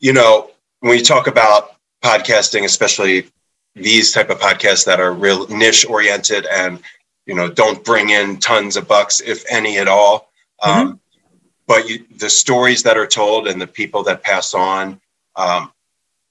you 0.00 0.12
know, 0.12 0.50
when 0.80 0.98
you 0.98 1.04
talk 1.04 1.26
about 1.26 1.76
podcasting, 2.04 2.64
especially 2.64 3.30
these 3.74 4.12
type 4.12 4.30
of 4.30 4.38
podcasts 4.40 4.84
that 4.84 5.00
are 5.00 5.12
real 5.12 5.46
niche 5.48 5.86
oriented 5.88 6.46
and, 6.46 6.80
you 7.26 7.34
know, 7.34 7.48
don't 7.48 7.84
bring 7.84 8.10
in 8.10 8.38
tons 8.38 8.76
of 8.76 8.88
bucks, 8.88 9.20
if 9.20 9.44
any 9.48 9.78
at 9.78 9.88
all. 9.88 10.30
Um, 10.62 11.00
but 11.66 11.88
you, 11.88 12.04
the 12.18 12.28
stories 12.28 12.82
that 12.82 12.98
are 12.98 13.06
told 13.06 13.46
and 13.46 13.60
the 13.60 13.66
people 13.66 14.02
that 14.02 14.24
pass 14.24 14.54
on, 14.54 15.00
um, 15.36 15.72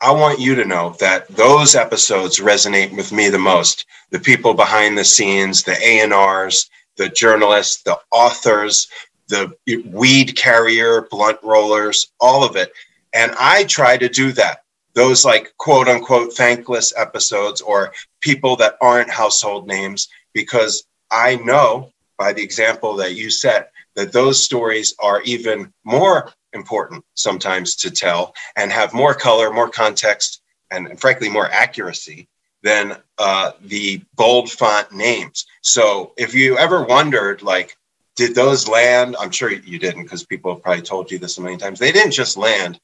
I 0.02 0.12
want 0.12 0.40
you 0.40 0.56
to 0.56 0.66
know 0.66 0.96
that 1.00 1.28
those 1.28 1.76
episodes 1.76 2.40
resonate 2.40 2.96
with 2.96 3.12
me 3.12 3.30
the 3.30 3.38
most. 3.38 3.86
The 4.12 4.20
people 4.20 4.54
behind 4.54 4.98
the 4.98 5.04
scenes, 5.04 5.64
the 5.64 5.76
A&Rs, 5.76 6.70
the 6.96 7.10
journalists, 7.10 7.84
the 7.84 8.00
authors, 8.12 8.88
the 9.28 9.54
weed 9.88 10.38
carrier, 10.38 11.08
blunt 11.12 11.38
rollers, 11.44 12.12
all 12.20 12.44
of 12.44 12.56
it. 12.56 12.72
And 13.14 13.34
I 13.38 13.66
try 13.66 13.98
to 13.98 14.08
do 14.08 14.32
that. 14.34 14.64
Those 14.94 15.26
like 15.26 15.54
quote 15.58 15.88
unquote 15.88 16.34
thankless 16.34 16.94
episodes 16.98 17.62
or 17.62 17.94
people 18.22 18.56
that 18.58 18.78
aren't 18.82 19.10
household 19.10 19.68
names, 19.68 20.08
because 20.34 20.86
I 21.12 21.36
know 21.36 21.92
by 22.18 22.34
the 22.34 22.42
example 22.42 22.96
that 22.96 23.16
you 23.16 23.30
set 23.30 23.72
that 23.96 24.12
those 24.12 24.44
stories 24.44 24.96
are 25.00 25.22
even 25.24 25.74
more 25.84 26.32
important 26.54 27.04
sometimes 27.14 27.76
to 27.78 27.92
tell 27.92 28.34
and 28.56 28.72
have 28.72 28.94
more 28.94 29.14
color, 29.14 29.52
more 29.52 29.70
context, 29.70 30.42
and 30.72 31.00
frankly, 31.00 31.30
more 31.30 31.48
accuracy 31.48 32.28
than 32.62 32.98
uh, 33.18 33.52
the 33.62 34.02
bold 34.16 34.52
font 34.52 34.92
names. 34.92 35.46
So 35.62 36.14
if 36.18 36.34
you 36.34 36.58
ever 36.58 36.84
wondered, 36.84 37.42
like, 37.42 37.76
did 38.16 38.36
those 38.36 38.68
land? 38.68 39.16
I'm 39.20 39.32
sure 39.32 39.50
you 39.50 39.80
didn't 39.80 40.04
because 40.04 40.26
people 40.26 40.54
have 40.54 40.64
probably 40.64 40.82
told 40.82 41.10
you 41.10 41.20
this 41.20 41.38
a 41.38 41.42
million 41.42 41.60
times. 41.60 41.80
They 41.80 41.94
didn't 41.94 42.12
just 42.12 42.36
land, 42.38 42.80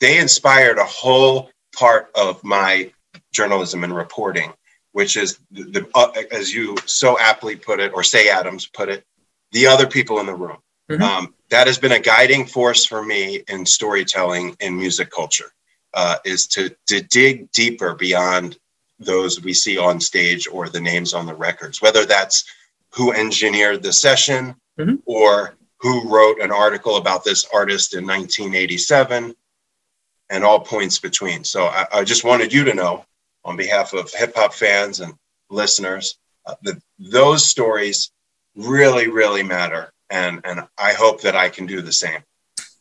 they 0.00 0.18
inspired 0.18 0.78
a 0.78 0.84
whole 0.84 1.50
part 1.76 2.10
of 2.16 2.42
my 2.42 2.90
journalism 3.32 3.84
and 3.84 3.94
reporting, 3.94 4.52
which 4.90 5.16
is 5.16 5.38
the, 5.52 5.62
the 5.62 5.88
uh, 5.94 6.10
as 6.32 6.52
you 6.52 6.76
so 6.86 7.18
aptly 7.20 7.54
put 7.54 7.78
it, 7.78 7.92
or 7.94 8.02
Cey 8.02 8.28
Adams 8.28 8.66
put 8.66 8.88
it, 8.88 9.04
the 9.52 9.68
other 9.68 9.86
people 9.86 10.18
in 10.18 10.26
the 10.26 10.34
room. 10.34 10.58
Um, 11.02 11.34
that 11.50 11.66
has 11.66 11.78
been 11.78 11.92
a 11.92 12.00
guiding 12.00 12.46
force 12.46 12.84
for 12.84 13.04
me 13.04 13.42
in 13.48 13.64
storytelling 13.64 14.56
in 14.60 14.76
music 14.76 15.10
culture, 15.10 15.52
uh, 15.94 16.16
is 16.24 16.46
to, 16.48 16.74
to 16.86 17.02
dig 17.02 17.50
deeper 17.52 17.94
beyond 17.94 18.58
those 18.98 19.42
we 19.42 19.52
see 19.52 19.78
on 19.78 20.00
stage 20.00 20.46
or 20.48 20.68
the 20.68 20.80
names 20.80 21.14
on 21.14 21.26
the 21.26 21.34
records, 21.34 21.82
whether 21.82 22.04
that's 22.04 22.44
who 22.90 23.12
engineered 23.12 23.82
the 23.82 23.92
session 23.92 24.54
or 25.06 25.54
who 25.78 26.08
wrote 26.08 26.40
an 26.40 26.52
article 26.52 26.96
about 26.96 27.24
this 27.24 27.46
artist 27.52 27.94
in 27.94 28.06
1987 28.06 29.34
and 30.30 30.44
all 30.44 30.60
points 30.60 30.98
between. 30.98 31.44
So 31.44 31.66
I, 31.66 31.86
I 31.92 32.04
just 32.04 32.24
wanted 32.24 32.52
you 32.52 32.64
to 32.64 32.74
know 32.74 33.04
on 33.44 33.56
behalf 33.56 33.92
of 33.92 34.12
hip 34.12 34.34
hop 34.36 34.54
fans 34.54 35.00
and 35.00 35.14
listeners 35.50 36.18
uh, 36.46 36.54
that 36.62 36.80
those 36.98 37.44
stories 37.44 38.10
really, 38.56 39.08
really 39.08 39.42
matter. 39.42 39.92
And, 40.12 40.42
and 40.44 40.68
I 40.78 40.92
hope 40.92 41.22
that 41.22 41.34
I 41.34 41.48
can 41.48 41.66
do 41.66 41.80
the 41.80 41.92
same. 41.92 42.20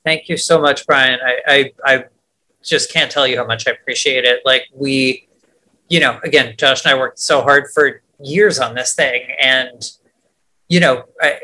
Thank 0.04 0.30
you 0.30 0.38
so 0.38 0.62
much, 0.62 0.86
Brian. 0.86 1.20
I, 1.26 1.40
I, 1.48 1.72
I 1.86 2.06
just 2.64 2.92
can't 2.92 3.10
tell 3.10 3.26
you 3.26 3.38
how 3.38 3.46
much 3.46 3.68
I 3.68 3.72
appreciate 3.72 4.26
it. 4.26 4.42
Like 4.46 4.64
we, 4.74 5.28
you 5.88 6.00
know, 6.00 6.20
again, 6.24 6.56
Josh 6.58 6.86
and 6.86 6.94
I 6.94 7.00
worked 7.00 7.20
so 7.20 7.42
hard 7.42 7.66
for 7.74 8.02
years 8.20 8.60
on 8.60 8.76
this 8.76 8.94
thing, 8.94 9.28
and 9.42 9.92
you 10.68 10.80
know, 10.80 11.06
I, 11.22 11.40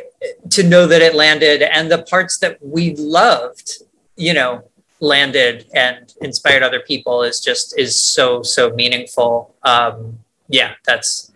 to 0.52 0.64
know 0.64 0.88
that 0.88 1.02
it 1.02 1.16
landed 1.16 1.62
and 1.62 1.92
the 1.92 2.04
parts 2.04 2.38
that 2.40 2.58
we 2.62 2.96
loved, 2.96 3.84
you 4.16 4.34
know, 4.34 4.70
landed 5.00 5.68
and 5.74 6.14
inspired 6.22 6.64
other 6.64 6.80
people 6.80 7.24
is 7.24 7.40
just 7.40 7.78
is 7.78 8.00
so 8.00 8.42
so 8.42 8.72
meaningful. 8.72 9.56
Um, 9.64 10.20
yeah, 10.50 10.74
that's 10.86 11.32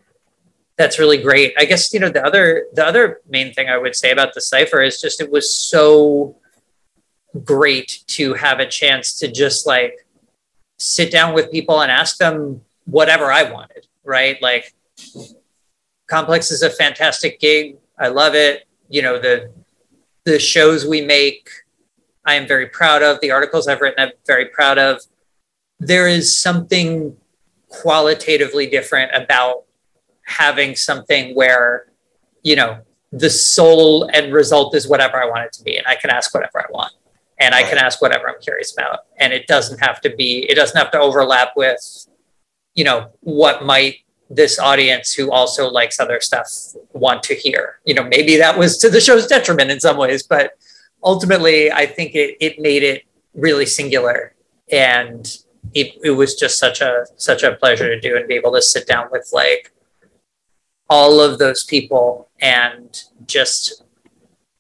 that's 0.82 0.98
really 0.98 1.22
great. 1.22 1.54
I 1.60 1.66
guess 1.66 1.94
you 1.94 2.00
know 2.00 2.10
the 2.10 2.26
other 2.26 2.66
the 2.74 2.84
other 2.84 3.22
main 3.30 3.54
thing 3.54 3.70
I 3.70 3.78
would 3.78 3.96
say 3.96 4.12
about 4.12 4.34
the 4.34 4.42
cipher 4.42 4.82
is 4.82 5.00
just 5.00 5.22
it 5.22 5.32
was 5.32 5.54
so 5.54 6.38
great 7.44 8.04
to 8.08 8.34
have 8.34 8.60
a 8.60 8.66
chance 8.66 9.20
to 9.20 9.32
just 9.32 9.68
like 9.68 10.06
sit 10.80 11.12
down 11.12 11.36
with 11.36 11.52
people 11.52 11.82
and 11.82 11.92
ask 11.92 12.18
them 12.18 12.62
whatever 12.86 13.32
I 13.32 13.44
wanted, 13.44 13.86
right? 14.04 14.42
Like 14.42 14.74
Complex 16.08 16.50
is 16.50 16.64
a 16.64 16.70
fantastic 16.70 17.40
gig. 17.40 17.78
I 18.00 18.08
love 18.08 18.34
it. 18.34 18.68
You 18.90 19.04
know, 19.04 19.20
the 19.20 19.52
the 20.26 20.40
shows 20.40 20.86
we 20.86 21.02
make, 21.02 21.48
I 22.26 22.34
am 22.36 22.48
very 22.48 22.68
proud 22.68 23.04
of. 23.04 23.22
The 23.22 23.30
articles 23.30 23.68
I've 23.68 23.82
written, 23.82 24.04
I'm 24.04 24.14
very 24.26 24.46
proud 24.46 24.80
of. 24.80 25.02
There 25.80 26.08
is 26.08 26.36
something 26.36 27.18
qualitatively 27.70 28.68
different 28.68 29.12
about 29.14 29.66
having 30.32 30.76
something 30.76 31.36
where, 31.36 31.88
you 32.44 32.56
know, 32.56 32.80
the 33.12 33.30
sole 33.30 34.10
end 34.14 34.34
result 34.34 34.74
is 34.76 34.88
whatever 34.88 35.22
I 35.22 35.28
want 35.28 35.46
it 35.46 35.52
to 35.54 35.64
be, 35.64 35.78
and 35.78 35.86
I 35.86 35.96
can 35.96 36.10
ask 36.10 36.34
whatever 36.34 36.60
I 36.60 36.66
want 36.72 36.94
and 37.42 37.56
I 37.56 37.64
can 37.64 37.80
ask 37.80 38.02
whatever 38.02 38.30
I'm 38.30 38.40
curious 38.40 38.72
about. 38.72 39.00
And 39.18 39.34
it 39.34 39.48
doesn't 39.48 39.80
have 39.80 40.00
to 40.02 40.16
be, 40.16 40.46
it 40.48 40.56
doesn't 40.56 40.78
have 40.78 40.92
to 40.92 41.00
overlap 41.00 41.50
with, 41.56 42.08
you 42.76 42.84
know, 42.84 43.10
what 43.22 43.66
might 43.66 43.98
this 44.30 44.60
audience 44.60 45.14
who 45.14 45.32
also 45.32 45.70
likes 45.70 46.00
other 46.00 46.22
stuff 46.22 46.48
want 46.94 47.24
to 47.24 47.36
hear. 47.36 47.80
You 47.84 47.96
know, 47.96 48.04
maybe 48.04 48.38
that 48.38 48.58
was 48.58 48.78
to 48.78 48.90
the 48.90 49.02
show's 49.02 49.28
detriment 49.28 49.72
in 49.72 49.80
some 49.80 49.98
ways, 49.98 50.24
but 50.24 50.54
ultimately 51.04 51.72
I 51.72 51.86
think 51.86 52.16
it 52.16 52.38
it 52.40 52.60
made 52.60 52.84
it 52.84 53.04
really 53.34 53.66
singular. 53.66 54.36
And 54.72 55.26
it, 55.74 56.00
it 56.04 56.12
was 56.12 56.36
just 56.36 56.60
such 56.60 56.80
a 56.80 57.06
such 57.18 57.44
a 57.44 57.56
pleasure 57.56 57.88
to 57.88 58.00
do 58.00 58.16
and 58.16 58.28
be 58.28 58.36
able 58.36 58.54
to 58.54 58.62
sit 58.62 58.88
down 58.88 59.10
with 59.12 59.30
like 59.34 59.74
all 60.92 61.22
of 61.22 61.40
those 61.40 61.64
people 61.64 62.28
and 62.42 63.04
just 63.26 63.84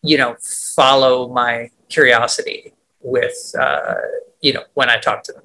you 0.01 0.17
know 0.17 0.35
follow 0.75 1.27
my 1.27 1.69
curiosity 1.89 2.71
with 3.01 3.53
uh, 3.59 3.95
you 4.39 4.53
know 4.53 4.63
when 4.73 4.89
I 4.89 4.97
talk 4.97 5.23
to 5.23 5.33
them. 5.33 5.43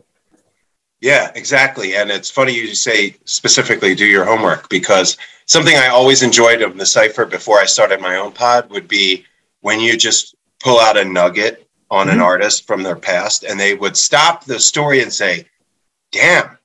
Yeah, 1.00 1.30
exactly. 1.34 1.96
And 1.96 2.10
it's 2.10 2.30
funny 2.30 2.54
you 2.54 2.74
say 2.74 3.16
specifically 3.24 3.94
do 3.94 4.06
your 4.06 4.24
homework 4.24 4.68
because 4.70 5.18
something 5.44 5.76
I 5.76 5.88
always 5.88 6.22
enjoyed 6.22 6.62
of 6.62 6.78
the 6.78 6.86
cipher 6.86 7.26
before 7.26 7.58
I 7.58 7.66
started 7.66 8.00
my 8.00 8.16
own 8.16 8.32
pod 8.32 8.70
would 8.70 8.88
be 8.88 9.26
when 9.60 9.78
you 9.78 9.96
just 9.96 10.36
pull 10.60 10.80
out 10.80 10.96
a 10.96 11.04
nugget 11.04 11.68
on 11.90 12.06
mm-hmm. 12.06 12.16
an 12.16 12.22
artist 12.22 12.66
from 12.66 12.82
their 12.82 12.96
past 12.96 13.44
and 13.44 13.58
they 13.58 13.74
would 13.74 13.96
stop 13.96 14.44
the 14.44 14.60
story 14.60 15.02
and 15.02 15.12
say, 15.12 15.46
"Damn, 16.12 16.56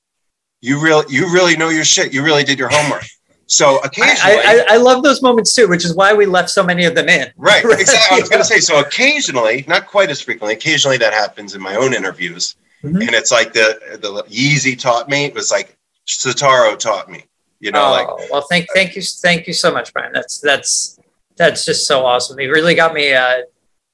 you 0.62 0.80
really 0.80 1.06
you 1.10 1.34
really 1.34 1.58
know 1.58 1.70
your 1.70 1.86
shit. 1.86 2.14
You 2.14 2.24
really 2.24 2.44
did 2.44 2.60
your 2.60 2.70
homework." 2.70 3.06
So 3.52 3.80
occasionally, 3.80 4.38
I, 4.46 4.66
I, 4.70 4.76
I, 4.76 4.78
love 4.78 5.04
those 5.04 5.22
moments 5.22 5.54
too, 5.54 5.68
which 5.68 5.84
is 5.84 5.94
why 5.94 6.14
we 6.14 6.26
left 6.26 6.50
so 6.50 6.64
many 6.64 6.86
of 6.86 6.96
them 6.96 7.10
in. 7.10 7.34
Right, 7.36 7.62
exactly. 7.66 8.18
I 8.18 8.22
was 8.22 8.30
going 8.30 8.40
to 8.40 8.46
say 8.46 8.62
so. 8.62 8.80
Occasionally, 8.80 9.66
not 9.68 9.88
quite 9.88 10.10
as 10.10 10.22
frequently. 10.22 10.54
Occasionally, 10.54 10.98
that 11.00 11.14
happens 11.14 11.54
in 11.54 11.62
my 11.62 11.76
own 11.76 11.94
interviews, 11.94 12.56
mm-hmm. 12.82 12.96
and 12.96 13.10
it's 13.10 13.30
like 13.30 13.52
the 13.52 14.00
the 14.02 14.24
Yeezy 14.30 14.80
taught 14.80 15.10
me. 15.10 15.26
It 15.26 15.36
was 15.36 15.52
like 15.52 15.78
Setaro 16.08 16.80
taught 16.80 17.10
me. 17.10 17.26
You 17.60 17.72
know, 17.72 17.88
oh, 17.88 17.92
like 17.92 18.32
well, 18.32 18.48
thank 18.50 18.68
thank 18.74 18.96
you 18.96 19.02
thank 19.02 19.48
you 19.48 19.54
so 19.54 19.70
much, 19.70 19.92
Brian. 19.92 20.14
That's 20.14 20.40
that's 20.40 20.98
that's 21.36 21.66
just 21.66 21.86
so 21.86 22.06
awesome. 22.06 22.40
It 22.40 22.46
really 22.46 22.74
got 22.74 22.94
me 22.94 23.14
uh, 23.14 23.42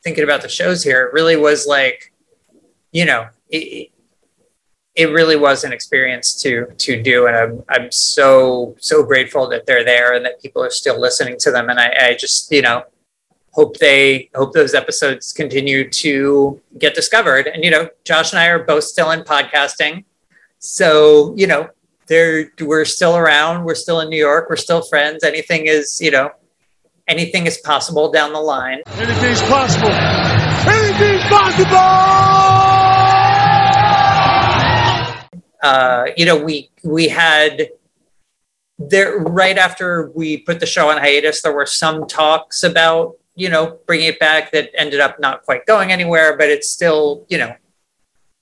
thinking 0.03 0.23
about 0.23 0.43
the 0.43 0.49
shows 0.49 0.83
here. 0.83 1.07
It 1.07 1.13
really 1.13 1.35
was 1.35 1.65
like, 1.65 2.13
you 2.91 3.05
know, 3.05 3.27
it, 3.49 3.89
it 4.97 5.11
really 5.11 5.35
was 5.35 5.63
an 5.63 5.71
experience 5.71 6.33
to 6.41 6.65
to 6.79 7.01
do 7.01 7.27
and 7.27 7.37
I'm 7.37 7.63
I'm 7.69 7.91
so 7.91 8.75
so 8.79 9.03
grateful 9.03 9.47
that 9.49 9.67
they're 9.67 9.85
there 9.85 10.13
and 10.13 10.25
that 10.25 10.41
people 10.41 10.63
are 10.63 10.71
still 10.71 10.99
listening 10.99 11.37
to 11.41 11.51
them. 11.51 11.69
And 11.69 11.79
I, 11.79 11.93
I 12.01 12.15
just 12.15 12.51
you 12.51 12.63
know 12.63 12.83
hope 13.51 13.77
they 13.77 14.29
hope 14.35 14.53
those 14.53 14.73
episodes 14.73 15.31
continue 15.31 15.89
to 15.89 16.59
get 16.79 16.95
discovered. 16.95 17.47
And 17.47 17.63
you 17.63 17.69
know 17.69 17.89
Josh 18.03 18.33
and 18.33 18.39
I 18.39 18.47
are 18.47 18.63
both 18.63 18.83
still 18.83 19.11
in 19.11 19.21
podcasting. 19.21 20.03
So 20.57 21.33
you 21.37 21.45
know 21.45 21.69
they're 22.07 22.51
we're 22.59 22.85
still 22.85 23.15
around. 23.15 23.65
We're 23.65 23.75
still 23.75 23.99
in 23.99 24.09
New 24.09 24.17
York. 24.17 24.49
We're 24.49 24.55
still 24.55 24.81
friends. 24.81 25.23
Anything 25.23 25.67
is 25.67 26.01
you 26.01 26.09
know 26.09 26.31
anything 27.07 27.45
is 27.45 27.59
possible 27.59 28.11
down 28.11 28.33
the 28.33 28.41
line. 28.41 28.81
Anything's 28.97 29.43
possible. 29.43 29.91
Anything's 29.91 31.23
possible 31.29 32.76
uh, 35.61 36.07
you 36.15 36.25
know, 36.25 36.37
we 36.37 36.69
we 36.83 37.07
had 37.07 37.69
there 38.79 39.17
right 39.17 39.57
after 39.57 40.11
we 40.15 40.37
put 40.37 40.59
the 40.59 40.65
show 40.65 40.89
on 40.89 40.97
hiatus, 40.97 41.41
there 41.41 41.53
were 41.53 41.65
some 41.65 42.07
talks 42.07 42.63
about 42.63 43.15
you 43.35 43.49
know 43.49 43.79
bringing 43.85 44.07
it 44.07 44.19
back 44.19 44.51
that 44.51 44.69
ended 44.75 44.99
up 44.99 45.19
not 45.19 45.43
quite 45.43 45.65
going 45.65 45.91
anywhere, 45.91 46.37
but 46.37 46.49
it's 46.49 46.69
still 46.69 47.25
you 47.29 47.37
know 47.37 47.55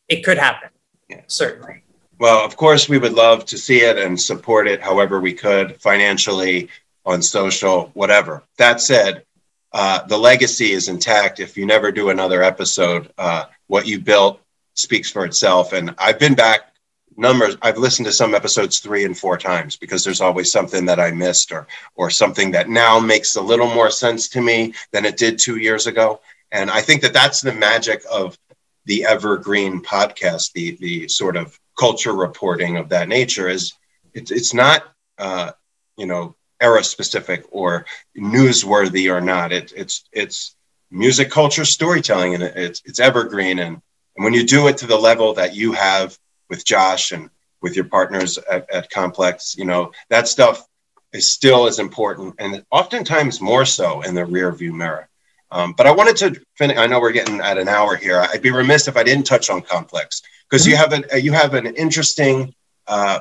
it 0.08 0.24
could 0.24 0.38
happen. 0.38 0.70
Yeah. 1.10 1.22
Certainly. 1.28 1.84
Well, 2.18 2.46
of 2.46 2.56
course, 2.56 2.88
we 2.88 2.98
would 2.98 3.14
love 3.14 3.46
to 3.46 3.58
see 3.58 3.82
it 3.82 3.98
and 3.98 4.20
support 4.20 4.68
it 4.68 4.82
however 4.82 5.20
we 5.20 5.34
could 5.34 5.80
financially, 5.82 6.70
on 7.06 7.22
social, 7.22 7.92
whatever. 7.94 8.44
That 8.58 8.82
said, 8.82 9.26
uh, 9.74 10.06
the 10.08 10.18
legacy 10.18 10.72
is 10.72 10.88
intact. 10.88 11.40
If 11.40 11.58
you 11.58 11.66
never 11.66 11.92
do 11.92 12.10
another 12.10 12.42
episode, 12.42 13.12
uh, 13.18 13.46
what 13.68 13.86
you 13.86 14.00
built 14.00 14.40
speaks 14.74 15.12
for 15.12 15.26
itself. 15.26 15.74
And 15.74 15.94
I've 15.98 16.20
been 16.20 16.36
back 16.36 16.74
numbers. 17.18 17.58
I've 17.62 17.78
listened 17.78 18.06
to 18.08 18.12
some 18.12 18.36
episodes 18.36 18.80
three 18.80 19.06
and 19.06 19.18
four 19.18 19.38
times 19.38 19.76
because 19.76 20.04
there's 20.04 20.22
always 20.22 20.52
something 20.52 20.86
that 20.86 21.00
i 21.00 21.12
missed 21.12 21.52
or 21.52 21.68
or 21.96 22.10
something 22.10 22.52
that 22.52 22.70
now 22.70 23.00
makes 23.00 23.36
a 23.36 23.42
little 23.42 23.68
more 23.68 23.92
sense 23.92 24.30
to 24.30 24.42
me 24.42 24.74
than 24.92 25.06
it 25.06 25.18
did 25.18 25.40
two 25.40 25.58
years 25.58 25.88
ago. 25.88 26.22
And 26.52 26.70
i 26.70 26.82
think 26.82 27.02
that 27.02 27.14
that's 27.14 27.42
the 27.42 27.54
magic 27.54 28.04
of 28.12 28.38
the 28.86 29.06
evergreen 29.06 29.82
podcast 29.82 30.52
the 30.54 30.78
the 30.80 31.08
sort 31.08 31.36
of 31.36 31.60
culture 31.78 32.14
reporting 32.14 32.78
of 32.78 32.90
that 32.90 33.08
nature 33.08 33.50
is 33.50 33.74
it's 34.14 34.32
it's 34.32 34.54
not 34.54 34.84
uh, 35.18 35.52
you 35.98 36.06
know 36.06 36.36
era 36.62 36.84
specific 36.84 37.46
or 37.52 37.86
newsworthy 38.18 39.14
or 39.14 39.22
not. 39.22 39.52
It, 39.52 39.74
it's 39.76 40.06
it's 40.12 40.56
music 40.92 41.30
culture 41.30 41.66
storytelling 41.66 42.36
and 42.36 42.44
it's 42.44 42.82
it's 42.86 43.00
evergreen. 43.00 43.60
And, 43.60 43.82
and 44.16 44.24
when 44.24 44.34
you 44.34 44.46
do 44.46 44.68
it 44.68 44.78
to 44.78 44.88
the 44.88 44.98
level 44.98 45.34
that 45.34 45.56
you 45.56 45.74
have 45.74 46.18
with 46.50 46.66
Josh 46.66 47.12
and 47.12 47.30
with 47.62 47.76
your 47.76 47.86
partners 47.86 48.38
at, 48.38 48.70
at 48.70 48.90
Complex, 48.90 49.56
you 49.58 49.66
know, 49.66 49.92
that 50.10 50.28
stuff 50.28 50.68
is 51.14 51.32
still 51.32 51.68
as 51.68 51.80
important 51.80 52.36
and 52.40 52.64
oftentimes 52.72 53.42
more 53.42 53.66
so 53.66 54.02
in 54.02 54.14
the 54.16 54.26
rear 54.26 54.52
view 54.52 54.74
mirror. 54.74 55.08
Um, 55.52 55.74
but 55.74 55.88
I 55.88 55.92
wanted 55.92 56.18
to 56.18 56.42
finish. 56.56 56.78
I 56.78 56.88
know 56.88 57.00
we're 57.00 57.12
getting 57.12 57.40
at 57.40 57.58
an 57.58 57.68
hour 57.68 57.96
here. 57.96 58.20
I'd 58.20 58.42
be 58.42 58.52
remiss 58.52 58.88
if 58.88 58.98
I 58.98 59.04
didn't 59.04 59.26
touch 59.26 59.50
on 59.50 59.62
Complex 59.62 60.22
because 60.50 60.64
mm-hmm. 60.64 60.72
you 60.72 60.78
have 60.78 60.94
an 60.94 61.06
you 61.24 61.32
have 61.32 61.54
an 61.54 61.68
interesting 61.76 62.54
uh, 62.88 63.20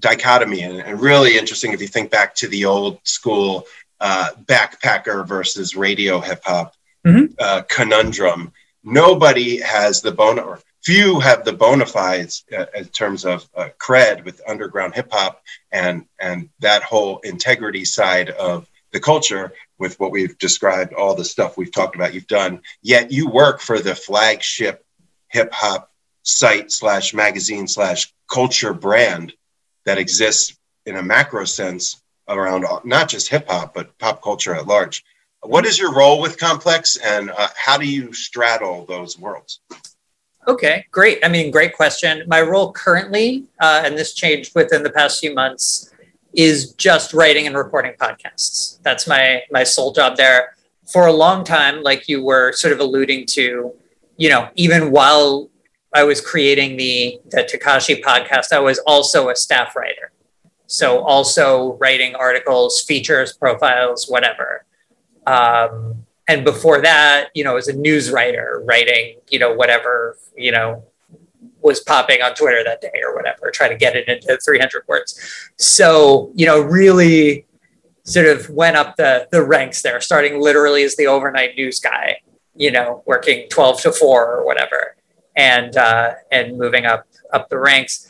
dichotomy 0.00 0.62
and, 0.62 0.80
and, 0.80 1.00
really 1.00 1.36
interesting 1.36 1.72
if 1.72 1.80
you 1.80 1.88
think 1.88 2.10
back 2.10 2.34
to 2.34 2.48
the 2.48 2.64
old 2.64 3.00
school 3.06 3.64
uh, 4.00 4.28
backpacker 4.44 5.26
versus 5.26 5.76
radio 5.76 6.20
hip 6.20 6.42
hop 6.44 6.74
mm-hmm. 7.06 7.32
uh, 7.38 7.62
conundrum. 7.68 8.52
Nobody 8.82 9.60
has 9.60 10.02
the 10.02 10.12
bone, 10.12 10.38
or 10.38 10.60
few 10.84 11.18
have 11.18 11.44
the 11.44 11.52
bona 11.52 11.86
fides 11.86 12.44
uh, 12.56 12.66
in 12.74 12.84
terms 12.86 13.24
of 13.24 13.48
uh, 13.56 13.68
cred 13.78 14.24
with 14.24 14.40
underground 14.46 14.94
hip 14.94 15.10
hop 15.10 15.42
and 15.72 16.06
and 16.20 16.48
that 16.60 16.82
whole 16.82 17.18
integrity 17.20 17.84
side 17.84 18.30
of 18.30 18.68
the 18.92 19.00
culture 19.00 19.52
with 19.78 19.98
what 19.98 20.12
we've 20.12 20.38
described 20.38 20.92
all 20.92 21.14
the 21.14 21.24
stuff 21.24 21.56
we've 21.56 21.72
talked 21.72 21.96
about 21.96 22.14
you've 22.14 22.26
done 22.26 22.60
yet 22.82 23.10
you 23.10 23.28
work 23.28 23.60
for 23.60 23.78
the 23.80 23.94
flagship 23.94 24.84
hip 25.28 25.52
hop 25.52 25.90
site 26.22 26.70
slash 26.70 27.14
magazine 27.14 27.66
slash 27.66 28.12
culture 28.30 28.74
brand 28.74 29.32
that 29.84 29.98
exists 29.98 30.56
in 30.86 30.96
a 30.96 31.02
macro 31.02 31.44
sense 31.44 32.00
around 32.28 32.64
not 32.84 33.08
just 33.08 33.28
hip 33.28 33.48
hop 33.48 33.74
but 33.74 33.96
pop 33.98 34.22
culture 34.22 34.54
at 34.54 34.66
large 34.66 35.04
What 35.42 35.66
is 35.66 35.78
your 35.78 35.92
role 35.92 36.22
with 36.22 36.38
Complex, 36.38 36.96
and 36.96 37.30
uh, 37.30 37.48
how 37.54 37.76
do 37.76 37.86
you 37.86 38.14
straddle 38.14 38.86
those 38.86 39.18
worlds? 39.18 39.60
Okay, 40.46 40.86
great. 40.90 41.24
I 41.24 41.28
mean, 41.28 41.50
great 41.50 41.74
question. 41.74 42.22
My 42.26 42.42
role 42.42 42.72
currently, 42.72 43.44
uh, 43.60 43.82
and 43.84 43.96
this 43.96 44.12
changed 44.12 44.54
within 44.54 44.82
the 44.82 44.90
past 44.90 45.20
few 45.20 45.34
months, 45.34 45.90
is 46.34 46.72
just 46.74 47.14
writing 47.14 47.46
and 47.46 47.56
reporting 47.56 47.92
podcasts. 47.98 48.78
That's 48.82 49.06
my 49.06 49.42
my 49.50 49.64
sole 49.64 49.92
job 49.92 50.16
there. 50.16 50.56
For 50.92 51.06
a 51.06 51.12
long 51.12 51.44
time, 51.44 51.82
like 51.82 52.08
you 52.08 52.22
were 52.22 52.52
sort 52.52 52.72
of 52.74 52.80
alluding 52.80 53.26
to, 53.28 53.72
you 54.16 54.28
know, 54.28 54.50
even 54.54 54.90
while 54.90 55.48
I 55.94 56.04
was 56.04 56.20
creating 56.20 56.76
the 56.76 57.20
the 57.30 57.48
Tekashi 57.50 58.02
podcast, 58.02 58.52
I 58.52 58.58
was 58.58 58.78
also 58.80 59.30
a 59.30 59.36
staff 59.36 59.74
writer. 59.74 60.12
So 60.66 61.00
also 61.04 61.74
writing 61.80 62.14
articles, 62.14 62.82
features, 62.82 63.32
profiles, 63.32 64.06
whatever. 64.08 64.64
Um, 65.26 66.03
and 66.28 66.44
before 66.44 66.80
that, 66.80 67.28
you 67.34 67.44
know, 67.44 67.56
as 67.56 67.68
a 67.68 67.74
news 67.74 68.10
writer, 68.10 68.62
writing, 68.64 69.16
you 69.30 69.38
know, 69.38 69.52
whatever, 69.52 70.16
you 70.36 70.52
know, 70.52 70.84
was 71.60 71.80
popping 71.80 72.22
on 72.22 72.34
Twitter 72.34 72.62
that 72.64 72.80
day 72.80 73.02
or 73.04 73.14
whatever, 73.14 73.50
trying 73.50 73.70
to 73.70 73.76
get 73.76 73.96
it 73.96 74.08
into 74.08 74.36
300 74.38 74.84
words. 74.86 75.18
So, 75.56 76.30
you 76.34 76.46
know, 76.46 76.60
really 76.60 77.46
sort 78.04 78.26
of 78.26 78.48
went 78.50 78.76
up 78.76 78.96
the 78.96 79.28
the 79.32 79.42
ranks 79.42 79.82
there, 79.82 80.00
starting 80.00 80.40
literally 80.40 80.82
as 80.82 80.96
the 80.96 81.06
overnight 81.06 81.56
news 81.56 81.80
guy, 81.80 82.20
you 82.54 82.70
know, 82.70 83.02
working 83.06 83.48
12 83.48 83.82
to 83.82 83.92
4 83.92 84.36
or 84.36 84.46
whatever, 84.46 84.96
and 85.36 85.76
uh, 85.76 86.12
and 86.30 86.56
moving 86.58 86.86
up 86.86 87.06
up 87.32 87.48
the 87.48 87.58
ranks. 87.58 88.08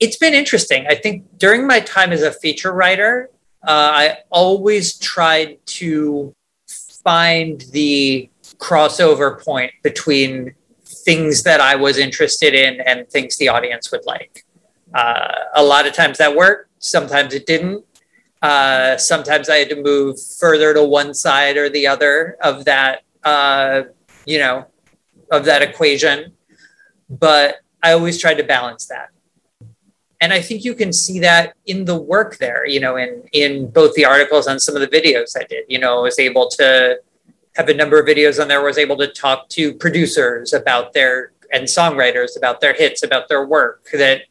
It's 0.00 0.16
been 0.16 0.34
interesting. 0.34 0.86
I 0.88 0.94
think 0.94 1.38
during 1.38 1.66
my 1.66 1.80
time 1.80 2.12
as 2.12 2.22
a 2.22 2.32
feature 2.32 2.72
writer, 2.72 3.30
uh, 3.66 3.90
I 3.94 4.18
always 4.30 4.98
tried 4.98 5.64
to 5.66 6.34
find 7.04 7.60
the 7.72 8.28
crossover 8.56 9.42
point 9.44 9.72
between 9.82 10.54
things 10.84 11.42
that 11.42 11.60
I 11.60 11.76
was 11.76 11.98
interested 11.98 12.54
in 12.54 12.80
and 12.80 13.08
things 13.08 13.36
the 13.36 13.48
audience 13.48 13.92
would 13.92 14.04
like. 14.06 14.44
Uh, 14.92 15.32
a 15.54 15.62
lot 15.62 15.86
of 15.86 15.92
times 15.92 16.18
that 16.18 16.34
worked, 16.34 16.70
sometimes 16.78 17.34
it 17.34 17.46
didn't. 17.46 17.84
Uh, 18.40 18.96
sometimes 18.96 19.48
I 19.48 19.56
had 19.56 19.68
to 19.70 19.82
move 19.82 20.18
further 20.38 20.74
to 20.74 20.84
one 20.84 21.14
side 21.14 21.56
or 21.56 21.68
the 21.68 21.86
other 21.86 22.36
of 22.42 22.64
that, 22.64 23.02
uh, 23.22 23.82
you 24.26 24.38
know, 24.38 24.66
of 25.30 25.44
that 25.46 25.62
equation. 25.62 26.32
But 27.08 27.56
I 27.82 27.92
always 27.92 28.20
tried 28.20 28.34
to 28.34 28.44
balance 28.44 28.86
that 28.86 29.13
and 30.20 30.32
I 30.32 30.40
think 30.40 30.64
you 30.64 30.74
can 30.74 30.92
see 30.92 31.18
that 31.20 31.54
in 31.66 31.84
the 31.84 31.98
work 31.98 32.38
there, 32.38 32.66
you 32.66 32.80
know, 32.80 32.96
in 32.96 33.22
in 33.32 33.70
both 33.70 33.94
the 33.94 34.04
articles 34.04 34.46
and 34.46 34.60
some 34.60 34.76
of 34.76 34.80
the 34.80 34.88
videos 34.88 35.36
I 35.36 35.44
did. 35.44 35.64
You 35.68 35.78
know, 35.78 35.98
I 35.98 36.02
was 36.02 36.18
able 36.18 36.48
to 36.50 36.98
have 37.56 37.68
a 37.68 37.74
number 37.74 37.98
of 37.98 38.06
videos 38.06 38.40
on 38.40 38.48
there. 38.48 38.62
Was 38.62 38.78
able 38.78 38.96
to 38.98 39.08
talk 39.08 39.48
to 39.50 39.74
producers 39.74 40.52
about 40.52 40.92
their 40.92 41.32
and 41.52 41.64
songwriters 41.64 42.36
about 42.36 42.60
their 42.60 42.74
hits, 42.74 43.02
about 43.02 43.28
their 43.28 43.46
work 43.46 43.88
that 43.92 44.22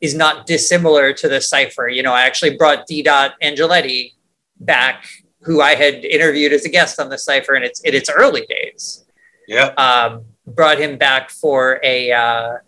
is 0.00 0.14
not 0.14 0.46
dissimilar 0.46 1.12
to 1.12 1.28
the 1.28 1.40
cipher. 1.40 1.88
You 1.88 2.02
know, 2.02 2.12
I 2.12 2.22
actually 2.22 2.56
brought 2.56 2.86
D. 2.86 3.02
Dot 3.02 3.34
Angelettie 3.42 4.14
back, 4.60 5.06
who 5.42 5.60
I 5.60 5.74
had 5.74 6.04
interviewed 6.04 6.52
as 6.52 6.64
a 6.64 6.70
guest 6.70 6.98
on 6.98 7.08
the 7.08 7.18
cipher 7.18 7.54
in 7.54 7.62
its 7.62 7.80
in 7.80 7.94
its 7.94 8.08
early 8.10 8.46
days. 8.46 9.04
Yeah. 9.48 9.66
Um, 9.76 10.24
brought 10.46 10.78
him 10.78 10.96
back 10.98 11.30
for 11.30 11.80
a. 11.82 12.12
Uh, 12.12 12.58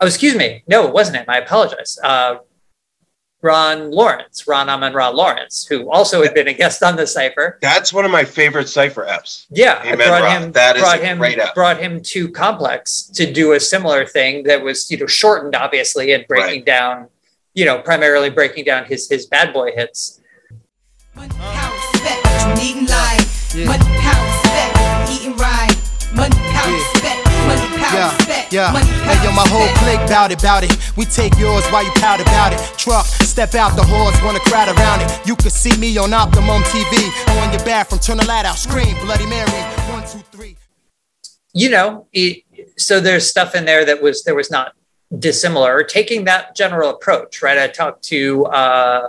Oh, 0.00 0.06
excuse 0.06 0.36
me. 0.36 0.62
No, 0.68 0.86
it 0.86 0.92
wasn't 0.92 1.16
him. 1.16 1.24
I 1.28 1.38
apologize. 1.38 1.98
Uh, 2.02 2.36
Ron 3.40 3.92
Lawrence, 3.92 4.48
Ron 4.48 4.68
Amon 4.68 4.92
Ra 4.94 5.10
Lawrence, 5.10 5.64
who 5.64 5.88
also 5.90 6.22
had 6.22 6.34
been 6.34 6.48
a 6.48 6.52
guest 6.52 6.82
on 6.82 6.96
the 6.96 7.06
cipher. 7.06 7.58
That's 7.62 7.92
one 7.92 8.04
of 8.04 8.10
my 8.10 8.24
favorite 8.24 8.68
cipher 8.68 9.06
apps. 9.08 9.46
Yeah, 9.50 9.80
Amen, 9.82 10.00
I 10.00 10.06
brought 10.08 10.22
Ra. 10.22 10.30
him. 10.40 10.52
That 10.52 10.76
is 10.76 10.82
brought 10.82 10.98
a 11.00 11.04
him. 11.06 11.18
great 11.18 11.38
app. 11.38 11.54
Brought 11.54 11.78
him 11.78 12.02
to 12.02 12.28
Complex 12.30 13.02
to 13.14 13.32
do 13.32 13.52
a 13.52 13.60
similar 13.60 14.04
thing 14.06 14.42
that 14.44 14.62
was, 14.62 14.90
you 14.90 14.98
know, 14.98 15.06
shortened 15.06 15.54
obviously 15.54 16.12
and 16.12 16.26
breaking 16.26 16.64
down, 16.64 17.08
you 17.54 17.64
know, 17.64 17.78
primarily 17.78 18.28
breaking 18.30 18.64
down 18.64 18.84
his 18.86 19.08
his 19.08 19.26
bad 19.26 19.52
boy 19.52 19.70
hits. 19.72 20.20
Needing 22.56 22.86
life, 22.86 23.54
money, 23.54 23.84
power, 24.00 24.24
respect, 24.24 25.10
eating 25.12 25.36
right, 25.36 25.76
money, 26.12 26.34
power, 26.50 26.72
respect, 26.72 27.14
money, 27.14 27.14
power, 27.14 27.17
Yeah, 27.92 28.14
respect, 28.16 28.52
yeah. 28.52 28.72
money, 28.72 28.86
Hey, 28.86 29.16
yo, 29.24 29.32
my 29.32 29.46
whole 29.48 29.68
clique 29.80 30.02
bout 30.08 30.30
it, 30.30 30.42
bout 30.42 30.64
it. 30.64 30.76
We 30.96 31.04
take 31.04 31.36
yours 31.38 31.64
while 31.68 31.84
you 31.84 31.90
pout 31.96 32.20
about 32.20 32.52
it. 32.52 32.60
Truck, 32.78 33.06
step 33.06 33.54
out 33.54 33.76
the 33.76 33.84
horse, 33.84 34.16
wanna 34.22 34.40
crowd 34.40 34.68
around 34.68 35.00
it. 35.02 35.26
You 35.26 35.36
can 35.36 35.50
see 35.50 35.76
me 35.78 35.96
on 35.98 36.12
Optimum 36.12 36.62
TV. 36.64 37.08
On 37.40 37.52
your 37.52 37.64
bathroom, 37.64 38.00
turn 38.00 38.16
the 38.18 38.26
light 38.26 38.44
out, 38.44 38.56
scream, 38.56 38.94
Bloody 39.04 39.26
Mary. 39.26 39.50
One, 39.90 40.02
two, 40.06 40.18
three. 40.30 40.56
you 41.54 41.70
know 41.70 42.06
it, 42.12 42.44
so 42.76 43.00
there's 43.00 43.26
stuff 43.26 43.54
in 43.54 43.64
there 43.64 43.84
that 43.84 44.02
was 44.02 44.22
there 44.24 44.34
was 44.34 44.50
not 44.50 44.74
dissimilar 45.18 45.74
or 45.74 45.82
taking 45.82 46.24
that 46.24 46.54
general 46.54 46.90
approach 46.90 47.40
right 47.40 47.56
i 47.58 47.66
talked 47.66 48.02
to 48.04 48.44
uh, 48.46 49.08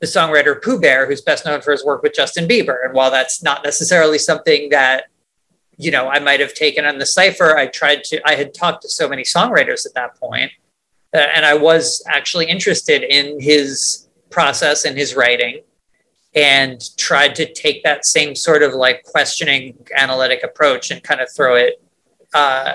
the 0.00 0.06
songwriter 0.06 0.60
Poo 0.60 0.80
Bear 0.80 1.06
who's 1.06 1.20
best 1.20 1.44
known 1.44 1.60
for 1.60 1.70
his 1.72 1.84
work 1.84 2.02
with 2.02 2.14
justin 2.14 2.48
bieber 2.48 2.82
and 2.84 2.94
while 2.94 3.10
that's 3.10 3.42
not 3.42 3.62
necessarily 3.62 4.16
something 4.18 4.70
that 4.70 5.04
you 5.76 5.90
know 5.90 6.08
i 6.08 6.18
might 6.18 6.40
have 6.40 6.54
taken 6.54 6.84
on 6.84 6.98
the 6.98 7.06
cipher 7.06 7.56
i 7.56 7.66
tried 7.66 8.04
to 8.04 8.20
i 8.28 8.34
had 8.34 8.52
talked 8.54 8.82
to 8.82 8.88
so 8.88 9.08
many 9.08 9.22
songwriters 9.22 9.86
at 9.86 9.94
that 9.94 10.14
point 10.16 10.50
uh, 11.14 11.18
and 11.18 11.44
i 11.44 11.54
was 11.54 12.02
actually 12.06 12.46
interested 12.46 13.02
in 13.02 13.40
his 13.40 14.08
process 14.30 14.84
and 14.84 14.96
his 14.96 15.14
writing 15.14 15.60
and 16.34 16.96
tried 16.96 17.34
to 17.34 17.52
take 17.52 17.82
that 17.84 18.06
same 18.06 18.34
sort 18.34 18.62
of 18.62 18.72
like 18.72 19.04
questioning 19.04 19.76
analytic 19.96 20.42
approach 20.42 20.90
and 20.90 21.02
kind 21.02 21.20
of 21.20 21.28
throw 21.30 21.56
it 21.56 21.82
uh, 22.32 22.74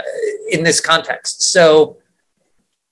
in 0.51 0.63
this 0.63 0.79
context. 0.79 1.41
So, 1.41 1.97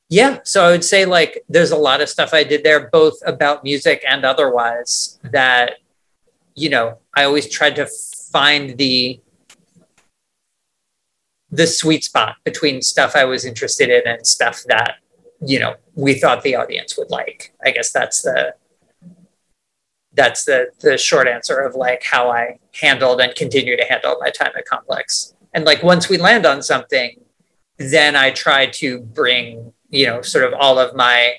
yeah, 0.10 0.40
so 0.44 0.66
I 0.66 0.72
would 0.72 0.84
say 0.84 1.06
like 1.06 1.44
there's 1.48 1.72
a 1.72 1.78
lot 1.78 2.02
of 2.02 2.10
stuff 2.10 2.34
I 2.34 2.44
did 2.44 2.64
there, 2.64 2.90
both 2.90 3.16
about 3.26 3.64
music 3.64 4.04
and 4.08 4.26
otherwise, 4.26 5.20
that, 5.24 5.76
you 6.56 6.70
know, 6.70 6.98
I 7.16 7.26
always 7.26 7.50
tried 7.50 7.76
to 7.76 7.88
find 8.32 8.78
the 8.78 9.20
the 11.56 11.68
sweet 11.68 12.04
spot 12.04 12.38
between 12.44 12.82
stuff 12.82 13.16
I 13.16 13.26
was 13.26 13.46
interested 13.46 13.90
in 13.90 14.12
and 14.12 14.26
stuff 14.26 14.64
that, 14.68 14.96
you 15.46 15.60
know, 15.60 15.76
we 15.96 16.16
thought 16.16 16.44
the 16.44 16.56
audience 16.56 16.98
would 16.98 17.10
like. 17.10 17.54
I 17.64 17.72
guess 17.72 17.92
that's 17.92 18.22
the 18.22 18.56
that's 20.14 20.46
the 20.46 20.68
the 20.80 20.98
short 20.98 21.28
answer 21.28 21.60
of 21.60 21.76
like 21.76 22.02
how 22.04 22.30
I 22.32 22.60
handled 22.74 23.20
and 23.20 23.36
continue 23.36 23.76
to 23.76 23.86
handle 23.86 24.16
my 24.20 24.30
time 24.30 24.52
at 24.58 24.66
Complex. 24.66 25.34
And 25.54 25.66
like 25.66 25.84
once 25.84 26.10
we 26.10 26.18
land 26.18 26.46
on 26.46 26.62
something, 26.62 27.20
then 27.78 28.16
I 28.16 28.32
try 28.32 28.68
to 28.68 29.00
bring, 29.02 29.74
you 29.90 30.06
know, 30.06 30.22
sort 30.22 30.46
of 30.46 30.54
all 30.54 30.80
of 30.80 30.96
my 30.96 31.36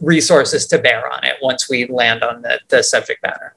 resources 0.00 0.66
to 0.68 0.78
bear 0.78 1.12
on 1.12 1.24
it 1.24 1.36
once 1.42 1.68
we 1.68 1.86
land 1.86 2.22
on 2.22 2.42
the, 2.42 2.60
the 2.68 2.82
subject 2.82 3.22
matter. 3.22 3.56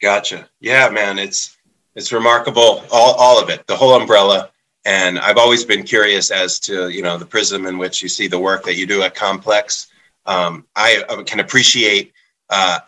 Gotcha. 0.00 0.48
Yeah, 0.60 0.88
man, 0.90 1.18
it's 1.18 1.56
it's 1.94 2.12
remarkable. 2.12 2.84
All 2.90 3.14
all 3.14 3.42
of 3.42 3.50
it, 3.50 3.66
the 3.66 3.76
whole 3.76 3.94
umbrella. 3.94 4.50
And 4.86 5.18
I've 5.18 5.38
always 5.38 5.64
been 5.64 5.82
curious 5.82 6.30
as 6.30 6.58
to 6.60 6.88
you 6.88 7.02
know 7.02 7.16
the 7.16 7.26
prism 7.26 7.66
in 7.66 7.78
which 7.78 8.02
you 8.02 8.08
see 8.08 8.26
the 8.26 8.38
work 8.38 8.64
that 8.64 8.76
you 8.76 8.86
do 8.86 9.02
at 9.02 9.14
Complex. 9.14 9.88
Um, 10.26 10.66
I, 10.74 11.04
I 11.08 11.22
can 11.22 11.40
appreciate, 11.40 12.12
uh, 12.48 12.78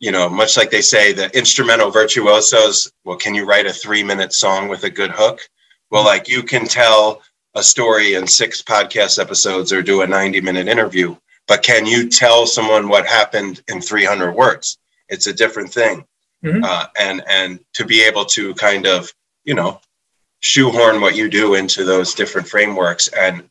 you 0.00 0.12
know, 0.12 0.28
much 0.28 0.56
like 0.56 0.70
they 0.70 0.82
say, 0.82 1.12
the 1.12 1.34
instrumental 1.36 1.90
virtuosos. 1.90 2.92
Well, 3.04 3.16
can 3.16 3.34
you 3.34 3.46
write 3.46 3.66
a 3.66 3.72
three-minute 3.72 4.34
song 4.34 4.68
with 4.68 4.84
a 4.84 4.90
good 4.90 5.10
hook? 5.10 5.40
Well, 5.90 6.04
like 6.04 6.28
you 6.28 6.42
can 6.42 6.66
tell 6.66 7.22
a 7.54 7.62
story 7.62 8.14
in 8.14 8.26
six 8.26 8.62
podcast 8.62 9.18
episodes 9.18 9.72
or 9.72 9.82
do 9.82 10.02
a 10.02 10.06
90-minute 10.06 10.68
interview, 10.68 11.16
but 11.46 11.62
can 11.62 11.86
you 11.86 12.10
tell 12.10 12.46
someone 12.46 12.88
what 12.88 13.06
happened 13.06 13.62
in 13.68 13.80
300 13.80 14.34
words? 14.34 14.76
It's 15.08 15.26
a 15.26 15.32
different 15.32 15.72
thing 15.72 16.04
uh, 16.44 16.86
and 16.98 17.22
and 17.28 17.60
to 17.74 17.84
be 17.84 18.02
able 18.02 18.24
to 18.24 18.54
kind 18.54 18.86
of 18.86 19.12
you 19.44 19.54
know 19.54 19.80
shoehorn 20.40 21.00
what 21.00 21.16
you 21.16 21.28
do 21.28 21.54
into 21.54 21.84
those 21.84 22.14
different 22.14 22.46
frameworks 22.46 23.08
and 23.08 23.48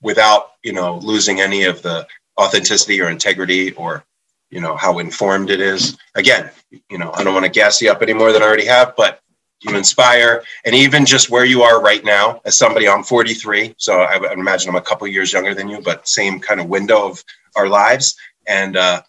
without 0.00 0.52
you 0.62 0.72
know 0.72 0.98
losing 0.98 1.40
any 1.40 1.64
of 1.64 1.82
the 1.82 2.06
authenticity 2.40 3.00
or 3.00 3.10
integrity 3.10 3.72
or 3.72 4.04
you 4.50 4.60
know 4.60 4.76
how 4.76 4.98
informed 4.98 5.50
it 5.50 5.60
is. 5.60 5.96
Again 6.14 6.50
you 6.88 6.98
know 6.98 7.10
i 7.14 7.24
don't 7.24 7.34
want 7.34 7.44
to 7.44 7.50
gas 7.50 7.80
you 7.82 7.90
up 7.90 8.02
any 8.02 8.12
more 8.12 8.32
than 8.32 8.42
i 8.42 8.46
already 8.46 8.66
have 8.66 8.94
but 8.96 9.20
you 9.62 9.76
inspire. 9.76 10.42
And 10.64 10.74
even 10.74 11.04
just 11.04 11.28
where 11.28 11.44
you 11.44 11.60
are 11.60 11.82
right 11.82 12.02
now 12.02 12.40
as 12.46 12.56
somebody 12.56 12.88
i'm 12.88 13.02
43 13.02 13.74
so 13.76 14.00
i 14.00 14.32
imagine 14.32 14.70
i'm 14.70 14.76
a 14.76 14.80
couple 14.80 15.06
years 15.06 15.32
younger 15.32 15.54
than 15.54 15.68
you 15.68 15.82
but 15.82 16.08
same 16.08 16.40
kind 16.40 16.60
of 16.60 16.68
window 16.68 17.08
of 17.08 17.22
our 17.56 17.68
lives. 17.68 18.16
And 18.46 18.76
uh, 18.76 19.02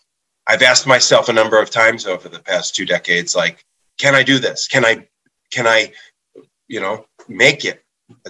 I've 0.51 0.63
asked 0.63 0.85
myself 0.85 1.29
a 1.29 1.33
number 1.33 1.61
of 1.61 1.69
times 1.69 2.05
over 2.05 2.27
the 2.27 2.39
past 2.39 2.75
two 2.75 2.85
decades, 2.85 3.33
like, 3.33 3.63
can 3.97 4.15
I 4.15 4.21
do 4.21 4.37
this? 4.37 4.67
Can 4.67 4.83
I, 4.83 5.07
can 5.49 5.65
I, 5.65 5.93
you 6.67 6.81
know, 6.81 7.05
make 7.29 7.63
it, 7.63 7.85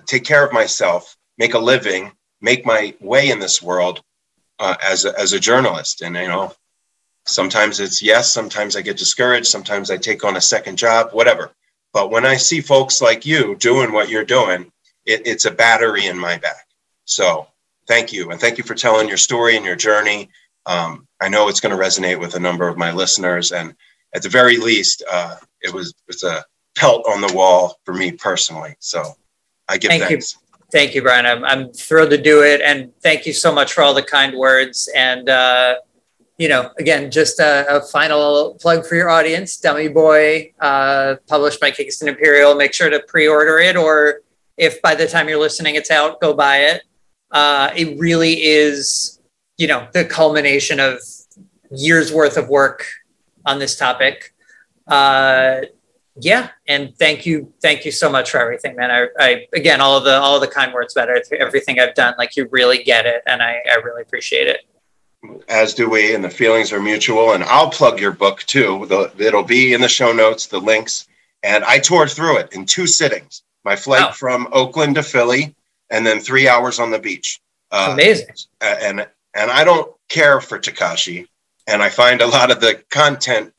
take 0.06 0.24
care 0.24 0.46
of 0.46 0.54
myself, 0.54 1.18
make 1.40 1.56
a 1.56 1.60
living, 1.60 2.12
make 2.40 2.64
my 2.64 2.94
way 3.02 3.32
in 3.32 3.40
this 3.40 3.60
world 3.60 4.04
uh, 4.60 4.76
as 4.84 5.06
a, 5.06 5.20
as 5.20 5.34
a 5.34 5.40
journalist? 5.40 6.04
And 6.04 6.16
you 6.16 6.28
know, 6.28 6.54
sometimes 7.26 7.80
it's 7.80 8.04
yes, 8.04 8.32
sometimes 8.32 8.76
I 8.76 8.82
get 8.82 8.98
discouraged, 8.98 9.48
sometimes 9.48 9.90
I 9.90 9.98
take 9.98 10.24
on 10.24 10.38
a 10.38 10.42
second 10.42 10.78
job, 10.78 11.14
whatever. 11.14 11.50
But 11.92 12.12
when 12.12 12.24
I 12.24 12.38
see 12.38 12.62
folks 12.62 13.02
like 13.02 13.26
you 13.26 13.56
doing 13.56 13.94
what 13.94 14.10
you're 14.10 14.24
doing, 14.26 14.72
it, 15.08 15.26
it's 15.26 15.46
a 15.46 15.52
battery 15.52 16.06
in 16.06 16.20
my 16.20 16.38
back. 16.38 16.68
So 17.06 17.48
thank 17.88 18.14
you. 18.14 18.30
And 18.30 18.40
thank 18.40 18.60
you 18.60 18.64
for 18.64 18.76
telling 18.76 19.08
your 19.08 19.18
story 19.18 19.58
and 19.58 19.66
your 19.66 19.76
journey. 19.76 20.30
Um, 20.68 21.08
I 21.22 21.30
know 21.30 21.48
it's 21.48 21.60
going 21.60 21.76
to 21.76 21.82
resonate 21.82 22.20
with 22.20 22.36
a 22.36 22.40
number 22.40 22.68
of 22.68 22.78
my 22.78 22.92
listeners. 22.92 23.52
And 23.52 23.76
at 24.14 24.24
the 24.24 24.30
very 24.30 24.58
least, 24.58 25.04
uh, 25.10 25.36
it 25.62 25.74
was 25.74 25.94
it's 26.08 26.24
a 26.24 26.44
pelt 26.76 27.06
on 27.08 27.22
the 27.22 27.34
wall 27.34 27.80
for 27.86 27.94
me 27.94 28.12
personally. 28.12 28.76
So 28.80 29.04
I 29.70 29.78
give 29.78 29.90
Thank 29.90 30.04
thanks. 30.04 30.34
you. 30.34 30.40
Thank 30.72 30.96
you, 30.96 31.02
Brian. 31.02 31.26
I'm, 31.26 31.44
I'm 31.44 31.74
thrilled 31.74 32.12
to 32.12 32.22
do 32.22 32.44
it. 32.44 32.62
And 32.62 32.92
thank 33.02 33.26
you 33.26 33.34
so 33.34 33.54
much 33.54 33.74
for 33.74 33.82
all 33.82 33.94
the 33.94 34.04
kind 34.04 34.38
words. 34.38 34.90
And, 34.96 35.28
uh, 35.28 35.76
you 36.38 36.48
know, 36.48 36.72
again, 36.80 37.12
just 37.12 37.40
a, 37.40 37.66
a 37.70 37.82
final 37.82 38.58
plug 38.60 38.86
for 38.86 38.96
your 38.96 39.10
audience 39.10 39.58
Dummy 39.58 39.90
Boy, 39.90 40.54
uh, 40.60 41.18
published 41.28 41.60
by 41.60 41.72
Kingston 41.72 42.08
Imperial. 42.08 42.56
Make 42.56 42.74
sure 42.74 42.90
to 42.90 43.00
pre 43.02 43.28
order 43.28 43.60
it, 43.60 43.76
or 43.76 44.22
if 44.58 44.82
by 44.82 44.96
the 44.96 45.08
time 45.08 45.30
you're 45.30 45.40
listening 45.40 45.76
it's 45.76 45.92
out, 45.92 46.20
go 46.20 46.34
buy 46.34 46.58
it. 46.58 46.84
Uh, 47.30 47.72
it 47.76 48.00
really 48.00 48.42
is, 48.44 49.20
you 49.62 49.68
know, 49.68 49.88
the 49.94 50.04
culmination 50.04 50.80
of 50.80 51.00
years 51.70 52.12
worth 52.12 52.36
of 52.36 52.50
work 52.50 52.88
on 53.46 53.60
this 53.60 53.76
topic. 53.76 54.34
Uh, 54.88 55.62
yeah, 56.20 56.50
and 56.68 56.98
thank 56.98 57.28
you, 57.28 57.54
thank 57.62 57.86
you 57.86 57.92
so 57.92 58.10
much 58.10 58.32
for 58.32 58.40
everything, 58.40 58.76
man. 58.76 58.90
I, 58.90 59.08
I 59.20 59.48
again, 59.54 59.80
all 59.80 59.96
of 59.96 60.04
the 60.04 60.16
all 60.16 60.34
of 60.34 60.42
the 60.42 60.48
kind 60.48 60.74
words 60.74 60.98
about 60.98 61.10
it, 61.10 61.28
everything 61.40 61.80
I've 61.80 61.94
done, 61.94 62.16
like 62.18 62.36
you 62.36 62.48
really 62.50 62.84
get 62.84 63.06
it, 63.06 63.22
and 63.28 63.44
I, 63.44 63.60
I 63.72 63.76
really 63.84 64.02
appreciate 64.02 64.48
it. 64.48 64.62
As 65.48 65.76
do 65.76 65.88
we, 65.88 66.16
and 66.16 66.24
the 66.24 66.30
feelings 66.30 66.74
are 66.74 66.82
mutual. 66.82 67.34
And 67.34 67.44
I'll 67.44 67.70
plug 67.70 68.00
your 68.00 68.12
book 68.12 68.40
too. 68.42 68.88
The, 68.88 69.14
it'll 69.20 69.44
be 69.44 69.74
in 69.74 69.82
the 69.82 69.88
show 69.88 70.12
notes, 70.12 70.48
the 70.48 70.60
links. 70.60 71.08
And 71.44 71.64
I 71.64 71.78
tore 71.78 72.08
through 72.08 72.38
it 72.40 72.54
in 72.54 72.66
two 72.66 72.88
sittings. 72.88 73.44
My 73.64 73.76
flight 73.76 74.16
from 74.16 74.48
Oakland 74.52 74.96
to 74.96 75.04
Philly, 75.04 75.56
and 75.92 76.06
then 76.06 76.20
three 76.20 76.48
hours 76.50 76.80
on 76.80 76.90
the 76.90 76.98
beach. 76.98 77.40
Uh, 77.70 77.92
Amazing. 77.94 78.36
And 78.60 79.08
and 79.34 79.50
I 79.52 79.64
don't 79.64 79.92
care 80.10 80.42
for 80.42 80.60
Tekashi, 80.60 81.28
and 81.68 81.82
I 81.82 81.90
find 81.90 82.22
a 82.22 82.28
lot 82.28 82.52
of 82.52 82.60
the 82.60 82.84
content 82.90 83.54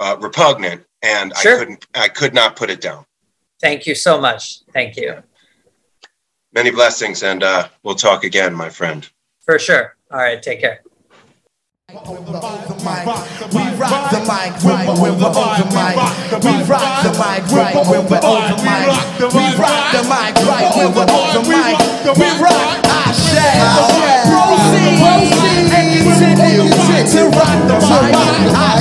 uh, 0.00 0.16
repugnant, 0.20 0.84
and 1.02 1.34
Sure. 1.36 1.56
I 1.56 1.58
couldn't, 1.58 1.86
I 1.94 2.08
could 2.08 2.34
not 2.34 2.56
put 2.56 2.70
it 2.70 2.80
down. 2.80 3.04
Thank 3.60 3.86
you 3.86 3.94
so 3.94 4.20
much. 4.20 4.60
Thank 4.72 4.96
you 4.96 5.22
Many 6.52 6.70
blessings, 6.70 7.22
and 7.22 7.42
uh, 7.42 7.68
we'll 7.82 7.94
talk 7.94 8.24
again, 8.24 8.54
my 8.54 8.70
friend. 8.70 9.08
for 9.44 9.58
sure. 9.58 9.96
All 10.10 10.18
right, 10.18 10.42
take 10.42 10.60
care. 10.60 10.82
We 11.88 11.94
rock 11.96 12.68
the 12.68 12.76
mic 12.84 14.52
right 14.60 14.84
when 14.84 15.00
we're 15.00 15.24
on 15.24 15.56
the 15.56 15.64
mic. 15.72 15.96
We 16.44 16.52
rock 16.68 17.00
the 17.00 17.12
mic 17.16 17.48
right 17.48 17.72
when 17.88 18.04
we're 18.04 18.20
on 18.28 18.44
the 18.52 18.60
mic. 18.60 18.92
We 19.32 19.44
rock 19.56 19.88
the 19.96 20.04
mic 20.04 20.36
right 20.44 20.68
when 20.76 20.92
we're 20.92 21.08
on 21.08 21.32
the 21.32 21.40
mic. 21.48 21.80
We 22.12 22.28
rock 22.44 22.84
our 22.92 23.08
shell. 23.16 23.88
Proceed, 24.28 25.00
and 25.72 25.88
continue 26.04 26.68
to 27.08 27.22
rock 27.32 27.56
the 27.72 27.80
mic. 27.80 28.12
Our 28.52 28.80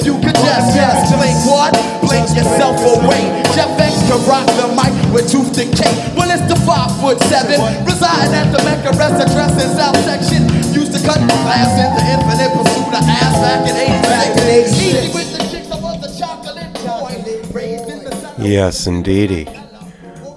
If 0.00 0.06
you 0.06 0.16
could 0.16 0.32
just, 0.32 0.72
just 0.72 1.12
blink 1.12 1.36
what? 1.44 1.76
Blink 2.00 2.24
yourself 2.32 2.80
away. 2.80 3.44
Jeff 3.52 3.68
X 3.76 4.00
can 4.08 4.16
rock 4.24 4.48
the 4.56 4.72
mic 4.72 4.96
with 5.12 5.28
tooth 5.28 5.52
decay. 5.52 5.92
Well, 6.16 6.32
it's 6.32 6.40
the 6.48 6.56
five 6.64 6.88
foot 7.04 7.20
seven. 7.28 7.60
Reside 7.84 8.32
at 8.32 8.48
the 8.48 8.64
Mecca 8.64 8.96
rest 8.96 9.20
address 9.20 9.52
in 9.60 9.68
South 9.76 10.00
Section. 10.08 10.48
Used 10.72 10.96
to 10.96 11.04
cut 11.04 11.20
glass 11.44 11.76
in 11.76 11.92
the 11.92 12.04
infinite 12.16 12.48
pursuit 12.56 12.96
of 12.96 13.04
ass 13.04 13.36
back 13.44 13.68
in 13.68 13.76
86. 13.76 14.80
Easy 14.80 15.12
with 15.12 15.36
the 15.36 15.44
chicks, 15.52 15.70
I 15.70 15.78
was 15.78 16.00
the 16.00 16.18
chocolate 16.18 16.72
boy. 16.80 17.52
Raised 17.52 17.90
in 17.90 18.02
the 18.02 18.34
Yes, 18.38 18.86
indeedy. 18.86 19.44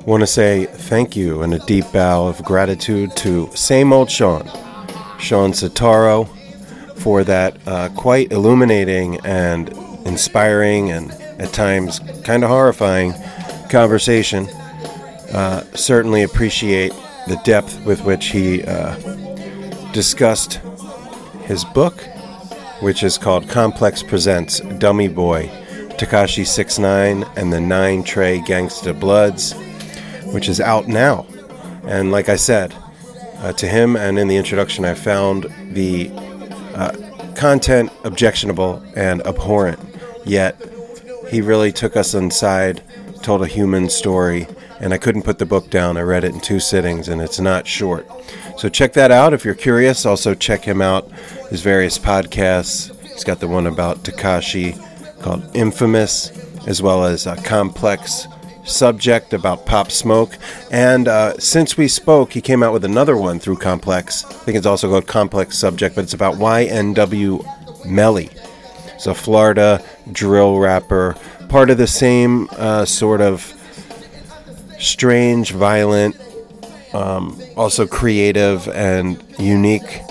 Want 0.05 0.23
to 0.23 0.27
say 0.27 0.65
thank 0.65 1.15
you 1.15 1.41
and 1.41 1.53
a 1.53 1.59
deep 1.59 1.85
bow 1.93 2.27
of 2.27 2.43
gratitude 2.43 3.15
to 3.15 3.49
same 3.55 3.93
old 3.93 4.11
Shawn, 4.11 4.45
Shawn 5.19 5.53
Setaro, 5.53 6.27
for 7.03 7.25
that 7.25 7.57
uh, 7.67 7.89
quite 7.97 8.31
illuminating 8.31 9.19
and 9.25 9.69
inspiring 10.05 10.89
and 10.89 11.11
at 11.37 11.51
times 11.51 11.99
kind 12.23 12.45
of 12.45 12.49
horrifying 12.49 13.13
conversation. 13.69 14.47
Uh, 15.33 15.63
certainly 15.73 16.23
appreciate 16.23 16.93
the 17.27 17.39
depth 17.43 17.85
with 17.85 18.01
which 18.05 18.27
he 18.27 18.63
uh, 18.63 18.95
discussed 19.91 20.61
his 21.43 21.65
book, 21.65 22.01
which 22.79 23.03
is 23.03 23.17
called 23.17 23.49
Complex 23.49 24.01
Presents 24.01 24.61
Dummy 24.77 25.09
Boy, 25.09 25.47
Tekashi 25.97 26.47
69 26.47 27.25
and 27.35 27.51
the 27.51 27.59
Nine 27.59 28.03
Trey 28.03 28.39
Gangsta 28.39 28.97
Bloods, 28.97 29.53
which 30.33 30.47
is 30.47 30.61
out 30.61 30.87
now. 30.87 31.25
And 31.83 32.13
like 32.13 32.29
I 32.29 32.37
said, 32.37 32.73
uh, 33.39 33.51
to 33.53 33.67
him 33.67 33.97
and 33.97 34.17
in 34.17 34.29
the 34.29 34.37
introduction, 34.37 34.85
I 34.85 34.93
found 34.93 35.53
the 35.73 36.09
uh, 36.73 36.91
content 37.35 37.91
objectionable 38.03 38.83
and 38.95 39.25
abhorrent, 39.25 39.79
yet 40.25 40.61
he 41.29 41.41
really 41.41 41.71
took 41.71 41.95
us 41.95 42.13
inside, 42.13 42.83
told 43.21 43.41
a 43.41 43.47
human 43.47 43.89
story, 43.89 44.47
and 44.79 44.93
I 44.93 44.97
couldn't 44.97 45.23
put 45.23 45.39
the 45.39 45.45
book 45.45 45.69
down. 45.69 45.97
I 45.97 46.01
read 46.01 46.23
it 46.23 46.33
in 46.33 46.41
two 46.41 46.59
sittings, 46.59 47.07
and 47.07 47.21
it's 47.21 47.39
not 47.39 47.67
short. 47.67 48.07
So 48.57 48.69
check 48.69 48.93
that 48.93 49.11
out 49.11 49.33
if 49.33 49.45
you're 49.45 49.55
curious. 49.55 50.05
Also, 50.05 50.35
check 50.35 50.63
him 50.63 50.81
out, 50.81 51.09
his 51.49 51.61
various 51.61 51.97
podcasts. 51.97 52.93
He's 53.01 53.23
got 53.23 53.39
the 53.39 53.47
one 53.47 53.67
about 53.67 54.03
Tekashi 54.03 54.77
called 55.21 55.43
Infamous, 55.55 56.31
as 56.67 56.81
well 56.81 57.05
as 57.05 57.25
a 57.27 57.35
complex 57.37 58.27
subject 58.63 59.33
about 59.33 59.65
Pop 59.65 59.91
Smoke. 59.91 60.37
And 60.71 61.07
uh, 61.07 61.37
since 61.39 61.77
we 61.77 61.87
spoke, 61.87 62.33
he 62.33 62.41
came 62.41 62.63
out 62.63 62.73
with 62.73 62.85
another 62.85 63.17
one 63.17 63.39
through 63.39 63.57
Complex. 63.57 64.25
I 64.25 64.33
think 64.33 64.57
it's 64.57 64.65
also 64.65 64.89
called 64.89 65.07
Complex 65.07 65.57
Subject, 65.57 65.95
but 65.95 66.03
it's 66.03 66.13
about 66.13 66.35
YNW 66.35 67.85
Melly. 67.85 68.29
It's 68.95 69.07
a 69.07 69.13
Florida 69.13 69.83
drill 70.11 70.59
rapper, 70.59 71.15
part 71.49 71.69
of 71.69 71.77
the 71.77 71.87
same 71.87 72.47
uh, 72.51 72.85
sort 72.85 73.21
of 73.21 73.53
strange, 74.79 75.51
violent, 75.51 76.15
um, 76.93 77.39
also 77.57 77.87
creative 77.87 78.67
and 78.69 79.23
unique 79.39 80.01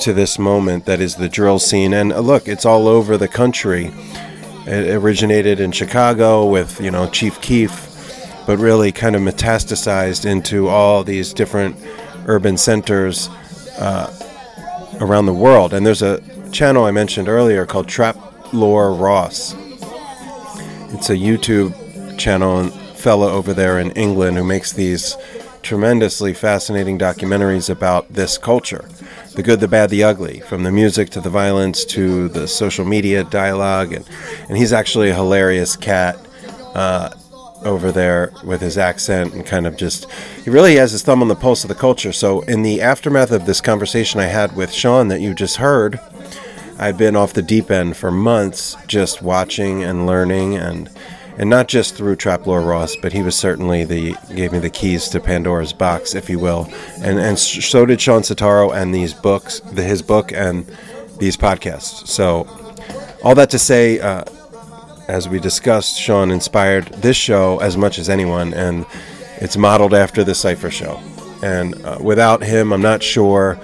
to 0.00 0.12
this 0.12 0.38
moment 0.38 0.86
that 0.86 1.00
is 1.00 1.16
the 1.16 1.28
drill 1.28 1.58
scene. 1.58 1.92
And 1.92 2.12
uh, 2.12 2.20
look, 2.20 2.48
it's 2.48 2.64
all 2.64 2.88
over 2.88 3.16
the 3.16 3.28
country. 3.28 3.90
It 4.66 4.94
originated 4.94 5.60
in 5.60 5.72
Chicago 5.72 6.46
with, 6.48 6.80
you 6.80 6.90
know, 6.90 7.08
Chief 7.08 7.40
Keef, 7.40 7.87
but 8.48 8.58
really 8.58 8.90
kind 8.90 9.14
of 9.14 9.20
metastasized 9.20 10.24
into 10.24 10.68
all 10.68 11.04
these 11.04 11.34
different 11.34 11.76
urban 12.24 12.56
centers 12.56 13.28
uh, 13.76 14.10
around 15.02 15.26
the 15.26 15.34
world. 15.34 15.74
And 15.74 15.84
there's 15.84 16.00
a 16.00 16.22
channel 16.50 16.86
I 16.86 16.90
mentioned 16.90 17.28
earlier 17.28 17.66
called 17.66 17.88
Trap 17.88 18.16
Lore 18.54 18.94
Ross. 18.94 19.54
It's 20.94 21.10
a 21.10 21.14
YouTube 21.14 22.18
channel 22.18 22.60
and 22.60 22.72
fella 22.72 23.30
over 23.30 23.52
there 23.52 23.78
in 23.78 23.90
England 23.90 24.38
who 24.38 24.44
makes 24.44 24.72
these 24.72 25.14
tremendously 25.60 26.32
fascinating 26.32 26.98
documentaries 26.98 27.68
about 27.68 28.10
this 28.10 28.38
culture 28.38 28.88
the 29.34 29.42
good, 29.42 29.60
the 29.60 29.68
bad, 29.68 29.90
the 29.90 30.02
ugly, 30.02 30.40
from 30.40 30.62
the 30.62 30.72
music 30.72 31.10
to 31.10 31.20
the 31.20 31.30
violence 31.30 31.84
to 31.84 32.28
the 32.30 32.48
social 32.48 32.86
media 32.86 33.22
dialogue. 33.24 33.92
And, 33.92 34.08
and 34.48 34.56
he's 34.56 34.72
actually 34.72 35.10
a 35.10 35.14
hilarious 35.14 35.76
cat 35.76 36.18
uh, 36.74 37.10
over 37.64 37.92
there 37.92 38.32
with 38.44 38.60
his 38.60 38.78
accent 38.78 39.34
and 39.34 39.44
kind 39.44 39.66
of 39.66 39.76
just, 39.76 40.10
he 40.44 40.50
really 40.50 40.76
has 40.76 40.92
his 40.92 41.02
thumb 41.02 41.22
on 41.22 41.28
the 41.28 41.34
pulse 41.34 41.64
of 41.64 41.68
the 41.68 41.74
culture. 41.74 42.12
So, 42.12 42.42
in 42.42 42.62
the 42.62 42.80
aftermath 42.80 43.30
of 43.30 43.46
this 43.46 43.60
conversation 43.60 44.20
I 44.20 44.26
had 44.26 44.56
with 44.56 44.72
Shawn 44.72 45.08
that 45.08 45.20
you 45.20 45.34
just 45.34 45.56
heard, 45.56 46.00
I'd 46.78 46.96
been 46.96 47.16
off 47.16 47.32
the 47.32 47.42
deep 47.42 47.70
end 47.70 47.96
for 47.96 48.10
months 48.10 48.76
just 48.86 49.20
watching 49.20 49.82
and 49.82 50.06
learning 50.06 50.56
and 50.56 50.88
and 51.38 51.48
not 51.48 51.68
just 51.68 51.94
through 51.94 52.16
Trap 52.16 52.48
Lore 52.48 52.62
Ross, 52.62 52.96
but 52.96 53.12
he 53.12 53.22
was 53.22 53.36
certainly 53.36 53.84
the 53.84 54.14
gave 54.34 54.52
me 54.52 54.58
the 54.58 54.70
keys 54.70 55.08
to 55.10 55.20
Pandora's 55.20 55.72
box, 55.72 56.14
if 56.14 56.28
you 56.28 56.38
will, 56.38 56.68
and 57.00 57.18
and 57.18 57.38
so 57.38 57.86
did 57.86 58.00
Shawn 58.00 58.22
Setaro 58.22 58.74
and 58.74 58.94
these 58.94 59.14
books, 59.14 59.60
the, 59.60 59.82
his 59.82 60.02
book 60.02 60.32
and 60.32 60.66
these 61.18 61.36
podcasts. 61.36 62.06
So 62.08 62.46
all 63.22 63.34
that 63.36 63.50
to 63.50 63.58
say, 63.58 64.00
uh, 64.00 64.24
as 65.08 65.28
we 65.28 65.40
discussed, 65.40 65.98
Shawn 65.98 66.30
inspired 66.30 66.86
this 66.88 67.16
show 67.16 67.58
as 67.58 67.76
much 67.76 67.98
as 67.98 68.10
anyone, 68.10 68.52
and 68.52 68.86
it's 69.40 69.56
modeled 69.56 69.94
after 69.94 70.22
the 70.22 70.34
Cipher 70.34 70.70
show. 70.70 71.00
And 71.42 71.74
uh, 71.84 71.98
without 72.00 72.42
him, 72.42 72.72
I'm 72.72 72.82
not 72.82 73.02
sure 73.02 73.58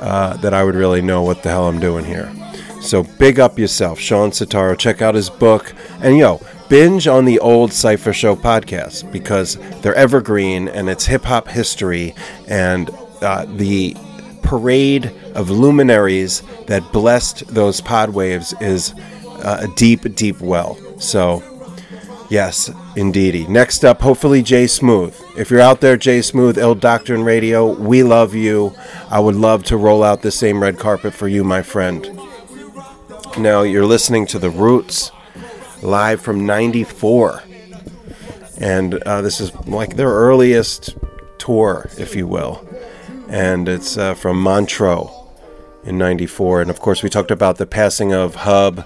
uh, 0.00 0.36
that 0.38 0.52
I 0.52 0.64
would 0.64 0.74
really 0.74 1.00
know 1.00 1.22
what 1.22 1.42
the 1.42 1.50
hell 1.50 1.68
I'm 1.68 1.78
doing 1.78 2.04
here. 2.04 2.32
So 2.80 3.02
big 3.02 3.38
up 3.38 3.58
yourself, 3.58 3.98
Shawn 3.98 4.30
Setaro. 4.30 4.76
Check 4.76 5.00
out 5.00 5.14
his 5.14 5.30
book. 5.30 5.74
And 6.00 6.18
yo, 6.18 6.40
binge 6.68 7.06
on 7.06 7.24
the 7.24 7.38
old 7.40 7.72
Cipher 7.72 8.12
Show 8.12 8.34
podcast 8.34 9.10
because 9.12 9.56
they're 9.80 9.94
evergreen 9.94 10.68
and 10.68 10.88
it's 10.88 11.06
hip 11.06 11.24
hop 11.24 11.48
history 11.48 12.14
and 12.46 12.90
uh, 13.20 13.46
the 13.46 13.96
parade 14.42 15.12
of 15.34 15.50
luminaries 15.50 16.42
that 16.66 16.92
blessed 16.92 17.46
those 17.48 17.80
pod 17.80 18.10
waves 18.10 18.54
is 18.60 18.94
uh, 19.44 19.66
a 19.68 19.74
deep, 19.74 20.14
deep 20.14 20.40
well. 20.40 20.78
So, 20.98 21.42
yes, 22.28 22.70
indeedy. 22.96 23.46
Next 23.46 23.84
up, 23.84 24.02
hopefully 24.02 24.42
Jay 24.42 24.66
Smooth. 24.66 25.16
If 25.36 25.50
you're 25.50 25.60
out 25.60 25.80
there, 25.80 25.96
Jay 25.96 26.22
Smooth, 26.22 26.58
Ill 26.58 26.74
Doctrine 26.74 27.22
Radio, 27.22 27.72
we 27.72 28.02
love 28.02 28.34
you. 28.34 28.74
I 29.10 29.20
would 29.20 29.36
love 29.36 29.62
to 29.64 29.76
roll 29.76 30.02
out 30.02 30.22
the 30.22 30.30
same 30.30 30.60
red 30.62 30.78
carpet 30.78 31.14
for 31.14 31.28
you, 31.28 31.44
my 31.44 31.62
friend. 31.62 32.18
Now, 33.38 33.62
you're 33.62 33.86
listening 33.86 34.26
to 34.28 34.38
The 34.38 34.50
Roots 34.50 35.12
live 35.82 36.20
from 36.20 36.44
94. 36.44 37.42
And 38.60 38.94
uh, 38.94 39.22
this 39.22 39.40
is 39.40 39.54
like 39.66 39.96
their 39.96 40.08
earliest 40.08 40.96
tour, 41.38 41.88
if 41.96 42.16
you 42.16 42.26
will. 42.26 42.66
And 43.28 43.68
it's 43.68 43.96
uh, 43.96 44.14
from 44.14 44.40
Montreux 44.40 45.08
in 45.84 45.98
94. 45.98 46.62
And 46.62 46.70
of 46.70 46.80
course, 46.80 47.02
we 47.02 47.08
talked 47.08 47.30
about 47.30 47.58
the 47.58 47.66
passing 47.66 48.12
of 48.12 48.34
Hub, 48.34 48.84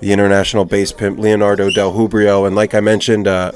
the 0.00 0.12
international 0.12 0.64
bass 0.64 0.92
pimp 0.92 1.18
Leonardo 1.18 1.70
Del 1.70 1.92
Hubrio. 1.92 2.46
And 2.46 2.56
like 2.56 2.74
I 2.74 2.80
mentioned, 2.80 3.28
uh, 3.28 3.52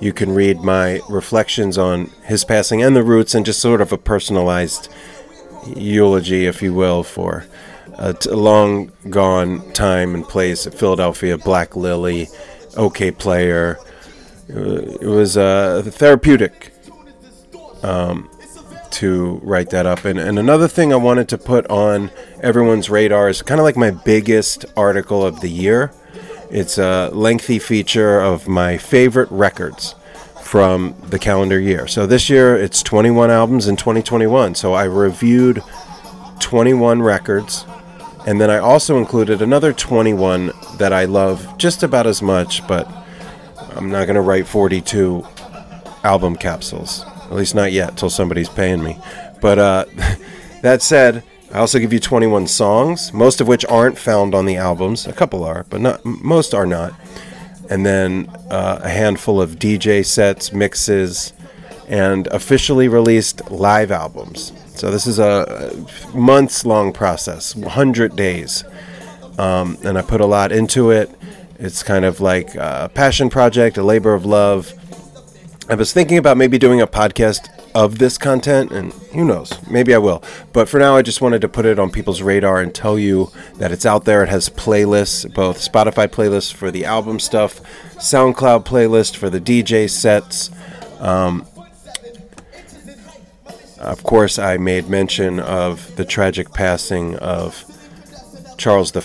you 0.00 0.12
can 0.12 0.34
read 0.34 0.60
my 0.60 1.00
reflections 1.08 1.78
on 1.78 2.10
his 2.24 2.44
passing 2.44 2.82
and 2.82 2.96
the 2.96 3.04
roots 3.04 3.34
and 3.34 3.46
just 3.46 3.60
sort 3.60 3.80
of 3.80 3.92
a 3.92 3.98
personalized 3.98 4.92
eulogy, 5.76 6.46
if 6.46 6.62
you 6.62 6.74
will, 6.74 7.02
for 7.02 7.46
a 7.98 8.12
t- 8.12 8.30
long 8.30 8.90
gone 9.10 9.72
time 9.72 10.14
and 10.14 10.24
place 10.24 10.66
at 10.66 10.74
Philadelphia, 10.74 11.38
Black 11.38 11.76
Lily, 11.76 12.26
Okayplayer. 12.72 13.76
It 14.48 15.06
was 15.06 15.36
uh, 15.36 15.82
therapeutic 15.84 16.72
um, 17.82 18.28
to 18.92 19.40
write 19.42 19.70
that 19.70 19.86
up. 19.86 20.04
And, 20.04 20.18
and 20.18 20.38
another 20.38 20.68
thing 20.68 20.92
I 20.92 20.96
wanted 20.96 21.28
to 21.30 21.38
put 21.38 21.66
on 21.68 22.10
everyone's 22.40 22.90
radar 22.90 23.28
is 23.28 23.42
kind 23.42 23.60
of 23.60 23.64
like 23.64 23.76
my 23.76 23.90
biggest 23.90 24.64
article 24.76 25.24
of 25.24 25.40
the 25.40 25.48
year. 25.48 25.92
It's 26.50 26.78
a 26.78 27.10
lengthy 27.12 27.58
feature 27.58 28.20
of 28.20 28.46
my 28.46 28.76
favorite 28.76 29.30
records 29.30 29.94
from 30.42 30.94
the 31.08 31.18
calendar 31.18 31.58
year. 31.58 31.86
So 31.86 32.06
this 32.06 32.28
year 32.28 32.56
it's 32.56 32.82
21 32.82 33.30
albums 33.30 33.68
in 33.68 33.76
2021. 33.76 34.54
So 34.54 34.74
I 34.74 34.84
reviewed 34.84 35.62
21 36.40 37.00
records 37.00 37.64
and 38.26 38.40
then 38.40 38.50
I 38.50 38.58
also 38.58 38.98
included 38.98 39.42
another 39.42 39.72
21 39.72 40.52
that 40.76 40.92
I 40.92 41.06
love 41.06 41.58
just 41.58 41.82
about 41.82 42.06
as 42.06 42.22
much, 42.22 42.66
but 42.68 42.88
I'm 43.74 43.90
not 43.90 44.04
going 44.04 44.14
to 44.14 44.20
write 44.20 44.46
42 44.46 45.26
album 46.04 46.36
capsules. 46.36 47.04
At 47.32 47.38
least 47.38 47.54
not 47.54 47.72
yet, 47.72 47.96
till 47.96 48.10
somebody's 48.10 48.50
paying 48.50 48.82
me. 48.84 48.98
But 49.40 49.58
uh, 49.58 49.84
that 50.60 50.82
said, 50.82 51.24
I 51.50 51.60
also 51.60 51.78
give 51.78 51.90
you 51.90 51.98
21 51.98 52.46
songs, 52.46 53.10
most 53.14 53.40
of 53.40 53.48
which 53.48 53.64
aren't 53.64 53.96
found 53.96 54.34
on 54.34 54.44
the 54.44 54.56
albums. 54.56 55.06
A 55.06 55.14
couple 55.14 55.42
are, 55.42 55.64
but 55.70 55.80
not 55.80 56.04
most 56.04 56.52
are 56.52 56.66
not. 56.66 56.92
And 57.70 57.86
then 57.86 58.28
uh, 58.50 58.80
a 58.82 58.90
handful 58.90 59.40
of 59.40 59.52
DJ 59.52 60.04
sets, 60.04 60.52
mixes, 60.52 61.32
and 61.88 62.26
officially 62.26 62.86
released 62.86 63.50
live 63.50 63.90
albums. 63.90 64.52
So 64.74 64.90
this 64.90 65.06
is 65.06 65.18
a 65.18 65.72
months 66.14 66.66
long 66.66 66.92
process, 66.92 67.56
100 67.56 68.14
days. 68.14 68.62
Um, 69.38 69.78
and 69.86 69.96
I 69.96 70.02
put 70.02 70.20
a 70.20 70.26
lot 70.26 70.52
into 70.52 70.90
it. 70.90 71.10
It's 71.58 71.82
kind 71.82 72.04
of 72.04 72.20
like 72.20 72.54
a 72.56 72.90
passion 72.92 73.30
project, 73.30 73.78
a 73.78 73.82
labor 73.82 74.12
of 74.12 74.26
love. 74.26 74.74
I 75.68 75.74
was 75.74 75.92
thinking 75.92 76.18
about 76.18 76.36
maybe 76.36 76.58
doing 76.58 76.80
a 76.80 76.86
podcast 76.86 77.48
of 77.74 77.98
this 77.98 78.18
content, 78.18 78.72
and 78.72 78.92
who 79.14 79.24
knows, 79.24 79.52
maybe 79.70 79.94
I 79.94 79.98
will. 79.98 80.22
But 80.52 80.68
for 80.68 80.78
now, 80.78 80.96
I 80.96 81.02
just 81.02 81.20
wanted 81.20 81.40
to 81.42 81.48
put 81.48 81.64
it 81.64 81.78
on 81.78 81.90
people's 81.90 82.20
radar 82.20 82.60
and 82.60 82.74
tell 82.74 82.98
you 82.98 83.30
that 83.56 83.72
it's 83.72 83.86
out 83.86 84.04
there. 84.04 84.22
It 84.22 84.28
has 84.28 84.48
playlists, 84.48 85.32
both 85.32 85.58
Spotify 85.58 86.08
playlists 86.08 86.52
for 86.52 86.70
the 86.70 86.84
album 86.84 87.18
stuff, 87.20 87.60
SoundCloud 87.96 88.64
playlist 88.64 89.16
for 89.16 89.30
the 89.30 89.40
DJ 89.40 89.88
sets. 89.88 90.50
Um, 91.00 91.46
of 93.78 94.02
course, 94.04 94.38
I 94.38 94.58
made 94.58 94.88
mention 94.88 95.40
of 95.40 95.96
the 95.96 96.04
tragic 96.04 96.52
passing 96.52 97.16
of 97.16 97.64
Charles 98.58 98.94
I 98.94 99.00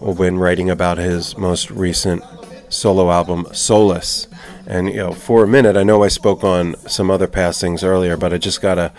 when 0.00 0.38
writing 0.38 0.70
about 0.70 0.98
his 0.98 1.36
most 1.36 1.70
recent 1.70 2.22
solo 2.68 3.10
album, 3.10 3.46
Solace. 3.52 4.27
And, 4.66 4.88
you 4.88 4.96
know, 4.96 5.12
for 5.12 5.44
a 5.44 5.48
minute, 5.48 5.76
I 5.76 5.82
know 5.82 6.02
I 6.02 6.08
spoke 6.08 6.44
on 6.44 6.74
some 6.88 7.10
other 7.10 7.26
passings 7.26 7.82
earlier, 7.82 8.16
but 8.16 8.32
I 8.32 8.38
just 8.38 8.60
got 8.60 8.74
to 8.74 8.92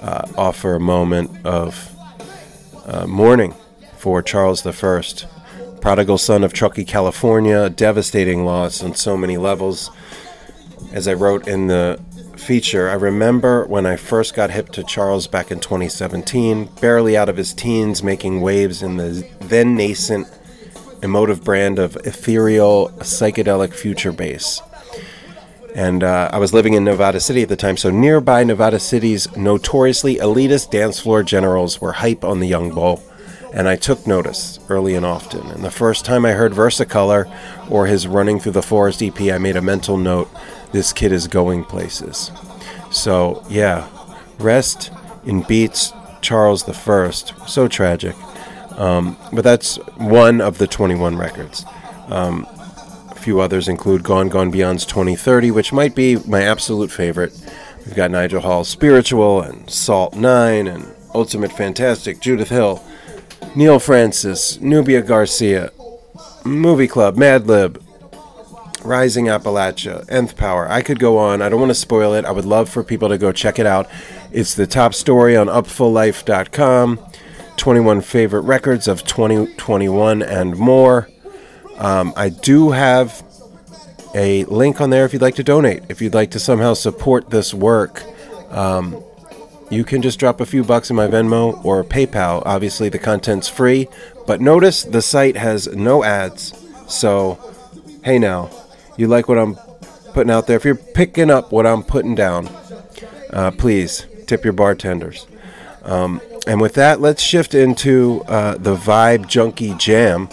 uh, 0.00 0.26
offer 0.36 0.74
a 0.74 0.80
moment 0.80 1.44
of 1.44 1.94
uh, 2.86 3.06
mourning 3.06 3.54
for 3.96 4.22
Charles 4.22 4.66
I, 4.66 5.02
prodigal 5.80 6.18
son 6.18 6.42
of 6.42 6.52
Truckee, 6.52 6.84
California, 6.84 7.68
devastating 7.68 8.44
loss 8.44 8.82
on 8.82 8.94
so 8.94 9.16
many 9.16 9.36
levels. 9.36 9.90
As 10.92 11.06
I 11.06 11.14
wrote 11.14 11.46
in 11.46 11.66
the 11.66 12.00
feature, 12.36 12.88
I 12.88 12.94
remember 12.94 13.66
when 13.66 13.86
I 13.86 13.96
first 13.96 14.34
got 14.34 14.50
hip 14.50 14.70
to 14.70 14.82
Charles 14.82 15.26
back 15.26 15.50
in 15.50 15.60
2017, 15.60 16.64
barely 16.80 17.16
out 17.16 17.28
of 17.28 17.36
his 17.36 17.52
teens, 17.52 18.02
making 18.02 18.40
waves 18.40 18.82
in 18.82 18.96
the 18.96 19.28
then 19.40 19.76
nascent 19.76 20.26
emotive 21.02 21.44
brand 21.44 21.78
of 21.78 21.96
ethereal 22.04 22.90
psychedelic 22.98 23.72
future 23.74 24.12
bass. 24.12 24.60
And 25.74 26.02
uh, 26.02 26.30
I 26.32 26.38
was 26.38 26.52
living 26.52 26.74
in 26.74 26.84
Nevada 26.84 27.20
City 27.20 27.42
at 27.42 27.48
the 27.48 27.56
time, 27.56 27.76
so 27.76 27.90
nearby 27.90 28.42
Nevada 28.44 28.78
City's 28.78 29.34
notoriously 29.36 30.16
elitist 30.16 30.70
dance 30.70 31.00
floor 31.00 31.22
generals 31.22 31.80
were 31.80 31.92
hype 31.92 32.24
on 32.24 32.40
the 32.40 32.48
young 32.48 32.70
bull, 32.74 33.02
and 33.54 33.68
I 33.68 33.76
took 33.76 34.06
notice 34.06 34.58
early 34.68 34.94
and 34.94 35.06
often. 35.06 35.46
And 35.48 35.64
the 35.64 35.70
first 35.70 36.04
time 36.04 36.26
I 36.26 36.32
heard 36.32 36.52
Versacolor 36.52 37.32
or 37.70 37.86
his 37.86 38.06
Running 38.06 38.40
Through 38.40 38.52
the 38.52 38.62
Forest 38.62 39.02
EP, 39.02 39.20
I 39.20 39.38
made 39.38 39.56
a 39.56 39.62
mental 39.62 39.96
note 39.96 40.28
this 40.72 40.92
kid 40.92 41.12
is 41.12 41.28
going 41.28 41.64
places. 41.64 42.30
So, 42.90 43.44
yeah, 43.48 43.88
rest 44.38 44.90
in 45.24 45.42
beats 45.42 45.92
Charles 46.20 46.64
the 46.64 46.74
First. 46.74 47.34
So 47.48 47.68
tragic. 47.68 48.16
Um, 48.76 49.16
but 49.32 49.44
that's 49.44 49.76
one 49.96 50.40
of 50.40 50.58
the 50.58 50.66
21 50.66 51.16
records. 51.16 51.64
Um, 52.08 52.46
few 53.20 53.40
others 53.40 53.68
include 53.68 54.02
Gone 54.02 54.28
Gone 54.28 54.50
Beyond's 54.50 54.84
2030, 54.86 55.50
which 55.50 55.72
might 55.72 55.94
be 55.94 56.16
my 56.26 56.42
absolute 56.42 56.90
favorite. 56.90 57.32
We've 57.86 57.94
got 57.94 58.10
Nigel 58.10 58.40
Hall's 58.40 58.68
Spiritual 58.68 59.42
and 59.42 59.70
Salt 59.70 60.14
9 60.14 60.66
and 60.66 60.94
Ultimate 61.14 61.52
Fantastic, 61.52 62.20
Judith 62.20 62.48
Hill, 62.48 62.82
Neal 63.54 63.78
Francis, 63.78 64.60
Nubia 64.60 65.02
Garcia, 65.02 65.70
Movie 66.44 66.88
Club, 66.88 67.16
Madlib, 67.16 67.82
Rising 68.84 69.26
Appalachia, 69.26 70.10
Nth 70.10 70.36
Power. 70.36 70.70
I 70.70 70.82
could 70.82 70.98
go 70.98 71.18
on. 71.18 71.42
I 71.42 71.48
don't 71.48 71.60
want 71.60 71.70
to 71.70 71.74
spoil 71.74 72.14
it. 72.14 72.24
I 72.24 72.30
would 72.30 72.44
love 72.44 72.68
for 72.68 72.82
people 72.82 73.08
to 73.08 73.18
go 73.18 73.32
check 73.32 73.58
it 73.58 73.66
out. 73.66 73.88
It's 74.32 74.54
the 74.54 74.66
top 74.66 74.94
story 74.94 75.36
on 75.36 75.48
upfullife.com. 75.48 76.98
21 77.56 78.00
favorite 78.00 78.40
records 78.40 78.88
of 78.88 79.04
2021 79.04 80.22
and 80.22 80.56
more. 80.56 81.08
Um, 81.80 82.12
I 82.14 82.28
do 82.28 82.70
have 82.70 83.24
a 84.14 84.44
link 84.44 84.80
on 84.80 84.90
there 84.90 85.04
if 85.04 85.12
you'd 85.12 85.22
like 85.22 85.36
to 85.36 85.42
donate. 85.42 85.82
If 85.88 86.02
you'd 86.02 86.14
like 86.14 86.30
to 86.32 86.38
somehow 86.38 86.74
support 86.74 87.30
this 87.30 87.54
work, 87.54 88.02
um, 88.50 89.02
you 89.70 89.84
can 89.84 90.02
just 90.02 90.18
drop 90.18 90.40
a 90.40 90.46
few 90.46 90.62
bucks 90.62 90.90
in 90.90 90.96
my 90.96 91.06
Venmo 91.06 91.64
or 91.64 91.82
PayPal. 91.82 92.42
Obviously, 92.44 92.88
the 92.88 92.98
content's 92.98 93.48
free, 93.48 93.88
but 94.26 94.40
notice 94.40 94.82
the 94.82 95.00
site 95.00 95.36
has 95.36 95.68
no 95.68 96.04
ads. 96.04 96.52
So, 96.86 97.38
hey 98.04 98.18
now, 98.18 98.50
you 98.96 99.06
like 99.06 99.28
what 99.28 99.38
I'm 99.38 99.54
putting 100.12 100.30
out 100.30 100.46
there, 100.46 100.56
if 100.56 100.64
you're 100.64 100.74
picking 100.74 101.30
up 101.30 101.50
what 101.50 101.66
I'm 101.66 101.82
putting 101.82 102.14
down, 102.14 102.48
uh, 103.32 103.52
please 103.52 104.06
tip 104.26 104.44
your 104.44 104.52
bartenders. 104.52 105.26
Um, 105.82 106.20
and 106.46 106.60
with 106.60 106.74
that, 106.74 107.00
let's 107.00 107.22
shift 107.22 107.54
into 107.54 108.22
uh, 108.26 108.56
the 108.56 108.74
Vibe 108.74 109.28
Junkie 109.28 109.74
Jam, 109.74 110.28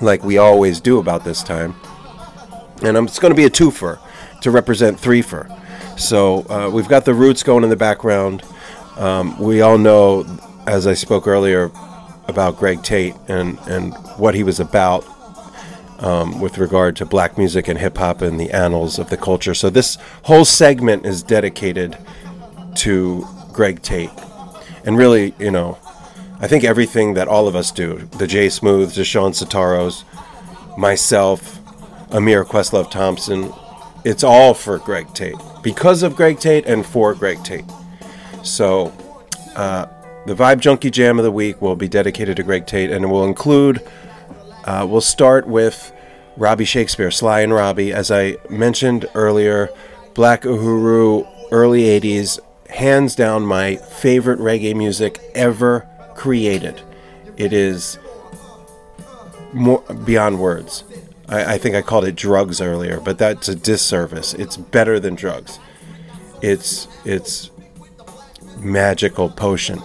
like 0.00 0.22
we 0.24 0.38
always 0.38 0.80
do 0.80 0.98
about 0.98 1.24
this 1.24 1.42
time. 1.42 1.74
And 2.82 2.96
it's 2.98 3.18
going 3.18 3.32
to 3.32 3.36
be 3.36 3.44
a 3.44 3.50
twofer 3.50 3.98
to 4.40 4.50
represent 4.50 4.98
threefer. 4.98 5.48
So 5.98 6.48
uh, 6.48 6.70
we've 6.72 6.88
got 6.88 7.04
the 7.04 7.14
roots 7.14 7.42
going 7.42 7.64
in 7.64 7.70
the 7.70 7.76
background. 7.76 8.44
Um, 8.96 9.38
we 9.38 9.60
all 9.62 9.78
know, 9.78 10.24
as 10.66 10.86
I 10.86 10.94
spoke 10.94 11.26
earlier, 11.26 11.72
about 12.28 12.56
Greg 12.56 12.82
Tate 12.82 13.14
and, 13.26 13.58
and 13.66 13.94
what 14.16 14.34
he 14.34 14.42
was 14.42 14.60
about 14.60 15.04
um, 15.98 16.40
with 16.40 16.58
regard 16.58 16.94
to 16.96 17.06
black 17.06 17.36
music 17.36 17.66
and 17.68 17.78
hip 17.78 17.96
hop 17.96 18.22
and 18.22 18.38
the 18.38 18.50
annals 18.50 18.98
of 18.98 19.10
the 19.10 19.16
culture. 19.16 19.54
So 19.54 19.70
this 19.70 19.98
whole 20.24 20.44
segment 20.44 21.04
is 21.04 21.22
dedicated 21.22 21.98
to 22.76 23.26
Greg 23.52 23.82
Tate. 23.82 24.10
And 24.84 24.96
really, 24.96 25.34
you 25.38 25.50
know, 25.50 25.78
I 26.40 26.46
think 26.46 26.64
everything 26.64 27.14
that 27.14 27.28
all 27.28 27.48
of 27.48 27.56
us 27.56 27.70
do 27.70 28.08
the 28.18 28.26
Jay 28.26 28.48
Smooths, 28.48 28.94
the 28.96 29.04
Shawn 29.04 29.32
Setaros, 29.32 30.04
myself, 30.76 31.58
Ahmir 32.10 32.44
Questlove 32.44 32.90
Thompson 32.90 33.52
it's 34.04 34.24
all 34.24 34.54
for 34.54 34.78
Greg 34.78 35.12
Tate. 35.12 35.36
Because 35.62 36.02
of 36.02 36.16
Greg 36.16 36.38
Tate 36.38 36.66
and 36.66 36.86
for 36.86 37.14
Greg 37.14 37.42
Tate. 37.44 37.64
So, 38.42 38.92
uh, 39.56 39.86
the 40.26 40.34
Vibe 40.34 40.60
Junkie 40.60 40.90
Jam 40.90 41.18
of 41.18 41.24
the 41.24 41.32
Week 41.32 41.60
will 41.60 41.76
be 41.76 41.88
dedicated 41.88 42.36
to 42.36 42.42
Greg 42.42 42.66
Tate 42.66 42.90
and 42.90 43.10
will 43.10 43.24
include, 43.24 43.86
uh, 44.64 44.86
we'll 44.88 45.00
start 45.00 45.46
with 45.46 45.92
Robbie 46.36 46.64
Shakespeare, 46.64 47.10
Sly 47.10 47.40
and 47.40 47.52
Robbie. 47.52 47.92
As 47.92 48.10
I 48.10 48.36
mentioned 48.48 49.06
earlier, 49.14 49.68
Black 50.14 50.42
Uhuru, 50.42 51.28
early 51.50 51.82
80s, 51.82 52.38
hands 52.70 53.14
down 53.14 53.44
my 53.44 53.76
favorite 53.76 54.38
reggae 54.38 54.74
music 54.74 55.20
ever 55.34 55.88
created. 56.18 56.82
It 57.36 57.52
is 57.52 57.98
more 59.52 59.80
beyond 60.04 60.40
words. 60.40 60.82
I, 61.28 61.54
I 61.54 61.58
think 61.58 61.76
I 61.76 61.82
called 61.82 62.04
it 62.04 62.16
drugs 62.16 62.60
earlier, 62.60 63.00
but 63.00 63.18
that's 63.18 63.48
a 63.48 63.54
disservice. 63.54 64.34
It's 64.34 64.56
better 64.56 64.98
than 64.98 65.14
drugs. 65.14 65.60
It's 66.42 66.88
it's 67.04 67.50
magical 68.58 69.28
potion. 69.30 69.80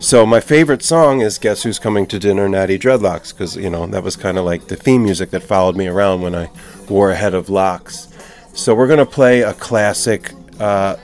So 0.00 0.24
my 0.26 0.40
favorite 0.40 0.82
song 0.82 1.22
is 1.22 1.38
"Guess 1.38 1.62
Who's 1.62 1.78
Coming 1.78 2.06
to 2.08 2.18
Dinner?" 2.18 2.48
Natty 2.48 2.78
Dreadlocks, 2.78 3.32
because 3.32 3.56
you 3.56 3.70
know 3.70 3.86
that 3.86 4.02
was 4.02 4.16
kind 4.16 4.36
of 4.36 4.44
like 4.44 4.68
the 4.68 4.76
theme 4.76 5.02
music 5.02 5.30
that 5.30 5.42
followed 5.42 5.76
me 5.76 5.86
around 5.86 6.20
when 6.20 6.34
I 6.34 6.50
wore 6.88 7.10
a 7.10 7.16
head 7.16 7.34
of 7.34 7.48
locks. 7.48 8.08
So 8.52 8.74
we're 8.74 8.88
gonna 8.88 9.06
play 9.06 9.40
a 9.40 9.54
classic 9.54 10.32
uh, 10.58 10.96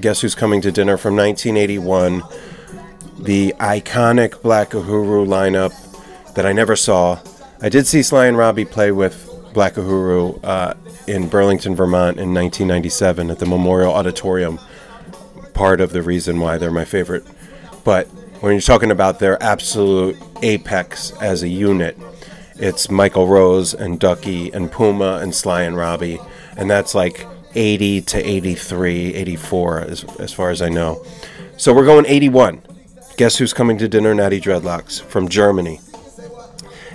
"Guess 0.00 0.22
Who's 0.22 0.34
Coming 0.34 0.60
to 0.62 0.72
Dinner" 0.72 0.96
from 0.96 1.14
1981, 1.14 2.22
the 3.18 3.54
iconic 3.58 4.42
Black 4.42 4.70
Uhuru 4.70 5.26
lineup 5.26 5.72
that 6.34 6.46
I 6.46 6.52
never 6.52 6.76
saw. 6.76 7.20
I 7.60 7.68
did 7.68 7.86
see 7.86 8.02
Sly 8.02 8.26
and 8.26 8.36
Robbie 8.36 8.64
play 8.64 8.92
with 8.92 9.30
Black 9.52 9.74
Uhuru 9.74 10.40
uh, 10.42 10.74
in 11.06 11.28
Burlington, 11.28 11.74
Vermont 11.74 12.18
in 12.18 12.34
1997 12.34 13.30
at 13.30 13.38
the 13.38 13.46
Memorial 13.46 13.92
Auditorium. 13.92 14.58
Part 15.54 15.80
of 15.80 15.92
the 15.92 16.02
reason 16.02 16.40
why 16.40 16.58
they're 16.58 16.72
my 16.72 16.84
favorite. 16.84 17.24
But 17.84 18.08
when 18.40 18.52
you're 18.52 18.60
talking 18.60 18.90
about 18.90 19.20
their 19.20 19.40
absolute 19.42 20.16
apex 20.42 21.12
as 21.20 21.42
a 21.42 21.48
unit, 21.48 21.96
it's 22.56 22.90
Michael 22.90 23.28
Rose 23.28 23.72
and 23.72 23.98
Duckie 23.98 24.52
and 24.52 24.70
Puma 24.70 25.18
and 25.22 25.34
Sly 25.34 25.62
and 25.62 25.76
Robbie. 25.76 26.18
And 26.56 26.70
that's 26.70 26.94
like 26.94 27.26
80 27.54 28.02
to 28.02 28.18
83, 28.18 29.14
84, 29.14 29.80
as, 29.80 30.04
as 30.18 30.32
far 30.32 30.50
as 30.50 30.60
I 30.60 30.68
know. 30.68 31.04
So 31.56 31.72
we're 31.72 31.86
going 31.86 32.06
81. 32.06 32.62
Guess 33.16 33.36
who's 33.38 33.52
coming 33.52 33.78
to 33.78 33.86
dinner? 33.86 34.12
Natty 34.12 34.40
Dreadlocks 34.40 35.00
from 35.00 35.28
Germany. 35.28 35.80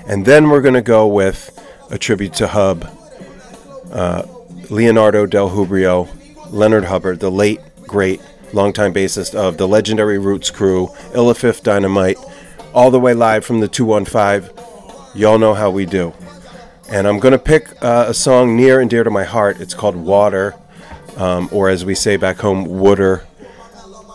And 0.06 0.26
then 0.26 0.50
we're 0.50 0.62
going 0.62 0.74
to 0.74 0.82
go 0.82 1.08
with 1.08 1.58
a 1.90 1.98
tribute 1.98 2.34
to 2.36 2.48
Hub, 2.48 2.86
uh, 3.92 4.24
Leonardo 4.70 5.26
Del 5.26 5.52
Hubrio, 5.52 6.10
Leonard 6.52 6.86
Hubbard, 6.86 7.22
the 7.22 7.32
late, 7.32 7.62
great, 7.88 8.22
longtime 8.52 8.94
bassist 8.94 9.34
of 9.34 9.58
the 9.58 9.68
legendary 9.68 10.20
Roots 10.20 10.50
crew, 10.50 10.88
Illafifth 11.14 11.64
Dynamite, 11.64 12.18
all 12.74 12.92
the 12.92 13.00
way 13.00 13.14
live 13.14 13.46
from 13.46 13.62
the 13.62 13.70
215. 13.70 14.50
Y'all 15.16 15.38
know 15.38 15.54
how 15.54 15.70
we 15.70 15.86
do. 15.86 16.14
And 16.90 17.08
I'm 17.08 17.20
going 17.20 17.32
to 17.32 17.40
pick 17.40 17.82
uh, 17.82 18.06
a 18.10 18.14
song 18.14 18.58
near 18.58 18.82
and 18.82 18.90
dear 18.90 19.06
to 19.06 19.10
my 19.10 19.24
heart. 19.24 19.62
It's 19.62 19.74
called 19.74 19.96
Water, 19.96 20.56
um, 21.16 21.48
or 21.54 21.70
as 21.70 21.86
we 21.86 21.96
say 21.96 22.18
back 22.18 22.40
home, 22.40 22.66
Wooder. 22.66 23.26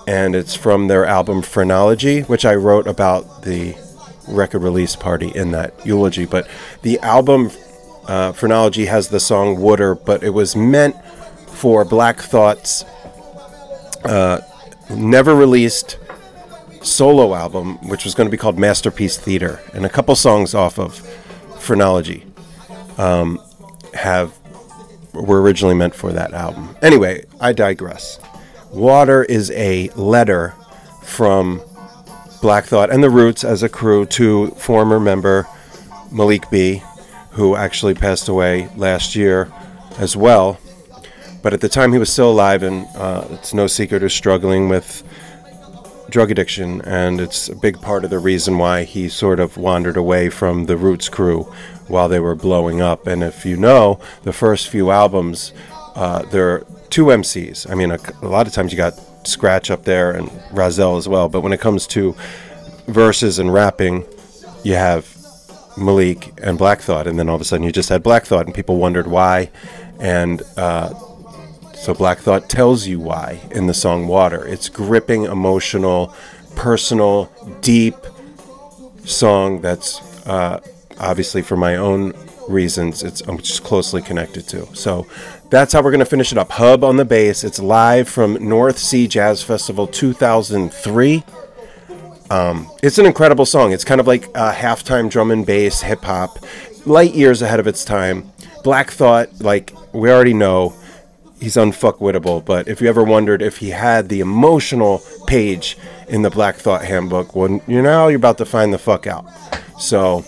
And 0.06 0.36
it's 0.36 0.54
from 0.54 0.88
their 0.88 1.06
album 1.06 1.42
Phrenology, 1.42 2.20
which 2.22 2.44
I 2.44 2.54
wrote 2.54 2.86
about 2.86 3.42
the 3.42 3.74
record 4.28 4.62
release 4.62 4.96
party 4.96 5.28
in 5.34 5.50
that 5.52 5.86
eulogy. 5.86 6.26
But 6.26 6.48
the 6.82 6.98
album 7.00 7.50
uh, 8.06 8.32
Phrenology 8.32 8.86
has 8.86 9.08
the 9.08 9.20
song 9.20 9.58
Water, 9.58 9.94
but 9.94 10.22
it 10.22 10.30
was 10.30 10.54
meant 10.54 10.96
for 11.48 11.84
Black 11.84 12.20
Thought's 12.20 12.84
uh, 14.04 14.40
never 14.90 15.34
released 15.34 15.98
solo 16.82 17.34
album, 17.34 17.78
which 17.88 18.04
was 18.04 18.14
going 18.14 18.26
to 18.26 18.30
be 18.30 18.36
called 18.36 18.58
Masterpiece 18.58 19.16
Theater. 19.16 19.60
And 19.72 19.86
a 19.86 19.88
couple 19.88 20.14
songs 20.14 20.54
off 20.54 20.78
of 20.78 20.98
Phrenology 21.58 22.26
um, 22.98 23.40
have 23.94 24.38
were 25.14 25.40
originally 25.40 25.74
meant 25.74 25.94
for 25.94 26.12
that 26.12 26.34
album. 26.34 26.76
Anyway, 26.82 27.24
I 27.40 27.52
digress. 27.52 28.18
Water 28.74 29.22
is 29.22 29.52
a 29.52 29.88
letter 29.90 30.54
from 31.02 31.62
Black 32.42 32.64
Thought 32.64 32.90
and 32.90 33.04
the 33.04 33.08
Roots 33.08 33.44
as 33.44 33.62
a 33.62 33.68
crew 33.68 34.04
to 34.06 34.48
former 34.50 34.98
member 34.98 35.46
Malik 36.10 36.50
B, 36.50 36.82
who 37.30 37.54
actually 37.54 37.94
passed 37.94 38.28
away 38.28 38.68
last 38.76 39.14
year 39.14 39.52
as 39.98 40.16
well. 40.16 40.58
But 41.40 41.52
at 41.52 41.60
the 41.60 41.68
time, 41.68 41.92
he 41.92 41.98
was 41.98 42.12
still 42.12 42.32
alive, 42.32 42.64
and 42.64 42.86
uh, 42.96 43.26
it's 43.30 43.54
no 43.54 43.68
secret 43.68 44.02
he's 44.02 44.12
struggling 44.12 44.68
with 44.68 45.04
drug 46.10 46.32
addiction, 46.32 46.80
and 46.80 47.20
it's 47.20 47.48
a 47.48 47.54
big 47.54 47.80
part 47.80 48.02
of 48.02 48.10
the 48.10 48.18
reason 48.18 48.58
why 48.58 48.82
he 48.82 49.08
sort 49.08 49.38
of 49.38 49.56
wandered 49.56 49.96
away 49.96 50.30
from 50.30 50.66
the 50.66 50.76
Roots 50.76 51.08
crew 51.08 51.44
while 51.86 52.08
they 52.08 52.18
were 52.18 52.34
blowing 52.34 52.80
up. 52.80 53.06
And 53.06 53.22
if 53.22 53.46
you 53.46 53.56
know, 53.56 54.00
the 54.24 54.32
first 54.32 54.68
few 54.68 54.90
albums, 54.90 55.52
uh, 55.94 56.22
there 56.22 56.50
are 56.50 56.66
two 56.94 57.06
MCs. 57.06 57.68
I 57.68 57.74
mean, 57.74 57.90
a, 57.90 57.98
a 58.22 58.28
lot 58.28 58.46
of 58.46 58.52
times 58.52 58.70
you 58.70 58.76
got 58.76 58.94
Scratch 59.26 59.68
up 59.68 59.82
there 59.82 60.12
and 60.12 60.28
Rahzel 60.52 60.96
as 60.96 61.08
well, 61.08 61.28
but 61.28 61.40
when 61.40 61.52
it 61.52 61.58
comes 61.58 61.88
to 61.88 62.14
verses 62.86 63.40
and 63.40 63.52
rapping, 63.52 64.04
you 64.62 64.74
have 64.74 65.12
Malik 65.76 66.32
and 66.40 66.56
Black 66.56 66.80
Thought, 66.80 67.08
and 67.08 67.18
then 67.18 67.28
all 67.28 67.34
of 67.34 67.40
a 67.40 67.44
sudden 67.44 67.66
you 67.66 67.72
just 67.72 67.88
had 67.88 68.04
Black 68.04 68.26
Thought, 68.26 68.46
and 68.46 68.54
people 68.54 68.76
wondered 68.76 69.08
why. 69.08 69.50
And 69.98 70.40
uh, 70.56 70.94
so 71.74 71.94
Black 71.94 72.20
Thought 72.20 72.48
tells 72.48 72.86
you 72.86 73.00
why 73.00 73.40
in 73.50 73.66
the 73.66 73.74
song 73.74 74.06
Water. 74.06 74.46
It's 74.46 74.68
gripping, 74.68 75.24
emotional, 75.24 76.14
personal, 76.54 77.28
deep 77.60 77.96
song 79.04 79.60
that's 79.62 80.00
uh, 80.28 80.60
obviously 81.00 81.42
for 81.42 81.56
my 81.56 81.74
own 81.74 82.12
reasons 82.48 83.02
it's 83.02 83.22
just 83.22 83.64
closely 83.64 84.02
connected 84.02 84.48
to. 84.48 84.66
So 84.74 85.06
that's 85.50 85.72
how 85.72 85.82
we're 85.82 85.90
going 85.90 86.00
to 86.00 86.06
finish 86.06 86.32
it 86.32 86.38
up. 86.38 86.50
Hub 86.52 86.84
on 86.84 86.96
the 86.96 87.04
bass. 87.04 87.44
It's 87.44 87.58
live 87.58 88.08
from 88.08 88.34
North 88.46 88.78
Sea 88.78 89.06
Jazz 89.06 89.42
Festival 89.42 89.86
2003. 89.86 91.24
Um, 92.30 92.70
it's 92.82 92.98
an 92.98 93.06
incredible 93.06 93.46
song. 93.46 93.72
It's 93.72 93.84
kind 93.84 94.00
of 94.00 94.06
like 94.06 94.26
a 94.28 94.52
halftime 94.52 95.10
drum 95.10 95.30
and 95.30 95.44
bass 95.44 95.82
hip 95.82 96.02
hop, 96.02 96.38
light 96.86 97.14
years 97.14 97.42
ahead 97.42 97.60
of 97.60 97.66
its 97.66 97.84
time. 97.84 98.30
Black 98.62 98.90
Thought, 98.90 99.40
like 99.40 99.72
we 99.92 100.10
already 100.10 100.32
know, 100.32 100.74
he's 101.40 101.56
unfuckwittable. 101.56 102.44
But 102.44 102.66
if 102.66 102.80
you 102.80 102.88
ever 102.88 103.04
wondered 103.04 103.42
if 103.42 103.58
he 103.58 103.70
had 103.70 104.08
the 104.08 104.20
emotional 104.20 105.02
page 105.26 105.76
in 106.08 106.22
the 106.22 106.30
Black 106.30 106.56
Thought 106.56 106.84
handbook, 106.84 107.36
well, 107.36 107.60
you 107.66 107.82
know 107.82 108.08
you're 108.08 108.16
about 108.16 108.38
to 108.38 108.46
find 108.46 108.72
the 108.72 108.78
fuck 108.78 109.06
out. 109.06 109.26
So, 109.78 110.24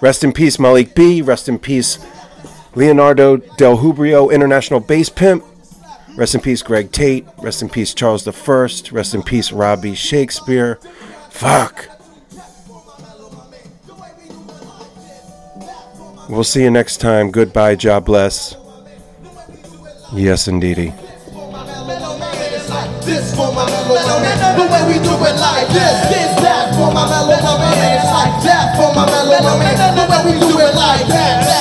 rest 0.00 0.24
in 0.24 0.32
peace, 0.32 0.58
Malik 0.58 0.94
B. 0.94 1.22
Rest 1.22 1.48
in 1.48 1.58
peace, 1.58 1.98
Leonardo 2.74 3.36
Del 3.36 3.78
Hubrio, 3.78 4.32
international 4.32 4.80
bass 4.80 5.08
pimp. 5.08 5.44
Rest 6.16 6.34
in 6.34 6.40
peace, 6.40 6.62
Greg 6.62 6.92
Tate. 6.92 7.26
Rest 7.38 7.62
in 7.62 7.68
peace, 7.68 7.94
Charles 7.94 8.26
First. 8.26 8.92
Rest 8.92 9.14
in 9.14 9.22
peace, 9.22 9.52
Robbie 9.52 9.94
Shakespeare. 9.94 10.76
Fuck. 11.30 11.88
We'll 16.28 16.44
see 16.44 16.62
you 16.62 16.70
next 16.70 16.98
time. 16.98 17.30
Goodbye. 17.30 17.74
God 17.74 18.04
bless. 18.04 18.54
Yes, 20.12 20.46
indeedy. 20.46 20.92
This 23.02 23.34
for 23.34 23.50
my 23.52 23.66
mellow 23.66 24.20
man, 24.20 24.58
the 24.58 24.66
way 24.70 24.82
we 24.86 25.02
do 25.02 25.10
it 25.10 25.36
like 25.40 25.66
this. 25.68 25.96
This 26.06 26.40
that 26.42 26.74
for 26.74 26.92
my 26.94 27.08
mellow 27.08 27.58
man, 27.58 27.98
it's 27.98 28.10
like 28.12 28.39
for 28.80 28.94
my 28.94 29.04
mellow 29.04 29.58
man, 29.58 29.76
the 29.94 30.04
way 30.08 30.32
we 30.32 30.40
do 30.40 30.58
it 30.58 30.74
like 30.74 31.06
that. 31.08 31.59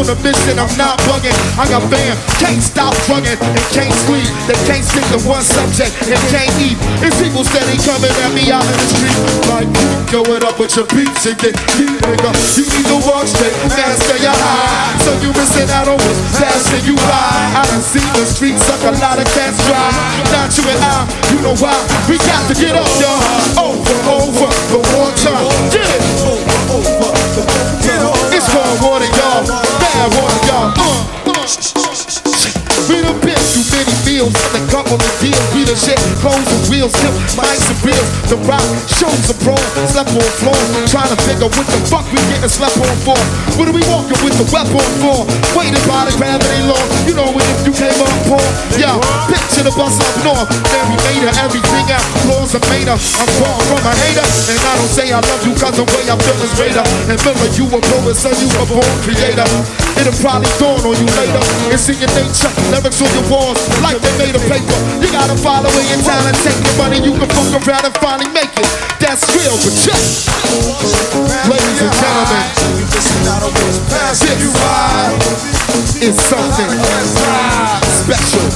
On 0.00 0.08
a 0.08 0.16
mission. 0.24 0.56
I'm 0.56 0.72
not 0.80 0.96
bugging. 1.04 1.36
I 1.60 1.68
got 1.68 1.84
fam, 1.92 2.16
can't 2.40 2.62
stop 2.64 2.96
drugging 3.04 3.36
and 3.36 3.64
can't 3.76 3.92
sleep. 4.08 4.24
They 4.48 4.56
can't 4.64 4.84
stick 4.84 5.04
to 5.12 5.20
one 5.28 5.44
subject 5.44 5.92
and 6.08 6.20
can't 6.32 6.52
eat. 6.56 6.80
It's 7.04 7.20
people 7.20 7.44
steady 7.44 7.76
coming 7.84 8.08
at 8.24 8.32
me 8.32 8.48
out 8.48 8.64
in 8.64 8.76
the 8.80 8.88
street. 8.96 9.20
Like, 9.52 9.68
go 10.08 10.24
it 10.32 10.42
up 10.42 10.56
with 10.56 10.72
your 10.72 10.88
beats 10.96 11.28
and 11.28 11.36
get 11.36 11.52
nigga. 11.76 12.32
You 12.56 12.64
need 12.64 12.88
to 12.88 12.98
walk 13.04 13.28
straight, 13.28 13.52
master 13.68 14.16
your 14.24 14.32
high. 14.32 14.96
So 15.04 15.12
you 15.20 15.36
missing 15.36 15.68
out 15.68 15.88
on 15.92 16.00
what's 16.00 16.20
passing 16.32 16.84
you 16.88 16.96
by. 16.96 17.60
I 17.60 17.62
done 17.68 17.84
seen 17.84 18.08
the 18.16 18.24
streets 18.24 18.64
suck 18.64 18.80
a 18.88 18.96
lot 19.04 19.20
of 19.20 19.28
cats 19.36 19.60
dry. 19.68 19.84
Not 20.32 20.48
you 20.56 20.64
and 20.64 20.80
I, 20.80 21.04
you 21.28 21.38
know 21.44 21.56
why? 21.60 21.76
We 22.08 22.16
got 22.24 22.40
to 22.48 22.54
get 22.56 22.72
up, 22.72 22.88
y'all. 22.96 23.20
Over, 23.60 23.96
over, 24.08 24.48
the 24.72 24.79
a 34.28 34.60
couple 34.68 35.00
of 35.00 35.12
deals. 35.22 35.40
We 35.56 35.64
done 35.64 35.78
shit, 35.78 35.96
clothes 36.20 36.44
and 36.44 36.62
wheels, 36.68 36.92
tip, 37.00 37.14
mics 37.40 37.64
and 37.72 37.80
bills. 37.80 38.08
The 38.28 38.36
rock, 38.44 38.64
shows 38.84 39.16
the 39.24 39.36
pro, 39.40 39.56
slept 39.88 40.12
on 40.12 40.28
floor. 40.42 40.58
Trying 40.92 41.08
to 41.08 41.18
figure 41.24 41.48
what 41.48 41.64
the 41.64 41.80
fuck 41.88 42.04
we 42.12 42.20
getting 42.28 42.52
slept 42.52 42.76
on 42.76 42.96
for. 43.00 43.16
What 43.56 43.72
are 43.72 43.76
we 43.76 43.80
walking 43.88 44.20
with 44.20 44.36
the 44.36 44.44
weapon 44.52 44.84
for? 45.00 45.24
Waiting 45.56 45.84
by 45.88 46.04
the 46.04 46.12
gravity 46.20 46.60
law. 46.68 46.82
You 47.08 47.16
know 47.16 47.32
when 47.32 47.46
if 47.48 47.64
you 47.64 47.72
came 47.72 47.96
up 47.96 48.12
poor. 48.28 48.44
Yeah, 48.76 49.00
picture 49.30 49.64
the 49.64 49.72
bus 49.72 49.96
up 49.96 50.14
north. 50.20 50.48
Mary 50.68 50.96
made 51.08 51.24
her 51.24 51.34
everything 51.40 51.86
out. 51.88 52.04
Laws 52.28 52.52
are 52.52 52.64
made 52.68 52.92
her. 52.92 52.98
I'm 53.00 53.30
far 53.40 53.56
from 53.72 53.80
a 53.88 53.92
hater. 54.04 54.26
And 54.52 54.58
I 54.60 54.72
don't 54.76 54.92
say 54.92 55.06
I 55.16 55.20
love 55.24 55.42
you 55.48 55.56
cause 55.56 55.76
the 55.80 55.86
way 55.96 56.04
I 56.04 56.14
feel 56.20 56.36
is 56.44 56.52
greater. 56.60 56.84
And 57.08 57.18
Miller, 57.24 57.50
you 57.56 57.64
a 57.72 57.78
poet, 57.80 58.16
so 58.16 58.28
you 58.36 58.48
a 58.52 58.64
born 58.68 58.94
creator. 59.00 59.48
It'll 59.98 60.14
probably 60.22 60.46
dawn 60.60 60.78
on 60.86 60.94
you 60.94 61.08
later. 61.18 61.42
It's 61.72 61.88
in 61.90 61.98
your 61.98 62.12
nature. 62.14 62.46
Lyrics 62.70 63.02
on 63.02 63.10
your 63.16 63.26
walls, 63.26 63.58
like 63.82 63.98
they 63.98 64.14
made 64.20 64.36
of 64.36 64.44
paper. 64.46 64.76
You 65.02 65.10
gotta 65.10 65.34
follow 65.40 65.66
it 65.66 65.82
in 65.82 65.88
your 65.98 66.04
talent, 66.06 66.36
take 66.44 66.54
your 66.54 66.76
money, 66.78 67.00
you 67.02 67.10
can 67.16 67.26
fuck 67.32 67.50
around 67.66 67.82
and 67.88 67.96
finally 67.98 68.28
make 68.30 68.52
it. 68.54 68.68
That's 69.00 69.24
real, 69.34 69.56
but 69.64 69.74
check. 69.74 69.98
Ladies 71.50 71.80
and 71.82 71.90
gentlemen, 71.90 72.46
this 73.98 74.22
is 76.00 76.16
something 76.16 76.70
special. 77.90 78.46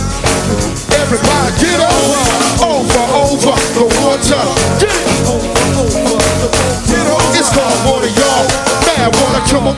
Everybody 0.96 1.52
get 1.60 1.76
over, 1.80 2.24
over, 2.64 3.04
over 3.20 3.52
the 3.74 3.84
water. 4.00 4.40
Get 4.80 4.94
it. 4.94 4.96
It's 7.36 7.50
called 7.52 7.76
water, 7.84 8.08
y'all. 8.08 8.48
Bad 8.86 9.12
water, 9.16 9.42
come 9.50 9.66
on. 9.68 9.76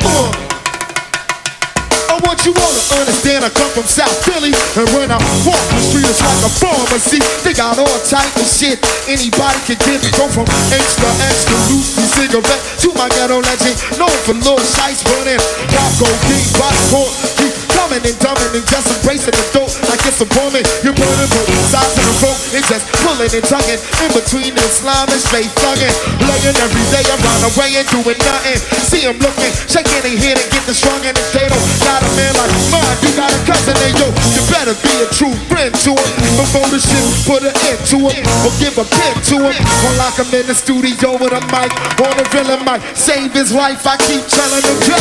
I 2.16 2.18
want 2.24 2.48
you 2.48 2.56
all 2.56 2.72
to 2.72 2.97
understand 2.97 3.44
I 3.44 3.52
come 3.52 3.68
from 3.76 3.84
South 3.84 4.16
Philly. 4.24 4.56
And 4.80 4.88
when 4.97 5.12
I 5.12 5.20
walk 5.44 5.60
the 5.68 5.80
street 5.84 6.09
it's 6.09 6.24
like 6.24 6.48
a 6.48 6.52
pharmacy. 6.56 7.20
They 7.44 7.52
got 7.52 7.76
all 7.76 8.01
type 8.09 8.32
of 8.40 8.48
shit. 8.48 8.80
Anybody 9.05 9.60
can 9.68 9.76
get 9.84 10.01
Go 10.16 10.24
from 10.32 10.48
extra, 10.72 11.09
extra 11.28 11.56
loosey 11.68 12.09
cigarette 12.16 12.62
To 12.80 12.88
my 12.94 13.09
ghetto 13.10 13.40
legend 13.40 13.76
Known 13.98 14.16
for 14.24 14.32
little 14.32 14.59
shites 14.59 15.05
burning 15.05 15.40
Pop 15.68 15.93
codeine, 16.01 16.48
popcorn 16.56 17.12
Keep 17.36 17.65
coming 17.86 18.02
and 18.02 18.18
dumbing 18.18 18.50
and 18.50 18.66
just 18.66 18.90
embracing 18.90 19.30
the 19.30 19.46
dope 19.54 19.70
Like 19.86 20.02
it's 20.02 20.18
a 20.18 20.26
woman 20.34 20.66
You're 20.82 20.96
burning 20.98 21.30
both 21.30 21.46
sides 21.70 21.94
of 21.94 22.02
the 22.02 22.14
rope 22.26 22.40
And 22.50 22.64
just 22.66 22.84
pulling 22.98 23.30
and 23.30 23.46
tugging 23.46 23.80
In 24.02 24.10
between 24.10 24.52
the 24.58 24.66
slime 24.66 25.06
and 25.06 25.22
straight 25.22 25.50
thugging 25.62 25.94
Laying 26.26 26.58
every 26.58 26.86
day 26.90 27.06
around 27.06 27.40
the 27.46 27.52
way 27.54 27.78
and 27.78 27.86
doing 27.94 28.18
nothing 28.26 28.58
See 28.90 29.06
him 29.06 29.14
looking, 29.22 29.54
shaking 29.70 30.02
their 30.02 30.18
head 30.18 30.34
and 30.34 30.50
getting 30.50 30.74
strong 30.74 30.98
and 31.06 31.14
they 31.30 31.46
don't 31.46 31.66
got 31.86 32.02
a 32.02 32.10
man 32.18 32.34
like 32.34 32.50
mine, 32.74 32.98
you 33.02 33.12
got 33.14 33.30
a 33.30 33.40
cousin, 33.46 33.76
and 33.78 33.94
yo, 33.94 34.06
you 34.34 34.42
better 34.50 34.74
be 34.82 34.92
a 35.02 35.06
true 35.14 35.34
friend 35.46 35.70
to 35.86 35.94
him. 35.94 36.10
Before 36.34 36.66
the 36.68 36.80
shit, 36.82 37.06
put 37.22 37.42
an 37.46 37.54
end 37.70 37.80
to 37.94 37.98
him, 38.10 38.24
or 38.42 38.52
give 38.58 38.74
a 38.74 38.86
pen 38.86 39.14
to 39.30 39.36
him. 39.46 39.62
Or 39.86 39.92
lock 40.02 40.18
him 40.18 40.28
in 40.34 40.46
the 40.46 40.54
studio 40.54 41.14
with 41.18 41.32
a 41.32 41.42
mic, 41.54 41.70
on 42.02 42.14
a 42.18 42.26
villain 42.34 42.62
mic, 42.66 42.82
save 42.96 43.32
his 43.32 43.54
life. 43.54 43.86
I 43.86 43.96
keep 44.02 44.24
telling 44.26 44.64
him, 44.66 44.78
go. 44.86 44.98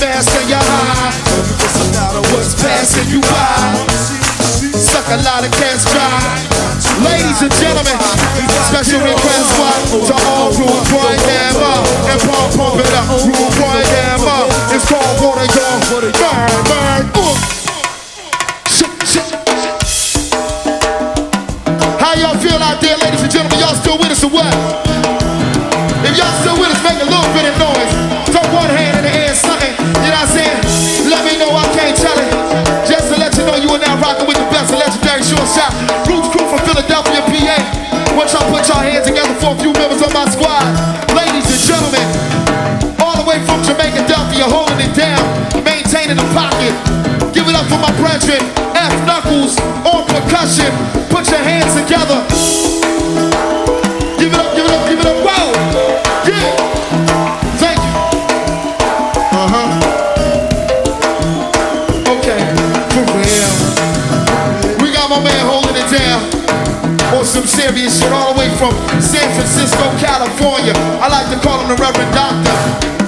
Master 0.00 0.44
your 0.48 0.64
high, 0.64 1.12
what's 2.32 2.54
passing 2.54 3.08
you 3.10 3.20
by? 3.20 3.86
Suck 4.76 5.06
a 5.10 5.18
lot 5.22 5.44
of 5.44 5.52
dry. 5.90 6.62
Ladies 7.04 7.40
and 7.42 7.52
gentlemen, 7.58 7.96
special 8.68 9.00
request 9.00 9.48
to 10.06 10.14
all 10.28 10.50
Rude 10.52 10.86
Boy 10.90 11.14
Damn 11.24 11.56
and 12.10 12.20
Paul 12.22 12.48
Pump 12.54 12.80
it 12.80 12.92
up. 12.94 13.08
Rude 13.24 13.54
Damn 13.82 14.20
It's 14.74 14.86
called 14.88 15.16
Water 15.22 15.48
Y'all. 15.54 15.80
Burn, 15.88 16.10
burn, 16.68 17.04
shit. 19.06 19.24
How 21.98 22.14
y'all 22.18 22.38
feel 22.38 22.60
out 22.60 22.80
there, 22.80 22.96
ladies 22.98 23.22
and 23.22 23.30
gentlemen? 23.30 23.58
Y'all 23.58 23.74
still 23.74 23.98
with 23.98 24.10
us 24.10 24.24
or 24.24 24.30
what? 24.30 25.21
Want 38.22 38.34
y'all 38.34 38.54
put 38.54 38.68
y'all 38.68 38.78
hands 38.78 39.04
together 39.04 39.34
for 39.42 39.50
a 39.50 39.58
few 39.58 39.72
members 39.72 40.00
of 40.00 40.14
my 40.14 40.22
squad. 40.30 40.62
Ladies 41.10 41.42
and 41.42 41.58
gentlemen, 41.58 42.06
all 43.02 43.18
the 43.18 43.26
way 43.26 43.42
from 43.44 43.58
Jamaica, 43.66 44.06
Delphia, 44.06 44.46
holding 44.46 44.78
it 44.78 44.94
down, 44.94 45.18
maintaining 45.64 46.14
the 46.14 46.28
pocket. 46.30 46.70
Give 47.34 47.48
it 47.48 47.56
up 47.56 47.66
for 47.66 47.82
my 47.82 47.90
brethren, 47.98 48.38
F 48.78 48.94
Knuckles 49.10 49.58
on 49.82 50.06
percussion. 50.06 50.70
Put 51.10 51.28
your 51.30 51.42
hands 51.42 51.74
together. 51.74 52.81
Some 67.32 67.48
serious 67.48 67.96
shit 67.96 68.12
all 68.12 68.36
the 68.36 68.44
way 68.44 68.50
from 68.60 68.76
San 69.00 69.24
Francisco, 69.32 69.80
California. 69.96 70.76
I 71.00 71.08
like 71.08 71.32
to 71.32 71.40
call 71.40 71.64
him 71.64 71.72
the 71.72 71.80
Reverend 71.80 72.12
Doctor. 72.12 72.52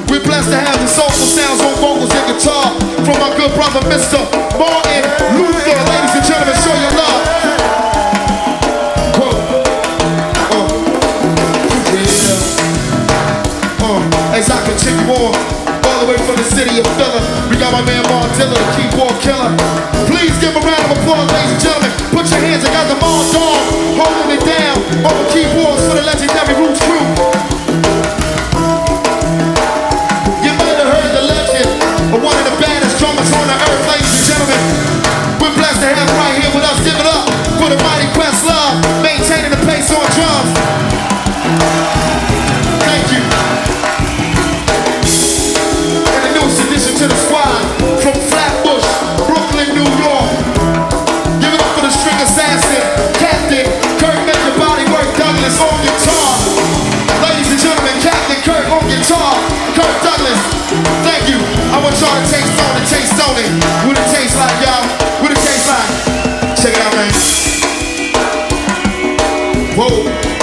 We're 0.08 0.24
blessed 0.24 0.48
to 0.48 0.56
have 0.56 0.80
the 0.80 0.88
soulful 0.88 1.28
sounds 1.28 1.60
on 1.60 1.76
vocals 1.76 2.08
and 2.08 2.24
guitar 2.32 2.72
from 3.04 3.20
my 3.20 3.28
good 3.36 3.52
brother, 3.52 3.84
Mr. 3.84 4.16
Martin 4.56 5.04
Luther. 5.36 5.76
Ladies 5.76 6.16
and 6.16 6.24
gentlemen, 6.24 6.56
show 6.56 6.72
your 6.72 6.94
love. 6.96 7.20
Uh. 9.20 9.44
Uh, 13.84 14.40
as 14.40 14.48
I 14.48 14.56
continue 14.64 15.04
on, 15.20 15.36
all 15.84 16.00
the 16.00 16.08
way 16.08 16.18
from 16.24 16.40
the 16.40 16.48
city 16.48 16.80
of 16.80 16.88
Philly, 16.96 17.20
we 17.52 17.60
got 17.60 17.76
my 17.76 17.84
man 17.84 18.00
Dilla, 18.40 18.56
the 18.56 18.68
keyboard 18.72 19.12
killer. 19.20 19.52
Please 20.08 20.32
give 20.40 20.56
a 20.56 20.62
round 20.64 20.83
it 24.34 24.42
down 24.42 24.76
on 25.06 25.14
the 25.14 25.26
keyboards 25.30 25.86
for 25.86 25.94
the 25.94 26.02
legendary 26.02 26.54
Roots 26.58 26.82
crew. 26.82 27.06
You 30.42 30.52
might 30.58 30.74
have 30.74 30.90
heard 30.90 31.12
the 31.14 31.22
legend 31.22 31.70
of 32.10 32.18
one 32.18 32.34
of 32.34 32.44
the 32.50 32.56
baddest 32.58 32.98
drummers 32.98 33.30
on 33.30 33.46
the 33.46 33.54
earth, 33.54 33.84
ladies 33.86 34.10
and 34.10 34.26
gentlemen. 34.26 34.60
We're 35.38 35.54
blessed 35.54 35.86
to 35.86 35.88
have 35.94 36.10
right 36.18 36.34
here 36.34 36.50
with 36.50 36.66
us. 36.66 36.78
Give 36.82 36.98
it 36.98 37.06
up 37.06 37.30
for 37.62 37.70
the 37.70 37.78
mighty 37.78 38.10
Questlove, 38.18 38.82
maintaining 39.06 39.54
the 39.54 39.62
pace 39.70 39.94
on 39.94 40.02
drums. 40.18 40.50
Thank 42.82 43.06
you. 43.14 43.22
And 46.10 46.22
the 46.26 46.30
newest 46.42 46.58
addition 46.66 46.98
to 47.02 47.06
the 47.06 47.18
squad 47.22 47.62
from 48.02 48.18
Flatbush, 48.18 48.53
On 58.72 58.80
guitar, 58.88 59.34
Kirk 59.76 59.94
Douglas. 60.02 60.40
Thank 61.04 61.28
you. 61.28 61.38
I 61.72 61.80
want 61.82 62.00
y'all 62.00 62.08
to 62.08 62.24
taste 62.30 62.56
on 62.64 62.76
it, 62.80 62.88
taste 62.88 63.18
on 63.20 63.36
it. 63.36 63.50
What 63.86 63.98
it 63.98 64.08
tastes 64.10 64.36
like, 64.36 64.56
y'all. 64.64 64.84
What 65.22 65.30
it 65.32 65.38
tastes 65.38 65.68
like. 65.68 65.88
Check 66.56 66.74
it 66.74 66.80
out, 66.80 66.94
man. 66.94 67.12
Whoa. 69.76 70.33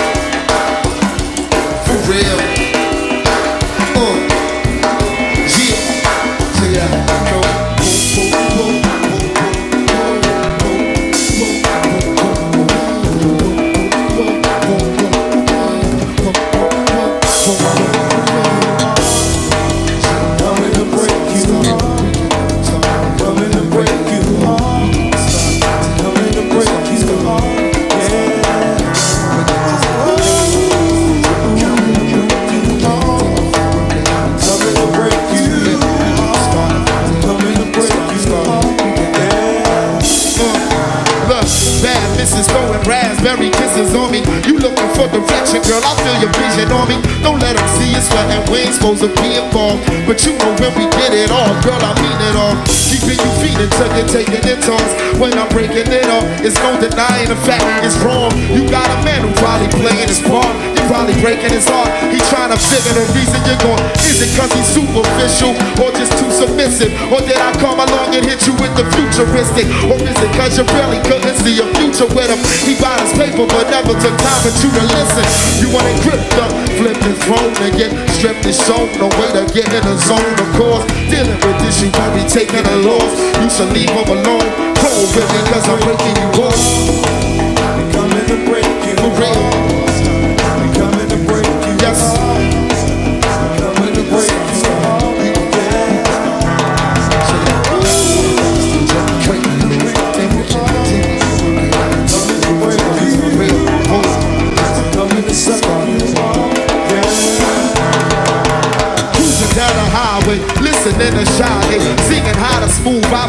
Or 67.14 67.22
did 67.22 67.38
I 67.38 67.54
come 67.62 67.78
along 67.78 68.16
and 68.18 68.26
hit 68.26 68.42
you 68.48 68.54
with 68.58 68.74
the 68.74 68.86
futuristic? 68.98 69.70
Or 69.86 70.00
is 70.02 70.18
it 70.18 70.32
cause 70.34 70.58
you 70.58 70.66
really 70.74 70.98
couldn't 71.06 71.38
see 71.46 71.62
a 71.62 71.68
future 71.78 72.10
with 72.10 72.32
him? 72.32 72.42
He 72.66 72.74
bought 72.82 72.98
his 73.04 73.14
paper 73.14 73.46
but 73.46 73.70
never 73.70 73.94
took 73.94 74.16
time 74.18 74.42
for 74.42 74.54
you 74.58 74.70
to 74.74 74.84
listen. 74.98 75.26
You 75.62 75.70
want 75.70 75.86
to 75.86 75.96
gripped 76.02 76.38
up, 76.42 76.52
flipped 76.82 77.04
his 77.06 77.20
phone 77.30 77.54
and 77.62 77.74
get 77.78 77.92
stripped 78.18 78.46
show. 78.50 78.90
No 78.98 79.08
way 79.22 79.30
to 79.38 79.44
get 79.54 79.70
in 79.70 79.84
the 79.86 79.98
zone, 80.02 80.36
of 80.42 80.50
course. 80.58 80.86
Dealing 81.10 81.38
with 81.46 81.58
this, 81.62 81.82
you 81.82 81.90
won't 81.94 82.14
be 82.18 82.24
taking 82.26 82.66
a 82.66 82.78
loss. 82.88 83.12
You 83.38 83.50
should 83.50 83.72
leave 83.74 83.90
him 83.90 84.10
alone. 84.10 84.50
Cold 84.82 85.10
with 85.14 85.30
me 85.30 85.40
cause 85.50 85.66
I'm 85.70 85.80
breaking 85.86 86.18
you 86.18 86.30
off. 86.42 86.58
Coming 87.94 88.26
to 88.26 88.38
break 88.50 88.66
you. 88.88 88.96
For 88.98 89.71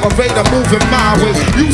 operator 0.03 0.45
moving 0.51 0.85
my 0.91 1.17
way. 1.23 1.33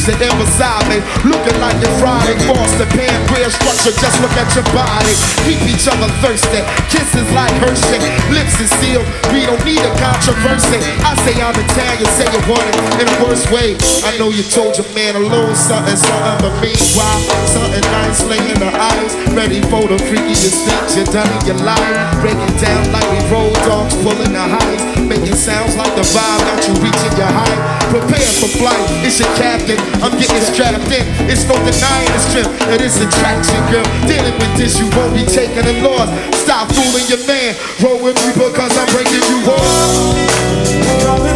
To 0.08 0.16
him 0.16 0.40
beside 0.40 0.88
me, 0.88 1.04
looking 1.20 1.58
like 1.60 1.76
your 1.84 1.92
Friday. 2.00 2.32
Boston 2.48 2.88
pancreas 2.96 3.52
structure, 3.60 3.92
just 3.92 4.16
look 4.24 4.32
at 4.40 4.48
your 4.56 4.64
body. 4.72 5.12
Keep 5.44 5.60
each 5.68 5.84
other 5.84 6.08
thirsty, 6.24 6.64
kisses 6.88 7.28
like 7.36 7.52
Hershey, 7.60 8.00
lips 8.32 8.56
is 8.56 8.72
sealed. 8.80 9.04
We 9.36 9.44
don't 9.44 9.60
need 9.68 9.84
a 9.84 9.92
controversy. 10.00 10.80
I 11.04 11.12
say 11.28 11.36
I'm 11.44 11.52
Italian, 11.52 12.08
say 12.16 12.24
you 12.24 12.40
want 12.48 12.64
it 12.72 13.04
in 13.04 13.06
the 13.10 13.16
worst 13.20 13.52
way. 13.52 13.76
I 14.00 14.16
know 14.16 14.32
you 14.32 14.40
told 14.48 14.80
your 14.80 14.88
man 14.96 15.12
a 15.12 15.20
little 15.20 15.52
something, 15.52 15.92
something, 15.92 16.40
but 16.40 16.56
meanwhile, 16.64 17.20
something 17.52 17.84
nice 18.00 18.24
laying 18.24 18.48
in 18.48 18.60
the 18.64 18.72
eyes, 18.72 19.12
ready 19.36 19.60
for 19.68 19.84
the 19.92 20.00
freakiest 20.08 20.64
things 20.64 20.96
you 20.96 21.04
done 21.12 21.28
in 21.36 21.52
your 21.52 21.60
life. 21.68 21.84
Break 22.24 22.40
it 22.40 22.56
down 22.64 22.80
like 22.96 23.04
we 23.12 23.20
road 23.28 23.52
dogs, 23.68 23.92
pulling 24.00 24.32
the 24.32 24.40
highs, 24.40 25.04
making 25.04 25.36
sounds 25.36 25.76
like 25.76 25.92
the 25.92 26.06
vibe 26.16 26.40
got 26.48 26.64
you 26.64 26.74
reaching 26.80 27.14
your 27.20 27.28
height. 27.28 27.60
Prepare 27.92 28.17
for 28.40 28.50
flight, 28.58 28.78
it's 29.04 29.20
your 29.20 29.28
captain. 29.36 29.78
I'm 30.02 30.14
getting 30.18 30.42
strapped 30.42 30.90
in. 30.90 31.04
It's 31.30 31.44
no 31.46 31.54
denying 31.62 32.10
the 32.10 32.20
strength 32.22 32.52
of 32.66 32.78
this 32.78 32.98
attraction, 32.98 33.60
girl. 33.70 33.86
Dealing 34.06 34.34
with 34.38 34.52
this, 34.56 34.78
you 34.78 34.88
won't 34.96 35.14
be 35.14 35.24
taking 35.24 35.66
a 35.66 35.74
loss. 35.82 36.08
Stop 36.34 36.72
fooling 36.72 37.06
your 37.06 37.22
man. 37.26 37.54
Roll 37.82 38.02
with 38.02 38.16
me 38.26 38.32
because 38.34 38.74
I'm 38.76 38.88
breaking 38.90 39.24
you 39.30 39.38
off. 39.50 41.27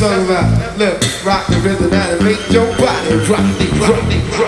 I'm 0.00 0.10
talking 0.10 0.24
about. 0.26 0.78
Look, 0.78 1.24
rock 1.24 1.46
the 1.48 1.56
rhythm 1.56 1.90
that'll 1.90 2.22
make 2.22 2.38
your 2.52 2.66
body 2.78 3.16
rock 3.26 3.42
it, 3.58 3.72
rock 3.82 4.38
rock. 4.38 4.47